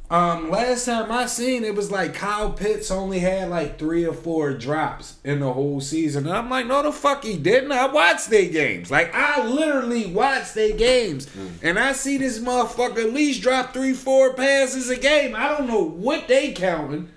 um 0.10 0.49
last 0.49 0.86
time 0.86 1.12
I 1.12 1.28
seen 1.28 1.64
it 1.64 1.76
was 1.76 1.91
like 1.91 2.16
Kyle 2.16 2.51
Pitts 2.51 2.89
only 2.89 3.20
had 3.20 3.49
like 3.49 3.78
three 3.78 4.05
or 4.05 4.14
four 4.14 4.53
drops 4.53 5.18
in 5.24 5.39
the 5.39 5.53
whole 5.53 5.82
season. 5.82 6.26
And 6.26 6.36
I'm 6.36 6.49
like, 6.49 6.66
no 6.66 6.82
the 6.82 6.91
fuck 6.91 7.24
he 7.24 7.38
didn't. 7.38 7.72
I 7.72 7.86
watched 7.88 8.30
their 8.30 8.49
games. 8.49 8.89
Like 8.89 9.14
I 9.14 9.45
literally 9.45 10.07
watched 10.07 10.55
their 10.55 10.76
games. 10.76 11.28
And 11.62 11.78
I 11.78 11.91
see 11.93 12.18
this 12.18 12.39
motherfucker 12.39 13.05
at 13.05 13.14
least 13.14 13.41
drop 13.41 13.74
three, 13.74 13.93
four 13.93 14.34
passes 14.34 14.89
a 14.89 14.97
game. 14.97 15.36
I 15.36 15.47
don't 15.49 15.68
know 15.68 15.84
what 15.84 16.28
they 16.28 16.53
counting. 16.53 17.10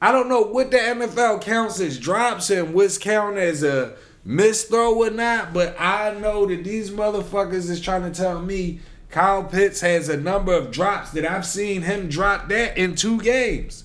I 0.00 0.12
don't 0.12 0.28
know 0.28 0.42
what 0.42 0.70
the 0.70 0.76
NFL 0.76 1.40
counts 1.40 1.80
as 1.80 1.98
drops 1.98 2.50
and 2.50 2.74
what's 2.74 2.98
counted 2.98 3.40
as 3.40 3.62
a 3.62 3.96
missed 4.24 4.68
throw 4.68 4.94
or 5.02 5.10
not, 5.10 5.52
but 5.52 5.74
I 5.78 6.12
know 6.14 6.46
that 6.46 6.64
these 6.64 6.90
motherfuckers 6.90 7.70
is 7.70 7.80
trying 7.80 8.02
to 8.02 8.10
tell 8.10 8.40
me 8.40 8.80
Kyle 9.14 9.44
Pitts 9.44 9.80
has 9.80 10.08
a 10.08 10.16
number 10.16 10.52
of 10.52 10.72
drops 10.72 11.10
that 11.12 11.24
I've 11.24 11.46
seen 11.46 11.82
him 11.82 12.08
drop 12.08 12.48
that 12.48 12.76
in 12.76 12.96
two 12.96 13.20
games. 13.20 13.84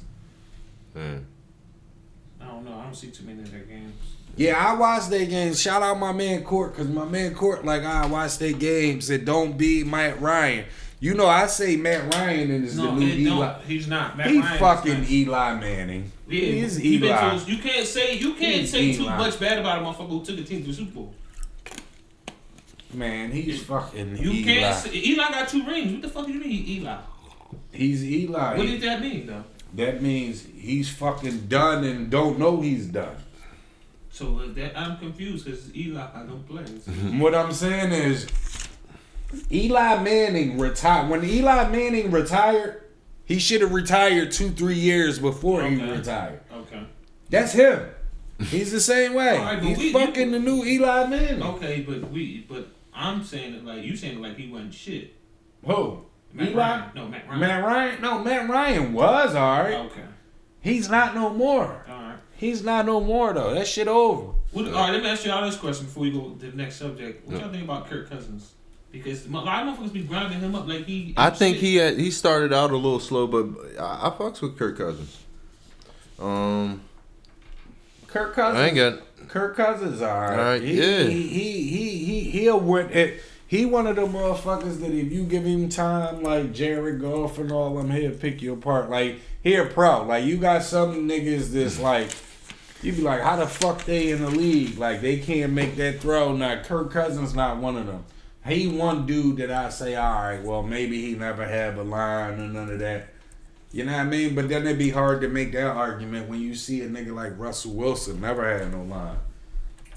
Yeah. 0.95 1.19
I 2.41 2.45
don't 2.47 2.65
know. 2.65 2.73
I 2.79 2.83
don't 2.85 2.95
see 2.95 3.11
too 3.11 3.25
many 3.25 3.41
of 3.43 3.51
their 3.51 3.59
games. 3.61 3.93
Yeah, 4.35 4.53
I 4.57 4.73
watch 4.73 5.07
their 5.07 5.27
games. 5.27 5.61
Shout 5.61 5.83
out 5.83 5.99
my 5.99 6.13
man 6.13 6.43
Court, 6.43 6.73
cause 6.75 6.87
my 6.87 7.05
man 7.05 7.35
Court 7.35 7.63
like 7.63 7.83
I 7.83 8.07
watch 8.07 8.39
their 8.39 8.53
games 8.53 9.11
and 9.11 9.23
don't 9.23 9.55
beat 9.55 9.85
Matt 9.85 10.19
Ryan. 10.19 10.65
You 10.99 11.13
know 11.13 11.27
I 11.27 11.45
say 11.45 11.75
Matt 11.75 12.11
Ryan 12.15 12.49
is 12.49 12.75
the 12.77 12.83
No, 12.85 12.95
new 12.95 13.05
Eli. 13.05 13.53
don't. 13.53 13.61
He's 13.65 13.87
not. 13.87 14.17
Matt 14.17 14.31
He 14.31 14.39
Ryan 14.39 14.53
is 14.53 14.59
fucking. 14.59 15.05
Eli 15.09 15.59
Manning. 15.59 16.11
Yeah, 16.27 16.41
he 16.67 16.97
been 16.97 17.09
Eli. 17.09 17.35
you 17.45 17.57
can't 17.59 17.85
say 17.85 18.15
you 18.15 18.33
can't 18.33 18.61
He's 18.61 18.71
say 18.71 18.93
too 18.93 19.03
Eli. 19.03 19.17
much 19.17 19.39
bad 19.39 19.59
about 19.59 19.77
a 19.77 19.85
motherfucker 19.85 20.09
who 20.09 20.25
took 20.25 20.39
a 20.39 20.43
team 20.43 20.61
to 20.63 20.67
the 20.69 20.73
Super 20.73 20.91
Bowl. 20.91 21.13
Man, 22.93 23.31
he's 23.31 23.63
fucking 23.63 24.17
You 24.17 24.31
Eli. 24.31 24.43
can't. 24.61 24.75
Say, 24.75 24.91
Eli 24.95 25.29
got 25.31 25.47
two 25.47 25.63
rings. 25.65 25.91
What 25.91 26.01
the 26.01 26.09
fuck 26.09 26.25
do 26.25 26.33
you 26.33 26.39
mean, 26.39 26.65
Eli? 26.67 26.97
He's 27.71 28.03
Eli. 28.03 28.57
What 28.57 28.65
does 28.67 28.81
that 28.81 29.01
mean, 29.01 29.27
though? 29.27 29.43
That 29.75 30.01
means 30.01 30.45
he's 30.57 30.89
fucking 30.89 31.47
done 31.47 31.83
and 31.83 32.09
don't 32.09 32.39
know 32.39 32.61
he's 32.61 32.87
done. 32.87 33.15
So 34.11 34.39
that 34.47 34.77
I'm 34.77 34.97
confused 34.97 35.45
because 35.45 35.73
Eli 35.75 36.01
I 36.13 36.23
don't 36.23 36.47
play. 36.47 36.63
what 37.19 37.35
I'm 37.35 37.53
saying 37.53 37.91
is, 37.91 38.27
Eli 39.51 40.01
Manning 40.01 40.57
retired. 40.57 41.09
When 41.09 41.23
Eli 41.23 41.69
Manning 41.69 42.09
retired, 42.09 42.81
he 43.25 43.37
should 43.37 43.61
have 43.61 43.71
retired 43.71 44.31
two, 44.31 44.49
three 44.49 44.73
years 44.79 45.19
before 45.19 45.63
he 45.63 45.79
retired. 45.79 46.39
Okay. 46.51 46.81
That's 47.29 47.51
him. 47.53 47.87
He's 48.39 48.71
the 48.71 48.79
same 48.79 49.13
way. 49.13 49.37
Right, 49.37 49.61
he's 49.61 49.77
we- 49.77 49.93
fucking 49.93 50.31
the 50.31 50.39
new 50.39 50.63
Eli 50.65 51.05
Manning. 51.05 51.43
Okay, 51.43 51.81
but 51.81 52.09
we 52.11 52.45
but 52.49 52.67
I'm 52.99 53.23
saying 53.23 53.55
it 53.55 53.65
like 53.65 53.83
you 53.83 53.95
saying 53.95 54.17
it 54.17 54.21
like 54.21 54.37
he 54.37 54.51
wasn't 54.51 54.73
shit. 54.73 55.15
Who? 55.65 56.01
Matt 56.33 56.49
Eli? 56.49 56.57
Ryan. 56.57 56.91
No, 56.93 57.07
Matt 57.07 57.27
Ryan. 57.27 57.39
Matt 57.39 57.63
Ryan? 57.63 58.01
No, 58.01 58.23
Matt 58.23 58.49
Ryan 58.49 58.93
was 58.93 59.35
alright. 59.35 59.73
Okay. 59.73 60.03
He's 60.61 60.89
not 60.89 61.15
no 61.15 61.29
more. 61.29 61.85
All 61.89 61.95
right. 61.95 62.17
He's 62.35 62.61
not 62.63 62.85
no 62.85 62.99
more 62.99 63.33
though. 63.33 63.53
That 63.53 63.67
shit 63.67 63.87
over. 63.87 64.33
What, 64.51 64.65
all 64.67 64.73
right, 64.73 64.91
let 64.91 65.03
me 65.03 65.09
ask 65.09 65.25
you 65.25 65.31
all 65.31 65.45
this 65.45 65.55
question 65.55 65.85
before 65.85 66.01
we 66.01 66.11
go 66.11 66.31
to 66.31 66.51
the 66.51 66.57
next 66.57 66.75
subject. 66.75 67.27
What 67.27 67.39
y'all 67.39 67.51
think 67.51 67.63
about 67.63 67.89
Kirk 67.89 68.09
Cousins? 68.09 68.53
Because 68.91 69.25
a 69.27 69.29
lot 69.29 69.67
of 69.67 69.77
motherfuckers 69.77 69.93
be 69.93 70.03
grinding 70.03 70.39
him 70.39 70.55
up 70.55 70.67
like 70.67 70.85
he. 70.85 71.13
I 71.15 71.29
think 71.29 71.55
shit. 71.55 71.63
he 71.63 71.75
had, 71.75 71.97
he 71.97 72.09
started 72.11 72.51
out 72.51 72.71
a 72.71 72.75
little 72.75 72.99
slow, 72.99 73.27
but 73.27 73.45
I, 73.79 74.07
I 74.07 74.09
fucks 74.09 74.41
with 74.41 74.57
Kirk 74.57 74.77
Cousins. 74.77 75.23
Um, 76.17 76.81
Kirk 78.07 78.33
Cousins. 78.33 78.59
I 78.59 78.65
ain't 78.65 78.75
got 78.75 79.08
Kirk 79.29 79.55
Cousins, 79.55 80.01
all 80.01 80.21
right. 80.21 80.31
Alright, 80.31 80.61
he, 80.63 80.79
yeah. 80.79 81.03
He 81.03 81.27
he 81.27 81.67
he 81.67 82.05
he 82.05 82.23
he'll 82.31 82.59
win 82.59 82.89
it. 82.89 83.21
He 83.45 83.63
one 83.65 83.85
of 83.85 83.95
the 83.95 84.07
motherfuckers 84.07 84.79
that 84.79 84.91
if 84.91 85.11
you 85.11 85.23
give 85.23 85.43
him 85.43 85.69
time, 85.69 86.23
like 86.23 86.51
Jared 86.51 86.99
Goff 86.99 87.37
and 87.37 87.51
all 87.51 87.75
them, 87.75 87.91
he'll 87.91 88.11
pick 88.11 88.41
you 88.41 88.53
apart. 88.53 88.89
Like 88.89 89.19
he 89.43 89.55
a 89.55 89.65
pro. 89.65 90.03
Like 90.03 90.25
you 90.25 90.37
got 90.37 90.63
some 90.63 91.07
niggas 91.07 91.51
that's 91.51 91.77
mm. 91.77 91.81
like, 91.81 92.09
you 92.81 92.91
be 92.91 93.01
like, 93.01 93.21
how 93.21 93.35
the 93.35 93.45
fuck 93.45 93.85
they 93.85 94.09
in 94.09 94.21
the 94.21 94.31
league? 94.31 94.79
Like 94.79 95.01
they 95.01 95.17
can't 95.17 95.53
make 95.53 95.75
that 95.75 95.99
throw. 95.99 96.35
Now 96.35 96.61
Kirk 96.63 96.91
Cousins 96.91 97.35
not 97.35 97.57
one 97.57 97.77
of 97.77 97.85
them. 97.85 98.05
He 98.45 98.67
one 98.67 99.05
dude 99.05 99.37
that 99.37 99.51
I 99.51 99.69
say, 99.69 99.95
all 99.95 100.23
right, 100.23 100.41
well 100.41 100.63
maybe 100.63 101.01
he 101.01 101.13
never 101.13 101.45
have 101.45 101.77
a 101.77 101.83
line 101.83 102.39
or 102.39 102.47
none 102.47 102.69
of 102.71 102.79
that. 102.79 103.09
You 103.71 103.85
know 103.85 103.91
what 103.91 103.99
I 104.01 104.03
mean? 104.05 104.33
But 104.35 104.49
then 104.49 104.65
it'd 104.65 104.79
be 104.79 104.89
hard 104.89 105.21
to 105.21 105.27
make 105.27 105.51
that 105.51 105.67
argument 105.67 106.27
when 106.27 106.41
you 106.41 106.55
see 106.55 106.81
a 106.81 106.87
nigga 106.89 107.13
like 107.13 107.37
Russell 107.37 107.73
Wilson 107.73 108.19
never 108.19 108.43
had 108.57 108.71
no 108.71 108.81
line. 108.83 109.17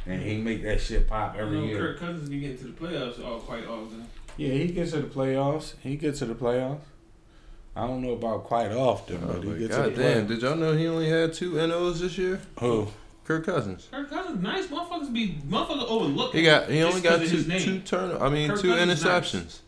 And 0.07 0.21
he 0.23 0.37
make 0.39 0.63
that 0.65 0.81
shit 0.81 1.09
pop 1.09 1.35
I 1.35 1.39
every 1.41 1.59
know 1.59 1.65
year. 1.65 1.79
Kirk 1.79 2.01
Cousins 2.01 2.29
be 2.29 2.41
getting 2.41 2.59
to 2.59 2.65
the 2.65 2.73
playoffs 2.73 3.25
all 3.25 3.39
quite 3.39 3.67
often. 3.67 4.07
Yeah, 4.37 4.53
he 4.53 4.69
gets 4.69 4.91
to 4.93 5.01
the 5.01 5.07
playoffs. 5.09 5.75
He 5.81 5.97
gets 5.97 6.19
to 6.19 6.27
the 6.27 6.35
playoffs. 6.35 6.81
I 7.75 7.87
don't 7.87 8.03
know 8.03 8.13
about 8.13 8.45
quite 8.45 8.73
often, 8.73 9.21
Oh, 9.25 9.33
but 9.35 9.43
he 9.43 9.49
oh, 9.49 9.53
but 9.53 9.59
gets 9.59 9.77
to 9.77 9.83
God 9.83 9.95
the 9.95 10.03
damn, 10.03 10.25
playoffs. 10.25 10.29
did 10.29 10.43
y'all 10.43 10.57
know 10.57 10.77
he 10.77 10.87
only 10.89 11.09
had 11.09 11.33
two 11.33 11.55
NOs 11.67 12.01
this 12.01 12.19
year? 12.19 12.41
Who? 12.61 12.89
Kirk 13.25 13.47
Cousins. 13.47 13.89
Kirk 13.91 14.11
Cousins, 14.11 14.43
nice 14.43 14.67
motherfuckers 14.67 15.13
be 15.13 15.39
motherfuckers 15.49 15.89
overlook. 15.89 16.35
He 16.35 16.43
got 16.43 16.69
he 16.69 16.83
only 16.83 17.01
got 17.01 17.21
two 17.21 17.27
his 17.29 17.65
two 17.65 17.79
turn 17.81 18.21
I 18.21 18.29
mean 18.29 18.51
Kirk 18.51 18.61
two 18.61 18.75
Cousins 18.75 19.03
interceptions. 19.03 19.35
nice. 19.45 19.63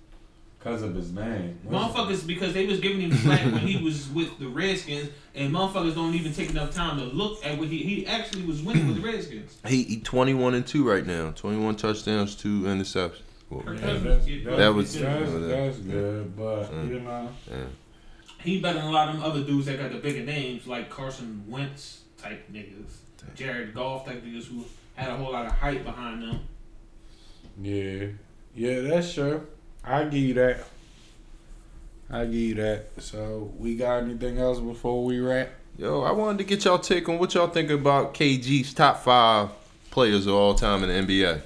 Because 0.65 0.83
of 0.83 0.95
his 0.95 1.13
name. 1.13 1.59
Motherfuckers, 1.69 2.27
because 2.27 2.55
they 2.55 2.65
was 2.65 2.81
giving 2.81 3.03
him 3.03 3.13
slack 3.19 3.45
when 3.45 3.59
he 3.59 3.85
was 3.85 4.09
with 4.09 4.39
the 4.39 4.49
Redskins, 4.49 5.11
and 5.35 5.53
motherfuckers 5.53 5.95
don't 5.95 6.15
even 6.15 6.33
take 6.33 6.49
enough 6.49 6.75
time 6.75 6.97
to 6.99 7.05
look 7.05 7.45
at 7.45 7.59
what 7.59 7.69
he 7.69 7.79
he 7.83 8.07
actually 8.07 8.45
was 8.47 8.63
winning 8.63 8.87
with 8.87 8.97
the 8.97 9.03
Redskins. 9.07 9.59
He, 9.67 9.83
he 9.83 10.01
twenty 10.01 10.33
one 10.33 10.55
and 10.55 10.67
two 10.67 10.89
right 10.89 11.05
now. 11.07 11.33
Twenty 11.33 11.59
one 11.63 11.77
touchdowns, 11.77 12.35
two 12.35 12.63
interceptions. 12.63 13.21
Well, 13.51 13.61
Kirk 13.61 13.77
Yeah, 13.79 13.83
Cousins, 13.85 14.05
that's, 14.05 14.25
get- 14.25 14.45
that's, 14.47 14.57
That 14.57 14.75
was- 14.75 14.93
that's, 14.95 15.05
yeah. 15.05 15.39
that's 15.49 15.77
good, 15.81 16.37
but 16.37 16.63
Mm. 16.73 16.89
you 16.89 17.01
know, 17.01 17.29
He 18.43 18.61
better 18.63 18.79
than 18.79 18.89
a 18.89 18.91
lot 18.91 19.09
of 19.11 19.17
them 19.17 19.23
other 19.23 19.43
dudes 19.45 19.67
that 19.67 19.79
got 19.79 19.93
the 19.93 19.99
bigger 19.99 20.25
names 20.25 20.67
like 20.67 20.89
Carson 20.89 21.45
Wentz 21.47 22.05
type 22.17 22.51
niggas, 22.51 22.97
Jared 23.35 23.75
Goff 23.75 24.07
type 24.07 24.25
niggas 24.25 24.47
who 24.47 24.65
had 24.95 25.11
a 25.11 25.17
whole 25.17 25.31
lot 25.31 25.45
of 25.45 25.53
hype 25.53 25.85
behind 25.85 26.23
them. 26.23 26.41
yeah, 27.61 28.07
yeah, 28.55 28.81
that's 28.81 29.13
true. 29.13 29.47
I 29.87 30.05
give 30.05 30.15
you 30.23 30.35
that. 30.35 30.65
I 32.11 32.25
give 32.25 32.35
you 32.35 32.55
that. 32.57 32.87
So 32.99 33.53
we 33.59 33.77
got 33.77 34.03
anything 34.03 34.39
else 34.39 34.61
before 34.61 35.05
we 35.05 35.19
wrap? 35.21 35.51
Yo, 35.79 36.03
I 36.03 36.13
wanted 36.13 36.39
to 36.39 36.45
get 36.45 36.65
y'all 36.65 36.79
take 36.79 37.09
on 37.09 37.19
what 37.19 37.35
y'all 37.35 37.49
think 37.49 37.71
about 37.71 38.15
KG's 38.15 38.73
top 38.75 39.03
five 39.03 39.49
players 39.91 40.27
of 40.27 40.35
all 40.35 40.55
time 40.55 40.85
in 40.85 41.07
the 41.07 41.15
NBA. 41.15 41.41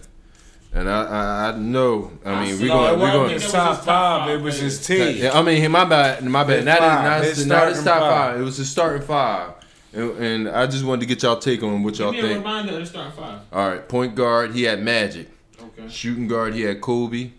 And 0.74 0.88
I, 0.88 1.02
I, 1.04 1.48
I 1.48 1.56
know, 1.56 2.12
I 2.26 2.30
I 2.32 2.44
mean, 2.44 2.60
we're 2.60 2.68
going, 2.68 2.92
it 2.92 2.96
we 2.96 3.00
wasn't 3.02 3.12
going. 3.14 3.30
his 3.30 3.42
his 3.44 3.52
top 3.52 3.76
top 3.76 3.84
five 3.86 4.20
five. 4.28 4.30
It 4.38 4.42
was 4.42 4.58
his 4.60 4.86
players. 4.86 5.14
team. 5.14 5.24
Yeah, 5.24 5.38
I 5.38 5.42
mean, 5.42 5.70
my 5.70 5.84
bad, 5.86 6.22
my 6.24 6.44
bad. 6.44 6.56
His 6.58 6.64
Not, 6.66 6.78
five, 6.78 7.24
his, 7.24 7.36
his 7.38 7.46
not, 7.46 7.54
not 7.64 7.68
his 7.68 7.82
top 7.84 8.00
five. 8.00 8.32
five. 8.32 8.40
It 8.40 8.44
was 8.44 8.56
his 8.58 8.68
starting 8.70 9.02
five, 9.02 9.52
and, 9.94 10.10
and 10.18 10.48
I 10.50 10.66
just 10.66 10.84
wanted 10.84 11.00
to 11.00 11.06
get 11.06 11.22
y'all 11.22 11.38
take 11.38 11.62
on 11.62 11.82
what 11.82 11.98
y'all 11.98 12.12
Give 12.12 12.22
me 12.22 12.30
a 12.30 12.34
think. 12.34 12.44
reminder 12.44 12.74
of 12.74 12.80
the 12.80 12.86
starting 12.86 13.12
five. 13.12 13.40
All 13.50 13.66
right, 13.70 13.88
point 13.88 14.14
guard, 14.14 14.52
he 14.54 14.64
had 14.64 14.82
Magic. 14.82 15.30
Okay. 15.58 15.88
Shooting 15.88 16.28
guard, 16.28 16.52
he 16.52 16.60
had 16.62 16.82
Kobe. 16.82 17.30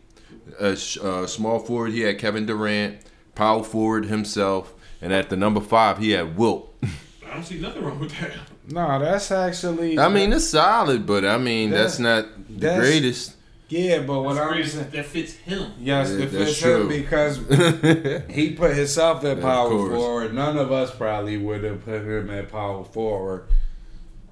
Uh, 0.60 0.76
sh- 0.76 0.98
uh, 1.02 1.26
small 1.28 1.60
forward, 1.60 1.92
he 1.92 2.02
had 2.02 2.18
Kevin 2.20 2.46
Durant. 2.46 3.00
Power 3.36 3.64
forward 3.64 4.06
himself, 4.06 4.74
and 5.02 5.14
at 5.14 5.30
the 5.30 5.38
number 5.38 5.62
five, 5.62 5.98
he 6.00 6.12
had 6.12 6.36
Wilt. 6.38 6.74
I 6.84 7.34
don't 7.36 7.44
see 7.44 7.60
nothing 7.60 7.84
wrong 7.84 8.00
with 8.00 8.12
that. 8.20 8.32
No, 8.68 9.00
that's 9.00 9.32
actually. 9.32 9.98
I 9.98 10.10
mean, 10.10 10.34
it's 10.34 10.50
solid, 10.50 11.06
but 11.06 11.24
I 11.24 11.38
mean, 11.38 11.70
that's, 11.70 11.98
That's- 11.98 12.26
not 12.26 12.48
the 12.50 12.54
that's- 12.60 12.80
greatest. 12.82 13.36
yeah, 13.70 14.00
but 14.00 14.22
what 14.22 14.34
That's 14.36 14.52
I'm 14.52 14.64
saying, 14.66 14.90
that 14.92 15.06
fits 15.06 15.34
him. 15.34 15.72
yes, 15.80 16.10
Yeah, 16.10 16.16
it 16.16 16.32
that's 16.32 16.34
fits 16.34 16.60
him 16.62 16.80
true. 16.82 16.90
because 16.90 17.38
he 18.30 18.54
put 18.56 18.76
himself 18.76 19.24
at 19.24 19.40
power 19.42 19.70
forward. 19.70 20.34
None 20.34 20.58
of 20.58 20.72
us 20.72 20.94
probably 20.94 21.38
would 21.38 21.64
have 21.64 21.86
put 21.86 22.02
him 22.02 22.30
at 22.30 22.52
power 22.52 22.84
forward. 22.84 23.46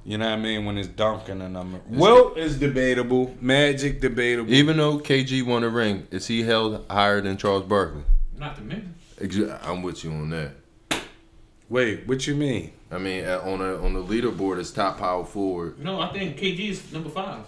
You 0.07 0.17
know 0.17 0.29
what 0.29 0.39
I 0.39 0.41
mean? 0.41 0.63
When 0.63 0.77
it's 0.77 0.87
Duncan 0.87 1.41
and 1.41 1.53
them. 1.53 1.81
Wilt 1.89 2.37
is 2.37 2.57
debatable. 2.57 3.35
Magic 3.41 3.99
debatable. 3.99 4.53
Even 4.53 4.77
though 4.77 4.99
KG 4.99 5.45
won 5.45 5.65
a 5.65 5.69
ring, 5.69 6.07
is 6.11 6.27
he 6.27 6.43
held 6.43 6.85
higher 6.89 7.19
than 7.19 7.35
Charles 7.35 7.65
Barkley? 7.65 8.03
Not 8.37 8.55
to 8.55 8.61
mention. 8.61 8.95
Ex- 9.19 9.37
I'm 9.63 9.81
with 9.81 10.05
you 10.05 10.11
on 10.11 10.29
that. 10.29 10.51
Wait, 11.67 12.07
what 12.07 12.25
you 12.25 12.35
mean? 12.35 12.71
I 12.89 12.99
mean, 12.99 13.25
uh, 13.25 13.41
on 13.43 13.59
a 13.59 13.83
on 13.83 13.93
the 13.93 14.01
leaderboard 14.01 14.59
as 14.59 14.71
top 14.71 14.97
power 14.97 15.25
forward. 15.25 15.77
No, 15.77 15.99
I 15.99 16.07
think 16.13 16.37
KG 16.37 16.69
is 16.69 16.93
number 16.93 17.09
five. 17.09 17.41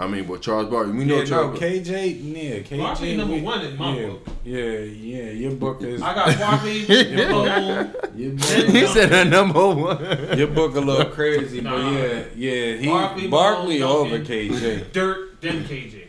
I 0.00 0.06
mean, 0.06 0.24
but 0.26 0.40
Charles 0.40 0.68
Barkley, 0.70 0.92
we 0.94 1.04
know 1.04 1.16
Yeah, 1.16 1.20
no, 1.24 1.26
Charles. 1.26 1.58
KJ, 1.60 1.90
yeah, 2.22 2.58
KJ. 2.60 2.78
Barkley 2.78 3.16
number 3.18 3.34
we- 3.34 3.40
one 3.42 3.60
in 3.66 3.76
my 3.76 3.94
yeah, 3.98 4.06
book. 4.06 4.28
Yeah, 4.44 4.56
yeah, 4.78 5.30
your 5.32 5.50
book 5.52 5.82
is 5.82 6.00
I 6.00 6.14
got 6.14 6.38
Barkley, 6.38 6.86
Malone, 7.16 7.92
your 8.16 8.30
he 8.70 8.86
said 8.86 9.12
a 9.12 9.24
number 9.26 9.68
one. 9.68 10.38
your 10.38 10.46
book 10.48 10.74
a 10.76 10.80
little 10.80 11.04
crazy, 11.12 11.60
Nah. 11.60 11.72
but 11.72 11.92
yeah, 11.92 12.24
yeah, 12.34 12.76
he 12.76 12.86
Barkley, 12.86 13.28
Barkley, 13.28 13.82
over 13.82 14.18
KJ. 14.20 14.90
Dirk, 14.92 15.40
then 15.42 15.64
KJ. 15.64 16.06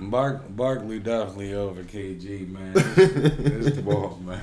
Bark, 0.00 0.42
Barkley 0.56 0.98
definitely 0.98 1.54
over 1.54 1.84
KG, 1.84 2.48
man. 2.48 2.72
This, 2.74 3.66
this 3.66 3.76
ball, 3.78 4.18
man. 4.24 4.42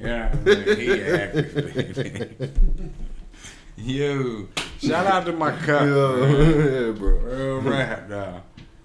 Yeah, 0.00 0.34
man, 0.44 0.76
he 0.76 1.00
active, 1.00 1.54
baby. 1.54 2.90
Yo, 3.76 4.48
shout 4.80 5.06
out 5.06 5.26
to 5.26 5.32
my 5.32 5.50
cut. 5.52 5.86
man. 5.86 6.40
yeah, 6.86 6.90
bro. 6.92 7.16
Real 7.16 7.60
rap, 7.60 8.08
dog. 8.08 8.42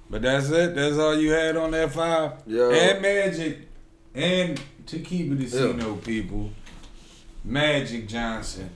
But 0.09 0.21
that's 0.21 0.49
it. 0.49 0.75
That's 0.75 0.97
all 0.97 1.15
you 1.19 1.31
had 1.31 1.57
on 1.57 1.71
that 1.71 1.91
five. 1.91 2.33
Yo. 2.47 2.71
And 2.71 3.01
Magic, 3.01 3.67
and 4.15 4.61
to 4.85 4.99
keep 4.99 5.31
it 5.31 5.53
a 5.53 5.55
know 5.73 5.95
people, 5.95 6.51
Magic 7.43 8.07
Johnson, 8.07 8.69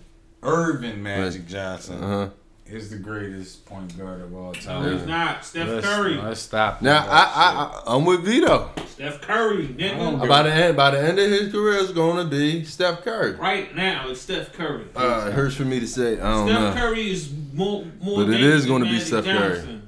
Earvin 0.44 1.02
Magic 1.02 1.48
Johnson 1.48 2.04
Uh 2.04 2.08
huh. 2.08 2.30
Is 2.74 2.90
the 2.90 2.98
greatest 2.98 3.66
point 3.66 3.98
guard 3.98 4.22
of 4.22 4.36
all 4.36 4.54
time. 4.54 4.84
No, 4.84 4.90
time. 4.90 4.98
he's 5.00 5.08
not. 5.08 5.46
Steph 5.46 5.68
Let's- 5.68 5.88
Curry. 5.88 6.16
Let's 6.16 6.40
stop. 6.40 6.82
Now 6.82 7.06
I, 7.08 7.22
I, 7.24 7.82
I 7.86 7.96
I'm 7.96 8.06
with 8.06 8.24
Vito. 8.24 8.70
Steph 8.88 9.22
Curry, 9.22 9.66
I 9.66 9.68
nigga. 9.70 10.28
By 10.28 10.44
the 10.44 10.54
end, 10.54 10.78
by 10.78 10.92
the 10.92 11.00
end 11.00 11.18
of 11.20 11.30
his 11.30 11.52
career, 11.52 11.80
it's 11.80 11.92
gonna 11.92 12.26
be 12.26 12.64
Steph 12.64 13.02
Curry. 13.04 13.34
Right 13.34 13.76
now, 13.76 14.10
it's 14.10 14.22
Steph 14.22 14.54
Curry. 14.54 14.86
Uh, 14.96 15.26
it 15.28 15.34
hurts 15.34 15.56
for 15.56 15.66
me 15.66 15.80
to 15.80 15.88
say. 15.88 16.20
I 16.20 16.34
don't 16.34 16.48
Steph 16.48 16.76
know. 16.76 16.82
Curry 16.82 17.10
is 17.10 17.32
more 17.54 17.86
more. 18.02 18.18
But 18.18 18.30
it 18.30 18.34
dangerous 18.34 18.62
is 18.62 18.66
gonna 18.68 18.86
be 18.86 18.92
Magic 18.92 19.08
Steph 19.08 19.26
Curry. 19.26 19.81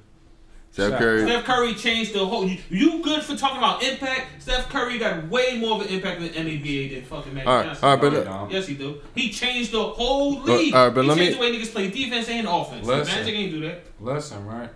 Johnson. 0.73 0.89
Steph 0.91 0.99
Curry. 0.99 1.25
Steph 1.25 1.43
Curry 1.45 1.73
changed 1.75 2.13
the 2.13 2.25
whole. 2.25 2.47
You, 2.47 2.57
you 2.69 3.03
good 3.03 3.21
for 3.23 3.35
talking 3.35 3.57
about 3.59 3.83
impact? 3.83 4.41
Steph 4.41 4.69
Curry 4.69 4.97
got 4.97 5.27
way 5.29 5.57
more 5.59 5.75
of 5.75 5.81
an 5.81 5.87
impact 5.89 6.21
in 6.21 6.23
the 6.23 6.29
NBA 6.59 6.95
than 6.95 7.03
fucking 7.05 7.33
Magic 7.33 7.47
All 7.47 7.55
right, 7.57 7.65
Johnson. 7.67 7.85
all 7.85 7.91
right, 7.91 8.01
but 8.01 8.09
No, 8.13 8.17
look- 8.19 8.27
he 8.27 8.33
don't. 8.33 8.51
yes, 8.51 8.67
he 8.67 8.73
do. 8.75 9.01
He 9.13 9.29
changed 9.31 9.71
the 9.71 9.83
whole 9.83 10.37
But- 10.37 10.57
league. 10.57 10.73
all 10.73 10.85
right, 10.87 10.93
but 10.95 11.01
he 11.03 11.07
let 11.09 11.17
changed 11.17 11.39
me- 11.39 11.47
the 11.49 11.53
way 11.53 11.59
niggas 11.63 11.71
play 11.71 11.89
defense 11.91 12.27
and 12.29 12.47
offense. 12.47 12.87
Listen. 12.87 13.15
Magic 13.15 13.35
ain't 13.35 13.51
do 13.51 13.61
that. 13.61 13.83
Listen, 13.99 14.45
right? 14.45 14.69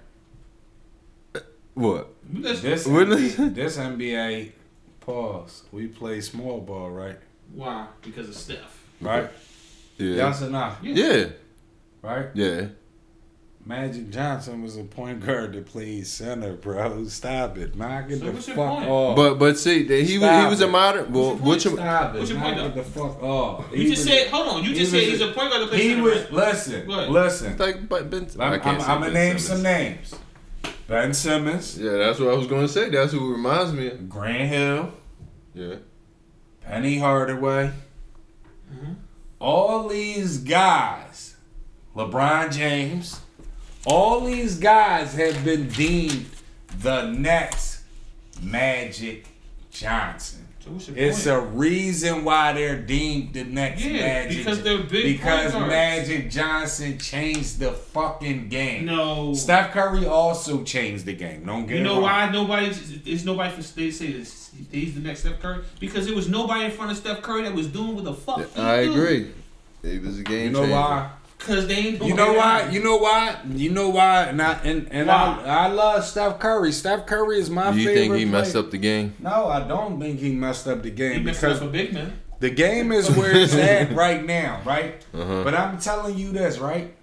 What? 1.74 2.10
You 2.34 2.41
just- 2.43 2.64
This 2.64 2.86
What 2.88 3.08
NBA, 3.08 3.54
this 3.56 3.78
NBA 3.78 4.52
pause. 5.00 5.64
We 5.72 5.88
play 5.88 6.22
small 6.22 6.60
ball, 6.62 6.89
right? 6.89 7.18
Why? 7.54 7.88
Because 8.02 8.30
of 8.30 8.36
Steph. 8.36 8.84
Right? 9.02 9.30
Yeah. 9.98 10.16
Yes 10.16 10.41
or 10.41 10.50
not? 10.50 10.78
Yeah. 10.84 11.26
Right? 12.02 12.28
Yeah. 12.34 12.66
Magic 13.68 14.09
Johnson 14.11 14.63
was 14.63 14.78
a 14.78 14.84
point 14.86 15.26
guard 15.26 15.51
that 15.53 15.65
played 15.65 16.07
center, 16.07 16.53
bro. 16.53 17.03
Stop 17.05 17.57
it. 17.57 17.76
Knock 17.76 18.09
it 18.09 18.20
So 18.20 18.26
the 18.26 18.32
what's 18.32 18.45
fuck 18.47 18.55
your 18.55 18.68
point? 18.68 18.88
off. 18.89 19.15
But 19.18 19.34
but 19.36 19.57
see, 19.59 19.84
that 19.84 19.95
he 19.95 20.01
was 20.01 20.09
he 20.11 20.18
Stop 20.20 20.49
was 20.49 20.61
a 20.61 20.68
modern. 20.68 21.11
Well, 21.11 21.36
What's 21.36 21.65
your 21.65 21.74
what's 21.74 21.76
point? 21.76 21.76
your, 21.76 21.86
Stop 21.86 22.15
it. 22.15 22.20
What's 22.20 22.30
your 22.32 22.39
Knock 22.39 22.55
point, 22.55 22.68
it 22.68 22.76
the 22.76 22.84
fuck 22.84 23.24
off. 23.24 23.65
You 23.72 23.78
He 23.78 23.89
just 23.89 24.05
was- 24.05 24.13
said, 24.18 24.28
hold 24.30 24.47
on. 24.47 24.63
You 24.63 24.70
just 24.70 24.80
was 24.93 25.01
said 25.03 25.09
he's 25.11 25.22
a 25.22 25.28
point 25.34 25.49
guard 25.51 25.61
that 25.63 25.68
plays 25.70 25.82
He 25.82 25.89
center. 25.89 26.03
was 26.03 26.13
right? 26.22 26.32
listen, 26.34 26.88
Go 26.88 26.93
ahead. 26.93 27.09
listen. 27.11 27.57
like 27.57 27.89
but 27.89 28.09
Ben, 28.09 28.28
I'm, 28.39 28.53
I 28.53 28.57
can't 28.59 28.82
say 28.82 28.88
I'm 28.88 28.99
gonna 29.01 29.11
Ben 29.11 29.13
name 29.13 29.38
Simmons. 29.39 29.47
some 29.47 29.63
names. 29.63 30.15
Ben 30.88 31.13
Simmons, 31.13 31.78
Yeah, 31.78 31.91
that's 31.97 32.20
what 32.20 32.30
I 32.34 32.38
was 32.38 32.47
gonna 32.47 32.68
say. 32.70 32.89
That's 32.89 33.11
who 33.11 33.32
reminds 33.34 33.74
me. 33.74 33.88
of. 33.88 34.07
Grant 34.07 34.47
Hill, 34.49 34.93
Yeah. 35.53 35.76
Penny 36.61 36.99
Hardaway. 36.99 37.72
Mhm. 38.74 38.95
All 39.39 39.89
these 39.89 40.38
guys, 40.38 41.36
LeBron 41.95 42.51
James, 42.53 43.20
all 43.86 44.22
these 44.22 44.58
guys 44.60 45.14
have 45.16 45.44
been 45.46 45.70
deemed 45.70 46.26
the 46.80 47.10
next 47.12 47.82
Magic 48.42 49.26
Johnson. 49.72 50.44
So 50.60 50.92
It's 50.98 51.24
point? 51.24 51.38
a 51.38 51.40
reason 51.40 52.26
why 52.26 52.52
they're 52.52 52.82
deemed 52.82 53.34
the 53.34 53.46
next 53.46 53.82
Yeah, 53.86 54.02
Magic. 54.02 54.38
because 54.40 54.62
they're 54.64 54.84
big 54.84 55.18
Because. 55.18 55.54
Magic 55.54 56.30
Johnson 56.30 56.98
changed 57.00 57.60
the 57.60 57.72
fucking 57.72 58.50
game. 58.50 58.86
no. 58.86 59.34
Steph 59.34 59.72
Curry 59.72 60.06
also 60.06 60.64
changed 60.64 61.06
the 61.06 61.14
game. 61.14 61.46
Don't 61.46 61.66
get 61.68 61.76
You 61.76 61.82
it 61.82 61.84
know 61.86 61.94
wrong. 61.94 62.02
why 62.02 62.30
nobody? 62.32 62.66
It's 63.06 63.24
nobody 63.24 63.50
for 63.56 63.62
they 63.80 63.92
say 63.92 64.12
this. 64.12 64.52
He's 64.70 64.94
the 64.96 65.00
next 65.00 65.22
Steph 65.22 65.40
Curry 65.40 65.64
because 65.80 66.06
there 66.06 66.16
was 66.16 66.28
nobody 66.28 66.66
in 66.66 66.72
front 66.72 66.92
of 66.92 66.98
Steph 66.98 67.22
Curry 67.22 67.44
that 67.44 67.54
was 67.54 67.68
doing 67.68 67.96
what 67.96 68.04
the 68.04 68.14
fuck. 68.14 68.40
he 68.54 68.62
I 68.62 68.84
do. 68.84 68.92
agree. 68.92 69.32
He 69.84 70.00
was 70.00 70.20
a 70.20 70.24
game 70.24 70.46
You 70.48 70.50
know 70.52 70.60
changer. 70.64 70.74
why? 70.76 71.10
Cause 71.40 71.68
they 71.68 71.76
ain't. 71.76 72.04
You 72.04 72.14
know 72.16 72.34
why? 72.34 72.68
You 72.70 72.84
know 72.84 72.98
why? 72.98 73.40
You 73.48 73.70
know 73.70 73.90
why? 73.90 74.24
And 74.24 74.42
I 74.42 74.54
and, 74.64 74.88
and 74.92 75.08
Why? 75.08 75.42
I, 75.46 75.66
I 75.66 75.68
love 75.68 76.04
Steph 76.04 76.40
Curry. 76.40 76.72
Steph 76.72 77.06
Curry 77.06 77.40
is 77.40 77.50
my 77.50 77.72
Do 77.72 77.78
you 77.80 77.86
favorite. 77.88 78.02
think 78.02 78.16
he 78.18 78.26
messed 78.26 78.56
up 78.56 78.72
the 78.72 78.78
game? 78.78 79.14
No, 79.20 79.48
I 79.48 79.66
don't 79.68 80.00
think 80.00 80.20
he 80.20 80.34
messed 80.34 80.68
up 80.68 80.82
the 80.82 80.90
game. 80.90 81.12
He 81.12 81.16
game 81.18 81.26
messed 81.26 81.44
up 81.44 81.62
a 81.62 81.68
big 81.68 81.94
man. 81.94 82.20
the 82.40 82.50
game 82.50 82.92
is 82.92 83.10
where 83.12 83.36
it's 83.36 83.54
at 83.56 83.94
right 83.94 84.26
now, 84.26 84.62
right? 84.66 85.06
Uh-huh. 85.14 85.44
But 85.44 85.54
I'm 85.54 85.78
telling 85.80 86.18
you 86.18 86.32
this, 86.32 86.58
right? 86.58 86.94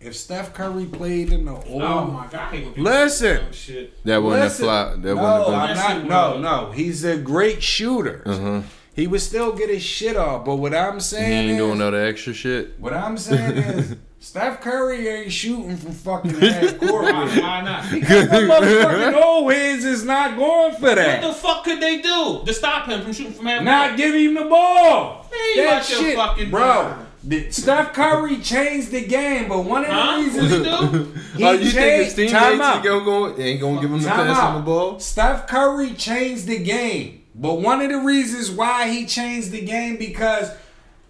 If 0.00 0.14
Steph 0.14 0.52
Curry 0.52 0.84
played 0.84 1.32
in 1.32 1.46
the 1.46 1.52
old, 1.54 1.82
Oh 1.82 2.04
my 2.04 2.26
god! 2.26 2.34
I 2.34 2.50
hate 2.50 2.64
when 2.66 2.74
people 2.74 2.92
Listen. 2.92 3.36
say 3.38 3.42
dumb 3.42 3.52
Shit. 3.52 4.04
That 4.04 4.22
wasn't 4.22 4.42
a 4.42 4.44
Listen, 4.44 4.64
flop. 4.66 4.92
That 4.96 5.14
no, 5.14 5.22
wasn't 5.22 5.54
a 5.54 5.56
I'm 5.82 6.08
not. 6.08 6.08
No, 6.08 6.40
no, 6.66 6.70
he's 6.72 7.04
a 7.04 7.16
great 7.16 7.62
shooter. 7.62 8.22
Uh-huh. 8.26 8.60
He 8.94 9.06
would 9.06 9.20
still 9.20 9.52
get 9.52 9.70
his 9.70 9.82
shit 9.82 10.16
off. 10.16 10.44
But 10.44 10.56
what 10.56 10.74
I'm 10.74 11.00
saying 11.00 11.26
he 11.30 11.32
ain't 11.32 11.50
is, 11.52 11.56
doing 11.58 11.82
all 11.82 11.90
the 11.90 12.04
extra 12.06 12.32
shit. 12.32 12.78
what 12.78 12.92
I'm 12.94 13.18
saying 13.18 13.56
is, 13.56 13.96
Steph 14.20 14.60
Curry 14.60 15.06
ain't 15.08 15.32
shooting 15.32 15.76
from 15.76 15.92
fucking 15.92 16.30
half 16.40 16.78
court. 16.78 17.04
Why, 17.04 17.26
why 17.40 17.60
not? 17.62 17.90
Because 17.90 18.28
the 18.30 18.36
motherfucking 18.36 19.22
old 19.22 19.52
heads 19.52 19.84
is 19.84 20.04
not 20.04 20.36
going 20.38 20.74
for 20.76 20.94
that. 20.94 21.22
What 21.22 21.28
the 21.28 21.34
fuck 21.34 21.64
could 21.64 21.80
they 21.80 22.00
do 22.00 22.42
to 22.46 22.54
stop 22.54 22.88
him 22.88 23.02
from 23.02 23.12
shooting 23.12 23.32
from 23.32 23.46
half 23.46 23.56
court? 23.58 23.64
Not 23.64 23.96
give 23.96 24.14
him 24.14 24.34
the 24.34 24.44
ball. 24.44 25.26
Man, 25.30 25.40
you 25.56 25.62
that 25.64 25.84
shit, 25.84 26.16
fucking 26.16 26.50
bro. 26.50 26.82
mind. 27.26 27.52
Steph 27.54 27.94
Curry 27.94 28.36
changed 28.38 28.90
the 28.90 29.04
game, 29.06 29.48
but 29.48 29.64
one 29.64 29.82
of 29.82 29.88
the 29.88 29.94
Huh? 29.94 30.18
reasons 30.20 30.50
What 30.50 30.58
he 30.58 30.64
do? 30.64 30.70
Oh, 30.70 31.36
he 31.38 31.44
oh, 31.44 31.52
you 31.52 31.58
think 31.58 31.64
his 31.64 31.74
changed- 31.74 32.16
teammates 32.16 32.32
time 32.32 32.52
ain't 32.52 32.60
out. 32.62 32.84
gonna, 32.84 33.04
go, 33.04 33.38
ain't 33.42 33.60
gonna 33.60 33.80
give 33.80 33.90
him 33.90 34.00
the 34.00 34.08
pass 34.08 34.38
on 34.38 34.54
the 34.56 34.60
ball? 34.60 35.00
Steph 35.00 35.46
Curry 35.48 35.94
changed 35.94 36.46
the 36.46 36.58
game. 36.62 37.22
But 37.34 37.54
one 37.54 37.80
of 37.80 37.90
the 37.90 37.98
reasons 37.98 38.50
why 38.50 38.88
he 38.90 39.06
changed 39.06 39.50
the 39.50 39.64
game 39.64 39.96
because 39.96 40.50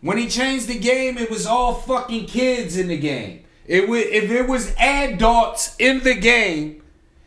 when 0.01 0.17
he 0.19 0.29
changed 0.29 0.69
the 0.69 0.79
game, 0.79 1.19
it 1.19 1.31
was 1.31 1.47
all 1.47 1.75
fucking 1.75 2.27
kids 2.27 2.77
in 2.77 2.89
the 2.89 2.97
game. 2.99 3.45
It 3.67 3.89
would 3.89 4.07
if 4.07 4.31
it 4.31 4.47
was 4.49 4.75
adults 4.79 5.75
in 5.79 6.01
the 6.01 6.15
game, 6.15 6.83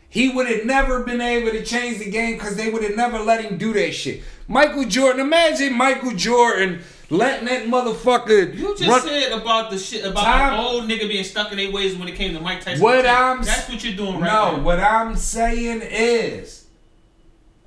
he 0.08 0.30
would 0.30 0.46
have 0.48 0.64
never 0.64 1.02
been 1.04 1.20
able 1.20 1.50
to 1.50 1.64
change 1.64 1.98
the 1.98 2.10
game 2.10 2.34
because 2.34 2.56
they 2.56 2.70
would 2.70 2.82
have 2.82 2.96
never 2.96 3.18
let 3.18 3.44
him 3.44 3.58
do 3.58 3.72
that 3.74 3.92
shit. 3.92 4.22
Michael 4.48 4.84
Jordan, 4.84 5.20
imagine 5.20 5.74
Michael 5.76 6.12
Jordan 6.12 6.80
letting 7.10 7.46
that 7.46 7.66
motherfucker 7.66 8.54
You 8.56 8.76
just 8.76 8.88
run. 8.88 9.00
said 9.02 9.32
about 9.32 9.70
the 9.70 9.78
shit 9.78 10.04
about 10.04 10.24
Time- 10.24 10.56
the 10.56 10.62
old 10.62 10.84
nigga 10.88 11.08
being 11.08 11.24
stuck 11.24 11.50
in 11.52 11.58
their 11.58 11.70
ways 11.70 11.96
when 11.96 12.08
it 12.08 12.14
came 12.16 12.34
to 12.34 12.40
Mike 12.40 12.62
Tyson. 12.64 12.82
What 12.82 13.06
I'm 13.06 13.42
That's 13.42 13.68
what 13.68 13.82
you're 13.84 13.96
doing 13.96 14.20
right 14.20 14.32
no, 14.32 14.56
now. 14.56 14.62
what 14.62 14.78
I'm 14.80 15.16
saying 15.16 15.82
is, 15.82 16.66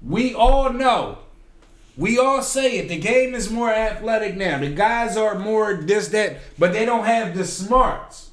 we 0.01 0.33
all 0.33 0.71
know, 0.73 1.19
we 1.97 2.17
all 2.17 2.41
say 2.41 2.77
it. 2.77 2.87
The 2.89 2.97
game 2.99 3.35
is 3.35 3.49
more 3.49 3.69
athletic 3.71 4.35
now. 4.37 4.59
The 4.59 4.69
guys 4.69 5.17
are 5.17 5.37
more 5.37 5.73
this 5.75 6.07
that, 6.09 6.37
but 6.57 6.73
they 6.73 6.85
don't 6.85 7.05
have 7.05 7.35
the 7.37 7.45
smarts. 7.45 8.29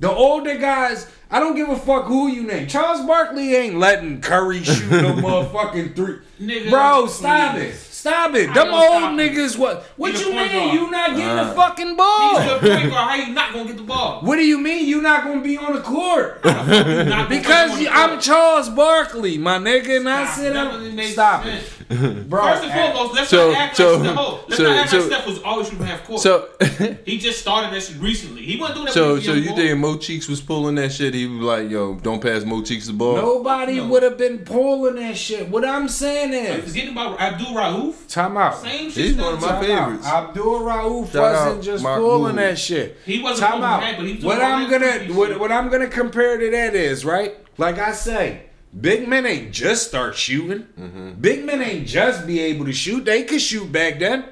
The 0.00 0.10
older 0.10 0.56
guys, 0.56 1.10
I 1.28 1.40
don't 1.40 1.56
give 1.56 1.68
a 1.68 1.76
fuck 1.76 2.04
who 2.04 2.28
you 2.28 2.44
name. 2.44 2.68
Charles 2.68 3.04
Barkley 3.04 3.56
ain't 3.56 3.78
letting 3.78 4.20
Curry 4.20 4.62
shoot 4.62 4.90
no 4.92 5.14
motherfucking 5.16 5.96
three. 5.96 6.18
Nigga, 6.40 6.70
Bro, 6.70 7.08
stop 7.08 7.56
please. 7.56 7.74
it. 7.74 7.74
Stop 7.98 8.32
it. 8.36 8.48
I 8.50 8.54
Them 8.54 8.72
old 8.72 8.84
stop 8.84 9.18
it. 9.18 9.32
niggas, 9.32 9.58
what? 9.58 9.82
What 9.96 10.12
He's 10.12 10.20
you 10.20 10.30
mean? 10.32 10.52
guard. 10.52 10.72
You 10.74 10.88
not 10.92 11.08
getting 11.16 11.34
the 11.34 11.42
Uh. 11.42 11.54
fucking 11.54 11.86
He's 11.88 11.96
ball? 11.96 12.38
a 12.38 12.58
point 12.60 12.62
guard. 12.62 12.92
How 12.92 13.14
you 13.16 13.32
not 13.34 13.52
gonna 13.52 13.64
get 13.66 13.76
the 13.76 13.82
ball? 13.82 14.20
What 14.20 14.36
do 14.36 14.42
you 14.46 14.58
mean 14.58 14.86
you 14.86 15.02
not 15.02 15.24
gonna 15.24 15.40
be 15.40 15.56
on 15.58 15.72
the 15.72 15.80
court? 15.80 16.44
Not 16.44 17.28
Because 17.28 17.80
you- 17.80 17.88
I'm 17.90 18.20
Charles 18.20 18.68
Barkley, 18.68 19.36
my 19.36 19.58
nigga, 19.58 19.96
and 19.96 20.08
I 20.08 20.26
Stop. 20.26 20.36
said 20.36 20.56
I'm 20.56 21.02
stop 21.10 21.42
sense. 21.42 21.64
it, 21.77 21.77
bro. 22.28 22.42
First 22.42 22.62
and 22.64 22.72
eh, 22.72 22.92
foremost, 22.92 23.14
let's 23.14 23.30
So- 23.30 23.50
not 23.52 23.60
act 23.60 23.76
so- 23.76 23.94
like 23.96 24.02
the 24.02 24.14
whole. 24.14 24.40
Let's 24.48 24.56
so- 24.56 24.62
not 24.64 24.76
act 24.76 24.90
so- 24.90 24.98
like 24.98 25.06
Steph 25.06 25.26
was 25.26 25.42
always 25.42 25.68
shooting 25.68 25.86
half 25.86 26.04
court. 26.04 26.20
So, 26.20 26.48
he 27.04 27.18
just 27.18 27.40
started 27.40 27.72
that 27.72 27.82
shit 27.82 27.96
recently. 27.98 28.42
He 28.42 28.58
wasn't 28.60 28.76
doing 28.76 28.86
that. 28.86 28.92
so, 28.94 29.12
when 29.12 29.20
he 29.20 29.26
so 29.26 29.32
was 29.34 29.44
you 29.44 29.54
think 29.56 29.78
Mo 29.78 29.96
Cheeks 29.96 30.28
was 30.28 30.40
pulling 30.40 30.74
that 30.76 30.92
shit? 30.92 31.14
He 31.14 31.26
was 31.26 31.40
like, 31.40 31.70
"Yo, 31.70 31.94
don't 31.94 32.20
pass 32.20 32.44
Mo 32.44 32.62
Cheeks 32.62 32.86
the 32.88 32.92
ball." 32.92 33.16
Nobody 33.16 33.76
No. 33.76 33.88
would 33.88 34.02
have 34.02 34.18
been 34.18 34.38
pulling 34.40 34.96
that 34.96 35.16
shit. 35.16 35.48
What 35.48 35.64
I'm 35.64 35.88
saying 35.88 36.30
boy. 36.30 36.36
is, 36.36 36.64
Forgetting 36.64 36.92
about 36.92 37.20
Abdul 37.20 37.54
Rauf. 37.54 38.06
time 38.08 38.36
out. 38.36 38.58
Same 38.60 38.90
shit. 38.90 39.04
He's 39.04 39.16
one 39.16 39.34
of 39.34 39.40
my 39.40 39.48
Time 39.48 39.56
out. 39.56 39.64
favorites. 39.64 40.06
Abdul 40.06 40.60
Rauf 40.60 41.12
Shout 41.12 41.22
wasn't 41.22 41.56
out 41.58 41.62
just 41.62 41.82
Mark 41.82 42.00
pulling 42.00 42.34
Moore. 42.36 42.44
that 42.44 42.58
shit. 42.58 42.96
He 43.06 43.22
wasn't 43.22 43.40
Time 43.40 43.50
pulling 43.60 43.64
out. 43.64 43.80
that, 43.80 43.96
but 43.96 44.06
he 44.06 44.14
was 44.16 44.24
What 44.24 44.34
doing 44.36 44.46
all 44.46 44.52
I'm 44.58 44.70
gonna 44.70 45.14
what, 45.14 45.28
shit. 45.30 45.40
what 45.40 45.52
I'm 45.52 45.68
gonna 45.70 45.88
compare 45.88 46.36
to 46.38 46.50
that 46.50 46.74
is 46.74 47.04
right. 47.04 47.34
Like 47.56 47.78
I 47.78 47.92
say, 47.92 48.42
big 48.78 49.08
men 49.08 49.26
ain't 49.26 49.52
just 49.52 49.88
start 49.88 50.16
shooting. 50.16 50.66
Mm-hmm. 50.78 51.12
Big 51.20 51.44
men 51.44 51.60
ain't 51.62 51.86
just 51.86 52.26
be 52.26 52.40
able 52.40 52.64
to 52.66 52.72
shoot. 52.72 53.04
They 53.04 53.24
could 53.24 53.40
shoot 53.40 53.70
back 53.70 53.98
then. 53.98 54.24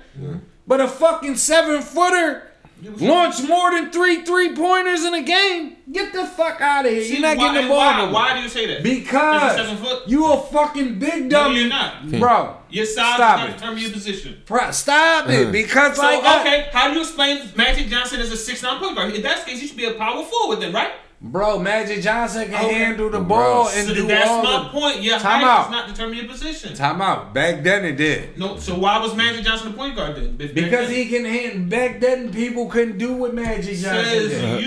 But 0.67 0.81
a 0.81 0.89
fucking 0.89 1.37
seven 1.37 1.81
footer 1.83 2.43
launched 2.83 3.47
more 3.49 3.71
than 3.71 3.91
three 3.91 4.23
three 4.25 4.55
pointers 4.55 5.05
in 5.05 5.15
a 5.15 5.23
game. 5.23 5.77
Get 5.91 6.13
the 6.13 6.27
fuck 6.27 6.61
out 6.61 6.85
of 6.85 6.91
here. 6.93 7.03
See, 7.05 7.13
You're 7.15 7.23
not 7.23 7.37
why, 7.39 7.55
getting 7.55 7.63
the 7.63 7.69
ball. 7.69 7.79
Why? 7.79 7.97
no 7.99 8.05
more. 8.07 8.15
Why 8.15 8.35
do 8.37 8.41
you 8.43 8.49
say 8.49 8.67
that? 8.67 8.83
Because 8.83 9.57
seven 9.57 9.77
foot. 9.77 10.09
you 10.09 10.31
a 10.33 10.43
fucking 10.43 10.99
big 10.99 11.31
No, 11.31 11.49
you're 11.51 11.69
not. 11.69 12.11
bro. 12.11 12.57
Your 12.69 12.85
size 12.85 13.15
Stop 13.15 13.19
does 13.19 13.41
not 13.41 13.49
it. 13.51 13.53
determine 13.59 13.79
your 13.83 13.93
position. 13.93 14.43
Bro, 14.45 14.71
stop 14.73 15.29
it. 15.29 15.53
Because 15.53 15.97
So 15.97 16.03
like 16.03 16.23
I- 16.25 16.41
okay, 16.41 16.69
how 16.73 16.89
do 16.89 16.95
you 16.95 17.01
explain 17.03 17.49
Magic 17.55 17.87
Johnson 17.87 18.21
as 18.21 18.33
a 18.33 18.37
six 18.37 18.63
nine 18.63 18.79
point 18.81 18.97
guard? 18.97 19.15
In 19.15 19.23
that 19.23 19.47
case, 19.47 19.63
you 19.63 19.69
should 19.69 19.77
be 19.77 19.85
a 19.87 19.95
power 19.95 20.25
forward 20.25 20.61
then, 20.61 20.73
right? 20.73 20.91
Bro, 21.31 21.59
Magic 21.59 22.03
Johnson 22.03 22.47
can 22.49 22.65
Okay. 22.65 22.75
handle 22.75 23.11
the 23.11 23.19
Bro. 23.19 23.27
ball 23.29 23.69
and 23.69 23.87
so 23.89 23.95
do 23.95 24.07
that's 24.07 24.29
all 24.29 24.43
my 24.43 24.63
the 24.65 24.69
point. 24.71 25.03
Your 25.03 25.19
Time 25.19 25.41
height 25.41 25.45
out. 25.45 25.63
does 25.65 25.71
not 25.73 25.89
determine 25.89 26.17
your 26.19 26.27
position. 26.29 26.75
time 26.75 27.01
out. 27.03 27.33
Back 27.35 27.63
then 27.63 27.85
it 27.85 27.97
did. 27.97 28.39
No, 28.39 28.57
so 28.59 28.79
why 28.79 28.99
was 28.99 29.15
Magic 29.15 29.45
Johnson 29.45 29.73
the 29.73 29.77
point 29.77 29.97
guard 29.97 30.17
then? 30.17 30.37
Back 30.37 30.55
Because 30.55 30.89
then- 30.89 30.97
he 30.97 31.07
can 31.07 31.25
hand 31.25 31.69
back 31.71 32.01
then 32.01 32.33
people 32.33 32.67
couldn't 32.67 32.99
do 32.99 33.15
what 33.15 33.35
Magic 33.35 33.77
Johnson 33.79 34.05
says 34.05 34.31
did. 34.31 34.63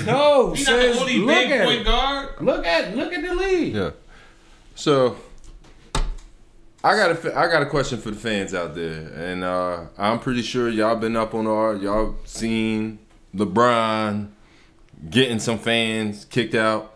you. 0.00 0.06
No, 0.06 0.52
He's 0.52 0.66
not 0.66 0.80
says 0.80 0.94
the 0.96 1.00
only 1.00 1.18
look 1.18 1.28
big 1.28 1.50
at 1.50 1.64
point 1.66 1.80
it. 1.80 1.84
guard. 1.84 2.28
Look 2.40 2.66
at 2.66 2.96
look 2.96 3.12
at 3.12 3.22
the 3.22 3.34
league. 3.34 3.74
Yeah. 3.74 3.90
So 4.74 5.16
I 6.82 6.96
got 6.96 7.10
a 7.10 7.14
fa- 7.14 7.38
I 7.38 7.46
got 7.46 7.62
a 7.62 7.66
question 7.66 7.98
for 8.00 8.10
the 8.10 8.16
fans 8.16 8.52
out 8.54 8.74
there, 8.74 9.10
and 9.16 9.42
uh, 9.42 9.84
I'm 9.96 10.18
pretty 10.18 10.42
sure 10.42 10.68
y'all 10.68 10.96
been 10.96 11.16
up 11.16 11.34
on 11.34 11.46
our 11.46 11.74
y'all 11.76 12.16
seen 12.24 12.98
LeBron 13.34 14.28
getting 15.08 15.38
some 15.38 15.58
fans 15.58 16.24
kicked 16.24 16.54
out. 16.54 16.92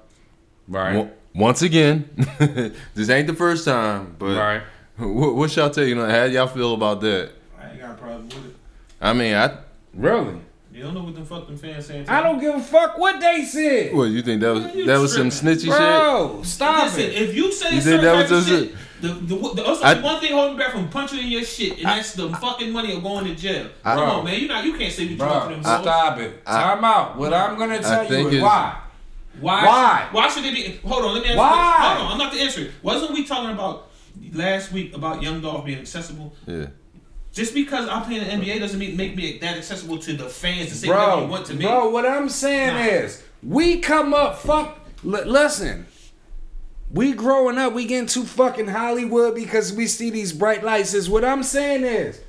Right. 0.66 0.96
Wa- 0.96 1.08
Once 1.34 1.62
again, 1.62 2.08
this 2.94 3.08
ain't 3.10 3.26
the 3.26 3.34
first 3.34 3.64
time, 3.64 4.16
but 4.18 4.36
Right. 4.36 4.62
what, 4.96 5.34
what 5.34 5.56
y'all 5.56 5.70
tell 5.70 5.84
you? 5.84 5.94
know, 5.94 6.08
How 6.08 6.24
y'all 6.24 6.46
feel 6.46 6.74
about 6.74 7.00
that? 7.02 7.30
I 7.60 7.70
ain't 7.70 7.80
got 7.80 7.90
a 7.90 7.94
problem 7.94 8.24
with 8.28 8.46
it. 8.46 8.56
I 9.00 9.12
mean, 9.12 9.34
I 9.34 9.56
Really? 9.94 10.40
You 10.72 10.84
don't 10.84 10.94
know 10.94 11.02
what 11.02 11.14
the 11.16 11.24
fuck 11.24 11.46
them 11.48 11.56
fans 11.58 11.86
saying. 11.86 12.04
to 12.04 12.12
I 12.12 12.22
don't 12.22 12.38
give 12.38 12.54
a 12.54 12.60
fuck 12.60 12.98
what 12.98 13.20
they 13.20 13.44
said. 13.44 13.94
what 13.94 14.04
you 14.10 14.22
think 14.22 14.40
that 14.42 14.54
was 14.54 14.64
Man, 14.64 14.78
you 14.78 14.86
that 14.86 14.98
was 15.00 15.12
some 15.12 15.28
tripping. 15.30 15.48
snitchy 15.58 15.60
shit? 15.62 15.76
Bro, 15.76 16.42
stop 16.44 16.84
Listen, 16.84 17.00
it. 17.02 17.14
if 17.14 17.34
you 17.34 17.50
say 17.52 17.74
You 17.74 17.80
certain 17.80 18.00
think 18.00 18.02
that 18.02 18.12
type 18.12 18.30
was 18.30 18.42
of 18.42 18.46
just 18.46 18.64
shit, 18.70 18.78
the, 19.00 19.08
the, 19.08 19.34
the, 19.54 19.64
also 19.64 19.84
I- 19.84 20.00
one 20.00 20.20
thing 20.20 20.32
holding 20.32 20.56
back 20.58 20.72
from 20.72 20.88
punching 20.88 21.18
in 21.20 21.26
your 21.28 21.44
shit, 21.44 21.78
and 21.78 21.86
that's 21.86 22.14
the 22.14 22.28
fucking 22.30 22.70
money 22.72 22.94
of 22.96 23.02
going 23.02 23.24
to 23.26 23.34
jail. 23.34 23.68
I- 23.84 23.94
Come 23.94 24.04
Bro. 24.04 24.14
on, 24.18 24.24
man, 24.24 24.40
you 24.40 24.48
not 24.48 24.64
you 24.64 24.74
can't 24.76 24.92
say 24.92 25.04
what 25.04 25.10
you 25.12 25.16
want 25.18 25.30
Bro, 25.32 25.40
to 25.40 25.54
them. 25.54 25.62
boys. 25.62 25.82
stop 25.82 26.18
it. 26.18 26.42
I- 26.46 26.62
Time 26.74 26.84
out. 26.84 27.16
What 27.16 27.32
I'm 27.32 27.58
gonna 27.58 27.80
tell 27.80 28.02
you 28.04 28.08
think 28.08 28.32
is 28.34 28.42
why. 28.42 28.80
Why? 29.40 29.64
Why? 29.64 30.08
Why 30.10 30.28
should 30.28 30.42
they 30.44 30.52
be? 30.52 30.80
Hold 30.84 31.04
on, 31.04 31.14
let 31.14 31.22
me 31.22 31.28
answer 31.28 31.38
Why? 31.38 31.48
this. 31.50 31.86
Hold 31.98 32.06
on, 32.06 32.12
I'm 32.12 32.18
not 32.18 32.32
the 32.32 32.40
answer. 32.40 32.72
Wasn't 32.82 33.12
we 33.12 33.24
talking 33.24 33.50
about 33.52 33.88
last 34.32 34.72
week 34.72 34.96
about 34.96 35.22
Young 35.22 35.40
Dolph 35.40 35.64
being 35.64 35.78
accessible? 35.78 36.34
Yeah. 36.46 36.66
Just 37.32 37.54
because 37.54 37.88
I'm 37.88 38.02
playing 38.02 38.24
the 38.24 38.30
NBA 38.46 38.58
doesn't 38.58 38.80
mean 38.80 38.96
make 38.96 39.14
me 39.14 39.38
that 39.38 39.56
accessible 39.58 39.98
to 39.98 40.14
the 40.14 40.28
fans 40.28 40.70
to 40.70 40.74
say 40.74 40.88
whatever 40.88 41.06
Bro, 41.12 41.20
you 41.24 41.30
want 41.30 41.46
to 41.46 41.54
me. 41.54 41.64
bro, 41.66 41.88
what 41.90 42.04
I'm 42.04 42.28
saying 42.28 42.74
Nah. 42.74 42.82
is, 43.04 43.22
we 43.44 43.78
come 43.78 44.12
up, 44.12 44.38
fuck, 44.38 44.76
li- 45.04 45.22
listen, 45.24 45.86
we 46.90 47.12
growing 47.12 47.58
up, 47.58 47.72
we 47.72 47.84
getting 47.84 48.06
too 48.08 48.24
fucking 48.24 48.68
Hollywood 48.68 49.34
because 49.34 49.72
we 49.72 49.86
see 49.86 50.10
these 50.10 50.32
bright 50.32 50.64
lights. 50.64 50.94
Is 50.94 51.08
what 51.08 51.24
I'm 51.24 51.42
saying 51.42 51.84
is, 51.84 52.20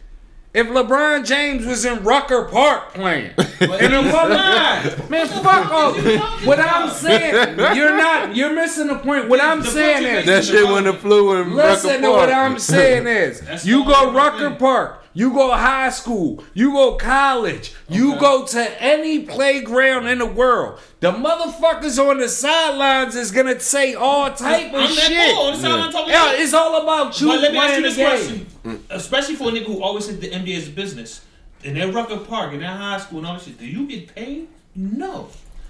if 0.53 0.68
LeBron 0.68 1.26
James 1.26 1.66
was 1.66 1.86
in 1.86 2.03
Rucker 2.03 2.45
Park 2.45 2.93
playing, 2.93 3.32
But 3.38 3.82
and 3.82 3.93
it 3.93 4.03
he's 4.03 5.10
man, 5.10 5.28
fuck 5.28 5.72
off. 5.72 6.45
What 6.45 6.60
I'm 6.60 6.84
about? 6.84 6.95
saying, 6.95 7.57
you're 7.78 7.95
not, 7.95 8.36
you're 8.36 8.53
missing 8.53 8.88
the 8.88 8.97
point. 8.97 9.30
What 9.30 9.41
I'm 9.41 9.62
saying 9.64 10.03
is, 10.05 10.26
That 10.26 10.43
shit 10.45 10.68
wouldn't 10.68 10.88
have 10.88 10.99
flew 10.99 11.39
in 11.41 11.55
Listen 11.55 12.01
to 12.01 12.10
what 12.10 12.32
I'm 12.32 12.57
saying 12.57 13.05
is, 13.05 13.66
you 13.66 13.86
go 13.86 14.07
only 14.07 14.16
Rucker. 14.16 14.55
Park. 14.55 14.99
You 15.14 15.32
go 15.32 15.51
high 15.51 15.89
school, 15.89 16.43
you 16.53 16.72
go 16.72 16.95
college, 16.95 17.74
you 17.88 18.20
go 18.20 18.45
to 18.45 18.82
any 18.82 19.26
playground 19.26 20.07
in 20.07 20.20
the 20.20 20.26
world. 20.26 20.80
The 20.99 21.12
motherfuckers 21.12 21.97
on 22.03 22.18
the 22.20 22.30
sidelines 22.30 23.16
is 23.16 23.32
gonna 23.32 23.60
say 23.60 23.93
all 23.93 24.34
type 24.34 24.74
of 24.74 24.82
I'm 24.82 24.88
shit. 24.89 25.36
fool. 25.36 25.51
That's 25.51 25.64
all 25.64 25.72
I'm 25.82 25.91
talking 25.91 26.12
Yeah, 26.12 26.34
it's 26.34 26.53
all 26.53 26.82
about 26.82 27.20
you 27.20 27.28
But 27.28 27.41
let 27.41 27.51
me 27.53 27.57
ask 27.60 27.76
you 27.76 27.82
this 27.84 27.95
question, 27.95 28.86
especially 28.89 29.36
for 29.36 29.49
a 29.49 29.51
nigga 29.51 29.66
who 29.66 29.82
always 29.82 30.05
said 30.05 30.22
the 30.22 30.30
NBA 30.30 30.57
is 30.57 30.70
business. 30.70 31.26
In 31.64 31.74
that 31.76 31.93
Rucker 31.93 32.18
Park, 32.20 32.53
in 32.53 32.62
that 32.62 32.78
high 32.78 32.99
school, 32.99 33.20
and 33.20 33.28
all 33.28 33.34
that 33.34 33.43
shit, 33.43 33.57
do 33.57 33.66
you 33.66 33.86
get 33.86 34.16
paid? 34.16 34.47
No. 34.76 35.30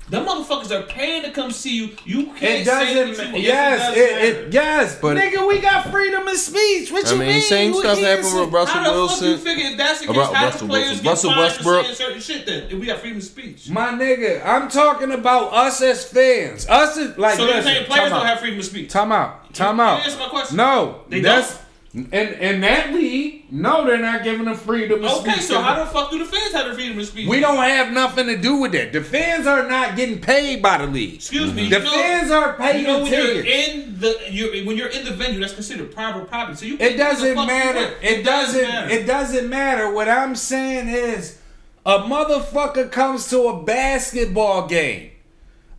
Them 0.10 0.26
motherfuckers 0.26 0.72
are 0.72 0.84
paying 0.88 1.22
to 1.24 1.32
come 1.32 1.52
see 1.52 1.76
you. 1.76 1.90
You 2.04 2.26
can't 2.34 2.62
It 2.62 2.66
say 2.66 2.94
doesn't. 2.96 3.18
what 3.26 3.32
ma- 3.32 3.38
you, 3.38 3.44
yes, 3.44 3.96
it, 3.96 4.00
it, 4.00 4.34
does 4.34 4.48
it, 4.48 4.54
yes. 4.54 5.00
But- 5.00 5.18
nigga, 5.18 5.48
we 5.48 5.60
got 5.60 5.92
freedom 5.92 6.28
of 6.28 6.36
speech. 6.38 6.92
What 6.92 7.06
I 7.08 7.12
you 7.12 7.18
mean, 7.20 7.28
mean? 7.28 7.42
same 7.44 7.74
You 7.74 7.80
stuff 7.80 7.96
can't 7.98 8.08
happened 8.08 8.28
say- 8.28 8.40
with 8.40 8.50
Russell 8.54 8.74
How 8.76 8.80
the 8.84 8.86
fuck 9.08 9.22
you 9.22 9.28
Wilson. 9.28 9.38
figure 9.38 9.66
if 9.72 9.78
that's 9.78 10.00
the 10.02 10.08
case, 10.08 10.16
About 10.16 10.34
how 10.34 10.46
Russell 10.46 10.60
the 10.68 10.72
players 10.74 10.88
Wilson. 10.88 11.04
get 11.04 11.10
Russell 11.10 11.30
fined 11.32 11.42
Westbrook. 11.42 11.80
for 11.86 11.94
saying 11.94 11.96
certain 11.96 12.22
shit 12.22 12.46
then? 12.48 12.64
If 12.72 12.80
we 12.80 12.86
got 12.88 13.00
freedom 13.00 13.18
of 13.20 13.24
speech. 13.24 13.70
My 13.70 13.88
nigga, 13.90 14.46
I'm 14.46 14.68
talking 14.70 15.12
about 15.12 15.54
us 15.54 15.82
as 15.82 16.06
fans. 16.06 16.68
Us 16.68 16.98
as 16.98 17.18
like. 17.18 17.36
so 17.36 17.46
you're 17.46 17.56
listen, 17.56 17.64
saying 17.72 17.86
players 17.86 18.02
time 18.02 18.10
don't 18.10 18.20
out. 18.22 18.26
have 18.26 18.40
freedom 18.40 18.60
of 18.60 18.66
speech? 18.66 18.90
Time 18.90 19.12
out. 19.12 19.54
Time 19.54 19.78
You- 19.78 19.84
you 19.84 19.90
out. 19.90 20.06
answer 20.06 20.18
my 20.20 20.28
question. 20.30 20.58
No, 20.58 21.02
They 21.10 21.20
that's 21.22 21.56
in 21.94 22.06
in 22.14 22.62
that 22.62 22.94
league. 22.94 23.46
No, 23.52 23.84
they're 23.86 23.98
not 23.98 24.24
giving 24.24 24.46
them 24.46 24.56
freedom 24.56 25.04
of 25.04 25.12
Okay, 25.22 25.32
speech. 25.32 25.44
so 25.46 25.60
how 25.60 25.84
the 25.84 25.90
fuck 25.90 26.12
do 26.12 26.20
the 26.20 26.26
fans 26.26 26.54
have 26.54 26.68
the 26.68 26.76
freedom 26.76 27.00
of 27.00 27.06
speech? 27.08 27.28
we 27.28 27.40
don't 27.40 27.58
have 27.58 27.92
nothing 27.92 28.28
to 28.28 28.38
do 28.38 28.58
with 28.58 28.74
that. 28.74 28.94
The 28.94 29.02
fans 29.04 29.48
are 29.48 29.68
not 29.68 29.96
getting 29.96 30.20
paid 30.22 30.62
by 30.62 30.78
the 30.78 30.86
league. 30.88 31.16
Excuse 31.16 31.52
me. 31.52 31.68
The 31.68 31.80
know, 31.80 31.90
fans 31.92 32.30
are 32.32 32.54
paying 32.54 32.82
You 32.82 32.88
know 32.88 33.02
when 33.04 33.12
you're 33.12 33.44
in 33.44 34.00
the 34.00 34.20
you're, 34.30 34.66
when 34.66 34.78
you're 34.78 34.90
in 34.90 35.04
the 35.04 35.12
venue, 35.12 35.40
that's 35.40 35.54
considered 35.54 35.92
private 35.92 36.28
property. 36.28 36.58
So 36.58 36.66
you 36.68 36.74
It 36.76 36.78
do 36.78 36.84
what 36.86 36.92
the 36.92 36.98
doesn't 36.98 37.36
matter. 37.48 37.80
want. 37.80 37.96
It 38.04 38.24
doesn't. 38.24 38.62
matter. 38.62 38.90
It 38.94 39.08
doesn't 39.08 39.50
matter. 39.50 39.92
What 39.92 40.08
I'm 40.10 40.36
saying 40.36 40.90
is, 40.90 41.40
a 41.88 42.00
motherfucker 42.00 42.92
comes 42.92 43.28
to 43.32 43.48
a 43.48 43.64
basketball 43.64 44.68
game 44.68 45.10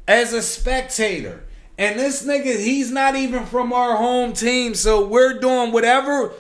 as 0.09 0.33
a 0.33 0.43
spectator, 0.43 1.45
and 1.81 1.99
this 1.99 2.25
nigga, 2.25 2.57
he's 2.57 2.93
not 2.93 3.17
even 3.17 3.45
from 3.47 3.73
our 3.73 3.97
home 3.97 4.33
team, 4.35 4.75
so 4.77 5.05
we're 5.05 5.41
doing 5.41 5.73
whatever. 5.73 6.33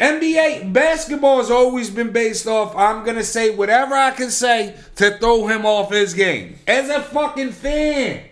NBA 0.00 0.72
basketball 0.72 1.38
has 1.38 1.50
always 1.50 1.90
been 1.90 2.10
based 2.12 2.46
off. 2.46 2.74
I'm 2.76 3.04
gonna 3.04 3.24
say 3.24 3.50
whatever 3.54 3.94
I 3.94 4.12
can 4.12 4.30
say 4.30 4.74
to 4.96 5.10
throw 5.18 5.46
him 5.48 5.66
off 5.66 5.90
his 5.90 6.14
game 6.14 6.56
as 6.66 6.88
a 6.88 7.02
fucking 7.02 7.50
fan. 7.52 8.22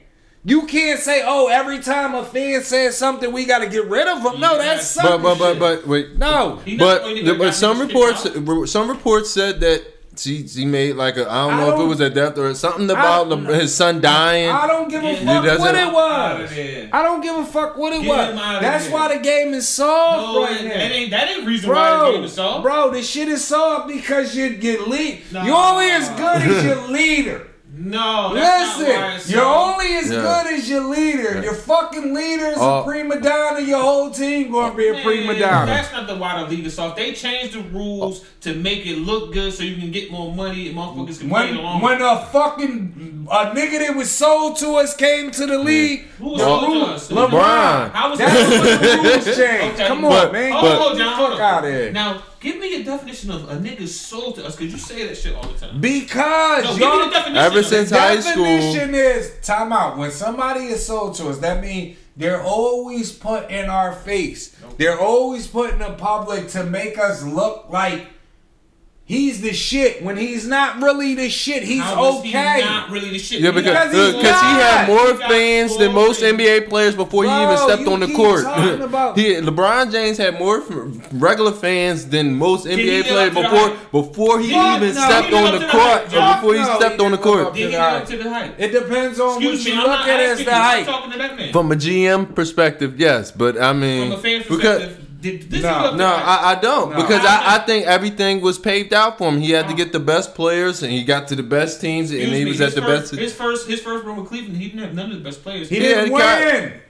You 0.45 0.63
can't 0.67 1.01
say, 1.01 1.23
"Oh, 1.27 1.49
every 1.49 1.81
time 1.81 2.15
a 2.15 2.25
fan 2.25 2.63
says 2.63 2.97
something, 2.97 3.33
we 3.33 3.47
got 3.47 3.59
to 3.59 3.67
get 3.69 3.87
rid 3.87 4.07
of 4.07 4.19
him." 4.19 4.41
No, 4.41 4.53
Yeah. 4.53 4.59
that's 4.77 4.95
But 4.95 5.03
something. 5.03 5.23
but 5.23 5.39
but 5.41 5.59
but 5.59 5.87
wait. 5.89 6.17
no. 6.17 6.61
He 6.65 6.77
But 6.77 7.03
the 7.03 7.09
only 7.09 7.21
nigga 7.23 7.25
the- 7.27 7.33
that 7.33 7.39
but 7.39 7.55
some 7.55 7.81
reports 7.81 8.71
some 8.71 8.89
reports 8.89 9.31
said 9.31 9.59
that 9.61 9.83
she 10.19 10.47
she 10.49 10.65
made 10.65 10.95
like 10.97 11.17
a 11.17 11.31
I 11.31 11.45
don't 11.49 11.55
I 11.55 11.61
know 11.61 11.75
if 11.75 11.81
it 11.81 11.85
was 11.85 12.01
a 12.01 12.11
death 12.11 12.37
or 12.39 12.55
something 12.55 12.91
about 12.91 13.29
don't- 13.29 13.45
his 13.47 13.75
son 13.75 14.01
dying. 14.01 14.49
I 14.51 14.67
don't 14.67 14.89
give 14.89 15.03
a 15.03 15.13
Yeah, 15.13 15.43
fuck 15.43 15.45
he 15.57 15.59
what 15.59 15.75
it 15.75 15.93
was. 15.93 16.89
I 16.93 17.03
don't 17.03 17.21
give 17.21 17.37
a 17.37 17.45
fuck 17.45 17.77
what 17.77 17.93
it 17.93 18.03
Get 18.03 18.09
was. 18.09 18.29
him 18.31 18.37
That's 18.37 18.85
there. 18.85 18.95
why 18.95 19.15
the 19.17 19.21
game 19.23 19.55
is 19.55 19.69
soft 19.69 20.19
No, 20.35 20.43
right 20.45 20.55
that, 20.55 20.65
now. 20.65 20.71
that 20.71 20.93
ain't 20.93 21.11
that 21.11 21.29
ain't 21.31 21.47
reason 21.47 21.71
why 21.71 21.99
the 22.07 22.13
game 22.13 22.25
is 22.25 22.33
soft. 22.33 22.63
bro, 22.63 22.91
this 22.91 23.09
shit 23.09 23.29
is 23.29 23.45
soft 23.45 23.89
because 23.89 24.35
you 24.37 24.51
get 24.51 24.89
lead. 24.89 25.23
Nah. 25.33 25.45
You're 25.45 25.57
only 25.57 25.91
as 25.91 26.09
good 26.11 26.43
as 26.43 26.65
your 26.65 26.89
leader. 26.89 27.47
No, 27.79 28.33
that's 28.35 28.79
not 28.79 28.89
why 28.89 29.15
Listen, 29.15 29.33
you're 29.35 29.45
only 29.45 29.95
as 29.97 30.11
Yeah. 30.11 30.21
good 30.23 30.47
as 30.55 30.71
your 30.71 30.85
leader. 30.85 31.35
Yeah. 31.37 31.43
Your 31.43 31.55
fucking 31.55 32.15
leader 32.15 32.47
is 32.47 32.57
Uh, 32.59 32.81
a 32.81 32.85
prima 32.85 33.21
donna. 33.21 33.61
Your 33.61 33.81
whole 33.83 34.11
team 34.11 34.51
gonna 34.51 34.75
be 34.75 34.89
a 34.89 34.93
Man, 34.95 35.03
prima 35.05 35.39
donna. 35.39 35.67
That's 35.67 35.93
not 35.93 36.07
the 36.07 36.15
why 36.15 36.43
the 36.43 36.49
league 36.49 36.65
is 36.65 36.75
soft. 36.75 36.97
They 36.97 37.13
changed 37.13 37.53
the 37.55 37.61
rules 37.61 38.23
to 38.41 38.55
make 38.55 38.87
it 38.87 38.99
look 38.99 39.33
good 39.35 39.53
so 39.53 39.63
you 39.63 39.77
can 39.77 39.91
get 39.91 40.11
more 40.11 40.33
money 40.33 40.69
and 40.69 40.77
motherfuckers 40.79 41.21
can 41.21 41.29
play 41.29 41.49
When 41.51 41.57
along. 41.59 41.81
when 41.83 42.01
a 42.01 42.27
fucking 42.33 43.27
a 43.31 43.47
nigga 43.55 43.79
that 43.87 43.95
was 43.97 44.11
sold 44.11 44.57
to 44.59 44.77
us 44.77 44.95
came 44.95 45.31
to 45.33 45.47
the 45.47 45.59
league, 45.59 46.07
Who 46.19 46.31
was 46.31 46.39
the 46.39 46.45
sold 46.45 46.65
to 46.73 46.87
us? 46.95 47.09
LeBron. 47.09 47.91
How 47.93 48.11
was 48.11 48.19
That's 48.19 48.33
that? 48.33 48.51
when 48.51 49.03
the 49.03 49.09
rules 49.11 49.25
changed. 49.37 49.75
Okay. 49.81 49.89
Come 49.89 50.05
on, 50.05 50.11
But- 50.11 50.33
man. 50.33 50.53
Hold 50.53 50.63
but- 50.65 50.79
hold 50.79 50.93
on, 50.93 50.99
Get 50.99 51.05
the 51.05 51.11
hold 51.11 51.31
fuck 51.33 51.41
out 51.41 51.65
of 51.65 51.71
here. 51.71 51.93
Now, 51.93 52.23
give 52.47 52.59
me 52.61 52.81
a 52.81 52.85
definition 52.85 53.31
of 53.33 53.51
a 53.51 53.57
nigga 53.57 53.87
sold 53.89 54.37
to 54.37 54.47
us, 54.47 54.55
because 54.57 54.73
you 54.73 54.79
say 54.79 55.07
that 55.07 55.17
shit 55.17 55.35
all 55.35 55.43
the 55.49 55.59
time. 55.59 55.81
Because 55.81 56.65
No, 56.65 56.71
give 56.73 56.81
y'all, 56.81 56.99
me 56.99 57.05
the 57.07 57.11
definition. 57.11 57.37
Ever 57.37 57.63
since 57.63 57.91
high 57.91 58.21
school- 58.21 58.45
definition 58.45 58.95
is 58.95 59.33
time 59.43 59.73
out. 59.73 59.99
When 59.99 60.11
somebody 60.13 60.67
is 60.67 60.87
sold 60.87 61.15
to 61.17 61.29
us, 61.29 61.39
that 61.39 61.61
means 61.61 61.97
they're 62.17 62.43
always 62.43 63.13
put 63.13 63.51
in 63.51 63.69
our 63.69 63.93
face. 63.93 64.55
They're 64.79 64.99
always 64.99 65.47
put 65.47 65.73
in 65.73 65.81
the 65.81 65.93
public 65.93 66.49
to 66.51 66.65
make 66.65 66.99
us 66.99 67.23
look 67.25 67.67
like 67.69 68.07
he's 69.09 69.41
the 69.41 69.53
shit 69.53 70.03
when 70.03 70.17
he's 70.17 70.47
not 70.49 70.83
really 70.83 71.15
the 71.15 71.29
shit. 71.29 71.63
He's 71.63 71.81
How 71.81 72.19
okay. 72.19 72.29
He 72.61 72.65
not 72.65 72.91
really 72.91 73.11
the 73.11 73.19
shit. 73.19 73.41
Yeah, 73.41 73.53
He 73.53 73.59
because 73.61 73.73
got- 73.73 73.91
Because 73.93 74.15
because 74.17 74.41
he 74.41 74.47
had 74.49 74.89
more 74.89 75.07
He 75.15 75.33
fans 75.33 75.77
than 75.79 75.93
most 75.95 76.21
fans. 76.21 76.33
NBA 76.41 76.69
players 76.69 76.95
before 76.97 77.25
he 77.25 77.31
even 77.31 77.57
stepped 77.57 77.87
on 77.87 78.01
the 78.01 78.13
court. 78.15 78.45
about- 78.81 79.17
he 79.17 79.35
LeBron 79.35 79.93
James 79.93 80.19
had 80.19 80.39
more 80.41 80.61
regular 81.13 81.53
fans 81.53 82.07
than 82.07 82.35
most 82.35 82.67
he 82.67 82.73
NBA 82.75 83.05
players 83.05 83.29
up 83.29 83.35
to 83.37 83.43
the 83.43 83.49
before 83.49 83.69
hype? 83.69 83.91
before 83.93 84.41
he 84.41 84.51
Fuck 84.53 84.77
even 84.83 84.95
no. 84.95 85.01
stepped 85.07 85.29
He 85.29 85.35
on 85.37 85.45
the 85.45 85.51
to 85.53 85.59
the 85.67 85.71
court. 85.71 86.03
or 86.03 86.11
Fuck 86.11 86.41
before 86.41 86.55
he 86.55 86.61
no, 86.61 86.77
stepped 86.79 87.01
he 87.01 87.05
on 87.07 87.11
the 87.13 87.19
court. 87.19 87.55
Did 87.55 87.57
he 87.57 87.63
to 87.65 87.79
live 87.79 88.03
up 88.03 88.09
to 88.09 88.17
the 88.17 88.31
hype? 88.31 88.55
It 88.61 88.69
depends 88.73 89.21
on 89.21 89.43
Excuse 89.43 89.59
what 89.61 89.65
me, 89.67 89.73
you 89.73 89.79
I'm 89.81 89.87
look 89.87 90.01
not 90.01 90.09
at 90.09 90.21
as 90.21 90.31
asking 90.33 90.45
the 90.47 90.51
you. 90.51 90.57
I'm 90.57 90.63
hype. 90.65 90.87
talking 90.87 91.13
to 91.13 91.19
that 91.19 91.37
man. 91.37 91.53
From 91.53 91.73
a 91.73 91.77
GM 91.77 92.35
perspective, 92.35 92.99
yes, 92.99 93.31
but 93.31 93.61
I 93.61 93.73
mean, 93.73 94.11
From 94.11 94.19
a 94.19 94.23
fan's 94.23 94.47
because 94.47 94.79
perspective, 94.83 95.06
did 95.21 95.51
this 95.51 95.63
No. 95.63 95.71
live 95.83 95.97
no. 95.97 96.07
I, 96.07 96.53
I 96.53 96.55
don't 96.61 96.91
No. 96.91 96.97
because 96.97 97.25
I, 97.25 97.57
I 97.57 97.59
think 97.61 97.87
everything 97.87 98.41
was 98.41 98.59
paved 98.59 98.93
out 98.93 99.19
for 99.19 99.29
him. 99.31 99.41
He 99.41 99.51
had 99.51 99.69
to 99.69 99.75
get 99.75 99.93
the 99.93 100.01
best 100.01 100.35
players, 100.35 100.83
and 100.83 100.93
he 100.93 101.05
got 101.05 101.29
to 101.29 101.37
the 101.37 101.43
best 101.43 101.81
teams, 101.81 102.11
and 102.11 102.21
he 102.21 102.45
me, 102.45 102.51
was 102.51 102.61
at 102.61 102.75
the 102.75 102.83
first, 102.83 103.13
best. 103.13 103.21
His 103.21 103.33
first, 103.35 103.67
his 103.69 103.81
first 103.81 104.05
run 104.05 104.17
with 104.17 104.27
Cleveland, 104.29 104.57
he 104.57 104.69
didn't 104.69 104.81
have 104.81 104.95
none 104.95 105.11
of 105.11 105.19
the 105.19 105.25
best 105.25 105.43
players. 105.43 105.69
He 105.69 105.77
He, 105.81 105.89
Yeah, 105.91 106.05
didn't 106.05 106.13
win. 106.13 106.81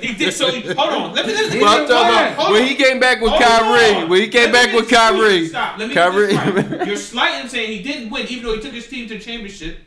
he 0.00 0.14
did 0.14 0.32
so. 0.32 0.50
He, 0.50 0.60
hold 0.72 0.78
on, 0.78 1.14
let 1.14 1.26
me. 1.26 1.34
Let 1.34 1.50
me 1.50 1.56
He 1.58 1.62
Well, 1.62 1.72
I'm 1.72 1.78
didn't 1.86 1.90
talking 1.90 2.16
win. 2.16 2.32
about 2.34 2.52
when 2.52 2.62
on. 2.62 2.68
he 2.68 2.74
came 2.74 3.00
back 3.00 3.20
with 3.20 3.30
Hold 3.32 3.42
Kyrie. 3.42 3.94
on. 4.02 4.08
When 4.08 4.20
he 4.20 4.28
came 4.28 4.44
Let 4.50 4.52
back 4.52 4.68
me 4.70 4.76
with 4.76 4.88
get 4.90 5.12
this- 5.12 5.20
Kyrie. 5.22 5.48
Stop. 5.48 5.78
Let 5.78 5.88
me 5.88 5.94
Kyrie. 5.94 6.34
right. 6.34 6.86
You're 6.86 6.96
slighting 6.96 7.48
saying 7.48 7.70
he 7.78 7.82
didn't 7.82 8.10
win, 8.10 8.26
even 8.28 8.44
though 8.44 8.54
he 8.54 8.60
took 8.60 8.72
his 8.72 8.86
team 8.88 9.08
to 9.08 9.14
the 9.14 9.20
championship. 9.20 9.78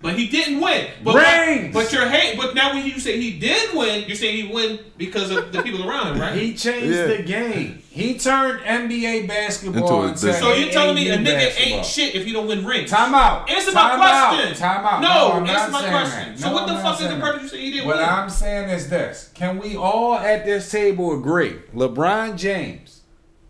But 0.00 0.16
he 0.16 0.28
didn't 0.28 0.60
win. 0.60 0.86
But 1.02 1.16
Rings. 1.16 1.74
But 1.74 1.92
you're 1.92 2.08
hate. 2.08 2.36
But 2.36 2.54
now 2.54 2.72
when 2.72 2.86
you 2.86 3.00
say 3.00 3.20
he 3.20 3.36
did 3.38 3.74
win, 3.74 4.04
you're 4.06 4.16
saying 4.16 4.46
he 4.46 4.52
win 4.52 4.78
because 4.96 5.30
of 5.32 5.50
the 5.52 5.60
people 5.62 5.88
around 5.88 6.12
him, 6.14 6.20
right? 6.20 6.34
He 6.36 6.54
changed 6.54 6.86
Yeah. 6.94 7.06
the 7.08 7.22
game. 7.24 7.82
He 7.90 8.16
turned 8.16 8.60
NBA 8.64 9.26
basketball 9.26 9.82
Into 9.82 9.92
a 9.94 10.00
into 10.02 10.12
business. 10.12 10.38
so 10.38 10.52
you're 10.54 10.70
telling 10.70 10.94
me 10.94 11.08
a 11.08 11.18
nigga 11.18 11.24
basketball. 11.24 11.78
ain't 11.78 11.86
shit 11.86 12.14
if 12.14 12.24
he 12.24 12.32
don't 12.32 12.46
win 12.46 12.64
rings? 12.64 12.90
Time 12.90 13.12
out. 13.12 13.50
Answer 13.50 13.72
my 13.72 13.80
Time 13.90 13.98
question. 13.98 14.48
Out. 14.52 14.56
Time 14.56 14.86
out. 14.86 15.00
No, 15.02 15.32
I'm 15.32 15.46
answer 15.46 15.70
my 15.72 15.80
question. 15.88 16.28
that. 16.30 16.38
So 16.38 16.46
No, 16.48 16.52
what 16.54 16.66
the 16.68 16.74
I'm 16.74 16.82
not 16.82 16.82
fuck 16.84 16.92
is 16.94 16.98
the 17.00 17.08
saying 17.08 17.20
purpose 17.20 17.42
you 17.42 17.48
say 17.48 17.58
he 17.60 17.70
didn't 17.72 17.86
What 17.88 17.96
win? 17.96 18.04
I'm 18.08 18.30
saying 18.30 18.68
is 18.70 18.88
this: 18.88 19.30
Can 19.34 19.58
we 19.58 19.74
all 19.76 20.14
at 20.14 20.44
this 20.44 20.70
table 20.70 21.18
agree? 21.18 21.56
LeBron 21.74 22.36
James 22.36 23.00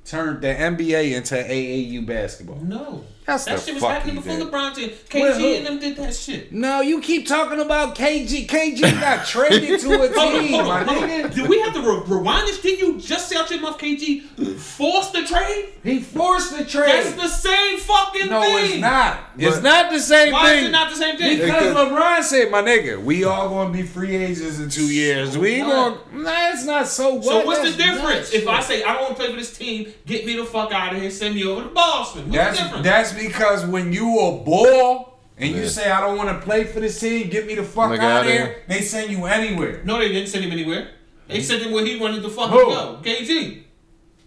turned 0.06 0.40
the 0.40 0.48
NBA 0.54 1.12
into 1.14 1.34
AAU 1.34 2.06
basketball. 2.06 2.60
No. 2.62 3.04
That's 3.28 3.44
that 3.44 3.58
the 3.58 3.64
shit 3.66 3.74
was 3.74 3.82
happening 3.84 4.14
before 4.16 4.36
did. 4.38 4.48
LeBron 4.50 4.74
James. 4.74 4.92
Well, 5.12 5.38
who- 5.38 5.54
and 5.54 5.66
them 5.66 5.78
did 5.78 5.96
that 5.98 6.14
shit. 6.14 6.50
No, 6.50 6.80
you 6.80 7.02
keep 7.02 7.26
talking 7.28 7.60
about 7.60 7.94
KG. 7.94 8.46
KG 8.48 8.80
got 9.00 9.26
traded 9.26 9.78
to 9.80 9.92
a 9.92 9.98
Hold 10.18 10.34
on, 10.36 10.40
team, 10.40 10.52
hold 10.54 10.64
my 10.66 10.80
on, 10.80 10.86
hold 10.86 11.02
on. 11.02 11.08
nigga. 11.10 11.34
Do 11.34 11.44
we 11.46 11.60
have 11.60 11.74
to 11.74 11.80
re- 11.82 12.02
rewind 12.06 12.48
this? 12.48 12.60
Did 12.62 12.80
you 12.80 12.98
just 12.98 13.28
say 13.28 13.36
out 13.36 13.50
your 13.50 13.60
mouth 13.60 13.78
KG 13.78 14.22
forced 14.56 15.12
the 15.12 15.24
trade? 15.24 15.74
He 15.84 16.00
forced 16.00 16.56
the 16.56 16.64
trade. 16.64 16.88
That's 17.04 17.12
the 17.14 17.28
same 17.28 17.78
fucking 17.78 18.28
no, 18.30 18.40
thing. 18.40 18.64
it's 18.72 18.80
not. 18.80 19.20
It's 19.36 19.62
not 19.62 19.90
the 19.92 20.00
same 20.00 20.32
Why 20.32 20.38
thing. 20.46 20.54
Why 20.54 20.60
is 20.60 20.64
it 20.68 20.70
not 20.72 20.90
the 20.90 20.96
same 20.96 21.16
thing? 21.18 21.38
Because 21.38 21.68
Because- 21.68 21.88
LeBron 21.92 22.22
said, 22.22 22.50
"My 22.50 22.62
nigga, 22.62 23.02
we 23.04 23.24
all 23.24 23.50
gonna 23.50 23.70
be 23.72 23.82
free 23.82 24.16
agents 24.16 24.58
in 24.58 24.70
two 24.70 24.86
years. 24.90 25.36
We 25.36 25.56
ain't 25.56 25.68
gonna. 25.68 25.98
Nah, 26.12 26.48
it's 26.52 26.64
not 26.64 26.88
so. 26.88 27.14
What? 27.14 27.24
So 27.24 27.44
what's 27.44 27.70
the 27.72 27.76
difference? 27.76 28.02
nuts. 28.02 28.32
If 28.32 28.48
I 28.48 28.60
say 28.62 28.82
I 28.82 28.94
don't 28.94 29.02
want 29.02 29.16
to 29.16 29.22
play 29.22 29.30
for 29.32 29.38
this 29.38 29.56
team, 29.56 29.92
get 30.06 30.24
me 30.24 30.36
the 30.36 30.44
fuck 30.44 30.72
out 30.72 30.94
of 30.94 31.00
here, 31.02 31.10
send 31.10 31.34
me 31.34 31.44
over 31.44 31.62
to 31.64 31.68
Boston. 31.68 32.24
What's 32.30 32.36
That's 32.36 32.56
the 32.58 32.64
difference? 32.64 32.84
that's 32.84 33.12
because 33.18 33.66
when 33.66 33.92
you 33.92 34.18
a 34.20 34.32
ball 34.44 35.18
and 35.36 35.54
you 35.54 35.66
say 35.66 35.90
I 35.90 36.00
don't 36.00 36.16
want 36.16 36.28
to 36.30 36.44
play 36.44 36.64
for 36.64 36.80
this 36.80 36.98
team, 37.00 37.28
get 37.28 37.46
me 37.46 37.54
the 37.54 37.62
fuck 37.64 37.90
Like 37.90 38.00
out 38.00 38.22
of 38.22 38.26
here. 38.32 38.46
here. 38.46 38.62
They 38.68 38.80
send 38.82 39.10
you 39.10 39.24
anywhere. 39.26 39.82
no, 39.84 39.98
they 39.98 40.08
didn't 40.08 40.28
send 40.28 40.44
him 40.44 40.52
anywhere. 40.52 40.88
They 41.28 41.42
sent 41.42 41.62
him 41.62 41.72
where 41.72 41.84
he 41.84 41.98
wanted 41.98 42.22
to 42.22 42.30
fucking 42.30 42.50
Who? 42.58 42.64
go. 42.70 43.00
KG. 43.02 43.62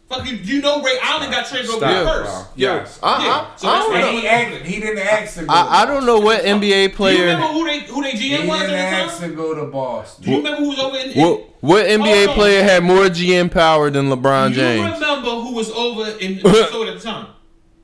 Fuck 0.08 0.30
you. 0.30 0.36
You 0.36 0.62
know 0.62 0.82
Ray 0.84 0.98
Allen 1.02 1.32
got 1.32 1.46
traded 1.48 1.70
over 1.70 1.80
Stop, 1.80 2.04
bro. 2.04 2.26
first. 2.26 2.48
Yes. 2.58 3.00
I, 3.02 3.26
Yeah. 3.26 3.32
I, 3.32 3.56
So 3.56 3.68
I 3.70 3.72
that's 3.72 3.86
don't 3.88 4.00
know. 4.02 4.12
He, 4.20 4.28
asked, 4.28 4.66
he 4.66 4.80
didn't 4.82 5.00
ask 5.00 5.34
to 5.36 5.46
go. 5.46 5.54
I, 5.54 5.82
I 5.82 5.86
don't 5.86 6.06
know 6.06 6.20
what 6.20 6.44
NBA 6.44 6.94
player. 6.96 7.16
Do 7.16 7.20
you 7.24 7.30
remember 7.30 7.48
who 7.54 7.66
they 7.66 7.80
who 7.82 8.04
they 8.04 8.12
he 8.12 8.32
GM 8.36 8.46
was 8.48 8.60
didn't 8.60 8.76
at 8.76 8.94
ask 8.94 9.16
the 9.16 9.22
time? 9.22 9.30
to 9.32 9.36
go 9.38 9.56
to 9.56 9.66
Boston. 9.72 10.24
Do 10.26 10.32
you 10.32 10.38
remember 10.38 10.58
who 10.60 10.68
was 10.70 10.80
over 10.80 10.98
in? 10.98 11.12
What, 11.14 11.42
what 11.62 11.86
NBA 11.86 12.28
on. 12.28 12.34
player 12.36 12.62
had 12.64 12.84
more 12.84 13.06
GM 13.06 13.50
power 13.52 13.90
than 13.90 14.10
LeBron 14.10 14.52
James? 14.52 14.56
Do 14.58 14.62
you 14.62 14.78
James? 14.90 15.02
remember 15.02 15.30
who 15.30 15.54
was 15.56 15.72
over 15.72 16.10
in 16.20 16.36
Minnesota 16.44 16.92
at 16.92 16.98
the 17.00 17.04
time? 17.04 17.28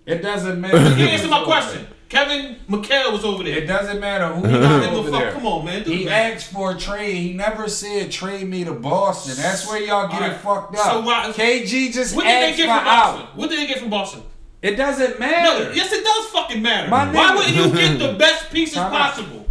It 0.07 0.21
doesn't 0.23 0.59
matter. 0.59 0.77
answer 0.77 1.27
my 1.27 1.43
question. 1.43 1.85
Kevin 2.09 2.55
McHale 2.69 3.11
was 3.11 3.25
over 3.25 3.43
there. 3.43 3.57
It 3.57 3.67
doesn't 3.67 3.99
matter 3.99 4.27
who 4.34 4.47
He 4.47 4.53
he 4.53 4.59
got 4.61 4.84
over 4.93 5.07
the 5.07 5.11
fuck. 5.11 5.21
there. 5.21 5.31
Come 5.34 5.45
on, 5.45 5.65
man. 5.65 5.84
He 5.84 6.05
math. 6.05 6.35
asked 6.35 6.53
for 6.53 6.71
a 6.71 6.77
trade. 6.77 7.15
He 7.17 7.34
never 7.34 7.67
said 7.67 8.09
trade 8.09 8.47
me 8.47 8.63
to 8.63 8.71
Boston. 8.71 9.35
That's 9.35 9.67
where 9.67 9.81
y'all 9.81 10.07
get 10.07 10.21
All 10.23 10.29
it 10.29 10.38
fucked 10.38 10.75
up. 10.77 10.85
So 10.85 11.01
why- 11.01 11.31
KG 11.35 11.91
just 11.93 12.15
What 12.15 12.23
did 12.23 12.41
they 12.53 12.55
get 12.55 12.67
for 12.69 12.75
from 12.75 12.85
Boston? 12.85 13.21
out. 13.23 13.35
What 13.35 13.49
did 13.49 13.59
they 13.59 13.67
get 13.67 13.79
from 13.79 13.89
Boston? 13.89 14.23
It 14.61 14.75
doesn't 14.77 15.19
No, 15.19 15.25
matter. 15.27 15.73
yes, 15.73 15.91
it 15.91 16.03
does 16.03 16.25
fucking 16.27 16.61
matter. 16.61 16.89
My 16.89 17.11
Why 17.11 17.31
nigga. 17.31 17.35
wouldn't 17.35 17.55
you 17.55 17.77
get 17.77 17.99
the 17.99 18.13
best 18.17 18.49
pieces 18.51 18.75
Time 18.75 18.93
out. 18.93 19.11
possible? 19.11 19.45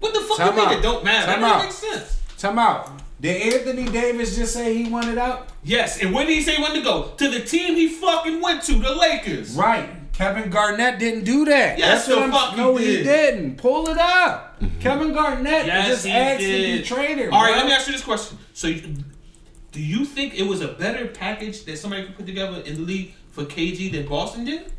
What 0.00 0.12
the 0.12 0.20
fuck 0.20 0.36
Time 0.36 0.48
you 0.48 0.56
mean 0.60 0.68
out. 0.68 0.74
it 0.74 0.82
don't 0.82 1.04
matter? 1.04 1.32
Time 1.32 1.40
that 1.40 1.50
out. 1.50 1.64
doesn't 1.64 1.90
make 1.90 1.98
sense. 1.98 2.20
Time 2.36 2.58
out. 2.58 2.90
Did 3.22 3.54
Anthony 3.54 3.84
Davis 3.86 4.36
just 4.36 4.52
say 4.52 4.74
he 4.76 4.90
wanted 4.90 5.16
out? 5.16 5.48
Yes, 5.64 6.02
and 6.02 6.12
where 6.12 6.26
did 6.26 6.34
he 6.34 6.42
say 6.42 6.60
when 6.60 6.74
to 6.74 6.82
go? 6.82 7.12
To 7.16 7.30
the 7.30 7.40
team 7.40 7.74
he 7.76 7.88
fucking 7.88 8.40
went 8.42 8.62
to, 8.64 8.74
the 8.74 8.94
Lakers. 8.94 9.54
Right. 9.54 9.88
Kevin 10.12 10.50
Garnett 10.50 10.98
didn't 10.98 11.24
do 11.24 11.44
that. 11.46 11.78
Yes, 11.78 12.06
That's 12.06 12.08
what 12.08 12.14
the 12.16 12.20
I'm- 12.22 12.48
fuck 12.48 12.56
No, 12.56 12.76
he 12.76 12.86
did. 12.86 13.04
didn't. 13.04 13.56
Pull 13.56 13.88
it 13.88 13.98
up. 13.98 14.60
Mm-hmm. 14.60 14.78
Kevin 14.80 15.12
Garnett 15.12 15.66
Yes, 15.66 15.88
just 15.88 16.06
he 16.06 16.12
asked 16.12 16.40
did. 16.40 16.76
to 16.76 16.82
be 16.82 16.84
traded. 16.96 17.30
All 17.30 17.42
right, 17.42 17.48
bro. 17.52 17.56
let 17.58 17.66
me 17.66 17.72
ask 17.72 17.86
you 17.86 17.92
this 17.94 18.04
question. 18.04 18.38
So, 18.52 18.68
you, 18.68 18.94
do 19.72 19.80
you 19.82 20.04
think 20.04 20.34
it 20.38 20.42
was 20.46 20.60
a 20.60 20.68
better 20.68 21.06
package 21.08 21.64
that 21.64 21.78
somebody 21.78 22.04
could 22.04 22.16
put 22.16 22.26
together 22.26 22.60
in 22.60 22.74
the 22.74 22.80
league 22.82 23.14
for 23.30 23.44
KG 23.44 23.90
than 23.90 24.06
Boston 24.06 24.44
did? 24.44 24.70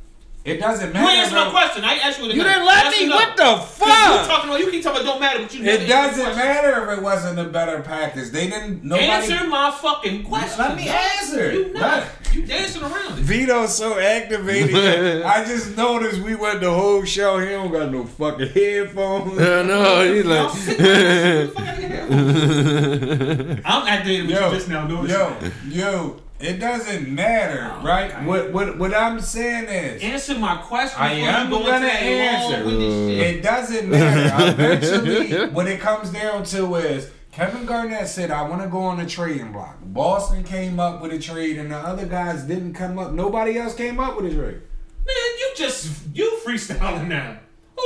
It 0.45 0.57
doesn't 0.60 0.88
You 0.88 0.94
matter. 0.94 1.10
ain't 1.10 1.20
answer 1.20 1.36
my 1.36 1.44
bro. 1.44 1.52
question. 1.52 1.86
I 1.86 1.94
asked 1.99 2.20
you 2.20 2.26
what 2.26 2.36
You 2.36 2.44
didn't 2.44 2.65
let 2.65 2.91
me. 2.91 3.07
What 3.10 3.38
the 3.38 3.56
fuck? 3.65 3.88
You 3.88 4.28
talking 4.28 4.49
about 4.49 4.60
you 4.60 4.70
keep 4.72 4.84
talking 4.84 5.02
about 5.02 5.11
don't 5.14 5.22
matter, 5.22 5.40
but 5.41 5.53
you 5.53 5.64
never 5.64 5.82
It 5.84 5.88
doesn't 5.88 6.36
matter 6.36 6.84
if 6.91 6.98
it 6.98 7.02
wasn't 7.02 7.40
a 7.40 7.45
better 7.45 7.82
package. 7.82 8.30
They 8.32 8.49
didn't. 8.49 8.84
Nobody. 8.84 9.07
Answer 9.07 9.48
my 9.48 9.72
fucking 9.72 10.24
question. 10.24 10.60
Let 10.60 10.76
me 10.76 10.86
dog. 10.86 10.95
answer. 11.22 11.52
You 11.53 11.74
not. 11.74 11.82
Let- 11.82 12.10
You 12.36 12.41
dancing 12.45 12.82
around 12.82 13.20
it. 13.20 13.22
Vito's 13.22 13.78
so 13.78 13.98
activated. 13.99 15.22
I 15.24 15.45
just 15.45 15.78
noticed 15.78 16.20
we 16.22 16.36
went 16.36 16.60
the 16.61 16.74
whole 16.74 17.06
show. 17.06 17.38
He 17.40 17.49
don't 17.49 17.72
got 17.72 17.91
no 17.91 18.03
fucking 18.06 18.49
headphones. 18.49 19.40
I 19.40 19.61
know. 19.64 20.14
He's 20.14 20.26
like. 20.26 20.49
sick 20.49 20.78
of 20.80 20.84
this. 20.84 21.53
Get 21.53 21.53
the 21.53 21.53
fuck 21.53 21.68
out 21.68 21.78
of 21.78 23.48
here. 23.48 23.61
I'm 23.64 23.88
activated 23.88 24.28
with 24.28 24.36
Yo, 24.36 24.49
you 24.49 24.56
just 24.56 24.68
now. 24.68 24.88
Notice 24.88 25.11
yo, 25.11 25.38
yo. 25.70 26.20
It 26.39 26.60
doesn't 26.60 27.07
matter, 27.07 27.72
oh, 27.73 27.85
right? 27.85 28.23
What 28.26 28.51
what 28.51 28.77
what 28.77 28.93
I'm 28.93 29.22
saying 29.22 29.65
is, 29.65 30.03
Answer 30.03 30.38
my 30.38 30.57
question. 30.57 30.99
I 30.99 31.14
am 31.14 31.51
you 31.51 31.57
go 31.57 31.65
gonna 31.65 31.76
into 31.76 31.88
that 31.88 32.03
answer. 32.03 32.64
it 32.68 33.41
doesn't 33.43 33.89
matter. 33.89 34.51
Eventually, 34.61 35.47
what 35.51 35.68
it 35.68 35.80
comes 35.80 36.10
down 36.10 36.43
to 36.45 36.76
is 36.76 37.10
Kevin 37.31 37.65
Garnett 37.65 38.07
said, 38.07 38.30
"I 38.30 38.41
want 38.43 38.61
to 38.61 38.68
go 38.68 38.80
on 38.80 38.99
a 38.99 39.05
trading 39.05 39.53
block." 39.53 39.77
Boston 39.81 40.43
came 40.43 40.80
up 40.80 41.01
with 41.01 41.14
a 41.14 41.19
trade, 41.19 41.57
and 41.57 41.72
the 41.72 41.77
other 41.77 42.05
guys 42.05 42.43
didn't 42.43 42.73
come 42.73 42.99
up. 42.99 43.14
Nobody 43.14 43.57
else 43.57 43.73
came 43.76 43.99
up 43.99 44.18
with 44.18 44.26
a 44.26 44.35
trade. 44.35 44.61
Man, 45.05 45.38
you 45.39 45.51
just 45.55 45.91
you 46.14 46.39
freestyling 46.45 47.07
now. 47.07 47.39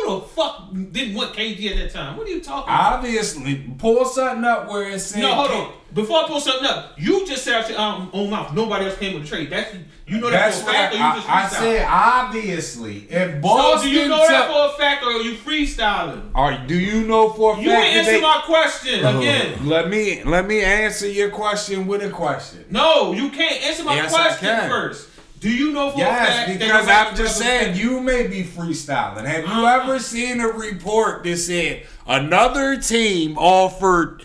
Who 0.06 0.16
the 0.20 0.26
fuck 0.28 0.72
didn't 0.92 1.16
want 1.16 1.34
KG 1.34 1.72
at 1.72 1.78
that 1.78 1.92
time? 1.92 2.18
What 2.18 2.28
are 2.28 2.30
you 2.30 2.42
talking 2.42 2.72
about? 2.74 2.94
Obviously, 2.94 3.56
pull 3.78 4.06
something 4.06 4.44
up 4.44 4.70
where 4.70 4.90
it 4.90 5.00
said. 5.00 5.22
No, 5.22 5.34
hold 5.34 5.52
on. 5.52 5.74
Before 5.94 6.24
I 6.24 6.28
pull 6.28 6.42
something 6.42 6.68
up, 6.68 6.94
you 6.98 7.26
just 7.26 7.44
said 7.44 7.56
out 7.56 7.70
your 7.70 7.80
um, 7.80 8.10
own 8.14 8.30
mouth. 8.30 8.54
Nobody 8.54 8.86
else 8.86 8.98
came 8.98 9.14
with 9.16 9.24
a 9.24 9.28
trade. 9.28 9.50
That's 9.50 9.74
you 10.06 10.20
know 10.20 10.30
that 10.30 10.52
That's 10.52 10.62
for 10.62 10.70
a 10.70 10.74
fact, 10.74 10.94
or 10.94 10.98
you 10.98 11.04
I, 11.04 11.16
just 11.16 11.30
I 11.30 11.48
said. 11.48 11.88
Obviously, 11.90 12.98
if 13.10 13.42
So 13.44 13.82
do 13.82 13.90
you 13.90 14.08
know 14.08 14.28
that 14.28 14.52
for 14.52 14.76
a 14.76 14.78
fact, 14.78 15.04
or 15.04 15.12
are 15.12 15.22
you 15.22 15.36
freestyling? 15.36 16.30
or 16.36 16.58
do 16.68 16.78
you 16.78 17.08
know 17.08 17.30
for 17.30 17.56
a 17.56 17.60
You 17.60 17.70
fact 17.70 17.82
that 17.82 17.88
answer 17.98 18.12
they- 18.12 18.22
my 18.22 18.42
question 18.46 19.06
again. 19.06 19.66
Let 19.68 19.90
me 19.90 20.24
let 20.24 20.46
me 20.46 20.62
answer 20.62 21.08
your 21.10 21.30
question 21.30 21.88
with 21.88 22.04
a 22.04 22.10
question. 22.10 22.66
No, 22.70 23.14
you 23.14 23.30
can't 23.30 23.64
answer 23.64 23.84
my 23.84 23.96
Yes, 23.96 24.14
I 24.14 24.28
question 24.28 24.70
first. 24.70 25.10
Do 25.40 25.50
you 25.52 25.72
know 25.72 25.92
for 25.92 25.98
a 25.98 26.00
Yes, 26.00 26.58
because 26.58 26.88
I'm 26.88 27.16
just 27.16 27.38
saying 27.38 27.76
you 27.78 28.00
may 28.02 28.28
be 28.28 28.44
freestyling. 28.44 29.26
Have 29.26 29.44
you 29.46 29.52
Uh-uh. 29.66 29.82
ever 29.84 30.00
seen 30.00 30.40
a 30.42 30.48
report 30.48 31.24
that 31.24 31.38
said 31.38 31.84
another 32.08 32.78
team 32.78 33.38
offered 33.38 34.24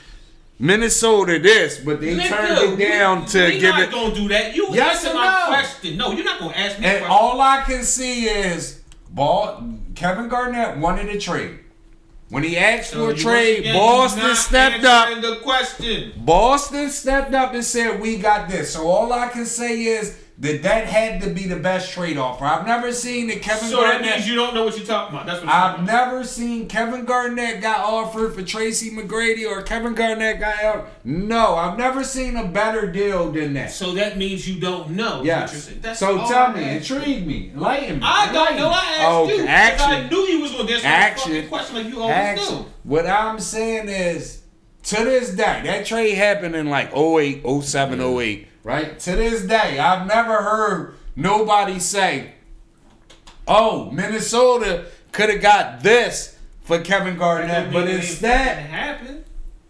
Minnesota 0.59 1.39
this, 1.39 1.79
but 1.79 2.01
they 2.01 2.15
Nigga, 2.17 2.29
turned 2.29 2.81
it 2.81 2.89
down 2.89 3.21
we, 3.23 3.27
to 3.29 3.45
we 3.47 3.59
give 3.59 3.71
not 3.71 3.83
it? 3.83 3.91
gonna 3.91 4.15
do 4.15 4.29
that. 4.29 4.55
You 4.57 4.69
Yes 4.73 5.05
answer 5.05 5.15
my 5.15 5.27
no? 5.41 5.47
question. 5.49 5.97
No, 5.99 6.13
you're 6.13 6.25
not 6.25 6.39
gonna 6.39 6.55
ask 6.57 6.79
me. 6.79 6.87
And 6.87 6.99
question. 7.01 7.11
all 7.11 7.41
I 7.41 7.63
can 7.67 7.83
see 7.83 8.25
is 8.27 8.81
ball. 9.11 9.63
Kevin 9.95 10.29
Garnett 10.29 10.79
wanted 10.79 11.09
a 11.09 11.19
trade. 11.19 11.59
When 12.31 12.43
he 12.43 12.57
asked 12.57 12.93
So 12.93 13.05
for 13.09 13.13
a 13.13 13.15
trade, 13.15 13.59
again, 13.59 13.75
Boston 13.75 14.35
stepped 14.35 14.85
up. 14.85 15.09
answering 15.09 15.21
The 15.35 15.41
question. 15.43 16.13
Boston 16.17 16.89
stepped 16.89 17.35
up 17.35 17.53
and 17.53 17.63
said, 17.63 18.01
"We 18.01 18.17
got 18.17 18.49
this." 18.49 18.73
So 18.73 18.89
all 18.89 19.13
I 19.13 19.29
can 19.29 19.45
say 19.45 19.83
is 19.83 20.15
that 20.39 20.63
that 20.63 20.87
had 20.87 21.21
to 21.23 21.31
be 21.31 21.47
the 21.47 21.57
best 21.57 21.93
trade 21.93 22.17
offer. 22.17 22.45
I've 22.45 22.67
never 22.67 22.91
seen 22.93 23.27
that 23.29 23.43
Kevin 23.43 23.69
So 23.69 23.83
that 23.83 23.93
Garnett. 24.01 24.17
means 24.17 24.29
you 24.29 24.35
don't 24.35 24.55
know 24.55 24.65
what 24.65 24.77
you're 24.77 24.87
talking 24.87 25.15
about. 25.15 25.27
That's 25.27 25.41
what 25.45 25.49
I've 25.55 25.81
I'm 25.81 25.85
never 25.85 26.25
seen 26.25 26.67
Kevin 26.69 27.05
Garnett 27.05 27.61
got 27.61 27.81
offered 27.85 28.35
for 28.35 28.43
Tracy 28.43 28.91
McGrady 28.91 29.47
or 29.49 29.63
Kevin 29.63 29.95
Garnett 29.95 30.41
got 30.41 30.63
out. 30.65 30.89
No, 31.05 31.55
I've 31.57 31.77
never 31.79 32.03
seen 32.03 32.37
a 32.37 32.47
better 32.47 32.91
deal 32.91 33.31
than 33.31 33.53
that. 33.55 33.71
So 33.73 33.93
that 33.93 34.17
means 34.19 34.49
you 34.49 34.59
don't 34.59 34.91
know. 34.91 35.05
is 35.05 35.15
what 35.19 35.25
you're 35.27 35.27
Yes. 35.27 35.71
That's 35.81 35.99
So 36.01 36.27
tell 36.27 36.53
me, 36.53 36.77
intrigue 36.77 37.27
me, 37.27 37.51
enlighten 37.55 37.97
me. 38.01 38.03
I 38.05 38.33
don't 38.33 38.57
know. 38.57 38.71
I 38.71 38.73
asked 38.99 39.03
Oh, 39.05 39.29
you. 39.29 39.45
Action. 39.47 39.91
I 39.91 40.09
knew 40.09 40.19
you 40.27 40.41
was 40.41 40.53
gonna 40.53 40.71
answer 40.73 40.87
Action. 40.87 41.33
the 41.33 41.43
question 41.47 41.77
like 41.77 41.87
you 41.87 42.01
always 42.01 42.17
Action. 42.17 42.57
do. 42.59 42.65
What 42.85 43.07
I'm 43.07 43.39
saying 43.39 43.89
is, 43.89 44.41
to 44.85 44.97
this 45.05 45.31
day, 45.31 45.61
that 45.65 45.87
trade 45.87 46.15
happened 46.15 46.57
in 46.57 46.69
like 46.71 46.91
08, 46.97 47.43
07, 47.63 48.01
08, 48.01 48.49
right? 48.65 48.99
To 48.99 49.17
this 49.17 49.43
day, 49.43 49.79
I've 49.79 50.07
never 50.07 50.43
heard 50.43 50.95
nobody 51.17 51.79
say, 51.79 52.33
oh, 53.47 53.91
Minnesota 53.91 54.87
could 55.13 55.31
have 55.31 55.43
got 55.43 55.83
this 55.83 56.39
for 56.63 56.81
Kevin 56.81 57.17
Garnett, 57.17 57.73
but 57.73 57.89
instead, 57.89 58.59
happened. 58.59 59.25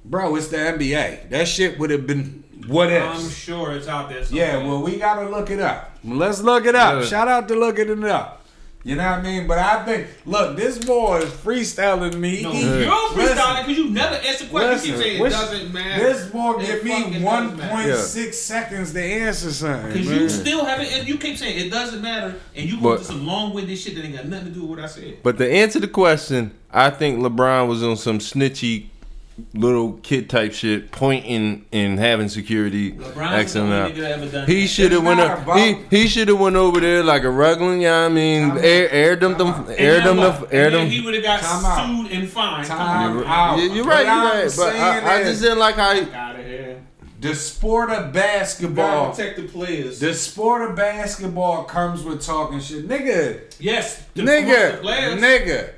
bro, 0.04 0.36
it's 0.36 0.48
the 0.48 0.58
NBA. 0.58 1.30
That 1.30 1.48
shit 1.48 1.78
would 1.78 1.90
have 1.90 2.06
been 2.06 2.42
what 2.66 2.90
else? 2.90 3.24
I'm 3.24 3.30
sure 3.30 3.72
it's 3.72 3.88
out 3.88 4.08
there. 4.08 4.24
Somewhere. 4.24 4.46
Yeah, 4.46 4.66
well, 4.66 4.82
we 4.82 4.96
gotta 4.98 5.28
look 5.28 5.50
it 5.50 5.60
up. 5.60 5.96
Let's 6.04 6.40
look 6.40 6.64
it 6.66 6.74
up. 6.74 7.00
Yeah. 7.00 7.06
Shout 7.06 7.28
out 7.28 7.48
to 7.48 7.56
looking 7.56 7.88
it 7.88 8.04
up. 8.04 8.41
You 8.84 8.96
know 8.96 9.04
what 9.08 9.20
I 9.20 9.22
mean? 9.22 9.46
But 9.46 9.58
I 9.58 9.84
think, 9.84 10.08
look, 10.26 10.56
this 10.56 10.76
boy 10.78 11.18
is 11.18 11.30
freestyling 11.30 12.16
me. 12.18 12.42
no, 12.42 12.50
He- 12.50 12.62
you're 12.62 13.14
Listen. 13.14 13.36
freestyling 13.38 13.66
because 13.66 13.78
you 13.78 13.90
never 13.90 14.14
answer 14.16 14.46
questions. 14.46 14.86
You 14.86 14.92
keep 14.94 15.02
saying 15.02 15.22
it 15.24 15.28
doesn't 15.30 15.72
matter. 15.72 16.02
This 16.12 16.26
boy 16.30 16.58
give 16.60 16.82
me 16.84 16.90
fucking 16.90 17.12
does 17.12 17.22
one 17.22 17.56
matter. 17.56 17.68
point 17.70 17.94
six 17.96 18.38
seconds 18.38 18.92
to 18.94 19.00
answer 19.02 19.52
something. 19.52 19.92
Because 19.92 20.10
you 20.10 20.28
still 20.28 20.64
haven't, 20.64 20.86
and 20.92 21.06
you 21.08 21.16
keep 21.16 21.36
saying 21.38 21.66
it 21.66 21.70
doesn't 21.70 22.02
matter, 22.02 22.34
and 22.56 22.68
you 22.68 22.76
go 22.78 22.82
But- 22.82 22.92
into 22.94 23.04
some 23.04 23.24
long-winded 23.26 23.78
shit 23.78 23.94
that 23.94 24.04
ain't 24.04 24.16
got 24.16 24.26
nothing 24.26 24.46
to 24.46 24.50
do 24.52 24.62
with 24.62 24.70
what 24.70 24.80
I 24.80 24.86
said. 24.88 25.18
But 25.22 25.38
to 25.38 25.48
answer 25.48 25.78
the 25.78 25.86
question, 25.88 26.50
I 26.72 26.90
think 26.90 27.20
LeBron 27.20 27.68
was 27.68 27.82
on 27.84 27.96
some 27.96 28.18
snitchy 28.18 28.86
little 29.54 29.94
kid 30.02 30.28
type 30.30 30.52
shit, 30.52 30.90
pointing 30.92 31.64
and 31.72 31.98
having 31.98 32.28
security 32.28 32.92
LeBron's 32.92 33.52
him 33.54 33.70
out. 33.70 33.92
nigga 33.92 33.96
that 34.00 34.10
ever 34.18 34.26
done 34.30 34.46
He 34.46 34.66
should 34.66 34.92
have 34.92 35.04
went 35.04 35.20
up. 35.20 35.56
He 35.56 35.74
he 35.90 36.08
should 36.08 36.28
have 36.28 36.38
went 36.40 36.56
over 36.56 36.80
there 36.80 37.02
like 37.02 37.24
a 37.24 37.30
regular. 37.30 37.76
Yeah, 37.76 38.04
I 38.04 38.08
mean, 38.08 38.48
Time 38.50 38.58
air 38.58 38.86
out. 38.86 38.92
air 38.94 39.16
them 39.16 39.38
them 39.38 39.52
Time 39.52 39.64
out. 39.64 39.74
air 39.78 39.96
And 39.98 40.06
them 40.06 40.16
the 40.16 40.48
air 40.52 40.66
And 40.66 40.74
them. 40.74 40.86
He 40.88 41.00
would 41.00 41.14
have 41.14 41.22
got 41.22 41.40
Time 41.40 41.64
out. 41.64 41.86
sued 42.08 42.12
and 42.12 42.28
fined. 42.28 42.66
Time 42.66 43.14
You're, 43.16 43.26
out. 43.26 43.56
you're 43.58 43.84
right, 43.84 44.02
you're 44.04 44.10
I'm 44.14 44.44
right. 44.44 44.54
But 44.56 44.76
I, 44.76 45.20
I 45.20 45.22
just 45.24 45.42
didn't 45.42 45.58
like 45.58 45.74
how. 45.76 45.94
He, 45.94 46.10
Out 46.12 46.38
of 46.38 46.44
here. 46.46 46.82
the 47.20 47.34
sport 47.34 47.90
of 47.90 47.96
Gotta 47.96 48.12
basketball. 48.12 49.10
protect 49.10 49.36
the 49.36 49.44
players. 49.48 50.00
The 50.00 50.12
sport 50.14 50.68
of 50.68 50.76
basketball 50.76 51.64
comes 51.64 52.02
with 52.02 52.20
talking 52.24 52.58
shit, 52.60 52.88
nigga. 52.88 53.42
yes, 53.60 54.02
the 54.14 54.22
Nigga, 54.22 54.72
the 54.76 54.78
players. 54.82 55.20
nigga. 55.20 55.70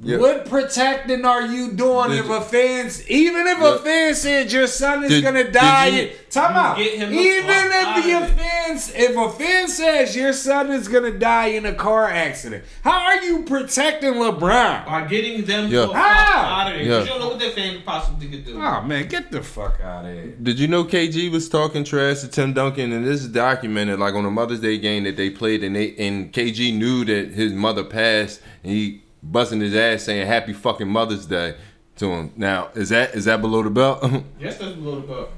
Yeah. 0.00 0.18
What 0.18 0.48
protecting 0.48 1.24
are 1.24 1.42
you 1.42 1.72
doing 1.72 2.10
Did 2.10 2.20
if 2.20 2.26
you- 2.26 2.34
a 2.34 2.40
fan's 2.40 3.10
even 3.10 3.48
if 3.48 3.58
Yeah. 3.58 3.74
a 3.74 3.78
fan 3.78 4.14
said 4.14 4.52
your 4.52 4.68
son 4.68 5.02
is 5.02 5.10
Did- 5.10 5.24
gonna 5.24 5.50
die? 5.50 5.86
you- 5.88 6.10
time 6.30 6.54
out. 6.56 6.76
get 6.76 6.94
him 6.94 7.10
the 7.10 7.18
Even 7.18 7.50
if 7.50 7.72
out 7.84 8.04
the 8.04 8.12
offense, 8.12 8.92
if 8.94 9.16
a 9.16 9.28
fan 9.30 9.66
says 9.66 10.14
your 10.14 10.32
son 10.32 10.70
is 10.70 10.86
gonna 10.86 11.10
die 11.10 11.46
in 11.46 11.66
a 11.66 11.72
car 11.72 12.08
accident, 12.08 12.62
how 12.84 12.92
are 13.06 13.24
you 13.24 13.42
protecting 13.42 14.14
LeBron? 14.14 14.86
By 14.86 15.04
getting 15.10 15.44
them 15.44 15.66
Yeah. 15.68 15.80
the 15.80 15.86
fuck 15.88 15.96
How? 15.96 16.42
out 16.44 16.66
of 16.68 16.74
there. 16.78 16.86
'Cause 16.86 16.86
Yeah. 16.86 17.00
You 17.02 17.06
don't 17.08 17.18
know 17.20 17.28
what 17.30 17.40
that 17.40 17.54
fan 17.56 17.82
possibly 17.84 18.28
could 18.28 18.46
do. 18.46 18.52
Oh 18.62 18.82
man, 18.82 19.06
get 19.08 19.32
the 19.32 19.42
fuck 19.42 19.80
out 19.84 20.04
of 20.04 20.12
here. 20.12 20.32
Did 20.40 20.60
you 20.60 20.68
know 20.68 20.84
KG 20.84 21.28
was 21.28 21.48
talking 21.48 21.82
trash 21.82 22.20
to 22.20 22.28
Tim 22.28 22.52
Duncan, 22.52 22.92
and 22.92 23.04
this 23.04 23.22
is 23.22 23.26
documented 23.28 23.98
like 23.98 24.14
on 24.14 24.24
a 24.24 24.30
Mother's 24.30 24.60
Day 24.60 24.78
game 24.78 25.02
that 25.04 25.16
they 25.16 25.28
played, 25.28 25.64
and 25.64 25.74
they 25.74 25.94
and 25.98 26.32
KG 26.32 26.70
knew 26.70 27.04
that 27.06 27.32
his 27.34 27.52
mother 27.52 27.82
passed, 27.82 28.40
and 28.62 28.72
he 28.72 29.00
busting 29.22 29.60
his 29.60 29.74
ass 29.74 30.02
saying 30.04 30.26
Happy 30.26 30.52
fucking 30.52 30.88
Mother's 30.88 31.26
Day 31.26 31.54
to 31.96 32.06
him. 32.12 32.32
Now 32.36 32.68
is 32.74 32.88
that 32.90 33.14
is 33.14 33.24
that 33.26 33.40
below 33.40 33.62
the 33.62 33.70
belt? 33.70 34.02
Yes, 34.40 34.58
that's 34.58 34.72
below 34.74 35.00
the 35.00 35.06
belt. 35.06 35.30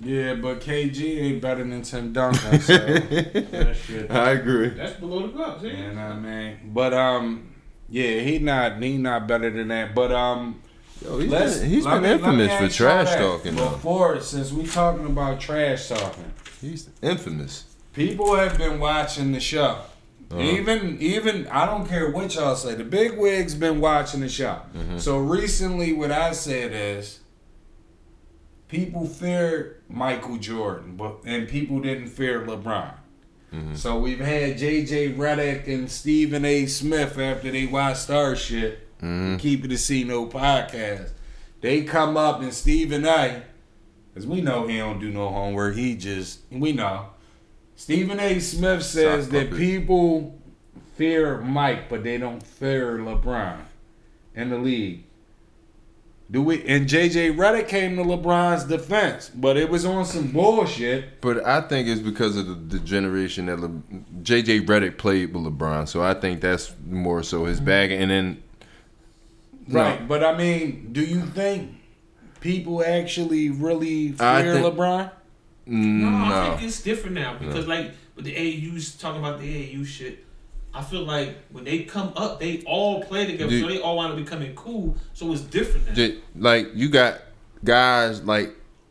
Yeah, 0.00 0.34
but 0.34 0.60
KG 0.60 1.20
ain't 1.22 1.40
better 1.42 1.62
than 1.62 1.82
Tim 1.82 2.12
Duncan. 2.12 2.60
So 2.60 2.76
that 2.78 3.76
shit. 3.86 4.10
I 4.10 4.32
agree. 4.32 4.70
That's 4.70 4.94
below 4.98 5.26
the 5.26 5.36
belt. 5.38 5.60
See? 5.60 5.68
You 5.68 5.76
know 5.76 5.94
what 5.94 5.96
I 5.98 6.18
mean? 6.18 6.56
But 6.74 6.92
um, 6.94 7.54
yeah, 7.88 8.20
he 8.20 8.38
not 8.38 8.82
he 8.82 8.98
not 8.98 9.26
better 9.28 9.50
than 9.50 9.68
that. 9.68 9.94
But 9.94 10.10
um, 10.12 10.60
Yo, 11.02 11.18
he's 11.18 11.30
let's- 11.30 11.58
been, 11.60 11.70
he's 11.70 11.84
let 11.86 11.92
been 12.02 12.02
me- 12.02 12.10
infamous 12.44 12.52
for 12.76 12.76
trash 12.84 13.08
that. 13.10 13.18
talking. 13.18 13.54
Though. 13.56 13.70
Before, 13.70 14.20
since 14.20 14.52
we 14.52 14.66
talking 14.66 15.06
about 15.06 15.40
trash 15.40 15.88
talking, 15.88 16.32
He's 16.60 16.88
infamous. 17.02 17.64
people 17.92 18.34
have 18.36 18.58
been 18.58 18.80
watching 18.80 19.32
the 19.32 19.40
show. 19.40 19.80
Uh-huh. 20.30 20.40
Even 20.40 20.98
even 21.00 21.46
I 21.48 21.66
don't 21.66 21.86
care 21.88 22.10
what 22.10 22.34
y'all 22.34 22.56
say. 22.56 22.74
The 22.74 22.84
big 22.84 23.16
wigs 23.16 23.54
been 23.54 23.80
watching 23.80 24.20
the 24.20 24.28
show. 24.28 24.60
Mm-hmm. 24.74 24.98
So 24.98 25.18
recently, 25.18 25.92
what 25.92 26.10
I 26.10 26.32
said 26.32 26.72
is, 26.72 27.20
people 28.68 29.06
fear 29.06 29.82
Michael 29.88 30.38
Jordan, 30.38 30.96
but 30.96 31.18
and 31.24 31.48
people 31.48 31.80
didn't 31.80 32.08
fear 32.08 32.44
LeBron. 32.44 32.94
Mm-hmm. 33.52 33.74
So 33.74 33.98
we've 33.98 34.18
had 34.18 34.58
J.J. 34.58 35.12
Redick 35.12 35.68
and 35.68 35.88
Stephen 35.88 36.44
A. 36.44 36.66
Smith 36.66 37.18
after 37.18 37.52
they 37.52 37.66
watched 37.66 38.00
Star 38.00 38.34
shit. 38.34 38.80
Mm-hmm. 38.98 39.36
Keep 39.36 39.66
it 39.66 39.72
a 39.72 39.78
C 39.78 40.02
Note 40.02 40.32
podcast. 40.32 41.10
They 41.60 41.82
come 41.82 42.16
up 42.16 42.40
and 42.40 42.52
Stephen 42.52 43.04
A. 43.04 43.42
Cause 44.14 44.26
we 44.26 44.40
know 44.40 44.66
he 44.66 44.78
don't 44.78 45.00
do 45.00 45.10
no 45.10 45.28
homework. 45.28 45.74
He 45.74 45.96
just 45.96 46.40
we 46.50 46.72
know. 46.72 47.08
Stephen 47.76 48.20
A. 48.20 48.38
Smith 48.40 48.82
says 48.82 49.28
that 49.30 49.52
people 49.52 50.38
fear 50.94 51.40
Mike, 51.40 51.88
but 51.88 52.04
they 52.04 52.18
don't 52.18 52.42
fear 52.42 52.98
LeBron 52.98 53.60
in 54.34 54.50
the 54.50 54.58
league. 54.58 55.04
Do 56.30 56.42
we? 56.42 56.64
And 56.66 56.88
JJ 56.88 57.36
Redick 57.36 57.68
came 57.68 57.96
to 57.96 58.02
LeBron's 58.02 58.64
defense, 58.64 59.30
but 59.34 59.56
it 59.58 59.68
was 59.68 59.84
on 59.84 60.06
some 60.06 60.28
bullshit. 60.28 61.20
But 61.20 61.44
I 61.44 61.60
think 61.60 61.86
it's 61.86 62.00
because 62.00 62.36
of 62.36 62.46
the, 62.46 62.54
the 62.54 62.78
generation 62.78 63.46
that 63.46 63.60
Le, 63.60 63.68
JJ 64.22 64.66
Redick 64.66 64.96
played 64.96 65.34
with 65.34 65.44
LeBron, 65.44 65.86
so 65.86 66.02
I 66.02 66.14
think 66.14 66.40
that's 66.40 66.72
more 66.88 67.22
so 67.22 67.44
his 67.44 67.58
mm-hmm. 67.58 67.66
bag. 67.66 67.92
And 67.92 68.10
then, 68.10 68.42
no, 69.66 69.80
Right. 69.80 70.08
But 70.08 70.24
I 70.24 70.36
mean, 70.36 70.92
do 70.92 71.02
you 71.02 71.20
think 71.20 71.76
people 72.40 72.82
actually 72.82 73.50
really 73.50 74.12
fear 74.12 74.54
think- 74.54 74.66
LeBron? 74.66 75.10
Mm, 75.68 76.00
no, 76.00 76.08
I 76.34 76.48
think 76.56 76.62
it's 76.68 76.82
different 76.82 77.14
now 77.16 77.36
because 77.38 77.66
like 77.66 77.92
with 78.16 78.24
the 78.26 78.36
AU's 78.36 78.94
talking 78.96 79.20
about 79.20 79.40
the 79.40 79.76
AU 79.76 79.84
shit. 79.84 80.24
I 80.76 80.82
feel 80.82 81.04
like 81.04 81.36
when 81.52 81.62
they 81.62 81.84
come 81.84 82.12
up, 82.16 82.40
they 82.40 82.62
all 82.66 83.02
play 83.04 83.26
together, 83.26 83.48
Dude. 83.48 83.62
so 83.62 83.68
they 83.68 83.80
all 83.80 83.96
want 83.96 84.16
to 84.16 84.20
becoming 84.22 84.54
cool. 84.56 84.96
So 85.12 85.32
it's 85.32 85.40
different 85.42 85.86
now. 85.86 85.94
J- 85.94 86.18
like 86.36 86.66
you 86.74 86.88
got 86.88 87.20
guys 87.62 88.22
like 88.24 88.50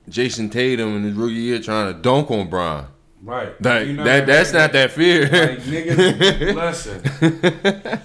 Jayson 0.09 0.49
Tatum 0.49 0.95
in 0.95 1.03
his 1.03 1.13
rookie 1.13 1.33
year 1.33 1.59
trying 1.59 1.93
to 1.93 1.99
dunk 2.01 2.31
on 2.31 2.47
Bron. 2.49 2.87
Right. 3.21 3.61
Like 3.61 3.87
You 3.87 3.93
know 3.93 4.03
that—that's 4.05 4.49
I 4.49 4.53
mean? 4.53 4.61
not 4.61 4.71
that 4.73 4.91
fear. 4.91 5.21
Like 5.23 5.59
niggas, 5.59 6.55
listen. 7.83 8.01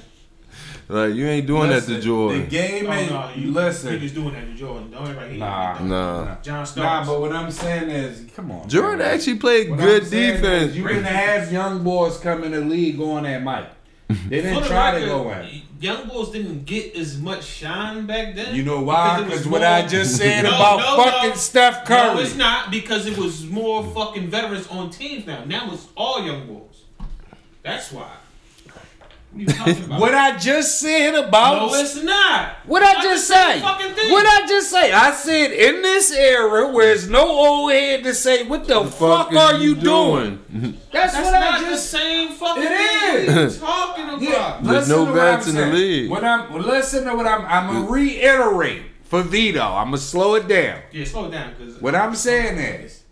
Like 0.89 1.15
you 1.15 1.27
ain't 1.27 1.47
doing 1.47 1.69
listen, 1.70 1.94
that 1.94 2.01
to 2.01 2.05
Jordan. 2.06 2.40
The 2.43 2.47
game 2.47 2.86
Oh, 2.89 2.93
is 2.93 3.10
no, 3.10 3.31
you, 3.36 3.51
listen. 3.52 3.93
You 3.93 3.98
just 4.01 4.15
doing 4.15 4.32
that 4.35 4.40
to 4.47 4.55
Jordan. 4.55 4.90
Don't 4.90 5.02
everybody 5.02 5.31
hate 5.32 5.39
Nah. 5.39 5.74
him. 5.77 5.89
Nah. 5.89 6.36
John 6.43 6.66
Nah, 6.77 7.05
but 7.05 7.20
what 7.20 7.32
I'm 7.32 7.51
saying 7.51 7.90
is, 7.90 8.31
come 8.35 8.51
on. 8.51 8.69
Jordan 8.69 8.98
man. 9.01 9.15
actually 9.15 9.39
played 9.39 9.70
What 9.70 9.78
good 9.81 10.02
I'm 10.05 10.09
saying 10.09 10.35
is 10.35 10.40
defense. 10.40 10.74
You 10.74 10.85
can 10.85 11.05
have 11.05 11.52
young 11.52 11.85
boys 11.85 12.19
come 12.19 12.44
in 12.44 12.52
the 12.52 12.60
league 12.60 12.97
going 12.98 13.27
at 13.27 13.43
Mike. 13.43 13.70
They 14.28 14.40
didn't 14.40 14.62
the 14.62 14.69
try 14.69 14.93
to 14.93 15.05
record, 15.05 15.24
go 15.24 15.31
at. 15.31 15.47
Young 15.81 16.09
Bulls 16.09 16.32
didn't 16.32 16.65
get 16.65 16.97
as 16.97 17.19
much 17.19 17.44
shine 17.44 18.05
back 18.06 18.35
then. 18.35 18.55
You 18.55 18.65
know 18.65 18.81
why? 18.81 19.23
Because 19.23 19.47
what 19.47 19.62
I 19.62 19.86
just 19.86 20.16
said 20.16 20.43
No, 20.44 20.48
about 20.48 20.78
no, 20.81 21.05
fucking 21.05 21.31
no. 21.31 21.36
Steph 21.36 21.85
Curry. 21.85 22.15
No, 22.15 22.20
it's 22.20 22.35
not 22.35 22.70
because 22.73 23.06
it 23.06 23.16
was 23.16 23.47
more 23.47 23.85
fucking 23.94 24.28
veterans 24.28 24.66
on 24.69 24.90
teams 24.90 25.24
now. 25.27 25.44
Now 25.44 25.70
it's 25.73 25.86
all 25.94 26.24
young 26.24 26.47
bulls. 26.48 26.82
That's 27.62 27.93
why. 27.93 28.10
What 29.30 29.36
are 29.36 29.40
you 29.40 29.46
talking 29.46 29.84
about? 29.84 30.00
what 30.00 30.14
I 30.14 30.36
just 30.38 30.80
said 30.80 31.14
about 31.14 31.70
no, 31.70 31.74
it's 31.78 32.02
not. 32.02 32.56
What 32.66 32.82
I 32.82 32.92
Not 32.94 33.02
just 33.05 33.28
the 33.28 33.34
same 33.34 33.60
say? 33.60 34.10
What 34.10 34.26
I 34.26 34.46
just 34.46 34.70
say? 34.70 34.92
I 34.92 35.12
said 35.12 35.52
in 35.52 35.82
this 35.82 36.10
era 36.12 36.72
where 36.72 36.86
there's 36.86 37.09
no 37.10 37.28
old 37.28 37.72
head 37.72 38.05
to 38.05 38.14
say, 38.14 38.44
"What 38.46 38.66
the, 38.66 38.84
fuck, 38.84 39.30
is 39.32 39.36
are 39.38 39.59
you 39.59 39.74
doing?" 39.74 40.38
That's, 40.92 41.12
That's 41.12 41.16
what 41.16 41.32
not 41.32 41.42
I 41.42 41.60
the 41.60 41.66
just. 41.66 41.90
same 41.90 42.32
fucking 42.32 42.62
It 42.62 42.68
thing. 42.68 43.36
is. 43.36 43.60
What 43.60 43.68
talking 43.68 44.05
about? 44.06 44.22
Yeah, 44.22 44.60
There's 44.62 44.88
no 44.88 45.05
to 45.05 45.10
what 45.12 45.14
vets 45.20 45.48
I'm 45.48 45.56
in 45.56 45.70
the 45.70 45.76
league. 45.76 46.10
What 46.10 46.24
I'm 46.24 46.52
well, 46.52 46.62
listen 46.62 47.05
to 47.05 47.14
what 47.14 47.26
I'm. 47.26 47.44
I'm 47.44 47.66
gonna 47.72 47.90
reiterate 47.90 48.82
for 49.05 49.22
Vito. 49.22 49.60
I'm 49.62 49.88
gonna 49.88 49.98
slow 49.98 50.34
it 50.36 50.48
down. 50.48 50.80
Yeah, 50.90 51.05
slow 51.05 51.26
it 51.26 51.32
down, 51.32 51.55
cause 51.56 51.80
What 51.80 51.94
I'm 51.94 52.14
saying 52.14 52.59
is, 52.59 53.05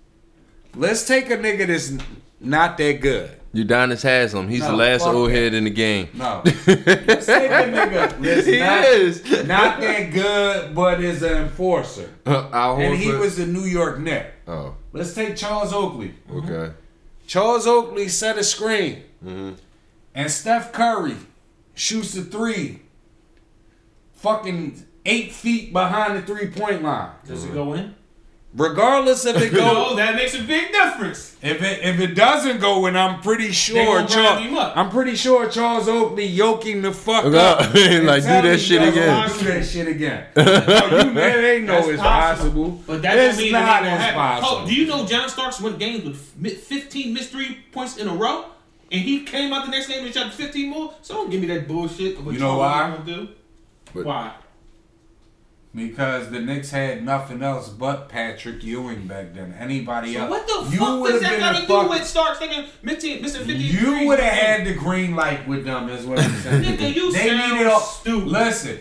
let's 0.74 1.06
take 1.06 1.30
a 1.30 1.36
nigga 1.36 1.66
that's 1.66 1.92
not 2.40 2.78
that 2.78 3.00
good. 3.00 3.30
Udonis 3.56 4.02
Haslem, 4.02 4.48
he's 4.48 4.60
No, 4.60 4.70
the 4.70 4.76
last 4.76 5.02
old 5.06 5.30
that. 5.30 5.34
head 5.34 5.54
in 5.54 5.64
the 5.64 5.70
game. 5.70 6.08
No, 6.14 6.42
let's 6.44 6.66
nigga 7.26 8.20
that's 8.20 8.46
He 8.46 8.58
not, 8.58 8.84
is. 8.84 9.24
not 9.46 9.80
that 9.80 10.12
good, 10.12 10.74
but 10.74 11.02
is 11.02 11.22
an 11.22 11.44
enforcer, 11.44 12.10
Al 12.26 12.76
and 12.76 12.96
he 12.96 13.06
Horford- 13.06 13.20
was 13.20 13.36
the 13.36 13.46
New 13.46 13.64
York 13.64 13.98
Net. 14.00 14.34
Oh, 14.46 14.74
Let's 14.92 15.12
take 15.14 15.36
Charles 15.36 15.72
Oakley. 15.72 16.14
okay. 16.32 16.72
Charles 17.26 17.66
Oakley 17.66 18.08
set 18.08 18.38
a 18.38 18.44
screen, 18.44 19.02
Mm-hmm. 19.24 19.52
and 20.14 20.30
Steph 20.30 20.72
Curry 20.72 21.16
shoots 21.74 22.12
the 22.12 22.22
three, 22.22 22.80
fucking 24.14 24.84
eight 25.04 25.32
feet 25.32 25.72
behind 25.72 26.16
the 26.16 26.22
three 26.22 26.48
point 26.48 26.82
line. 26.82 27.10
does 27.26 27.44
it 27.44 27.52
go 27.52 27.72
in? 27.74 27.94
Regardless 28.56 29.26
if 29.26 29.36
it 29.36 29.52
No, 29.52 29.58
goes, 29.58 29.86
oh, 29.92 29.96
that 29.96 30.14
makes 30.16 30.34
a 30.34 30.42
big 30.42 30.72
difference. 30.72 31.36
if 31.42 31.62
it 31.62 31.80
if 31.84 32.00
it 32.00 32.14
doesn't 32.14 32.58
go 32.58 32.86
and 32.86 32.96
I'm 32.96 33.20
pretty 33.20 33.52
sure 33.52 34.02
Charles. 34.06 34.40
I'm 34.74 34.88
pretty 34.90 35.14
sure 35.14 35.46
Charles 35.50 35.88
Oakley 35.88 36.24
yoking 36.24 36.80
the 36.80 36.90
fuck 36.92 37.26
Okay. 37.26 37.36
up. 37.38 37.60
and 37.74 38.06
Like, 38.06 38.22
do 38.22 38.28
tell 38.28 38.42
that 38.42 38.58
shit 38.58 38.80
he 38.80 38.88
again. 38.88 39.06
doesn't 39.08 39.44
Do 39.44 39.52
that 39.52 39.64
shit 39.66 39.88
again. 39.88 40.24
no, 40.36 40.42
you 41.04 41.10
man, 41.12 41.42
they 41.42 41.60
know 41.60 41.74
That's 41.74 41.88
it's 41.88 42.02
possible. 42.02 42.70
possible. 42.70 42.82
But 42.86 43.02
that 43.02 43.18
it's 43.18 43.36
don't 43.36 43.44
mean 43.44 43.52
not 43.52 43.82
as 43.84 44.14
possible. 44.14 44.58
Oh, 44.62 44.66
do 44.66 44.74
you 44.74 44.86
know 44.86 45.04
John 45.06 45.28
Starks 45.28 45.60
won 45.60 45.76
games 45.76 46.04
with 46.40 46.56
15 46.62 47.12
mystery 47.12 47.58
points 47.72 47.98
in 47.98 48.08
a 48.08 48.14
row? 48.14 48.46
And 48.90 49.00
he 49.02 49.24
came 49.24 49.52
out 49.52 49.66
the 49.66 49.70
next 49.72 49.88
game 49.88 50.04
and 50.06 50.14
shot 50.14 50.32
15 50.32 50.70
more? 50.70 50.94
So 51.02 51.12
don't 51.14 51.28
give 51.30 51.40
me 51.42 51.48
that 51.48 51.66
bullshit. 51.68 52.16
of 52.18 52.24
what 52.24 52.32
You 52.34 52.38
know 52.40 52.56
Charles 52.56 52.60
why? 52.60 52.96
Gonna 52.96 53.04
do. 53.04 53.28
But- 53.92 54.04
why? 54.06 54.32
Because 55.76 56.30
the 56.30 56.40
Knicks 56.40 56.70
had 56.70 57.04
nothing 57.04 57.42
else 57.42 57.68
but 57.68 58.08
Patrick 58.08 58.64
Ewing 58.64 59.06
back 59.06 59.34
then. 59.34 59.54
Anybody 59.60 60.14
So 60.14 60.20
else? 60.20 60.30
what 60.30 60.46
the 60.46 60.72
you 60.74 60.78
fuck 60.78 61.04
does 61.06 61.20
that 61.20 61.38
got 61.38 61.60
to 61.60 61.66
do 61.66 61.88
with 61.90 62.06
Starks 62.06 62.40
missing, 62.82 63.20
missing 63.20 63.44
15 63.44 63.60
You 63.60 64.06
would 64.06 64.18
have 64.18 64.32
had 64.32 64.66
the 64.66 64.72
green 64.72 65.14
light 65.14 65.46
with 65.46 65.66
them, 65.66 65.90
is 65.90 66.06
what 66.06 66.18
I'm 66.18 66.32
saying. 66.36 66.62
Nigga, 66.64 66.94
you 66.94 67.12
they 67.12 67.28
sound 67.28 67.52
needed 67.52 67.66
all. 67.66 67.80
stupid. 67.80 68.26
Listen, 68.28 68.78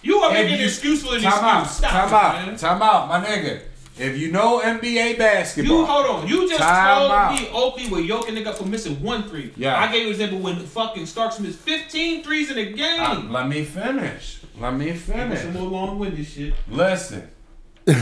You 0.00 0.16
are 0.20 0.32
making 0.32 0.54
an 0.54 0.60
you- 0.60 0.66
excuse 0.66 1.06
for 1.06 1.16
an 1.16 1.20
time 1.22 1.44
out, 1.44 1.64
excuse. 1.66 1.76
Stop 1.90 2.08
time 2.10 2.14
out, 2.14 2.46
man. 2.46 2.56
time 2.56 2.82
out, 2.82 3.08
my 3.08 3.22
nigga. 3.26 3.60
If 3.98 4.16
you 4.16 4.30
know 4.32 4.60
NBA 4.64 5.18
basketball, 5.18 5.80
You 5.80 5.84
hold 5.84 6.06
on. 6.06 6.28
You 6.28 6.48
just 6.48 6.60
told 6.60 6.70
out. 7.12 7.34
me 7.34 7.48
Oakley 7.52 7.88
was 7.90 8.04
yoking 8.06 8.36
nigga 8.36 8.54
for 8.54 8.64
missing 8.64 9.02
one 9.02 9.24
three. 9.28 9.52
Yeah. 9.56 9.78
I 9.78 9.90
gave 9.92 10.02
you 10.02 10.06
an 10.06 10.12
example 10.12 10.38
when 10.38 10.56
fucking 10.60 11.04
Starks 11.04 11.40
missed 11.40 11.58
15 11.58 12.22
threes 12.22 12.50
in 12.50 12.56
a 12.58 12.72
game. 12.72 13.00
Uh, 13.02 13.22
let 13.28 13.48
me 13.48 13.64
finish. 13.64 14.37
Let 14.60 14.74
me 14.74 14.92
finish. 14.92 15.40
some 15.42 15.52
more 15.54 15.68
long-winded 15.70 16.26
shit. 16.26 16.54
Listen, 16.68 17.28
You 17.88 17.94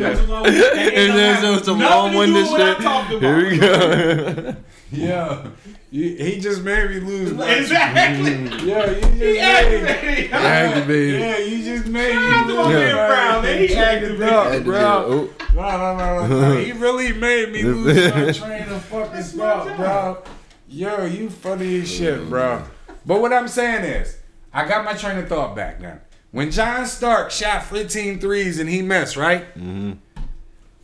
know 0.00 0.14
some 0.14 0.28
long-winded- 0.28 0.62
And 0.72 1.08
gonna 1.08 1.18
then 1.18 1.34
have 1.34 1.40
some, 1.42 1.64
some 1.64 1.78
nothing 1.78 2.12
to 2.12 2.26
do 2.26 2.32
long-winded 2.32 2.42
with 2.42 2.50
what 2.50 2.60
shit. 2.60 2.82
talked 2.82 3.12
about. 3.12 3.22
Here 3.22 3.50
we 3.50 3.58
go. 3.58 4.56
yeah, 4.92 5.46
you, 5.90 6.16
he 6.16 6.40
just 6.40 6.62
made 6.62 6.90
me 6.90 7.00
lose. 7.00 7.32
my- 7.34 7.50
Exactly. 7.54 8.32
Yeah, 8.66 8.90
you 8.90 9.00
just 9.00 9.12
He 9.14 9.18
made. 9.18 9.38
aggravated. 9.40 10.32
Activated. 10.32 11.20
Yeah, 11.20 11.38
you 11.38 11.64
just 11.64 11.86
made 11.88 12.14
me 12.14 12.22
Shout 12.22 12.32
out 12.32 12.46
to 12.46 12.54
my 12.54 12.62
lose. 12.62 12.72
man 12.72 12.94
Brown, 13.08 13.42
man. 13.42 13.58
He 13.60 13.68
Check 13.68 13.78
activated. 14.02 14.22
out, 14.22 14.64
bro. 14.64 14.78
Oh, 15.06 15.30
No, 15.54 15.62
no, 15.62 15.96
no, 15.96 16.26
no, 16.28 16.40
no. 16.54 16.58
He 16.60 16.72
really 16.72 17.12
made 17.12 17.52
me 17.52 17.62
lose 17.62 17.96
my 18.14 18.32
train 18.32 18.68
of 18.68 18.82
fucking 18.84 19.12
That's 19.12 19.32
thought, 19.32 19.76
bro. 19.76 20.22
Yo, 20.68 21.04
you 21.04 21.30
funny 21.30 21.80
as 21.80 21.90
shit, 21.92 22.28
bro. 22.28 22.62
But 23.06 23.20
what 23.20 23.32
I'm 23.32 23.48
saying 23.48 23.84
is, 23.84 24.18
I 24.52 24.66
got 24.66 24.84
my 24.84 24.94
train 24.94 25.16
of 25.18 25.28
thought 25.28 25.54
back 25.54 25.80
then. 25.80 26.00
When 26.32 26.50
John 26.50 26.86
Stark 26.86 27.30
shot 27.30 27.64
15 27.64 28.18
threes 28.18 28.58
and 28.58 28.68
he 28.68 28.82
missed, 28.82 29.16
right? 29.16 29.46
Mm-hmm. 29.54 29.92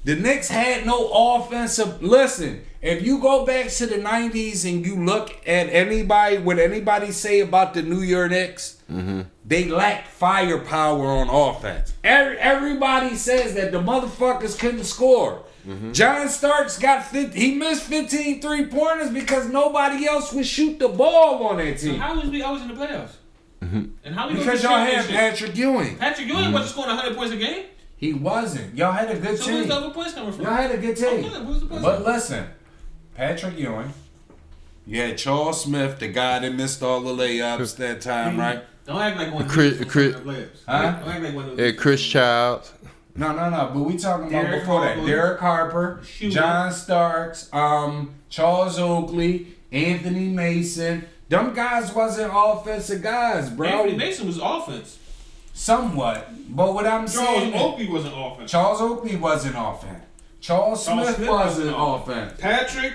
The 0.05 0.17
Knicks 0.17 0.49
had 0.49 0.87
no 0.87 1.09
offensive. 1.09 2.03
Listen, 2.03 2.65
if 2.81 3.03
you 3.03 3.19
go 3.21 3.45
back 3.47 3.69
to 3.69 3.87
the 3.87 3.97
90s 3.97 4.69
and 4.69 4.85
you 4.85 5.05
look 5.05 5.31
at 5.47 5.69
anybody, 5.69 6.39
what 6.39 6.59
anybody 6.59 7.13
say 7.13 7.41
about 7.41 7.75
the 7.75 7.83
New 7.83 8.01
York 8.01 8.31
Knicks, 8.31 8.83
they 9.45 9.69
lacked 9.69 10.09
firepower 10.09 11.07
on 11.07 11.29
offense. 11.29 11.93
Every, 12.03 12.39
everybody 12.39 13.15
says 13.15 13.55
that 13.55 13.71
the 13.71 13.79
motherfuckers 13.79 14.59
couldn't 14.59 14.85
score. 14.85 15.45
Mm-hmm. 15.67 15.93
John 15.93 16.29
Starks 16.29 16.79
got 16.79 17.05
50, 17.07 17.39
he 17.39 17.55
missed 17.55 17.85
15 17.85 18.41
three 18.41 18.67
pointers 18.67 19.11
because 19.11 19.49
nobody 19.49 20.07
else 20.07 20.33
would 20.33 20.47
shoot 20.47 20.79
the 20.79 20.89
ball 20.89 21.47
on 21.47 21.59
that 21.59 21.79
So 21.79 21.89
team. 21.89 22.01
how 22.01 22.17
was 22.21 22.29
we 22.31 22.43
always 22.43 22.63
in 22.63 22.69
the 22.69 22.75
playoffs? 22.75 23.13
Mm-hmm. 23.61 23.85
And 24.05 24.15
how 24.15 24.29
we 24.29 24.35
Because 24.35 24.61
gonna 24.63 24.85
y'all 24.85 24.93
get 24.93 25.05
had? 25.07 25.15
Patrick 25.15 25.57
Ewing. 25.57 25.97
Patrick 25.99 26.27
Ewing 26.27 26.43
mm-hmm. 26.45 26.53
wasn't 26.53 26.71
scoring 26.73 26.97
100 26.97 27.17
points 27.17 27.33
a 27.33 27.37
game. 27.37 27.67
He 27.97 28.13
wasn't. 28.13 28.75
Y'all 28.77 28.91
had 28.91 29.09
a 29.13 29.19
good 29.19 29.39
So 29.39 29.47
where's 29.53 29.61
team. 29.61 29.69
the 29.69 29.75
other 29.77 29.91
points 29.91 30.15
coming 30.15 30.33
from? 30.33 30.45
Y'all 30.45 30.55
had 30.55 30.73
a 30.73 30.79
good 30.79 30.97
team. 30.97 31.25
Okay, 31.25 31.41
where's 31.45 31.61
the 31.61 31.67
But 31.67 32.05
listen, 32.05 32.47
Patrick 33.15 33.57
Ewing. 33.57 33.93
You 34.85 35.01
had 35.01 35.17
Charles 35.17 35.63
Smith, 35.63 36.01
the 36.01 36.09
guy 36.09 36.41
that 36.41 36.53
missed 36.53 36.83
all 36.83 37.01
the 37.03 37.13
layups 37.13 37.77
that 37.77 38.01
time, 38.01 38.37
right? 38.37 38.65
Don't 38.85 39.01
act 39.01 39.17
like 39.17 39.33
one 39.33 39.45
of 39.45 39.49
Chris- 39.49 39.79
those 39.79 39.87
Chris- 39.89 40.15
fucking 40.15 40.29
layups. 40.33 40.49
Huh? 40.67 40.83
Don't 40.83 41.09
act 41.09 41.23
like 41.23 41.35
one 41.37 41.45
of 41.51 41.59
yeah, 41.59 41.67
those. 41.67 41.79
Chris 41.81 42.03
Childs. 42.05 42.73
No, 43.15 43.33
no, 43.33 43.51
no. 43.51 43.71
But 43.75 43.81
we 43.81 43.97
talking 43.97 44.29
about 44.29 44.43
Derek 44.43 44.61
before 44.63 44.85
that. 44.85 45.05
Derek 45.05 45.41
Harper, 45.41 46.01
Shooter. 46.05 46.35
John 46.35 46.73
Starks, 46.73 47.49
um, 47.53 48.15
Charles 48.29 48.79
Oakley, 48.79 49.49
Anthony 49.71 50.29
Mason. 50.29 51.05
Them 51.29 51.55
guys 51.55 51.93
wasn't 51.95 52.31
offensive 52.35 53.03
guys, 53.03 53.51
bro. 53.51 53.69
Anthony 53.69 53.97
Mason 53.97 54.27
was 54.27 54.39
offense. 54.39 54.99
Somewhat. 55.55 56.29
But 56.55 56.75
what 56.75 56.87
I'm 56.87 57.07
Charles 57.07 57.43
saying, 57.43 57.55
Oakley 57.55 57.89
wasn't 57.89 58.15
offense. 58.17 58.51
Charles 58.51 58.81
Oakley 58.81 59.17
wasn't 59.17 59.55
offense. 59.59 60.05
Charles, 60.41 60.85
Charles 60.85 61.07
Smith, 61.07 61.17
Smith 61.17 61.29
wasn't 61.29 61.77
wasn't 61.77 62.11
offense. 62.11 62.41
Patrick 62.41 62.93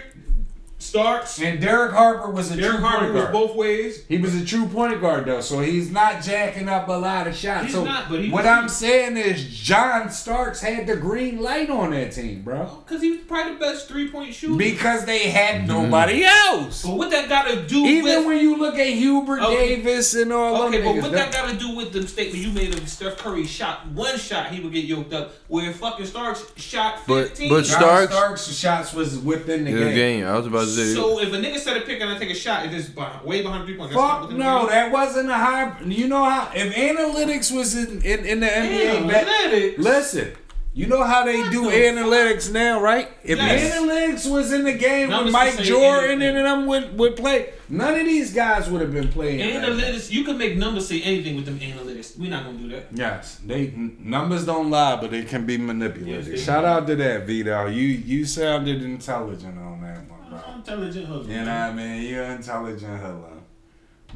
Starks. 0.80 1.42
And 1.42 1.60
Derek 1.60 1.92
Harper 1.94 2.30
was 2.30 2.52
a 2.52 2.56
Derek 2.56 2.78
true 2.78 2.86
Harper 2.86 3.06
point 3.06 3.14
was 3.16 3.26
both 3.32 3.56
ways. 3.56 4.06
He 4.08 4.18
was 4.20 4.36
a 4.36 4.46
true 4.46 4.68
point 4.68 5.02
guard 5.02 5.26
though, 5.26 5.42
so 5.42 5.60
he's 5.60 5.92
not 5.92 6.22
jacking 6.24 6.70
up 6.70 6.88
a 6.88 6.92
lot 6.94 7.26
of 7.28 7.36
shots. 7.36 7.66
He's 7.66 7.74
so 7.74 7.84
not, 7.84 8.10
but 8.10 8.22
he 8.22 8.30
what 8.30 8.44
was- 8.46 8.52
I'm 8.52 8.70
saying 8.70 9.18
is 9.18 9.44
John 9.48 10.10
Starks 10.12 10.62
had 10.62 10.86
the 10.86 10.96
green 10.96 11.42
light 11.42 11.70
on 11.72 11.92
that 11.92 12.12
team, 12.12 12.42
bro. 12.44 12.68
Oh, 12.70 12.84
because 12.86 13.02
he 13.02 13.10
was 13.12 13.20
probably 13.22 13.54
the 13.54 13.60
best 13.60 13.88
three 13.88 14.10
point 14.12 14.34
shooter. 14.36 14.56
Because 14.56 15.06
they 15.06 15.30
had 15.30 15.62
mm-hmm. 15.62 15.68
nobody 15.68 16.24
else. 16.24 16.84
but 16.84 16.96
what 16.96 17.10
that 17.12 17.28
got 17.28 17.48
to 17.48 17.66
do 17.66 17.80
Even 17.86 18.04
with. 18.20 18.26
when 18.28 18.38
you 18.40 18.56
look 18.58 18.76
at 18.78 18.88
Hubert 18.88 19.42
Okay. 19.42 19.76
Davis 19.78 20.14
and 20.14 20.32
all 20.32 20.68
Okay, 20.68 20.78
them 20.78 20.86
but 20.86 20.92
niggas, 20.92 21.02
what 21.02 21.12
that- 21.14 21.32
that 21.32 21.48
got 21.48 21.50
to 21.52 21.58
do 21.58 21.76
with 21.76 21.92
the 21.92 22.08
statement 22.08 22.44
you 22.44 22.52
made 22.52 22.74
of 22.78 22.88
Steph 22.88 23.18
Curry 23.18 23.46
shot 23.48 23.88
one 23.90 24.18
shot, 24.18 24.52
he 24.52 24.62
would 24.62 24.74
get 24.74 24.86
yoked 24.86 25.14
up. 25.14 25.34
Where 25.48 25.74
fucking 25.74 26.06
Starks 26.06 26.46
shot 26.58 27.00
15. 27.06 27.50
but 27.50 27.64
John 27.66 27.82
Starks- 27.82 28.14
Starks' 28.14 28.56
shots 28.56 28.94
was 28.94 29.18
within 29.18 29.64
the 29.66 29.72
Yeah, 29.72 29.78
game. 29.86 29.96
game. 29.96 30.26
I 30.28 30.38
was 30.38 30.46
about 30.46 30.67
to 30.68 30.86
say. 30.86 30.94
so 30.94 31.20
if 31.20 31.30
a 31.34 31.38
nigga 31.38 31.58
set 31.58 31.78
a 31.78 31.82
pick 31.82 32.00
and 32.02 32.10
I 32.10 32.18
take 32.18 32.30
a 32.32 32.36
shot, 32.36 32.66
it 32.66 32.74
is 32.74 32.90
behind, 32.90 33.26
way 33.26 33.42
behind 33.42 33.66
three 33.66 33.76
point. 33.78 33.92
Fuck 33.94 34.32
no, 34.32 34.68
that 34.68 34.92
wasn't 34.92 35.30
a 35.30 35.36
high. 35.36 35.80
You 35.86 36.08
know 36.08 36.24
how 36.24 36.52
if 36.54 36.74
analytics 36.76 37.52
was 37.56 37.76
in 37.76 38.02
in, 38.04 38.26
in 38.26 38.40
the 38.40 38.48
NBA, 38.48 39.08
back- 39.08 39.28
Analytics. 39.28 39.78
listen. 39.78 40.32
You 40.74 40.86
know 40.86 41.02
how 41.04 41.26
they 41.26 41.40
What 41.42 41.52
do 41.52 41.64
the 41.72 41.76
analytics 41.76 42.52
now, 42.52 42.80
right? 42.80 43.10
If 43.24 43.40
Yes. 43.40 43.74
analytics 43.76 44.32
was 44.32 44.54
in 44.54 44.64
the 44.64 44.74
game 44.74 45.10
Numbers 45.10 45.34
when 45.34 45.46
Mike 45.56 45.58
Jordan 45.64 46.22
anything. 46.22 46.38
and 46.38 46.46
them 46.46 46.68
would, 46.68 46.96
would 47.00 47.16
play, 47.16 47.50
none 47.68 47.96
of 48.00 48.06
these 48.06 48.32
guys 48.32 48.70
would 48.70 48.82
have 48.82 48.94
been 48.94 49.08
playing. 49.08 49.40
like 49.40 49.54
that. 49.60 49.70
Analytics, 49.72 50.12
you 50.12 50.24
can 50.24 50.38
make 50.38 50.56
numbers 50.56 50.88
say 50.88 51.02
anything 51.02 51.36
with 51.36 51.46
them 51.48 51.58
analytics. 51.60 52.16
We're 52.20 52.30
not 52.30 52.46
gonna 52.46 52.60
do 52.60 52.70
that. 52.70 52.90
Yes, 52.94 53.40
they 53.44 53.70
n- 53.70 53.98
numbers 54.04 54.46
don't 54.46 54.70
lie, 54.70 54.98
but 55.02 55.10
they 55.10 55.24
can 55.24 55.48
be 55.48 55.58
manipulated. 55.58 56.28
Yes, 56.28 56.44
Shout 56.44 56.62
do. 56.62 56.68
out 56.68 56.86
to 56.86 56.96
that 56.96 57.26
Vito. 57.26 57.66
You 57.66 57.82
you 57.88 58.24
sounded 58.26 58.84
intelligent 58.84 59.58
on 59.58 59.82
that 59.82 59.98
one, 59.98 60.06
bro. 60.06 60.17
Intelligent 60.56 61.08
husband. 61.08 61.30
You 61.32 61.38
know 61.40 61.46
what 61.46 61.50
I 61.52 61.74
mean? 61.74 62.02
You're 62.04 62.24
an 62.24 62.38
intelligent 62.38 63.00
hello. 63.00 63.34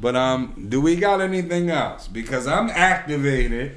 But 0.00 0.16
um, 0.16 0.66
do 0.68 0.80
we 0.80 0.96
got 0.96 1.20
anything 1.20 1.70
else? 1.70 2.08
Because 2.08 2.46
I'm 2.46 2.68
activated. 2.70 3.76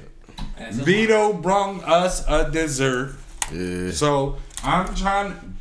As 0.58 0.78
a- 0.78 0.82
Vito 0.84 1.32
brung 1.34 1.82
us 1.84 2.24
a 2.28 2.50
dessert. 2.50 3.14
yeah. 3.52 3.90
So 3.90 4.36
I'm 4.64 4.94
trying 4.94 5.56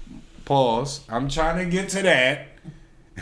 pause. 0.45 1.01
I'm 1.09 1.27
trying 1.29 1.63
to 1.63 1.69
get 1.69 1.89
to 1.89 2.01
that. 2.03 2.47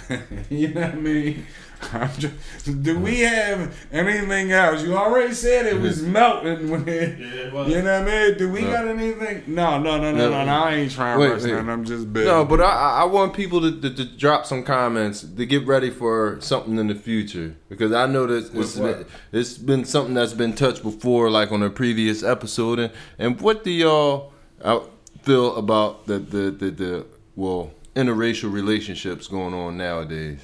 you 0.49 0.69
know 0.69 0.81
what 0.81 0.91
I 0.91 0.95
mean? 0.95 1.45
I'm 1.93 2.09
tr- 2.19 2.71
do 2.71 2.99
we 2.99 3.19
have 3.21 3.75
anything 3.91 4.51
else? 4.51 4.83
You 4.83 4.95
already 4.95 5.33
said 5.33 5.65
it 5.65 5.79
was 5.79 6.01
melting 6.01 6.69
when 6.69 6.87
it, 6.87 7.19
Yeah, 7.19 7.25
it 7.25 7.53
was. 7.53 7.69
you 7.69 7.81
know 7.81 8.01
what 8.03 8.09
I 8.13 8.27
mean? 8.29 8.37
Do 8.37 8.51
we 8.51 8.61
No. 8.61 8.71
got 8.71 8.87
anything? 8.87 9.43
No, 9.47 9.79
no, 9.79 9.97
no, 9.99 10.11
no, 10.11 10.29
no, 10.29 10.45
no. 10.45 10.51
I 10.51 10.73
ain't 10.75 10.91
trying 10.91 11.19
Wait, 11.19 11.39
to 11.39 11.53
wait. 11.55 11.69
I'm 11.69 11.85
just 11.85 12.11
big. 12.13 12.25
No, 12.25 12.45
but 12.45 12.61
I, 12.61 12.65
I 12.65 13.01
I 13.01 13.05
want 13.05 13.33
people 13.33 13.61
to, 13.61 13.81
to, 13.81 13.89
to 13.89 14.05
drop 14.05 14.45
some 14.45 14.63
comments 14.63 15.21
to 15.23 15.45
get 15.45 15.65
ready 15.67 15.89
for 15.89 16.37
something 16.39 16.77
in 16.77 16.87
the 16.87 16.95
future 16.95 17.55
because 17.69 17.91
I 17.91 18.05
know 18.07 18.25
that 18.27 18.53
it's, 18.55 18.75
been, 18.77 19.05
it's 19.31 19.57
been 19.57 19.85
something 19.85 20.13
that's 20.13 20.33
been 20.33 20.53
touched 20.53 20.83
before, 20.83 21.29
like 21.29 21.51
on 21.51 21.61
a 21.63 21.69
previous 21.69 22.23
episode. 22.23 22.79
And, 22.79 22.93
and 23.19 23.41
what 23.41 23.63
do 23.63 23.71
y'all 23.71 24.31
uh, 24.61 24.79
feel 25.23 25.55
about 25.57 26.05
the, 26.07 26.19
the, 26.19 26.51
the, 26.51 26.71
the 26.71 27.05
well 27.35 27.71
interracial 27.95 28.51
relationships 28.51 29.27
going 29.27 29.53
on 29.53 29.77
nowadays? 29.77 30.39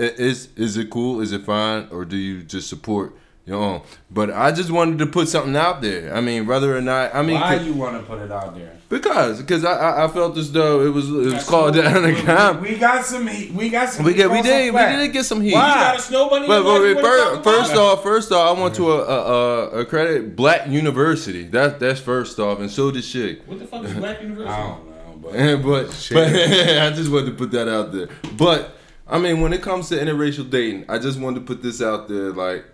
I- 0.00 0.14
Is 0.18 0.48
is 0.56 0.76
it 0.76 0.90
cool? 0.90 1.20
Is 1.20 1.32
it 1.32 1.42
fine, 1.44 1.88
or 1.90 2.04
do 2.04 2.16
you 2.16 2.42
just 2.42 2.68
support 2.68 3.14
your 3.46 3.58
own? 3.58 3.82
But 4.10 4.30
I 4.30 4.50
just 4.52 4.70
wanted 4.70 4.98
to 5.00 5.06
put 5.06 5.28
something 5.28 5.56
out 5.56 5.82
there. 5.82 6.14
I 6.14 6.20
mean, 6.20 6.46
whether 6.46 6.76
or 6.76 6.80
not 6.80 7.14
I 7.14 7.22
mean, 7.22 7.40
Why 7.40 7.54
you 7.56 7.72
want 7.74 7.96
to 8.00 8.02
put 8.06 8.18
it 8.20 8.30
out 8.32 8.54
there? 8.54 8.76
because 8.88 9.40
because 9.40 9.64
I, 9.64 9.72
I 9.72 10.04
I 10.04 10.08
felt 10.08 10.36
as 10.36 10.50
though 10.50 10.84
it 10.86 10.92
was 10.92 11.08
it 11.08 11.12
was 11.12 11.32
That's 11.32 11.48
called 11.48 11.74
cool. 11.74 11.82
down 11.82 12.02
the 12.02 12.58
We- 12.62 12.70
We 12.72 12.76
got 12.76 13.04
some 13.04 13.26
heat. 13.26 13.52
We 13.52 13.68
got 13.70 13.88
some. 13.88 14.04
We 14.04 14.12
heat 14.12 14.16
get 14.18 14.30
we 14.30 14.42
did 14.42 14.64
we 14.66 14.70
flack. 14.72 14.96
did 14.98 15.12
get 15.12 15.24
some 15.24 15.40
heat. 15.42 15.52
Why? 15.54 15.68
You 15.68 15.74
got 15.74 15.96
a 15.98 16.02
snow 16.02 16.28
bunny? 16.30 16.46
But, 16.48 16.58
in 16.58 16.64
but 16.64 16.80
wait, 16.82 16.96
life 16.96 16.96
you 16.96 17.02
wanna 17.04 17.42
first, 17.42 17.44
first 17.68 17.76
off, 17.76 18.02
first 18.02 18.32
off, 18.32 18.58
I 18.58 18.60
went 18.60 18.74
to 18.76 18.92
a, 18.92 18.98
a, 18.98 19.18
a, 19.18 19.80
a 19.80 19.84
credit 19.86 20.34
black 20.34 20.66
university. 20.68 21.44
That 21.44 21.78
that's 21.78 22.00
first 22.00 22.38
off, 22.40 22.58
and 22.60 22.70
so 22.70 22.90
did 22.90 23.02
Shig. 23.04 23.46
What 23.46 23.58
the 23.60 23.66
fuck 23.66 23.84
is 23.84 23.94
Black 23.94 24.20
University? 24.22 24.50
I 24.54 24.68
don't 24.68 24.90
know, 24.90 25.18
but 25.22 25.32
but 25.62 26.08
but 26.12 26.28
I 26.86 26.90
just 26.90 27.10
wanted 27.12 27.26
to 27.26 27.32
put 27.36 27.50
that 27.52 27.68
out 27.68 27.92
there. 27.92 28.08
But 28.36 28.76
I 29.10 29.18
mean, 29.18 29.40
when 29.40 29.52
it 29.52 29.60
comes 29.60 29.88
to 29.88 29.96
interracial 29.96 30.48
dating, 30.48 30.84
I 30.88 30.98
just 30.98 31.18
wanted 31.18 31.40
to 31.40 31.44
put 31.46 31.62
this 31.62 31.82
out 31.82 32.08
there. 32.08 32.30
Like, 32.32 32.64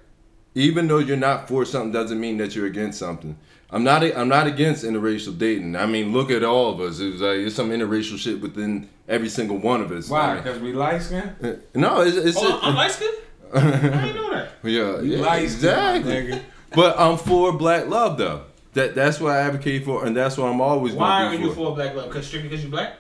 even 0.55 0.87
though 0.87 0.99
you're 0.99 1.17
not 1.17 1.49
for 1.49 1.65
something, 1.65 1.93
doesn't 1.93 2.21
mean 2.21 2.37
that 2.39 2.55
you're 2.55 2.67
against 2.67 2.99
something. 2.99 3.37
I'm 3.71 3.83
not. 3.83 4.05
I'm 4.05 4.29
not 4.29 4.47
against 4.47 4.85
interracial 4.85 5.37
dating. 5.37 5.75
I 5.77 5.87
mean, 5.87 6.13
look 6.13 6.31
at 6.31 6.45
all 6.45 6.73
of 6.73 6.81
us. 6.81 7.01
It's 7.01 7.21
like 7.21 7.39
there's 7.39 7.55
some 7.55 7.71
interracial 7.71 8.17
shit 8.19 8.41
within 8.41 8.89
every 9.09 9.29
single 9.29 9.57
one 9.59 9.81
of 9.81 9.91
us. 9.91 10.09
I 10.11 10.13
why? 10.13 10.35
mean, 10.35 10.43
Because 10.45 10.61
we 10.61 10.73
light 10.73 11.03
skin. 11.03 11.35
Uh, 11.43 11.53
no, 11.75 12.03
it's, 12.03 12.17
it's 12.17 12.37
Oh, 12.41 12.61
I'm 12.63 12.75
light 12.77 12.91
skinned? 12.93 13.17
I 13.55 13.61
didn't 13.61 14.17
know 14.17 14.31
that. 14.31 14.49
yeah, 14.63 15.01
We 15.01 15.17
yeah, 15.17 15.23
light 15.25 15.43
exactly. 15.43 16.13
nigga. 16.13 16.43
But 16.75 16.99
I'm 17.01 17.17
for 17.17 17.53
black 17.53 17.87
love 17.89 18.19
though. 18.19 18.43
That 18.75 18.95
that's 18.95 19.19
what 19.21 19.33
I 19.33 19.39
advocate 19.41 19.85
for, 19.85 20.05
and 20.05 20.15
that's 20.17 20.37
what 20.37 20.47
I'm 20.47 20.61
always 20.61 20.93
Why 20.93 21.23
gonna 21.25 21.35
are 21.35 21.39
be 21.39 21.45
you 21.45 21.53
for 21.53 21.75
black 21.75 21.95
love? 21.95 22.11
Cause 22.11 22.27
strictly 22.27 22.51
because 22.51 22.63
you 22.65 22.71
black? 22.71 22.99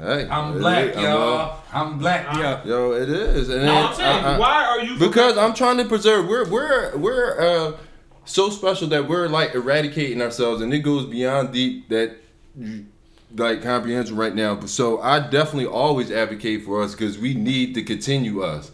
Hey, 0.00 0.28
I'm 0.28 0.56
it 0.56 0.58
black. 0.60 0.96
I'm, 0.96 1.02
y'all. 1.04 1.60
I'm 1.72 1.98
black, 1.98 2.26
Uh, 2.34 2.38
y'all. 2.40 2.66
Yo, 2.66 2.92
it 2.92 3.08
is. 3.08 3.48
And 3.50 3.66
No, 3.66 3.74
I'm 3.88 3.94
saying, 3.94 4.24
I- 4.24 4.34
I- 4.34 4.38
why 4.38 4.64
are 4.64 4.80
you? 4.80 4.98
because 4.98 5.36
I'm 5.36 5.52
trying 5.54 5.76
to 5.78 5.84
preserve. 5.84 6.26
We're 6.26 6.48
we're 6.48 6.96
we're 6.96 7.40
uh, 7.40 7.72
so 8.24 8.48
special 8.50 8.88
that 8.88 9.08
we're 9.08 9.28
like 9.28 9.54
eradicating 9.54 10.22
ourselves, 10.22 10.62
and 10.62 10.72
it 10.72 10.78
goes 10.80 11.04
beyond 11.06 11.52
deep 11.52 11.88
that 11.90 12.16
like 13.36 13.62
comprehension 13.62 14.16
right 14.16 14.34
now. 14.34 14.54
But 14.54 14.70
so 14.70 15.00
I 15.00 15.20
definitely 15.20 15.66
always 15.66 16.10
advocate 16.10 16.64
for 16.64 16.82
us 16.82 16.92
because 16.92 17.18
we 17.18 17.34
need 17.34 17.74
to 17.74 17.82
continue 17.82 18.42
us 18.42 18.72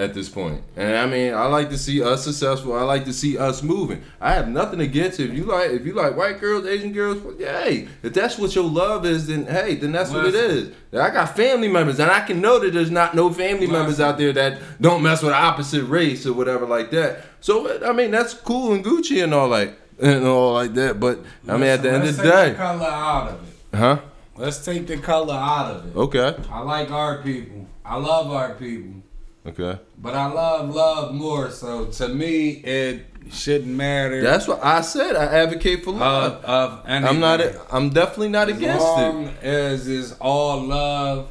at 0.00 0.14
this 0.14 0.28
point. 0.28 0.62
And 0.76 0.96
I 0.96 1.06
mean, 1.06 1.34
I 1.34 1.44
like 1.46 1.68
to 1.70 1.78
see 1.78 2.02
us 2.02 2.24
successful. 2.24 2.74
I 2.74 2.82
like 2.82 3.04
to 3.04 3.12
see 3.12 3.36
us 3.36 3.62
moving. 3.62 4.02
I 4.20 4.32
have 4.32 4.48
nothing 4.48 4.80
against 4.80 5.20
if 5.20 5.32
you 5.34 5.44
like 5.44 5.70
if 5.70 5.84
you 5.84 5.92
like 5.92 6.16
white 6.16 6.40
girls, 6.40 6.66
Asian 6.66 6.92
girls. 6.92 7.18
well, 7.18 7.34
yeah, 7.38 7.62
Hey, 7.62 7.88
if 8.02 8.14
that's 8.14 8.38
what 8.38 8.54
your 8.54 8.64
love 8.64 9.04
is, 9.04 9.26
then 9.26 9.46
hey, 9.46 9.74
then 9.74 9.92
that's 9.92 10.10
what 10.10 10.24
it 10.26 10.34
is. 10.34 10.72
I 10.92 11.10
got 11.10 11.36
family 11.36 11.68
members, 11.68 12.00
and 12.00 12.10
I 12.10 12.20
can 12.22 12.40
know 12.40 12.58
that 12.58 12.72
there's 12.72 12.90
not 12.90 13.14
no 13.14 13.30
family 13.32 13.66
members 13.66 14.00
out 14.00 14.16
there 14.18 14.32
that 14.32 14.58
don't 14.80 15.02
mess 15.02 15.22
with 15.22 15.32
the 15.32 15.36
opposite 15.36 15.84
race 15.84 16.26
or 16.26 16.32
whatever 16.32 16.66
like 16.66 16.90
that. 16.92 17.24
So 17.40 17.84
I 17.86 17.92
mean, 17.92 18.10
that's 18.10 18.32
cool 18.34 18.72
and 18.72 18.84
Gucci 18.84 19.22
and 19.22 19.34
all 19.34 19.48
like 19.48 19.78
and 20.00 20.24
all 20.24 20.54
like 20.54 20.72
that. 20.74 20.98
But 20.98 21.20
I 21.46 21.52
mean, 21.58 21.68
at 21.68 21.82
the 21.82 21.92
end 21.92 22.04
of 22.08 22.16
the 22.16 22.22
day, 22.22 22.50
the 22.50 22.56
color 22.56 22.86
out 22.86 23.28
of 23.28 23.48
it. 23.48 23.76
huh? 23.76 24.00
Let's 24.36 24.64
take 24.64 24.86
the 24.86 24.96
color 24.96 25.34
out 25.34 25.76
of 25.76 25.86
it. 25.88 25.96
Okay, 25.98 26.34
I 26.50 26.60
like 26.60 26.90
our 26.90 27.22
people. 27.22 27.66
I 27.84 27.96
love 27.96 28.30
our 28.30 28.54
people. 28.54 29.02
Okay. 29.46 29.78
But 29.98 30.14
I 30.14 30.26
love 30.26 30.74
love 30.74 31.14
more. 31.14 31.50
So 31.50 31.86
to 31.86 32.08
me, 32.08 32.50
it 32.50 33.06
shouldn't 33.30 33.74
matter. 33.74 34.22
That's 34.22 34.48
what 34.48 34.64
I 34.64 34.80
said. 34.80 35.16
I 35.16 35.24
advocate 35.24 35.84
for 35.84 35.92
love. 35.92 36.44
of, 36.44 36.44
of. 36.44 36.82
I'm 36.86 37.20
not. 37.20 37.40
I'm 37.70 37.90
definitely 37.90 38.28
not 38.30 38.48
As 38.48 38.56
against 38.56 38.84
long 38.84 39.26
it. 39.26 39.42
as 39.42 39.88
is 39.88 40.12
all 40.20 40.62
love, 40.62 41.30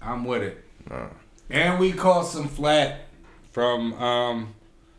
I'm 0.00 0.24
with 0.24 0.42
it. 0.42 0.64
Nah. 0.88 1.08
And 1.50 1.78
we 1.78 1.92
caught 1.92 2.26
some 2.26 2.48
flat 2.48 3.00
from 3.52 3.92
um. 3.94 4.54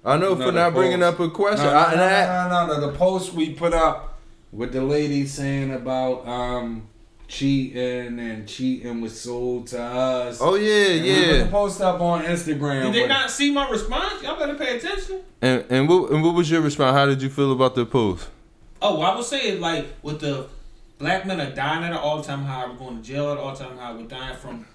I 0.05 0.15
know 0.17 0.35
for 0.35 0.51
not 0.53 0.73
bringing 0.73 1.03
up 1.03 1.19
a 1.19 1.29
question. 1.29 1.65
No, 1.65 1.71
no, 1.73 1.77
I, 1.77 1.95
no, 1.95 2.49
no, 2.49 2.67
no, 2.67 2.79
no, 2.79 2.91
The 2.91 2.97
post 2.97 3.33
we 3.33 3.53
put 3.53 3.73
up 3.73 4.19
with 4.53 4.71
the 4.71 4.81
lady 4.81 5.25
saying 5.25 5.73
about 5.73 6.25
um 6.25 6.87
cheating 7.27 8.19
and 8.19 8.47
cheating 8.47 9.01
was 9.01 9.19
sold 9.19 9.67
to 9.67 9.81
us. 9.81 10.39
oh 10.41 10.55
yeah, 10.55 10.87
And 10.87 11.03
we 11.03 11.13
put 11.15 11.31
the 11.31 11.37
yeah. 11.37 11.49
post 11.51 11.81
up 11.81 12.01
on 12.01 12.23
Instagram. 12.23 12.83
Did 12.85 12.93
they 12.93 13.01
with- 13.01 13.09
not 13.09 13.29
see 13.29 13.51
my 13.51 13.69
response? 13.69 14.23
Y'all 14.23 14.37
better 14.39 14.55
pay 14.55 14.77
attention. 14.77 15.21
And 15.41 15.65
and 15.69 15.89
what, 15.89 16.11
and 16.11 16.23
what 16.23 16.33
was 16.33 16.49
your 16.49 16.61
response? 16.61 16.95
How 16.95 17.05
did 17.05 17.21
you 17.21 17.29
feel 17.29 17.51
about 17.51 17.75
the 17.75 17.85
post? 17.85 18.27
Oh, 18.81 19.01
I 19.01 19.15
would 19.15 19.25
say 19.25 19.57
like 19.57 19.87
with 20.01 20.19
the 20.21 20.47
black 20.99 21.25
men 21.25 21.39
are 21.41 21.51
dying 21.51 21.83
at 21.83 21.91
an 21.91 21.97
all 21.97 22.21
time 22.21 22.43
high. 22.43 22.65
We're 22.67 22.75
going 22.75 22.97
to 22.97 23.03
jail 23.03 23.27
at 23.31 23.37
an 23.37 23.43
all 23.43 23.55
time 23.55 23.77
high. 23.77 23.93
We're 23.93 24.07
dying 24.07 24.35
from, 24.37 24.65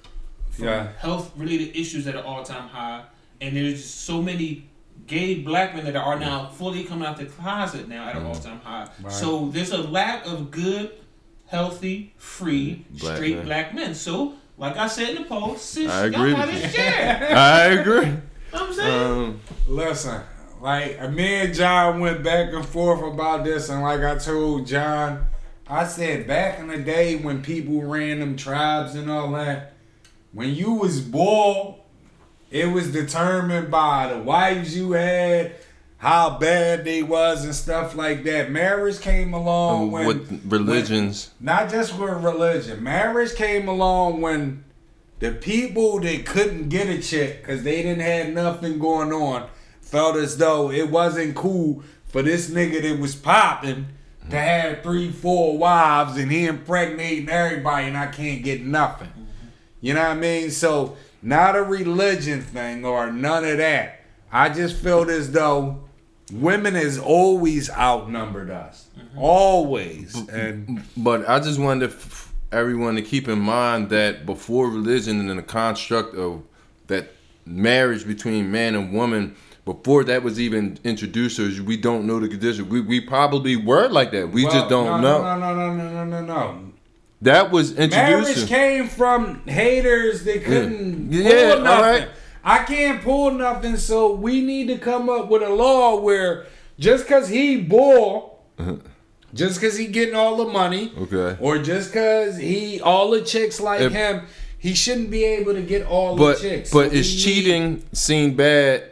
from 0.50 0.64
Yeah. 0.64 0.88
health 0.98 1.32
related 1.36 1.76
issues 1.76 2.06
at 2.06 2.14
an 2.14 2.22
all 2.24 2.42
time 2.44 2.68
high. 2.68 3.02
And 3.40 3.56
there's 3.56 3.82
just 3.82 4.02
so 4.02 4.22
many 4.22 4.68
gay 5.08 5.40
black 5.40 5.74
men 5.74 5.84
that 5.84 5.96
are 5.96 6.18
now 6.18 6.46
fully 6.46 6.84
coming 6.84 7.06
out 7.08 7.16
the 7.16 7.24
closet 7.24 7.88
now 7.88 8.08
at 8.08 8.16
an 8.16 8.24
all 8.24 8.34
time 8.36 8.60
high. 8.60 8.84
Mm-hmm. 8.84 9.04
Right. 9.04 9.12
So 9.12 9.48
there's 9.48 9.72
a 9.72 9.78
lack 9.82 10.26
of 10.26 10.50
good, 10.52 10.92
healthy, 11.52 12.14
free, 12.16 12.84
Black 12.90 13.16
straight 13.16 13.36
men. 13.36 13.44
black 13.44 13.74
men. 13.74 13.94
So 13.94 14.34
like 14.58 14.76
I 14.76 14.86
said 14.88 15.10
in 15.10 15.22
the 15.22 15.28
post, 15.28 15.64
sis, 15.70 15.90
I 15.90 16.06
y'all 16.06 16.14
agree 16.22 16.32
gotta 16.32 16.52
with 16.52 16.62
you. 16.62 16.68
share. 16.70 17.28
I 17.36 17.64
agree. 17.66 18.12
I'm 18.54 18.72
saying. 18.72 19.12
Um, 19.12 19.40
Listen, 19.68 20.22
like 20.60 21.10
me 21.12 21.34
and 21.36 21.54
John 21.54 22.00
went 22.00 22.22
back 22.22 22.52
and 22.52 22.64
forth 22.66 23.02
about 23.02 23.44
this, 23.44 23.68
and 23.68 23.82
like 23.82 24.00
I 24.00 24.16
told 24.18 24.66
John, 24.66 25.26
I 25.66 25.86
said 25.86 26.26
back 26.26 26.58
in 26.58 26.68
the 26.68 26.78
day 26.78 27.16
when 27.16 27.42
people 27.42 27.82
ran 27.82 28.18
them 28.20 28.36
tribes 28.36 28.94
and 28.94 29.10
all 29.10 29.30
that, 29.32 29.74
when 30.32 30.54
you 30.54 30.72
was 30.72 31.00
born, 31.00 31.74
it 32.50 32.66
was 32.66 32.92
determined 32.92 33.70
by 33.70 34.12
the 34.12 34.18
wives 34.22 34.76
you 34.76 34.92
had, 34.92 35.54
how 36.02 36.36
bad 36.36 36.84
they 36.84 37.00
was 37.00 37.44
and 37.44 37.54
stuff 37.54 37.94
like 37.94 38.24
that. 38.24 38.50
Marriage 38.50 39.00
came 39.00 39.32
along 39.32 39.92
when 39.92 40.04
with 40.04 40.42
religions. 40.46 41.30
not 41.38 41.70
just 41.70 41.96
with 41.96 42.10
religion. 42.24 42.82
Marriage 42.82 43.36
came 43.36 43.68
along 43.68 44.20
when 44.20 44.64
the 45.20 45.30
people 45.30 46.00
that 46.00 46.26
couldn't 46.26 46.70
get 46.70 46.88
a 46.88 47.00
chick 47.00 47.40
because 47.42 47.62
they 47.62 47.82
didn't 47.84 48.00
have 48.02 48.30
nothing 48.30 48.80
going 48.80 49.12
on 49.12 49.48
felt 49.80 50.16
as 50.16 50.38
though 50.38 50.72
it 50.72 50.90
wasn't 50.90 51.36
cool 51.36 51.84
for 52.08 52.20
this 52.20 52.50
nigga 52.50 52.82
that 52.82 52.98
was 52.98 53.14
popping 53.14 53.86
to 54.28 54.36
have 54.36 54.82
three, 54.82 55.08
four 55.12 55.56
wives 55.56 56.16
and 56.16 56.32
he 56.32 56.46
impregnating 56.46 57.28
everybody 57.28 57.86
and 57.86 57.96
I 57.96 58.08
can't 58.08 58.42
get 58.42 58.64
nothing. 58.64 59.12
You 59.80 59.94
know 59.94 60.02
what 60.02 60.16
I 60.16 60.20
mean? 60.20 60.50
So 60.50 60.96
not 61.22 61.54
a 61.54 61.62
religion 61.62 62.42
thing 62.42 62.84
or 62.84 63.12
none 63.12 63.44
of 63.44 63.58
that. 63.58 64.00
I 64.32 64.48
just 64.48 64.74
felt 64.74 65.08
as 65.08 65.30
though 65.30 65.84
women 66.32 66.74
has 66.74 66.98
always 66.98 67.70
outnumbered 67.70 68.50
us. 68.50 68.86
Mm-hmm. 68.98 69.18
Always. 69.18 70.28
And 70.28 70.82
But 70.96 71.28
I 71.28 71.40
just 71.40 71.58
wanted 71.58 71.90
f- 71.90 72.32
everyone 72.52 72.94
to 72.96 73.02
keep 73.02 73.28
in 73.28 73.38
mind 73.40 73.90
that 73.90 74.24
before 74.26 74.68
religion 74.68 75.28
and 75.28 75.38
the 75.38 75.42
construct 75.42 76.14
of 76.14 76.42
that 76.86 77.10
marriage 77.46 78.06
between 78.06 78.50
man 78.50 78.74
and 78.74 78.92
woman, 78.92 79.34
before 79.64 80.04
that 80.04 80.22
was 80.22 80.40
even 80.40 80.78
introduced, 80.84 81.38
or 81.38 81.48
we 81.62 81.76
don't 81.76 82.06
know 82.06 82.18
the 82.18 82.28
condition. 82.28 82.68
We, 82.68 82.80
we 82.80 83.00
probably 83.00 83.56
were 83.56 83.88
like 83.88 84.10
that. 84.12 84.30
We 84.30 84.44
Well, 84.44 84.52
just 84.52 84.68
don't 84.68 85.00
no, 85.02 85.22
know. 85.22 85.22
No, 85.22 85.38
no, 85.38 85.54
no, 85.54 85.74
no, 85.74 86.04
no, 86.04 86.04
no, 86.04 86.24
no. 86.24 86.64
That 87.22 87.52
was 87.52 87.70
introduced. 87.78 88.48
Marriage 88.48 88.48
came 88.48 88.88
from 88.88 89.46
haters 89.46 90.24
that 90.24 90.42
couldn't 90.44 91.12
Yeah, 91.12 91.50
pull 91.54 91.58
all 91.58 91.64
nothing. 91.64 92.02
right. 92.02 92.08
I 92.44 92.64
can't 92.64 93.02
pull 93.02 93.30
nothing, 93.32 93.76
so 93.76 94.12
we 94.14 94.40
need 94.40 94.66
to 94.68 94.78
come 94.78 95.08
up 95.08 95.28
with 95.28 95.42
a 95.42 95.48
law 95.48 96.00
where 96.00 96.46
just 96.78 97.06
cause 97.06 97.28
he 97.28 97.60
bore, 97.60 98.32
uh-huh. 98.58 98.76
just 99.32 99.60
cause 99.60 99.76
he 99.76 99.86
getting 99.86 100.14
all 100.16 100.36
the 100.36 100.46
money, 100.46 100.92
Okay. 100.98 101.36
or 101.40 101.58
just 101.58 101.92
cause 101.92 102.36
he 102.38 102.80
all 102.80 103.10
the 103.12 103.22
chicks 103.22 103.60
like 103.60 103.80
If- 103.80 103.92
him, 103.92 104.22
he 104.58 104.74
shouldn't 104.74 105.10
be 105.10 105.24
able 105.24 105.54
to 105.54 105.62
get 105.62 105.86
all 105.86 106.16
But 106.16 106.38
the 106.38 106.48
chicks. 106.48 106.70
but 106.72 106.90
So 106.90 106.96
is 106.96 107.08
we 107.08 107.14
need- 107.16 107.20
cheating 107.22 107.82
seen 107.92 108.34
bad 108.34 108.84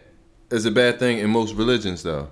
as 0.50 0.64
a 0.64 0.70
bad 0.70 0.98
thing 0.98 1.18
in 1.18 1.30
most 1.30 1.54
religions 1.54 2.02
though? 2.02 2.28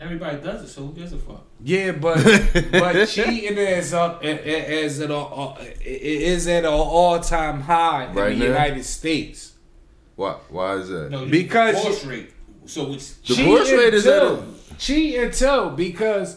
Everybody 0.00 0.38
does 0.38 0.62
it, 0.64 0.68
so 0.68 0.86
who 0.86 0.92
gives 0.94 1.12
a 1.12 1.18
fuck? 1.18 1.44
Yeah, 1.62 1.92
but 1.92 2.16
but 2.72 3.06
cheating 3.06 3.56
is 3.58 3.92
up 3.92 4.24
is 4.24 5.00
at 5.00 5.10
a 5.10 5.54
is 5.84 6.48
at 6.48 6.64
an 6.64 6.70
all 6.70 7.20
time 7.20 7.60
high 7.60 8.06
in 8.06 8.14
Right 8.14 8.30
the 8.30 8.36
now? 8.36 8.44
United 8.46 8.84
States. 8.84 9.49
Why 10.20 10.32
why 10.50 10.74
is 10.74 10.88
that? 10.90 11.10
No, 11.10 11.24
Because- 11.24 11.76
divorce 11.76 12.04
rate. 12.04 12.30
So 12.66 12.92
it's 12.92 13.14
Divorce 13.20 13.70
rate 13.72 13.94
is 13.94 14.06
at 14.06 14.20
too. 14.78 15.16
and 15.18 15.32
too 15.32 15.72
because 15.76 16.36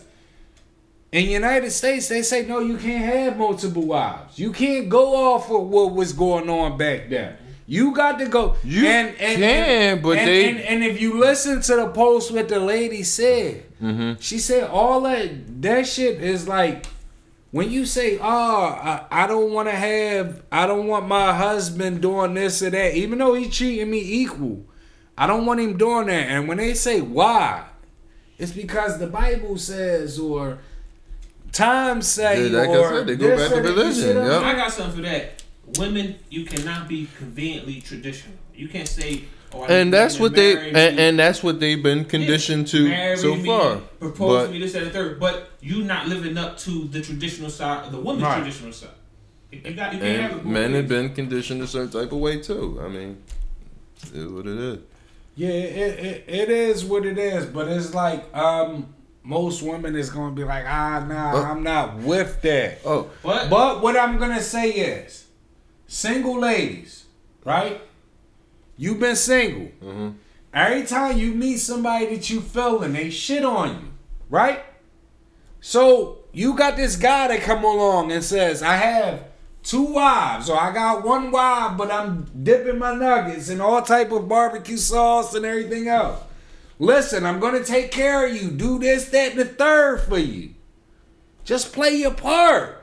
in 1.12 1.30
United 1.30 1.70
States 1.72 2.08
they 2.08 2.22
say 2.22 2.46
no, 2.46 2.60
you 2.60 2.78
can't 2.78 3.04
have 3.04 3.38
multiple 3.38 3.86
wives. 3.86 4.40
You 4.40 4.52
can't 4.54 4.88
go 4.88 5.34
off 5.34 5.52
of 5.52 5.68
what 5.68 5.94
was 5.94 6.14
going 6.14 6.50
on 6.50 6.78
back 6.78 7.10
then. 7.10 7.36
You 7.68 7.94
got 7.94 8.20
to 8.20 8.28
go. 8.28 8.56
You 8.64 8.84
can, 8.84 10.02
but 10.02 10.18
and, 10.18 10.28
they- 10.30 10.50
and, 10.50 10.60
and 10.62 10.84
if 10.84 11.02
you 11.02 11.20
listen 11.20 11.62
to 11.62 11.76
the 11.76 11.90
post, 11.90 12.32
what 12.32 12.48
the 12.48 12.60
lady 12.62 13.04
said, 13.04 13.64
Mm-hmm. 13.84 14.14
she 14.22 14.40
said 14.40 14.70
all 14.70 15.02
that 15.02 15.62
that 15.62 15.86
shit 15.86 16.22
is 16.24 16.48
like 16.48 16.86
when 17.54 17.70
you 17.70 17.86
say, 17.86 18.18
"Oh, 18.20 18.24
I, 18.24 19.06
I 19.12 19.28
don't 19.28 19.54
want 19.54 19.70
to 19.70 19.76
have, 19.76 20.42
I 20.52 20.66
don't 20.66 20.88
want 20.88 21.08
my 21.08 21.32
husband 21.34 22.02
doing 22.02 22.34
this 22.34 22.64
or 22.64 22.72
that," 22.72 22.96
even 22.96 23.20
though 23.20 23.36
he's 23.36 23.56
treating 23.56 23.92
me 23.92 24.00
equal, 24.00 24.66
I 25.16 25.28
don't 25.28 25.46
want 25.46 25.60
him 25.60 25.78
doing 25.78 26.08
that. 26.08 26.30
And 26.30 26.48
when 26.48 26.58
they 26.58 26.74
say 26.74 27.00
why, 27.00 27.66
it's 28.40 28.52
because 28.52 28.98
the 28.98 29.06
Bible 29.06 29.60
says 29.60 30.18
or 30.18 30.58
times 31.52 32.08
say 32.08 32.48
Yeah, 32.48 32.58
like 32.58 32.70
I 32.70 32.76
or 32.76 32.90
said, 32.90 33.08
they 33.08 33.16
go 33.18 33.28
this 33.28 33.42
back 33.42 33.52
to 33.52 33.60
or 33.60 33.62
religion, 33.62 34.18
I'm 34.18 34.26
yep. 34.26 34.42
I 34.42 34.54
got 34.56 34.72
something 34.72 34.96
for 34.96 35.02
that. 35.04 35.44
Women, 35.78 36.16
you 36.32 36.46
cannot 36.46 36.88
be 36.88 37.08
conveniently 37.20 37.82
traditional. 37.82 38.36
You 38.56 38.68
can't 38.68 38.88
say, 38.88 39.26
"Oh, 39.54 39.64
And 39.66 39.94
that's 39.94 40.20
what 40.20 40.34
they 40.36 40.70
and, 40.70 41.00
and, 41.00 41.20
that's 41.20 41.44
what 41.44 41.60
they've 41.60 41.82
been 41.82 42.06
conditioned 42.06 42.68
to 42.68 43.16
so 43.18 43.36
me, 43.36 43.46
far. 43.46 43.78
propose 44.00 44.42
But 44.42 44.46
to 44.48 44.52
me 44.54 44.60
this 44.60 44.74
and 44.76 44.86
the 44.88 44.90
third, 44.92 45.20
but 45.20 45.52
you 45.62 45.84
not 45.84 46.08
living 46.08 46.38
up 46.38 46.58
to 46.60 46.86
the 46.86 47.02
traditional 47.02 47.50
side, 47.50 47.92
the 47.92 48.00
woman's 48.00 48.24
Right. 48.24 48.38
traditional 48.40 48.72
side. 48.74 48.90
You 49.52 49.60
got, 49.74 49.94
you 49.94 50.00
can't 50.00 50.22
have 50.22 50.32
and 50.40 50.46
men 50.46 50.74
have 50.74 50.88
been 50.88 51.14
conditioned 51.14 51.62
a 51.62 51.68
certain 51.68 51.92
type 51.92 52.12
of 52.12 52.18
way 52.18 52.40
too. 52.42 52.82
I 52.84 52.88
mean, 52.88 53.22
it 54.08 54.16
is 54.18 54.28
what 54.32 54.48
it 54.48 54.58
is. 54.58 54.80
Yeah, 55.36 55.50
it, 55.50 56.00
it, 56.06 56.24
it 56.28 56.50
is 56.50 56.84
what 56.86 57.06
it 57.06 57.18
is, 57.18 57.46
but 57.46 57.68
it's 57.68 57.94
like 57.94 58.36
um 58.36 58.94
most 59.24 59.62
women 59.62 59.96
is 59.96 60.10
gonna 60.10 60.34
be 60.36 60.44
like, 60.44 60.66
ah 60.68 61.06
nah, 61.08 61.38
Uh. 61.40 61.44
I'm 61.44 61.64
not 61.64 61.98
with 62.00 62.42
that. 62.42 62.80
Oh, 62.86 63.10
But, 63.24 63.50
But 63.50 63.82
what 63.82 63.96
I'm 63.96 64.18
gonna 64.18 64.42
say 64.42 64.70
is, 64.72 65.26
single 65.88 66.40
ladies, 66.40 67.06
right? 67.46 67.80
You've 68.78 69.00
been 69.00 69.16
single. 69.16 69.68
hmm 69.82 70.10
Every 70.54 70.84
time 70.86 71.18
you 71.18 71.34
meet 71.34 71.58
somebody 71.58 72.06
that 72.16 72.30
you 72.30 72.40
feeling, 72.40 72.94
they 72.94 73.10
shit 73.10 73.44
on 73.44 73.70
you, 73.70 73.88
right? 74.30 74.64
So 75.62 76.20
you 76.32 76.54
got 76.56 76.76
this 76.76 76.96
guy 76.96 77.28
that 77.30 77.42
come 77.42 77.64
along 77.64 78.12
and 78.12 78.24
says, 78.24 78.62
I 78.62 78.76
have 78.76 79.24
two 79.64 79.82
wives, 79.82 80.52
or 80.52 80.60
I 80.60 80.72
got 80.72 81.04
one 81.04 81.32
wife, 81.32 81.76
but 81.76 81.90
I'm 81.90 82.30
dipping 82.44 82.78
my 82.78 82.94
nuggets 82.94 83.50
in 83.50 83.62
all 83.62 83.82
type 83.82 84.12
of 84.12 84.28
barbecue 84.30 84.78
sauce 84.78 85.34
and 85.34 85.44
everything 85.44 85.88
else. 85.88 86.22
Listen, 86.78 87.26
I'm 87.26 87.40
gonna 87.40 87.64
take 87.64 87.90
care 87.90 88.28
of 88.28 88.36
you. 88.36 88.52
Do 88.52 88.78
this, 88.78 89.06
that, 89.10 89.32
and 89.32 89.40
the 89.40 89.46
third 89.46 90.02
for 90.02 90.20
you. 90.20 90.54
Just 91.46 91.74
play 91.74 91.96
your 91.96 92.14
part. 92.14 92.83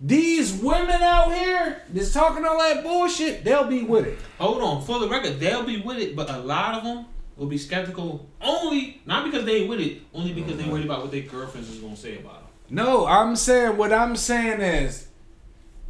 These 0.00 0.54
women 0.54 1.02
out 1.02 1.34
here 1.34 1.82
that's 1.92 2.12
talking 2.14 2.44
all 2.46 2.58
that 2.58 2.82
bullshit, 2.82 3.44
they'll 3.44 3.66
be 3.66 3.82
with 3.82 4.06
it. 4.06 4.18
hold 4.38 4.62
on, 4.62 4.82
for 4.82 4.98
the 4.98 5.08
record, 5.08 5.38
they'll 5.38 5.62
be 5.62 5.80
with 5.80 5.98
it, 5.98 6.16
but 6.16 6.30
a 6.30 6.38
lot 6.38 6.74
of 6.74 6.84
them 6.84 7.04
will 7.36 7.46
be 7.46 7.58
skeptical 7.58 8.26
only, 8.40 9.02
not 9.04 9.24
because 9.24 9.44
they 9.44 9.66
with 9.66 9.80
it, 9.80 10.00
only 10.14 10.32
because 10.32 10.56
they 10.56 10.64
worried 10.64 10.86
about 10.86 11.02
what 11.02 11.10
their 11.10 11.22
girlfriends 11.22 11.68
is 11.68 11.78
going 11.78 11.94
to 11.94 12.00
say 12.00 12.18
about 12.18 12.34
them. 12.34 12.50
No, 12.70 13.06
I'm 13.06 13.36
saying 13.36 13.76
what 13.76 13.92
I'm 13.92 14.16
saying 14.16 14.60
is, 14.60 15.08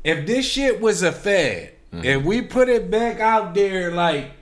if 0.03 0.27
this 0.27 0.45
shit 0.45 0.81
was 0.81 1.03
a 1.03 1.13
fad, 1.13 1.73
mm-hmm. 1.93 2.05
if 2.05 2.25
we 2.25 2.43
put 2.43 2.69
it 2.69 2.91
back 2.91 3.21
out 3.21 3.55
there, 3.55 3.93
like, 3.93 4.33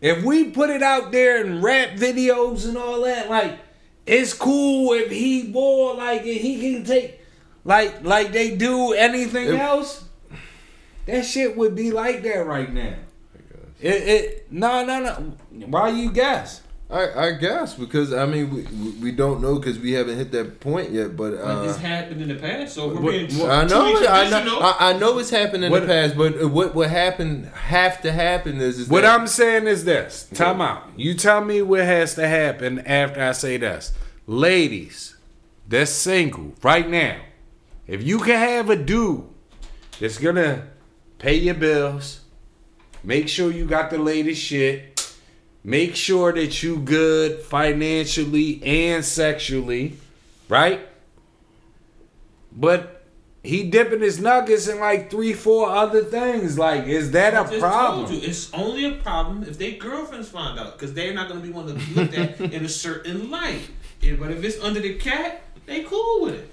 if 0.00 0.24
we 0.24 0.50
put 0.50 0.70
it 0.70 0.82
out 0.82 1.12
there 1.12 1.44
in 1.44 1.60
rap 1.60 1.90
videos 1.90 2.66
and 2.66 2.78
all 2.78 3.02
that, 3.02 3.28
like, 3.28 3.58
it's 4.06 4.32
cool 4.32 4.92
if 4.92 5.10
he 5.10 5.50
boy, 5.50 5.94
like, 5.94 6.22
if 6.24 6.40
he 6.40 6.60
can 6.60 6.84
take, 6.84 7.20
like, 7.64 8.04
like 8.04 8.32
they 8.32 8.56
do 8.56 8.92
anything 8.92 9.48
If- 9.48 9.60
else. 9.60 10.04
That 11.06 11.24
shit 11.24 11.56
would 11.56 11.74
be 11.74 11.90
like 11.90 12.22
that 12.22 12.46
right 12.46 12.72
now. 12.72 12.94
It, 13.80 13.88
it, 14.08 14.52
no, 14.52 14.84
no, 14.84 15.00
no. 15.00 15.66
Why 15.66 15.88
you 15.88 16.12
guess? 16.12 16.60
I, 16.88 17.28
I 17.28 17.32
guess 17.32 17.74
because 17.74 18.12
I 18.12 18.26
mean 18.26 18.54
we, 18.54 18.62
we- 18.62 18.90
we 19.04 19.12
don't 19.12 19.40
know 19.40 19.58
because 19.58 19.78
we 19.80 19.92
haven't 19.92 20.16
hit 20.18 20.30
that 20.32 20.60
point 20.60 20.90
yet. 20.92 21.16
But 21.16 21.32
But 21.32 21.40
uh, 21.40 21.62
this 21.62 21.78
happened 21.78 22.22
in 22.22 22.28
the 22.28 22.34
past, 22.36 22.74
so 22.74 22.88
we're 22.88 23.00
what- 23.00 23.10
being 23.12 23.38
what- 23.38 23.50
I 23.50 23.64
know 23.64 23.90
truly 23.90 24.04
it, 24.04 24.10
I 24.10 24.24
know 24.24 24.30
traditional. 24.30 24.62
I, 24.62 24.76
I 24.78 24.92
know 24.92 25.18
it's 25.18 25.30
happened 25.30 25.64
in 25.64 25.72
What- 25.72 25.80
the 25.82 25.86
past. 25.88 26.16
But 26.16 26.50
what 26.50 26.74
what 26.76 26.90
happened 26.90 27.46
have 27.46 28.00
to 28.02 28.12
happen 28.12 28.60
is, 28.60 28.78
is 28.78 28.88
What 28.88 29.00
that, 29.00 29.18
I'm 29.18 29.26
saying 29.26 29.66
is 29.66 29.84
this. 29.84 30.28
Time 30.34 30.60
out. 30.60 30.86
You 30.96 31.14
tell 31.14 31.42
me 31.44 31.62
what 31.62 31.80
has 31.80 32.14
to 32.14 32.28
happen 32.28 32.78
after 32.80 33.20
I 33.22 33.32
say 33.32 33.56
this. 33.56 33.92
Ladies, 34.28 35.16
that's 35.66 35.90
single 35.90 36.52
right 36.62 36.88
now. 36.88 37.16
If 37.92 38.02
you 38.02 38.20
can 38.20 38.38
have 38.38 38.70
a 38.70 38.76
dude 38.76 39.22
that's 40.00 40.16
gonna 40.16 40.66
pay 41.18 41.34
your 41.34 41.52
bills, 41.52 42.22
make 43.04 43.28
sure 43.28 43.52
you 43.52 43.66
got 43.66 43.90
the 43.90 43.98
latest 43.98 44.40
shit, 44.40 45.14
make 45.62 45.94
sure 45.94 46.32
that 46.32 46.62
you 46.62 46.78
good 46.78 47.42
financially 47.42 48.62
and 48.64 49.04
sexually, 49.04 49.98
right? 50.48 50.88
But 52.50 53.04
he 53.42 53.64
dipping 53.64 54.00
his 54.00 54.18
nuggets 54.18 54.68
in 54.68 54.80
like 54.80 55.10
three, 55.10 55.34
four 55.34 55.68
other 55.68 56.02
things. 56.02 56.58
Like, 56.58 56.86
is 56.86 57.10
that 57.10 57.34
I 57.34 57.42
a 57.42 57.46
just 57.46 57.60
problem? 57.60 58.10
you, 58.10 58.20
it's 58.22 58.50
only 58.54 58.86
a 58.86 58.92
problem 59.02 59.42
if 59.42 59.58
their 59.58 59.72
girlfriends 59.72 60.30
find 60.30 60.58
out, 60.58 60.78
because 60.78 60.94
they're 60.94 61.12
not 61.12 61.28
to 61.28 61.36
be 61.36 61.50
one 61.50 61.66
to 61.66 61.74
be 61.74 61.92
looked 61.92 62.14
at 62.14 62.40
in 62.54 62.64
a 62.64 62.70
certain 62.70 63.30
light. 63.30 63.68
But 64.18 64.30
if 64.30 64.42
it's 64.42 64.58
under 64.62 64.80
the 64.80 64.94
cat, 64.94 65.42
they 65.66 65.82
cool 65.82 66.22
with 66.22 66.36
it. 66.36 66.48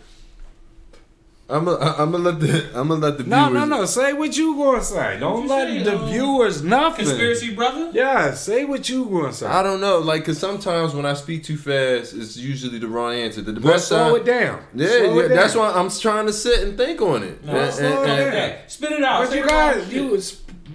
I'm 1.51 1.65
gonna 1.65 1.83
I'm 1.97 2.11
gonna 2.11 2.23
let 2.29 2.39
the 2.39 2.69
I'm 2.75 2.89
gonna 2.89 3.01
let 3.01 3.17
the 3.17 3.23
No, 3.23 3.47
viewers. 3.49 3.53
no, 3.69 3.77
no. 3.77 3.85
Say 3.85 4.13
what 4.13 4.37
you 4.37 4.55
gonna 4.55 4.83
say. 4.83 5.17
Don't 5.19 5.47
let 5.47 5.67
say, 5.67 5.81
the 5.83 5.97
um, 5.97 6.07
viewers 6.09 6.61
nothing. 6.63 7.05
Conspiracy 7.05 7.55
brother. 7.55 7.89
Yeah, 7.93 8.33
say 8.33 8.65
what 8.65 8.87
you 8.87 9.05
gonna 9.05 9.33
say. 9.33 9.47
I 9.47 9.63
don't 9.63 9.81
know, 9.81 9.97
like, 9.97 10.25
cause 10.25 10.37
sometimes 10.37 10.93
when 10.93 11.05
I 11.07 11.13
speak 11.15 11.43
too 11.43 11.57
fast, 11.57 12.13
it's 12.13 12.37
usually 12.37 12.77
the 12.77 12.87
wrong 12.87 13.13
answer. 13.15 13.41
The, 13.41 13.53
the 13.53 13.59
But 13.61 13.71
best 13.73 13.87
slow 13.87 14.11
time, 14.11 14.21
it 14.21 14.25
down. 14.25 14.63
Yeah, 14.75 14.87
Slow 14.87 15.15
yeah, 15.19 15.25
it 15.25 15.29
that's 15.29 15.53
down. 15.55 15.63
why 15.73 15.79
I'm 15.79 15.89
trying 15.89 16.27
to 16.27 16.33
sit 16.33 16.63
and 16.67 16.77
think 16.77 17.01
on 17.01 17.23
it. 17.23 17.43
No, 17.43 17.53
And- 17.53 17.73
slow 17.73 17.85
and- 17.87 17.95
it 17.95 18.09
and- 18.09 18.31
down. 18.31 18.43
Okay, 18.43 18.61
spit 18.67 18.91
it 18.91 19.03
out. 19.03 19.21
But 19.23 19.29
Say 19.31 19.37
you 19.37 19.43
the 19.43 19.49
wrong 19.53 19.73
got 19.73 19.83
shit. 19.85 19.93
you. 19.93 20.21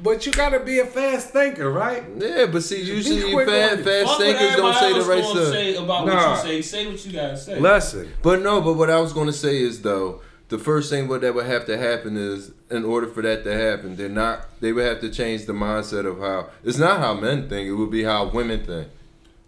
But 0.02 0.26
you 0.26 0.32
gotta 0.32 0.60
be 0.60 0.80
a 0.80 0.84
fast 0.86 1.30
thinker, 1.30 1.70
right? 1.70 2.02
Yeah, 2.18 2.44
but 2.46 2.62
see, 2.62 2.82
usually 2.82 3.32
quick 3.32 3.48
fast, 3.48 3.82
fast 3.84 4.18
thinkers 4.18 4.56
don't 4.56 4.74
say 4.74 4.92
the 4.92 5.01
right 5.05 5.22
gonna 5.22 5.40
stuff. 5.40 5.52
Say 5.55 5.76
about 5.76 6.06
Nah. 6.06 6.30
what 6.32 6.44
you 6.46 6.51
say. 6.51 6.62
Say 6.62 6.86
what 6.88 7.06
you 7.06 7.12
gotta 7.12 7.36
say. 7.38 7.59
Listen, 7.59 8.12
But 8.22 8.42
no, 8.42 8.60
but 8.60 8.74
what 8.74 8.90
I 8.90 9.01
was 9.01 9.12
going 9.14 9.28
to 9.28 9.32
say 9.32 9.56
is 9.62 9.80
though, 9.80 10.20
the 10.56 10.62
first 10.62 10.89
thing 10.89 11.09
what 11.09 11.22
that 11.22 11.35
would 11.35 11.47
have 11.47 11.66
to 11.66 11.76
happen 11.76 12.16
is, 12.16 12.52
in 12.70 12.85
order 12.85 13.09
for 13.09 13.22
that 13.22 13.43
to 13.43 13.52
happen, 13.52 13.97
they're 13.97 14.09
not. 14.09 14.47
They 14.60 14.72
would 14.72 14.85
have 14.86 15.01
to 15.01 15.10
change 15.10 15.47
the 15.47 15.52
mindset 15.52 16.06
of 16.06 16.20
how 16.20 16.48
it's 16.62 16.78
not 16.78 17.01
how 17.01 17.14
men 17.14 17.48
think. 17.48 17.66
It 17.68 17.72
would 17.72 17.90
be 17.90 18.05
how 18.05 18.26
women 18.26 18.64
think. 18.64 18.86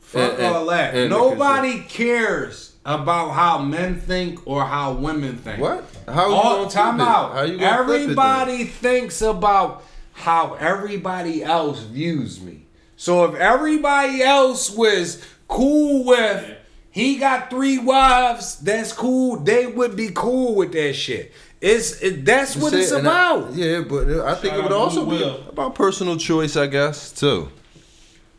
fuck 0.01 0.33
And- 0.33 0.43
and- 0.43 0.57
all 0.57 0.67
that. 0.67 0.95
and- 0.95 1.11
Nobody 1.11 1.81
cares 1.89 2.73
about 2.85 3.31
how 3.31 3.59
men 3.59 4.01
think 4.01 4.41
or 4.47 4.65
how 4.65 4.93
women 4.95 5.37
think. 5.37 5.61
What? 5.61 5.85
How 6.09 6.29
you 6.29 6.35
All 6.35 6.57
gonna 6.59 6.71
time 6.71 7.01
out. 7.01 7.33
How 7.35 7.43
you 7.43 7.59
everybody 7.61 8.65
thinks 8.65 9.23
about 9.23 9.85
how 10.13 10.57
everybody 10.61 11.43
else 11.45 11.81
views 11.83 12.41
me. 12.41 12.63
So 12.97 13.25
if 13.27 13.35
everybody 13.37 14.23
else 14.23 14.71
was 14.71 15.23
cool 15.49 16.05
with 16.05 16.53
he 16.97 17.17
got 17.19 17.51
three 17.51 17.77
wives, 17.79 18.57
that's 18.61 18.91
cool. 18.93 19.37
They 19.37 19.67
would 19.67 19.97
be 19.97 20.09
cool 20.15 20.55
with 20.55 20.73
that 20.73 20.95
shit. 20.95 21.33
It's 21.61 22.01
it, 22.01 22.25
that's 22.25 22.57
what 22.57 22.73
See, 22.73 22.81
it's 22.81 22.91
and 22.93 23.07
I- 23.07 23.35
about. 23.37 23.53
yeah, 23.55 23.81
but 23.83 24.09
I 24.09 24.35
think 24.35 24.53
Shout 24.55 24.59
it 24.61 24.63
would 24.63 24.73
also 24.73 25.05
be 25.05 25.19
Will. 25.19 25.47
about 25.49 25.75
personal 25.75 26.17
choice, 26.17 26.57
I 26.57 26.67
guess, 26.69 27.13
too. 27.13 27.51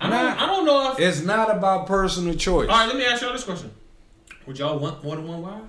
I 0.01 0.09
don't. 0.09 0.41
I 0.41 0.45
don't 0.47 0.65
know 0.65 0.91
if. 0.93 0.99
It's 0.99 1.21
not 1.23 1.55
about 1.55 1.85
personal 1.87 2.33
choice. 2.35 2.67
All 2.69 2.75
right, 2.77 2.87
let 2.87 2.95
me 2.97 3.05
ask 3.05 3.21
y'all 3.21 3.31
this 3.33 3.43
question: 3.43 3.69
Would 4.47 4.57
y'all 4.59 4.79
want 4.79 5.03
more 5.03 5.15
than 5.15 5.27
one 5.27 5.41
wife? 5.43 5.61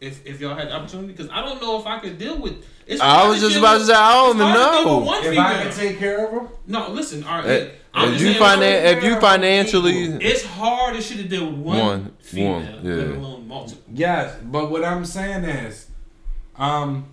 If 0.00 0.26
if 0.26 0.40
y'all 0.40 0.54
had 0.54 0.68
the 0.68 0.74
opportunity, 0.76 1.12
because 1.12 1.28
I 1.30 1.42
don't 1.42 1.60
know 1.60 1.78
if 1.78 1.86
I 1.86 1.98
could 1.98 2.16
deal 2.18 2.38
with. 2.38 2.64
It's 2.86 3.00
I 3.02 3.28
was 3.28 3.40
just 3.40 3.54
deal 3.54 3.62
about 3.64 3.78
to 3.78 3.84
say, 3.84 3.92
I 3.94 4.12
don't 4.14 4.36
even 4.36 4.46
hard 4.48 4.78
to 4.78 4.82
deal 4.84 5.00
know. 5.04 5.14
If 5.18 5.24
female. 5.24 5.40
I 5.42 5.62
can 5.62 5.72
take 5.72 5.98
care 5.98 6.26
of 6.26 6.32
them, 6.34 6.48
no, 6.66 6.88
listen. 6.90 7.22
All 7.24 7.38
right, 7.38 7.46
Eh, 7.46 7.68
I'm 7.92 8.14
If 8.14 8.20
you 8.20 8.32
saying, 8.34 8.40
finan- 8.40 8.96
if 8.96 9.04
you 9.04 9.20
financially, 9.20 10.04
it's 10.24 10.44
hard 10.44 10.94
as 10.96 11.06
shit 11.06 11.18
to 11.18 11.24
deal 11.24 11.46
with 11.46 11.58
one, 11.58 11.78
One, 11.78 12.12
female, 12.20 12.52
one, 12.60 12.84
yeah. 12.86 12.94
let 12.94 13.06
alone 13.16 13.48
multiple. 13.48 13.82
yes. 13.92 14.36
But 14.44 14.70
what 14.70 14.84
I'm 14.84 15.04
saying 15.04 15.44
is, 15.44 15.88
um, 16.56 17.06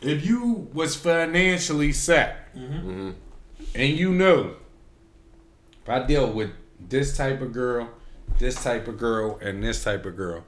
if 0.00 0.24
you 0.24 0.68
was 0.72 0.94
financially 0.94 1.92
set 1.92 2.54
Mhm. 2.56 3.14
and 3.74 3.88
you 3.96 4.12
know, 4.12 4.54
if 5.82 5.88
I 5.88 6.04
deal 6.06 6.30
with 6.30 6.50
this 6.88 7.16
type 7.16 7.40
of 7.40 7.52
girl, 7.52 7.88
this 8.38 8.62
type 8.62 8.86
of 8.86 8.98
girl, 8.98 9.38
and 9.42 9.62
this 9.62 9.82
type 9.82 10.06
of 10.06 10.16
girl, 10.16 10.44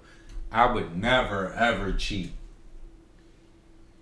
I 0.52 0.72
would 0.72 0.96
never 0.96 1.52
ever 1.54 1.92
cheat. 1.92 2.32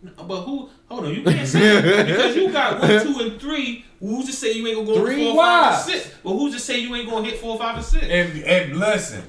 But 0.03 0.43
who? 0.43 0.69
Hold 0.89 1.07
on, 1.07 1.15
you 1.15 1.23
can't 1.23 1.49
say 1.49 1.81
that 1.81 2.07
because 2.07 2.37
you 2.37 2.53
got 2.53 2.81
one, 2.81 3.03
two, 3.03 3.21
and 3.21 3.41
three. 3.41 3.85
Who's 3.99 4.27
to 4.27 4.33
say 4.33 4.53
you 4.53 4.67
ain't 4.67 4.77
gonna 4.77 4.87
go 4.87 5.05
Three 5.05 5.25
four, 5.25 5.37
five, 5.37 5.75
and 5.75 5.83
six? 5.83 6.15
But 6.23 6.33
who's 6.33 6.55
to 6.55 6.61
say 6.61 6.79
you 6.79 6.95
ain't 6.95 7.09
gonna 7.09 7.25
hit 7.25 7.39
four, 7.41 7.59
five, 7.59 7.77
and 7.77 7.85
six? 7.85 8.07
If 8.07 8.37
if 8.37 8.73
listen, 8.73 9.25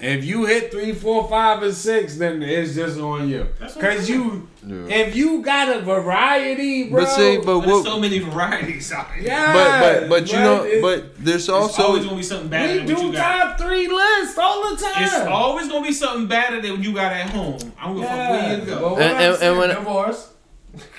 if 0.00 0.24
you 0.24 0.46
hit 0.46 0.70
three, 0.70 0.92
four, 0.94 1.28
five, 1.28 1.62
and 1.62 1.74
six, 1.74 2.16
then 2.16 2.42
it's 2.42 2.74
just 2.74 2.98
on 3.00 3.28
you. 3.28 3.46
That's 3.58 3.74
what 3.76 3.84
I'm 3.84 3.96
Cause 3.96 4.08
you, 4.08 4.48
Yeah. 4.66 4.94
if 4.94 5.16
you 5.16 5.42
got 5.42 5.74
a 5.76 5.80
variety, 5.80 6.84
bro. 6.90 7.02
but 7.04 7.10
see, 7.10 7.36
but 7.38 7.44
But 7.46 7.60
there's 7.60 7.72
what? 7.72 7.84
so 7.84 7.98
many 8.00 8.18
varieties 8.20 8.92
out 8.92 9.10
here. 9.12 9.24
yeah, 9.24 9.52
But 9.52 10.00
but 10.00 10.08
but 10.08 10.32
you 10.32 10.38
know, 10.38 10.62
it- 10.64 10.82
but 10.82 11.16
there's 11.24 11.42
It's 11.42 11.48
always 11.48 12.04
gonna 12.04 12.16
be 12.16 12.22
something 12.22 12.48
better 12.48 12.72
we 12.74 12.78
than 12.80 12.94
what 12.94 13.00
do 13.00 13.06
you 13.08 13.12
got. 13.12 13.58
top 13.58 13.58
three 13.58 13.88
lists 13.88 14.38
all 14.38 14.70
the 14.70 14.76
time. 14.76 15.04
It's 15.04 15.14
always 15.26 15.68
gonna 15.68 15.86
be 15.86 15.92
something 15.92 16.26
better 16.26 16.60
than 16.60 16.72
what 16.72 16.84
you 16.84 16.92
got 16.92 17.12
at 17.12 17.30
home. 17.30 17.58
I'm 17.80 17.94
gonna 17.96 18.06
fuck 18.06 18.30
where 18.30 18.58
you 18.58 18.64
go. 18.66 18.92
what 18.94 19.02
And- 19.02 19.16
I'm 19.18 19.32
and- 19.34 19.42
and 19.42 19.58
when- 19.58 19.68
divorce. 19.70 20.28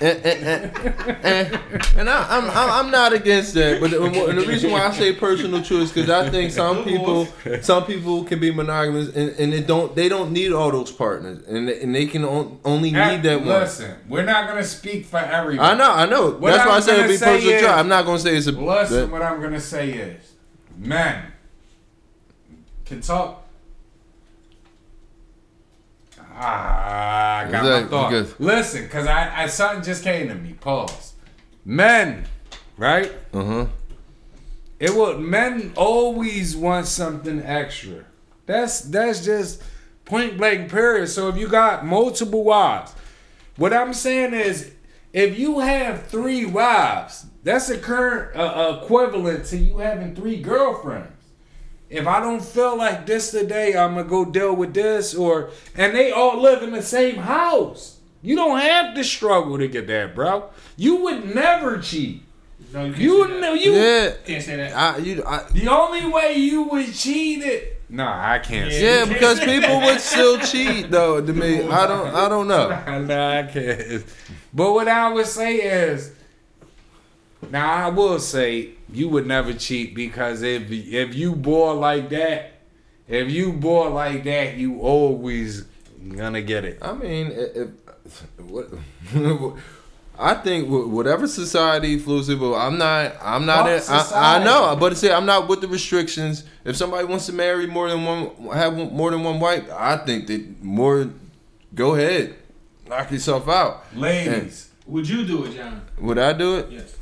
And, 0.00 0.18
and, 0.26 0.76
and, 1.24 1.60
and, 1.96 2.10
I, 2.10 2.36
I'm, 2.36 2.50
I'm 2.50 2.70
I'm 2.86 2.90
not 2.90 3.12
against 3.12 3.54
that, 3.54 3.80
but 3.80 3.90
the, 3.92 4.02
and 4.02 4.38
the 4.38 4.44
reason 4.46 4.70
why 4.70 4.84
I 4.86 4.90
say 4.92 5.12
personal 5.14 5.62
choice 5.62 5.90
because 5.92 6.10
I 6.10 6.28
think 6.28 6.52
some 6.52 6.84
people 6.84 7.26
some 7.62 7.84
people 7.84 8.24
can 8.24 8.40
be 8.40 8.50
monogamous 8.50 9.14
and, 9.14 9.30
and 9.38 9.52
they 9.52 9.62
don't 9.62 9.94
they 9.94 10.08
don't 10.08 10.32
need 10.32 10.52
all 10.52 10.70
those 10.70 10.90
partners 10.90 11.46
and 11.46 11.68
they, 11.68 11.80
and 11.82 11.94
they 11.94 12.06
can 12.06 12.24
on, 12.24 12.58
only 12.64 12.90
need 12.90 13.22
that 13.22 13.38
one. 13.40 13.48
Listen, 13.48 13.96
we're 14.08 14.24
not 14.24 14.48
gonna 14.48 14.64
speak 14.64 15.06
for 15.06 15.18
everybody. 15.18 15.68
I 15.70 15.74
know, 15.74 15.90
I 15.92 16.06
know. 16.06 16.30
What 16.32 16.50
That's 16.50 16.66
why 16.66 16.72
I 16.72 16.76
I'm 16.76 16.82
said 16.82 16.92
it'd 16.98 17.02
gonna 17.04 17.12
be 17.12 17.18
personal 17.38 17.54
is- 17.54 17.60
choice. 17.62 17.70
I'm 17.70 17.88
not 17.88 18.04
gonna 18.04 18.18
say 18.18 18.36
it's 18.36 18.46
a. 18.48 18.52
Listen, 18.52 18.96
that- 18.96 19.10
what 19.10 19.22
I'm 19.22 19.40
gonna 19.40 19.60
say 19.60 19.90
is, 19.92 20.32
men 20.76 21.32
can 22.84 23.00
talk. 23.00 23.39
Ah, 26.42 27.38
I 27.40 27.42
got 27.44 27.52
my 27.52 27.58
Exactly, 27.58 27.90
thought. 27.90 28.10
because- 28.10 28.40
Listen, 28.40 28.88
cause 28.88 29.06
I, 29.06 29.42
I 29.42 29.46
something 29.46 29.82
just 29.84 30.02
came 30.02 30.28
to 30.28 30.34
me. 30.34 30.54
Pause. 30.54 31.12
Men, 31.64 32.24
right? 32.78 33.12
uh-huh. 33.34 33.66
It 34.78 34.94
will. 34.94 35.18
Men 35.18 35.72
always 35.76 36.56
want 36.56 36.86
something 36.86 37.42
extra. 37.44 38.04
That's 38.46 38.80
that's 38.80 39.22
just 39.22 39.62
point 40.06 40.38
blank 40.38 40.70
period. 40.70 41.08
So 41.08 41.28
if 41.28 41.36
you 41.36 41.46
got 41.48 41.84
multiple 41.84 42.42
wives, 42.44 42.94
what 43.56 43.74
I'm 43.74 43.92
saying 43.92 44.32
is, 44.32 44.70
if 45.12 45.38
you 45.38 45.58
have 45.58 46.06
three 46.06 46.46
wives, 46.46 47.26
that's 47.44 47.68
a 47.68 47.76
current 47.76 48.34
uh, 48.34 48.80
equivalent 48.82 49.44
to 49.46 49.58
you 49.58 49.76
having 49.78 50.14
three 50.16 50.40
girlfriends. 50.40 51.12
If 51.90 52.06
I 52.06 52.20
don't 52.20 52.42
feel 52.44 52.78
like 52.78 53.04
this 53.04 53.32
today, 53.32 53.74
I'm 53.76 53.94
gonna 53.96 54.08
go 54.08 54.24
deal 54.24 54.54
with 54.54 54.72
this, 54.74 55.12
or 55.14 55.50
and 55.76 55.94
they 55.94 56.12
all 56.12 56.40
live 56.40 56.62
in 56.62 56.70
the 56.70 56.82
same 56.82 57.16
house. 57.16 57.98
You 58.22 58.36
don't 58.36 58.60
have 58.60 58.94
to 58.94 59.02
struggle 59.02 59.58
to 59.58 59.66
get 59.66 59.86
that, 59.88 60.14
bro. 60.14 60.50
You 60.76 60.96
would 61.02 61.34
never 61.34 61.78
cheat. 61.78 62.22
No, 62.72 62.84
you 62.84 62.92
can't 62.92 63.02
You 63.02 63.24
say 63.24 63.40
know 63.40 63.54
that. 63.54 63.60
you. 63.64 63.72
Yeah, 63.72 64.12
can't 64.24 64.44
say 64.44 64.56
that. 64.56 64.76
I 64.76 64.96
you 64.98 65.24
I, 65.26 65.42
The 65.52 65.66
only 65.68 66.06
way 66.06 66.34
you 66.34 66.62
would 66.64 66.94
cheat 66.94 67.42
it. 67.42 67.82
No, 67.88 68.04
I 68.06 68.38
can't. 68.38 68.70
say 68.70 68.84
yeah 68.84 69.04
because 69.12 69.40
people 69.40 69.80
would 69.80 70.00
still 70.00 70.38
cheat 70.38 70.90
though. 70.92 71.20
To 71.20 71.32
me, 71.32 71.62
I 71.68 71.86
don't 71.88 72.14
I 72.14 72.28
don't 72.28 72.46
know. 72.46 72.68
no, 73.00 73.28
I 73.38 73.42
can't. 73.50 74.04
But 74.54 74.72
what 74.74 74.86
I 74.86 75.12
would 75.12 75.26
say 75.26 75.56
is, 75.56 76.12
now 77.50 77.72
I 77.72 77.88
will 77.88 78.18
say 78.18 78.70
you 78.92 79.08
would 79.08 79.26
never 79.26 79.52
cheat 79.54 79.94
because 79.94 80.42
if 80.42 80.70
if 80.70 81.14
you 81.14 81.34
bore 81.34 81.74
like 81.74 82.10
that, 82.10 82.52
if 83.08 83.30
you 83.30 83.52
bore 83.52 83.90
like 83.90 84.24
that, 84.24 84.56
you 84.56 84.80
always 84.80 85.64
gonna 86.16 86.42
get 86.42 86.64
it. 86.64 86.78
I 86.82 86.92
mean, 86.92 87.32
if, 87.32 87.68
what, 88.38 88.68
I 90.18 90.34
think 90.34 90.68
whatever 90.68 91.26
society 91.26 91.98
flows 91.98 92.28
with, 92.28 92.42
I'm 92.42 92.76
not. 92.76 93.14
I'm 93.22 93.46
not. 93.46 93.68
In, 93.68 93.80
I, 93.88 94.36
I 94.36 94.44
know, 94.44 94.76
but 94.78 94.96
see, 94.98 95.10
I'm 95.10 95.24
not 95.24 95.48
with 95.48 95.62
the 95.62 95.68
restrictions. 95.68 96.44
If 96.64 96.76
somebody 96.76 97.06
wants 97.06 97.26
to 97.26 97.32
marry 97.32 97.66
more 97.66 97.88
than 97.88 98.04
one, 98.04 98.52
have 98.52 98.76
more 98.76 99.10
than 99.10 99.22
one 99.24 99.40
wife, 99.40 99.64
I 99.72 99.96
think 99.96 100.26
that 100.26 100.62
more. 100.62 101.10
Go 101.74 101.94
ahead, 101.94 102.34
knock 102.88 103.10
yourself 103.12 103.48
out. 103.48 103.84
Ladies, 103.96 104.70
Would 104.86 105.08
you 105.08 105.24
do 105.24 105.44
it, 105.44 105.54
John? 105.54 105.82
Would 106.00 106.18
I 106.18 106.32
do 106.32 106.56
it? 106.56 106.66
Yes. 106.70 106.96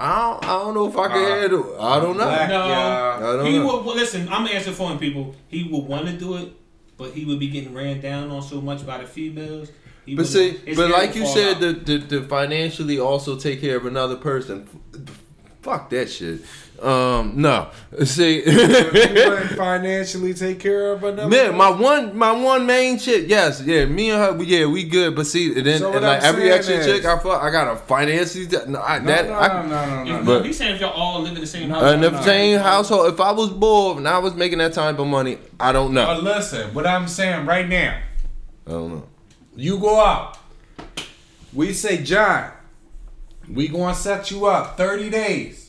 I 0.00 0.20
don't, 0.30 0.44
I 0.44 0.48
don't 0.62 0.74
know 0.74 0.86
if 0.88 0.96
I 0.96 1.08
can 1.08 1.16
Uh, 1.24 1.28
handle. 1.40 1.74
it. 1.74 1.80
I 1.80 2.00
don't 2.00 2.16
know. 2.16 2.24
black, 2.24 2.48
No. 2.48 2.66
yeah. 2.68 3.16
I 3.18 3.20
don't 3.36 3.46
He 3.46 3.58
know. 3.58 3.66
would 3.66 3.84
well, 3.84 3.96
listen. 3.96 4.28
I'm 4.30 4.46
answering 4.46 4.76
for 4.76 4.90
him, 4.90 4.98
people. 4.98 5.34
He 5.48 5.64
would 5.64 5.84
want 5.86 6.06
to 6.06 6.12
do 6.12 6.36
it, 6.36 6.52
but 6.96 7.10
he 7.12 7.24
would 7.24 7.40
be 7.40 7.48
getting 7.48 7.74
ran 7.74 8.00
down 8.00 8.30
on 8.30 8.40
so 8.42 8.60
much 8.60 8.86
by 8.86 8.98
the 8.98 9.06
females. 9.06 9.70
He 10.06 10.14
But 10.14 10.26
see, 10.26 10.56
but 10.76 10.90
like 10.90 11.14
you 11.16 11.26
said, 11.26 11.56
out. 11.56 11.60
to, 11.86 11.98
to, 12.00 12.06
to 12.08 12.22
financially 12.28 12.98
also 13.00 13.36
take 13.36 13.60
care 13.60 13.76
of 13.76 13.86
another 13.86 14.16
person, 14.16 14.66
fuck 15.62 15.90
that 15.90 16.08
shit. 16.08 16.40
Um, 16.80 17.32
no, 17.42 17.70
see, 18.04 18.42
financially 19.56 20.32
take 20.32 20.60
care 20.60 20.92
of 20.92 21.02
another. 21.02 21.28
man, 21.28 21.56
my 21.56 21.70
one, 21.70 22.16
my 22.16 22.30
one 22.30 22.66
main 22.66 22.98
chick, 22.98 23.24
yes, 23.26 23.60
yeah, 23.62 23.84
me 23.84 24.10
and 24.10 24.20
her, 24.38 24.44
yeah, 24.44 24.64
we 24.66 24.84
good. 24.84 25.16
But 25.16 25.26
see, 25.26 25.56
and 25.56 25.66
then 25.66 25.80
So 25.80 25.92
and 25.92 26.02
like 26.02 26.20
I'm 26.22 26.24
every 26.28 26.42
saying 26.42 26.52
extra 26.52 26.76
is- 26.76 26.86
chick 26.86 27.04
I 27.04 27.18
fuck, 27.18 27.42
I 27.42 27.50
got 27.50 27.72
to 27.72 27.76
financially. 27.76 28.46
No, 28.68 28.80
I, 28.80 28.98
no, 29.00 29.06
that, 29.06 29.26
no, 29.26 29.34
I, 29.34 29.48
no, 29.48 29.68
no, 29.68 29.68
no, 29.68 30.04
no, 30.04 30.18
If- 30.18 30.24
no. 30.24 30.38
But- 30.38 30.46
he's 30.46 30.56
saying 30.56 30.76
if 30.76 30.80
y'all 30.80 30.92
all 30.92 31.20
live 31.22 31.34
in 31.34 31.40
the 31.40 31.46
same 31.46 31.68
house. 31.68 31.92
in 31.94 32.00
the 32.00 32.10
no, 32.12 32.20
same 32.22 32.56
no. 32.58 32.62
household, 32.62 33.12
if 33.12 33.20
I 33.20 33.32
was 33.32 33.50
bored 33.50 33.98
and 33.98 34.06
I 34.06 34.18
was 34.18 34.34
making 34.34 34.58
that 34.58 34.72
type 34.72 34.98
of 35.00 35.06
money, 35.08 35.38
I 35.58 35.72
don't 35.72 35.92
know. 35.92 36.06
But 36.06 36.22
listen, 36.22 36.72
what 36.74 36.86
I'm 36.86 37.08
saying 37.08 37.44
right 37.44 37.68
now. 37.68 37.98
I 38.66 38.70
don't 38.70 38.90
know. 38.94 39.08
You 39.56 39.78
go 39.78 39.98
out. 40.00 40.38
We 41.52 41.72
say, 41.72 42.02
John, 42.04 42.52
we 43.52 43.66
gonna 43.66 43.94
set 43.96 44.30
you 44.30 44.46
up 44.46 44.76
30 44.76 45.10
days. 45.10 45.67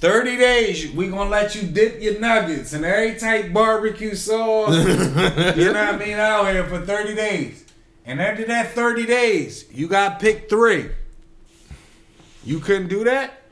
30 0.00 0.36
days, 0.38 0.90
we 0.92 1.08
gonna 1.08 1.28
let 1.28 1.54
you 1.54 1.62
dip 1.62 2.00
your 2.00 2.18
nuggets 2.18 2.72
in 2.72 2.84
every 2.84 3.18
type 3.18 3.52
barbecue 3.52 4.14
sauce. 4.14 4.74
you 4.86 4.94
know 4.94 5.72
what 5.72 5.76
I 5.76 5.96
mean? 5.98 6.14
Out 6.18 6.50
here 6.50 6.64
for 6.64 6.80
30 6.80 7.14
days. 7.14 7.66
And 8.06 8.20
after 8.20 8.44
that 8.46 8.72
30 8.72 9.04
days, 9.06 9.66
you 9.70 9.86
got 9.88 10.18
to 10.18 10.24
pick 10.24 10.48
three. 10.48 10.88
You 12.44 12.58
couldn't 12.60 12.88
do 12.88 13.04
that? 13.04 13.42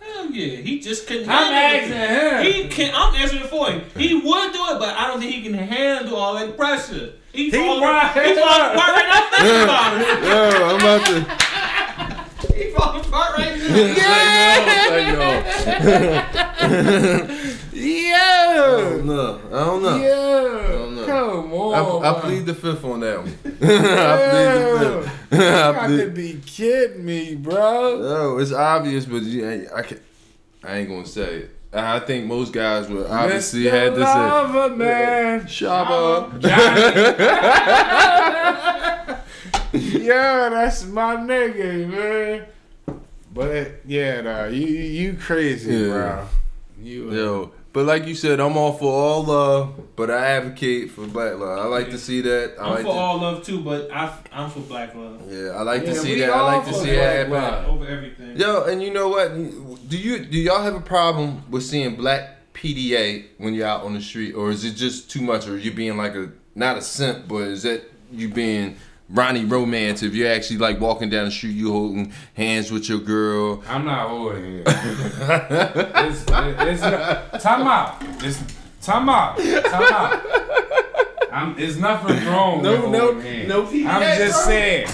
Hell 0.00 0.30
yeah, 0.30 0.56
he 0.56 0.80
just 0.80 1.06
couldn't. 1.06 1.28
I'm 1.28 1.52
handle 1.52 1.92
it. 1.96 2.00
asking 2.00 2.54
him. 2.56 2.64
He 2.64 2.68
can. 2.74 2.94
I'm 2.94 3.14
answering 3.14 3.42
for 3.44 3.70
him. 3.70 3.82
He 3.94 4.14
would 4.14 4.52
do 4.52 4.58
it, 4.70 4.78
but 4.78 4.96
I 4.96 5.06
don't 5.08 5.20
think 5.20 5.34
he 5.34 5.42
can 5.42 5.52
handle 5.52 6.16
all 6.16 6.34
that 6.34 6.56
pressure. 6.56 7.12
He, 7.30 7.50
He 7.50 7.50
falling, 7.50 7.82
right. 7.82 8.10
he 8.26 8.34
falling 8.34 8.74
apart 8.74 8.96
right 8.96 9.06
now. 9.06 9.38
Think 9.38 9.64
about 9.64 10.00
it. 10.00 10.24
Yo, 10.24 10.66
I'm 10.66 10.80
about 10.80 11.06
to. 11.06 11.47
He 12.78 12.84
falling 12.84 13.04
apart 13.04 13.30
right 13.38 13.58
now. 13.58 13.64
I 16.50 17.56
Yeah. 17.72 18.52
don't 18.54 19.06
know. 19.06 19.40
I 19.52 19.64
don't 19.64 19.82
know. 19.82 19.96
Yeah. 19.96 20.68
don't 20.72 20.94
know. 20.96 21.06
Come 21.06 21.52
on. 21.52 22.04
I, 22.04 22.10
I 22.10 22.20
plead 22.20 22.46
the 22.46 22.54
fifth 22.54 22.84
on 22.84 23.00
that 23.00 23.18
one. 23.20 23.28
I 23.44 23.48
plead 23.60 23.62
the 23.62 25.02
fifth. 25.02 25.14
You 25.30 25.38
got 25.38 25.88
to 25.88 26.10
be 26.10 26.40
kidding 26.44 27.04
me, 27.04 27.34
bro. 27.34 27.98
No, 28.00 28.38
it's 28.38 28.50
obvious, 28.52 29.04
but 29.04 29.22
you, 29.22 29.46
I, 29.46 29.66
I, 29.78 29.82
can, 29.82 30.00
I 30.64 30.78
ain't 30.78 30.88
gonna 30.88 31.04
say 31.06 31.34
it. 31.40 31.50
I 31.70 31.98
think 32.00 32.24
most 32.26 32.52
guys 32.54 32.88
would 32.88 33.06
obviously 33.06 33.64
Mr. 33.64 33.70
had 33.70 33.94
to 33.94 34.00
Lover, 34.00 34.74
man. 34.74 35.46
say 35.46 35.66
Shabba. 35.66 36.42
yeah, 39.72 40.48
that's 40.48 40.86
my 40.86 41.16
nigga, 41.16 41.86
man. 41.88 42.46
But 43.38 43.82
yeah, 43.86 44.20
nah, 44.22 44.44
you 44.46 44.66
you 44.66 45.14
crazy, 45.14 45.72
Yeah. 45.72 45.88
bro. 45.92 46.26
You 46.82 47.08
uh, 47.08 47.14
Yo, 47.14 47.52
but 47.72 47.86
like 47.86 48.04
you 48.08 48.16
said, 48.16 48.40
I'm 48.40 48.56
all 48.56 48.72
for 48.72 48.92
all 48.92 49.22
love, 49.22 49.80
but 49.94 50.10
I 50.10 50.26
advocate 50.30 50.90
for 50.90 51.06
black 51.06 51.38
love. 51.38 51.56
I 51.56 51.66
like 51.66 51.90
to 51.90 51.98
see 51.98 52.20
that. 52.22 52.56
I 52.58 52.64
I'm 52.64 52.70
like 52.70 52.82
for 52.82 52.92
to, 52.94 52.98
all 52.98 53.18
love 53.18 53.44
too, 53.44 53.60
but 53.60 53.92
I, 53.92 54.12
I'm 54.32 54.50
for 54.50 54.58
black 54.60 54.92
love 54.96 55.22
Yeah, 55.30 55.50
I 55.50 55.62
like 55.62 55.84
to 55.84 55.94
see 55.94 56.18
that. 56.18 56.30
I 56.30 56.40
like 56.40 56.66
to 56.66 56.74
see 56.74 56.90
it 56.90 57.30
happen. 57.30 57.64
over 57.70 57.86
everything. 57.86 58.36
Yo, 58.36 58.64
and 58.64 58.82
you 58.82 58.92
know 58.92 59.08
what? 59.08 59.32
Do 59.88 59.96
you 59.96 60.18
do 60.24 60.36
y'all 60.36 60.62
have 60.62 60.74
a 60.74 60.80
problem 60.80 61.48
with 61.48 61.62
seeing 61.62 61.94
black 61.94 62.52
PDA 62.54 63.26
when 63.38 63.54
you're 63.54 63.68
out 63.68 63.84
on 63.84 63.94
the 63.94 64.00
street, 64.02 64.32
or 64.32 64.50
is 64.50 64.64
it 64.64 64.72
just 64.74 65.12
too 65.12 65.20
much, 65.22 65.46
or 65.46 65.56
you 65.56 65.72
being 65.72 65.96
like 65.96 66.16
a 66.16 66.32
not 66.56 66.76
a 66.76 66.82
simp, 66.82 67.28
but 67.28 67.42
is 67.42 67.62
that 67.62 67.82
you 68.10 68.28
being 68.28 68.76
Ronnie 69.10 69.44
Romance? 69.44 70.02
If 70.02 70.14
you're 70.14 70.30
actually 70.30 70.58
like 70.58 70.80
walking 70.80 71.08
down 71.10 71.24
the 71.26 71.30
street, 71.30 71.54
you 71.56 71.72
holding 71.72 72.12
hands 72.34 72.70
with 72.70 72.88
your 72.88 72.98
girl. 72.98 73.62
I'm 73.66 73.84
not 73.84 74.08
holding 74.08 74.44
it. 74.56 74.62
it's, 74.66 76.24
it's, 76.28 76.82
it's, 76.82 77.42
time 77.42 77.66
out. 77.66 77.96
It's 78.22 78.42
time 78.82 79.08
out. 79.08 79.38
Time 79.38 79.92
out. 79.92 80.22
I'm, 81.32 81.56
there's 81.56 81.78
nothing 81.78 82.24
wrong 82.26 82.62
No, 82.62 82.82
with 82.82 82.90
no, 82.90 83.20
hands. 83.20 83.48
no 83.48 83.62
PDA, 83.64 83.86
I'm 83.86 84.18
just 84.18 84.34
bro. 84.34 84.44
saying. 84.52 84.88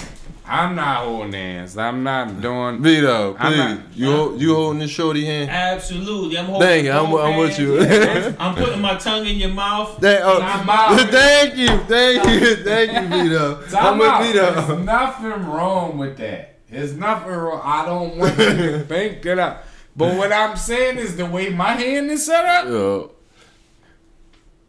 I'm 0.47 0.75
not 0.75 1.05
holding 1.05 1.33
hands. 1.33 1.77
I'm 1.77 2.03
not 2.03 2.39
doing. 2.41 2.81
Vito, 2.81 3.35
I'm 3.39 3.51
please, 3.53 3.57
not- 3.57 3.97
you 3.97 4.11
hold, 4.15 4.41
you 4.41 4.53
holding 4.55 4.79
the 4.79 4.87
shorty 4.87 5.25
hand? 5.25 5.49
Absolutely, 5.49 6.37
I'm 6.37 6.45
holding. 6.45 6.67
Dang 6.67 6.85
it, 6.85 6.89
I'm- 6.89 7.09
both 7.11 7.21
I'm 7.25 7.37
with 7.37 7.59
you. 7.59 7.79
I'm 8.39 8.55
putting 8.55 8.81
my 8.81 8.95
tongue 8.95 9.25
in 9.25 9.37
your 9.37 9.49
mouth. 9.49 9.97
Thank, 9.99 10.21
oh, 10.23 10.39
Time 10.39 10.69
out. 10.69 10.99
thank 11.11 11.55
you, 11.57 11.67
thank 11.67 12.25
you, 12.41 12.55
thank 12.63 12.91
you, 12.91 13.23
Vito. 13.23 13.61
I'm 13.65 13.69
Time 13.71 13.97
with 13.97 14.07
out. 14.07 14.23
Vito. 14.23 14.51
There's 14.53 14.85
nothing 14.85 15.45
wrong 15.47 15.97
with 15.97 16.17
that. 16.17 16.59
There's 16.69 16.95
nothing 16.95 17.31
wrong. 17.31 17.61
I 17.63 17.85
don't 17.85 18.17
want 18.17 18.37
you 18.37 18.45
to 18.45 18.79
think 18.85 19.21
that 19.23 19.39
I. 19.39 19.57
But 19.95 20.15
what 20.17 20.31
I'm 20.33 20.57
saying 20.57 20.97
is 20.97 21.15
the 21.15 21.25
way 21.25 21.49
my 21.49 21.71
hand 21.71 22.11
is 22.11 22.25
set 22.25 22.43
up. 22.45 22.65
Yo, 22.67 23.14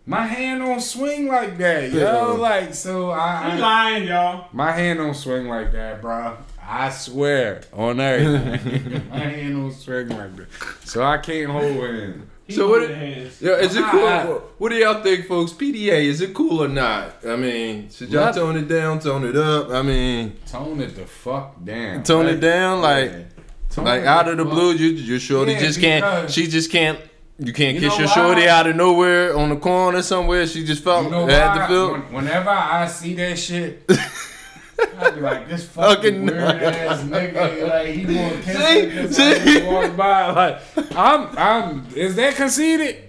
My 0.08 0.24
hand 0.24 0.60
don't 0.60 0.80
swing 0.80 1.26
like 1.26 1.58
that, 1.58 1.90
yo. 1.90 1.98
Yeah. 1.98 2.22
Like 2.40 2.74
so, 2.74 3.10
I, 3.10 3.54
You 3.56 3.60
lying, 3.60 4.06
y'all. 4.08 4.46
my 4.52 4.70
hand 4.70 5.00
don't 5.00 5.14
swing 5.14 5.48
like 5.48 5.72
that, 5.72 6.00
bro. 6.00 6.36
I 6.68 6.90
swear 6.90 7.62
on 7.72 7.98
everything, 8.00 9.08
my 9.10 9.18
hand 9.18 9.54
don't 9.54 9.72
swing 9.72 10.08
like 10.08 10.36
that. 10.36 10.46
So 10.84 11.02
I 11.02 11.18
can't 11.18 11.50
hold 11.50 11.64
it. 11.64 12.16
He 12.46 12.52
So 12.54 12.68
what- 12.68 12.82
holding. 12.88 13.30
Yo, 13.40 13.52
is 13.54 13.74
it 13.76 13.84
cool? 13.86 14.42
What 14.58 14.68
do 14.68 14.76
y'all 14.76 15.02
think, 15.02 15.26
folks? 15.26 15.52
PDA, 15.52 16.04
is 16.04 16.20
it 16.20 16.32
cool 16.34 16.62
or 16.62 16.68
not? 16.68 17.26
I 17.26 17.34
mean, 17.34 17.90
should 17.90 18.08
y'all 18.10 18.26
What? 18.26 18.34
tone 18.36 18.56
it 18.56 18.68
down, 18.68 19.00
tone 19.00 19.24
it 19.24 19.36
up? 19.36 19.70
I 19.70 19.82
mean, 19.82 20.36
Tone 20.46 20.80
it 20.80 20.94
the 20.94 21.04
fuck 21.06 21.64
down. 21.64 22.04
tone 22.04 22.26
Like, 22.26 22.34
it 22.36 22.40
down, 22.40 22.80
like, 22.80 23.10
yeah. 23.10 23.82
Like 23.82 24.04
out 24.04 24.28
of 24.28 24.36
the 24.38 24.44
fuck- 24.44 24.54
blue, 24.54 24.72
you, 24.74 24.86
your 24.90 25.18
shorty 25.18 25.52
Yeah, 25.52 25.58
just 25.60 25.80
can't. 25.80 26.30
She 26.30 26.46
just 26.46 26.70
can't. 26.70 26.98
You 27.38 27.52
can't 27.52 27.74
You 27.74 27.80
kiss 27.88 27.98
your 27.98 28.08
why? 28.08 28.14
shorty 28.14 28.48
out 28.48 28.66
of 28.66 28.76
nowhere 28.76 29.36
on 29.36 29.50
the 29.50 29.56
corner 29.56 30.00
somewhere. 30.02 30.46
She 30.46 30.64
just 30.64 30.82
felt 30.82 31.04
You 31.04 31.10
know 31.10 31.26
had 31.26 31.54
to 31.60 31.66
feel. 31.68 31.94
Whenever 31.96 32.48
I 32.50 32.86
see 32.86 33.14
that 33.14 33.38
shit, 33.38 33.82
I 34.98 35.10
be 35.10 35.20
like, 35.20 35.48
this 35.48 35.66
Fucking 35.68 36.26
fucking 36.26 36.26
weird 36.26 36.62
ass 36.62 37.00
nigga, 37.02 37.68
like 37.68 37.88
he 37.88 38.02
gonna 38.04 38.42
kiss 38.42 38.56
See? 38.66 38.86
me 38.86 38.92
just 39.08 39.44
See? 39.44 39.62
walk 39.66 39.96
by. 39.96 40.30
Like, 40.30 40.62
I'm, 40.96 41.28
I'm. 41.38 41.86
Is 41.94 42.16
that 42.16 42.36
conceited? 42.36 43.04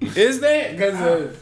Is 0.00 0.40
that? 0.40 0.72
Because 0.72 0.94
uh, 0.96 1.34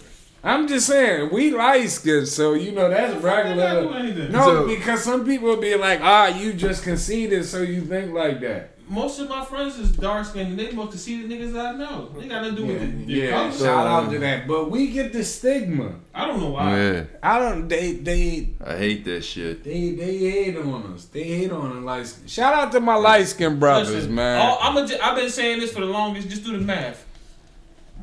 I'm 0.45 0.69
just 0.69 0.87
saying 0.87 1.31
we 1.33 1.51
light 1.53 1.89
skinned, 1.89 2.29
so 2.29 2.53
you 2.53 2.73
know 2.73 2.89
that's 2.91 3.15
Fuck, 3.15 3.25
I 3.47 3.57
gotta 3.57 3.81
do 3.83 3.93
regular. 3.95 4.29
No, 4.29 4.45
So- 4.45 4.67
because 4.67 5.03
some 5.03 5.25
people 5.25 5.57
be 5.57 5.75
like, 5.75 6.01
ah, 6.03 6.29
you 6.39 6.53
just 6.53 6.83
conceited, 6.83 7.45
so 7.47 7.63
you 7.63 7.81
think 7.83 8.13
like 8.13 8.41
that. 8.43 8.76
Most 8.89 9.19
of 9.19 9.29
my 9.29 9.45
friends 9.45 9.79
is 9.79 9.91
dark 9.93 10.27
skinned 10.27 10.51
and 10.51 10.59
they 10.59 10.71
most 10.71 10.91
conceited 10.91 11.29
niggas 11.29 11.53
that 11.55 11.75
I 11.75 11.77
know. 11.77 12.09
They 12.17 12.29
got 12.29 12.43
nothing 12.43 12.57
to 12.57 12.63
do 12.63 12.67
with 12.69 12.81
the, 12.81 13.05
the 13.05 13.13
yeah. 13.13 13.31
color. 13.31 13.53
Shout 13.53 13.87
out 13.87 14.05
um, 14.05 14.13
to 14.13 14.19
that, 14.21 14.47
but 14.47 14.71
we 14.71 14.93
get 14.93 15.13
the 15.13 15.25
stigma. 15.25 15.97
I 16.15 16.27
don't 16.27 16.41
know 16.41 16.51
why. 16.51 16.77
Yeah, 16.79 17.05
I 17.21 17.39
don't. 17.41 17.67
They 17.67 17.95
they 17.95 18.51
I 18.65 18.77
hate 18.77 19.05
that 19.07 19.23
shit. 19.23 19.65
They 19.65 19.91
they 19.91 20.19
hate 20.19 20.57
on 20.57 20.95
us. 20.95 21.07
They 21.07 21.25
hate 21.25 21.51
on 21.51 21.75
the 21.75 21.81
light 21.81 22.07
skin. 22.07 22.29
Shout 22.29 22.55
out 22.55 22.71
to 22.73 22.81
my 22.81 22.95
light 22.95 23.27
skinned 23.27 23.59
brothers, 23.59 23.93
Listen, 23.93 24.15
man. 24.15 24.41
all- 24.41 24.59
I'm 24.61 24.77
a, 24.77 24.99
I've 25.03 25.17
been 25.17 25.31
saying 25.31 25.59
this 25.59 25.73
for 25.73 25.81
the 25.81 25.87
longest. 25.87 26.29
Just 26.29 26.45
do 26.45 26.53
the 26.53 26.63
math. 26.63 27.05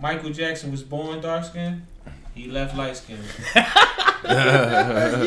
Michael 0.02 0.32
Jackson 0.32 0.70
was 0.70 0.84
born 0.84 1.22
dark 1.22 1.46
skinned. 1.46 1.84
He 2.36 2.50
left 2.50 2.76
light 2.76 2.98
skinned. 2.98 3.24
yeah, 3.56 5.24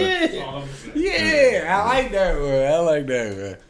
yeah, 0.94 1.80
I 1.80 1.84
like 1.86 2.10
that 2.12 2.38
one. 2.38 2.50
I 2.50 2.78
like 2.78 3.06
that 3.06 3.36
one. 3.36 3.65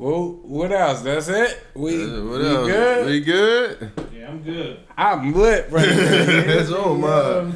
Well, 0.00 0.38
what 0.44 0.72
else? 0.72 1.02
That's 1.02 1.28
it. 1.28 1.62
We, 1.74 2.02
Uh, 2.04 2.24
what 2.24 2.40
we 2.40 2.46
else? 2.48 2.66
good. 2.66 3.06
We 3.06 3.20
good? 3.20 3.92
Yeah, 4.16 4.28
I'm 4.30 4.42
good. 4.42 4.80
I'm 4.96 5.32
lit 5.34 5.66
right 5.70 5.86
now. 5.90 6.54
That's 6.54 6.70
all 6.72 6.94
mine. 6.94 7.52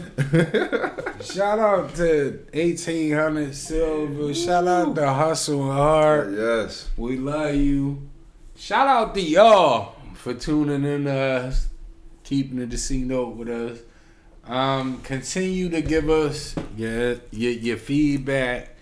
Shout 1.23 1.59
out 1.59 1.95
to 1.95 2.45
1800 2.53 3.55
Silver. 3.55 4.35
Shout 4.35 4.69
out 4.69 4.95
to 4.95 5.11
Hustle 5.11 5.63
and 5.63 5.73
Heart. 5.73 6.33
yes. 6.37 6.91
We 6.99 7.17
love 7.17 7.55
you. 7.55 8.11
Shout 8.57 8.89
out 8.89 9.15
to 9.15 9.23
y'all 9.23 9.95
for 10.15 10.35
tuning 10.35 10.85
in 10.85 11.05
to 11.05 11.15
us, 11.15 11.69
keeping 12.25 12.59
the 12.59 12.77
scene 12.77 13.09
casino 13.09 13.31
with 13.31 13.49
us. 13.49 13.79
Um, 14.47 15.01
continue 15.01 15.71
to 15.71 15.81
give 15.81 16.11
us 16.11 16.55
your, 16.77 17.13
your 17.31 17.53
your 17.53 17.77
feedback. 17.79 18.74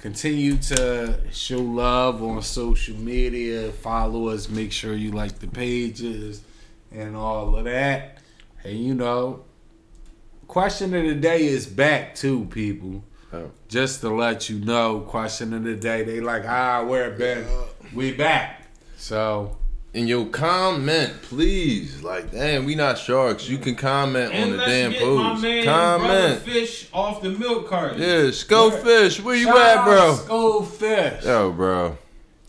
Continue 0.00 0.56
to 0.58 1.18
show 1.32 1.58
love 1.58 2.22
on 2.22 2.40
social 2.42 2.94
media. 2.96 3.72
Follow 3.72 4.28
us. 4.28 4.48
Make 4.48 4.70
sure 4.70 4.94
you 4.94 5.10
like 5.10 5.40
the 5.40 5.48
pages 5.48 6.40
and 6.92 7.16
all 7.16 7.56
of 7.56 7.64
that. 7.64 8.18
And 8.62 8.78
you 8.78 8.94
know, 8.94 9.44
question 10.46 10.94
of 10.94 11.02
the 11.02 11.16
day 11.16 11.46
is 11.46 11.66
back 11.66 12.14
too, 12.14 12.44
people. 12.44 13.02
Oh. 13.32 13.50
Just 13.66 14.00
to 14.02 14.10
let 14.10 14.48
you 14.48 14.60
know, 14.60 15.00
question 15.00 15.52
of 15.52 15.64
the 15.64 15.74
day. 15.74 16.04
They 16.04 16.20
like, 16.20 16.44
ah, 16.46 16.84
where 16.84 17.10
it 17.12 17.18
been? 17.18 17.44
We 17.92 18.12
back. 18.12 18.62
So 18.96 19.57
And 19.94 20.08
your 20.08 20.26
comment, 20.26 21.22
please. 21.22 22.02
Like, 22.02 22.30
damn, 22.30 22.66
we 22.66 22.74
not 22.74 22.98
sharks. 22.98 23.48
You 23.48 23.56
can 23.58 23.74
comment 23.74 24.32
And 24.34 24.52
on 24.52 24.56
the 24.58 24.64
damn 24.64 24.92
post. 24.92 25.42
man 25.42 25.64
Comment. 25.64 26.42
Fish 26.42 26.88
off 26.92 27.22
the 27.22 27.30
milk 27.30 27.68
carton. 27.68 28.00
Yeah, 28.00 28.28
Scofish, 28.30 29.20
where 29.20 29.34
you 29.34 29.46
Shout 29.46 29.56
at, 29.56 29.78
out 29.78 29.84
bro? 29.86 30.18
Skullfish. 30.18 31.24
Yo, 31.24 31.52
bro. 31.52 31.98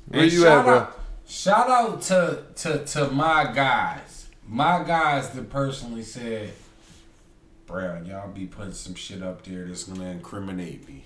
Where 0.07 0.23
And 0.23 0.31
you 0.31 0.47
at, 0.47 0.65
bro? 0.65 0.77
Out, 0.79 0.99
shout 1.27 1.69
out 1.69 2.01
to, 2.03 2.43
to 2.55 2.85
to 2.85 3.07
my 3.09 3.51
guys. 3.53 4.27
My 4.45 4.83
guys 4.83 5.29
that 5.29 5.49
personally 5.49 6.03
said, 6.03 6.51
Bro, 7.67 8.01
y'all 8.07 8.31
be 8.31 8.47
putting 8.47 8.73
some 8.73 8.95
shit 8.95 9.21
up 9.21 9.45
there 9.45 9.65
that's 9.65 9.83
gonna 9.83 10.09
incriminate 10.09 10.87
me. 10.87 11.03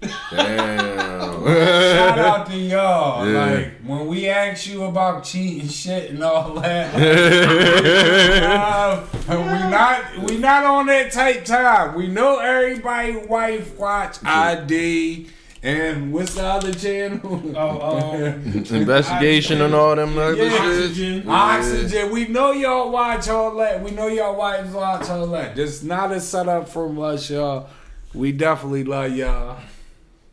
Damn. 0.00 1.44
Shout 1.46 2.18
out 2.18 2.46
to 2.46 2.56
y'all. 2.56 3.26
Yeah. 3.26 3.44
Like 3.46 3.72
when 3.84 4.06
we 4.06 4.28
ask 4.28 4.66
you 4.66 4.84
about 4.84 5.24
cheating 5.24 5.68
shit 5.68 6.10
and 6.10 6.22
all 6.22 6.54
that. 6.60 6.94
uh, 8.44 9.04
we 9.28 9.34
not 9.70 10.18
we 10.18 10.38
not 10.38 10.64
on 10.64 10.86
that 10.86 11.12
type 11.12 11.44
time. 11.44 11.94
We 11.94 12.06
know 12.08 12.38
everybody 12.38 13.16
wife 13.16 13.76
watch 13.78 14.18
ID 14.24 15.28
And 15.62 16.12
what's 16.12 16.34
the 16.34 16.44
other 16.44 16.72
channel? 16.72 17.42
Oh, 17.56 18.14
um, 18.14 18.22
Investigation 18.70 19.60
and 19.62 19.74
all 19.74 19.96
them 19.96 20.16
other 20.18 20.34
Yeah. 20.36 20.50
shit. 20.50 20.60
Oxygen. 20.60 21.28
Oxygen. 21.28 22.10
We 22.12 22.28
know 22.28 22.52
y'all 22.52 22.90
watch 22.90 23.28
all 23.28 23.56
that. 23.56 23.82
We 23.82 23.90
know 23.92 24.06
y'all 24.08 24.36
watch 24.36 24.66
watch 24.66 25.08
all 25.10 25.26
that. 25.28 25.56
Just 25.56 25.82
not 25.84 26.12
a 26.12 26.20
setup 26.20 26.68
from 26.68 26.98
us, 27.00 27.30
y'all. 27.30 27.68
We 28.14 28.32
definitely 28.32 28.84
love 28.84 29.16
y'all. 29.16 29.58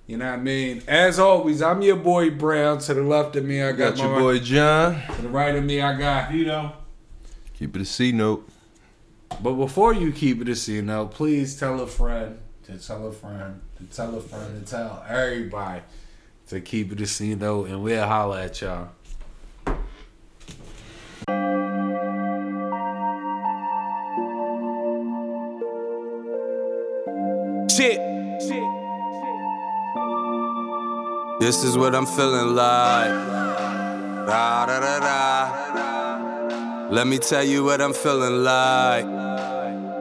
You 0.05 0.17
know 0.17 0.25
what 0.25 0.33
I 0.39 0.41
mean? 0.41 0.83
As 0.87 1.17
always, 1.17 1.61
I'm 1.61 1.81
your 1.81 1.95
boy 1.95 2.29
Brown. 2.29 2.79
To 2.79 2.93
the 2.93 3.03
left 3.03 3.35
of 3.37 3.45
me, 3.45 3.61
I 3.63 3.71
got, 3.71 3.95
Got 3.95 3.97
your 4.03 4.13
my- 4.13 4.19
boy 4.19 4.39
John. 4.39 5.01
To 5.15 5.21
the 5.21 5.29
right 5.29 5.55
of 5.55 5.63
me, 5.63 5.81
I 5.81 5.97
got. 5.97 6.33
You 6.33 6.45
know. 6.45 6.73
Keep 7.53 7.75
it 7.77 7.81
a 7.83 7.85
C 7.85 8.11
note. 8.11 8.47
But 9.41 9.53
before 9.53 9.93
you 9.93 10.11
keep 10.11 10.41
it 10.41 10.49
a 10.49 10.55
C 10.55 10.81
note, 10.81 11.11
please 11.11 11.57
tell 11.59 11.79
a 11.79 11.87
friend 11.87 12.37
to 12.65 12.77
tell 12.77 13.07
a 13.07 13.11
friend 13.11 13.61
to 13.77 13.83
tell 13.85 14.15
a 14.15 14.21
friend 14.21 14.63
to 14.65 14.69
tell 14.69 15.03
everybody 15.07 15.81
to 16.47 16.59
keep 16.61 16.91
it 16.91 16.99
a 17.01 17.07
C 17.07 17.33
note, 17.35 17.69
and 17.69 17.81
we'll 17.81 18.05
holler 18.05 18.39
at 18.39 18.61
y'all. 18.61 18.89
Shit. 27.69 28.12
This 31.43 31.65
is 31.65 31.77
what 31.77 31.93
I'm 31.93 32.05
feeling 32.05 32.55
like. 32.55 33.11
Da 34.25 34.65
da 34.65 34.79
da 34.79 34.99
da. 35.01 36.87
Let 36.89 37.05
me 37.05 37.17
tell 37.19 37.43
you 37.43 37.65
what 37.65 37.81
I'm 37.81 37.91
feeling 37.91 38.45
like. 38.45 39.03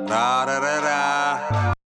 Da 0.07 0.45
da 0.47 0.61
da 0.61 0.81
da. 0.81 1.82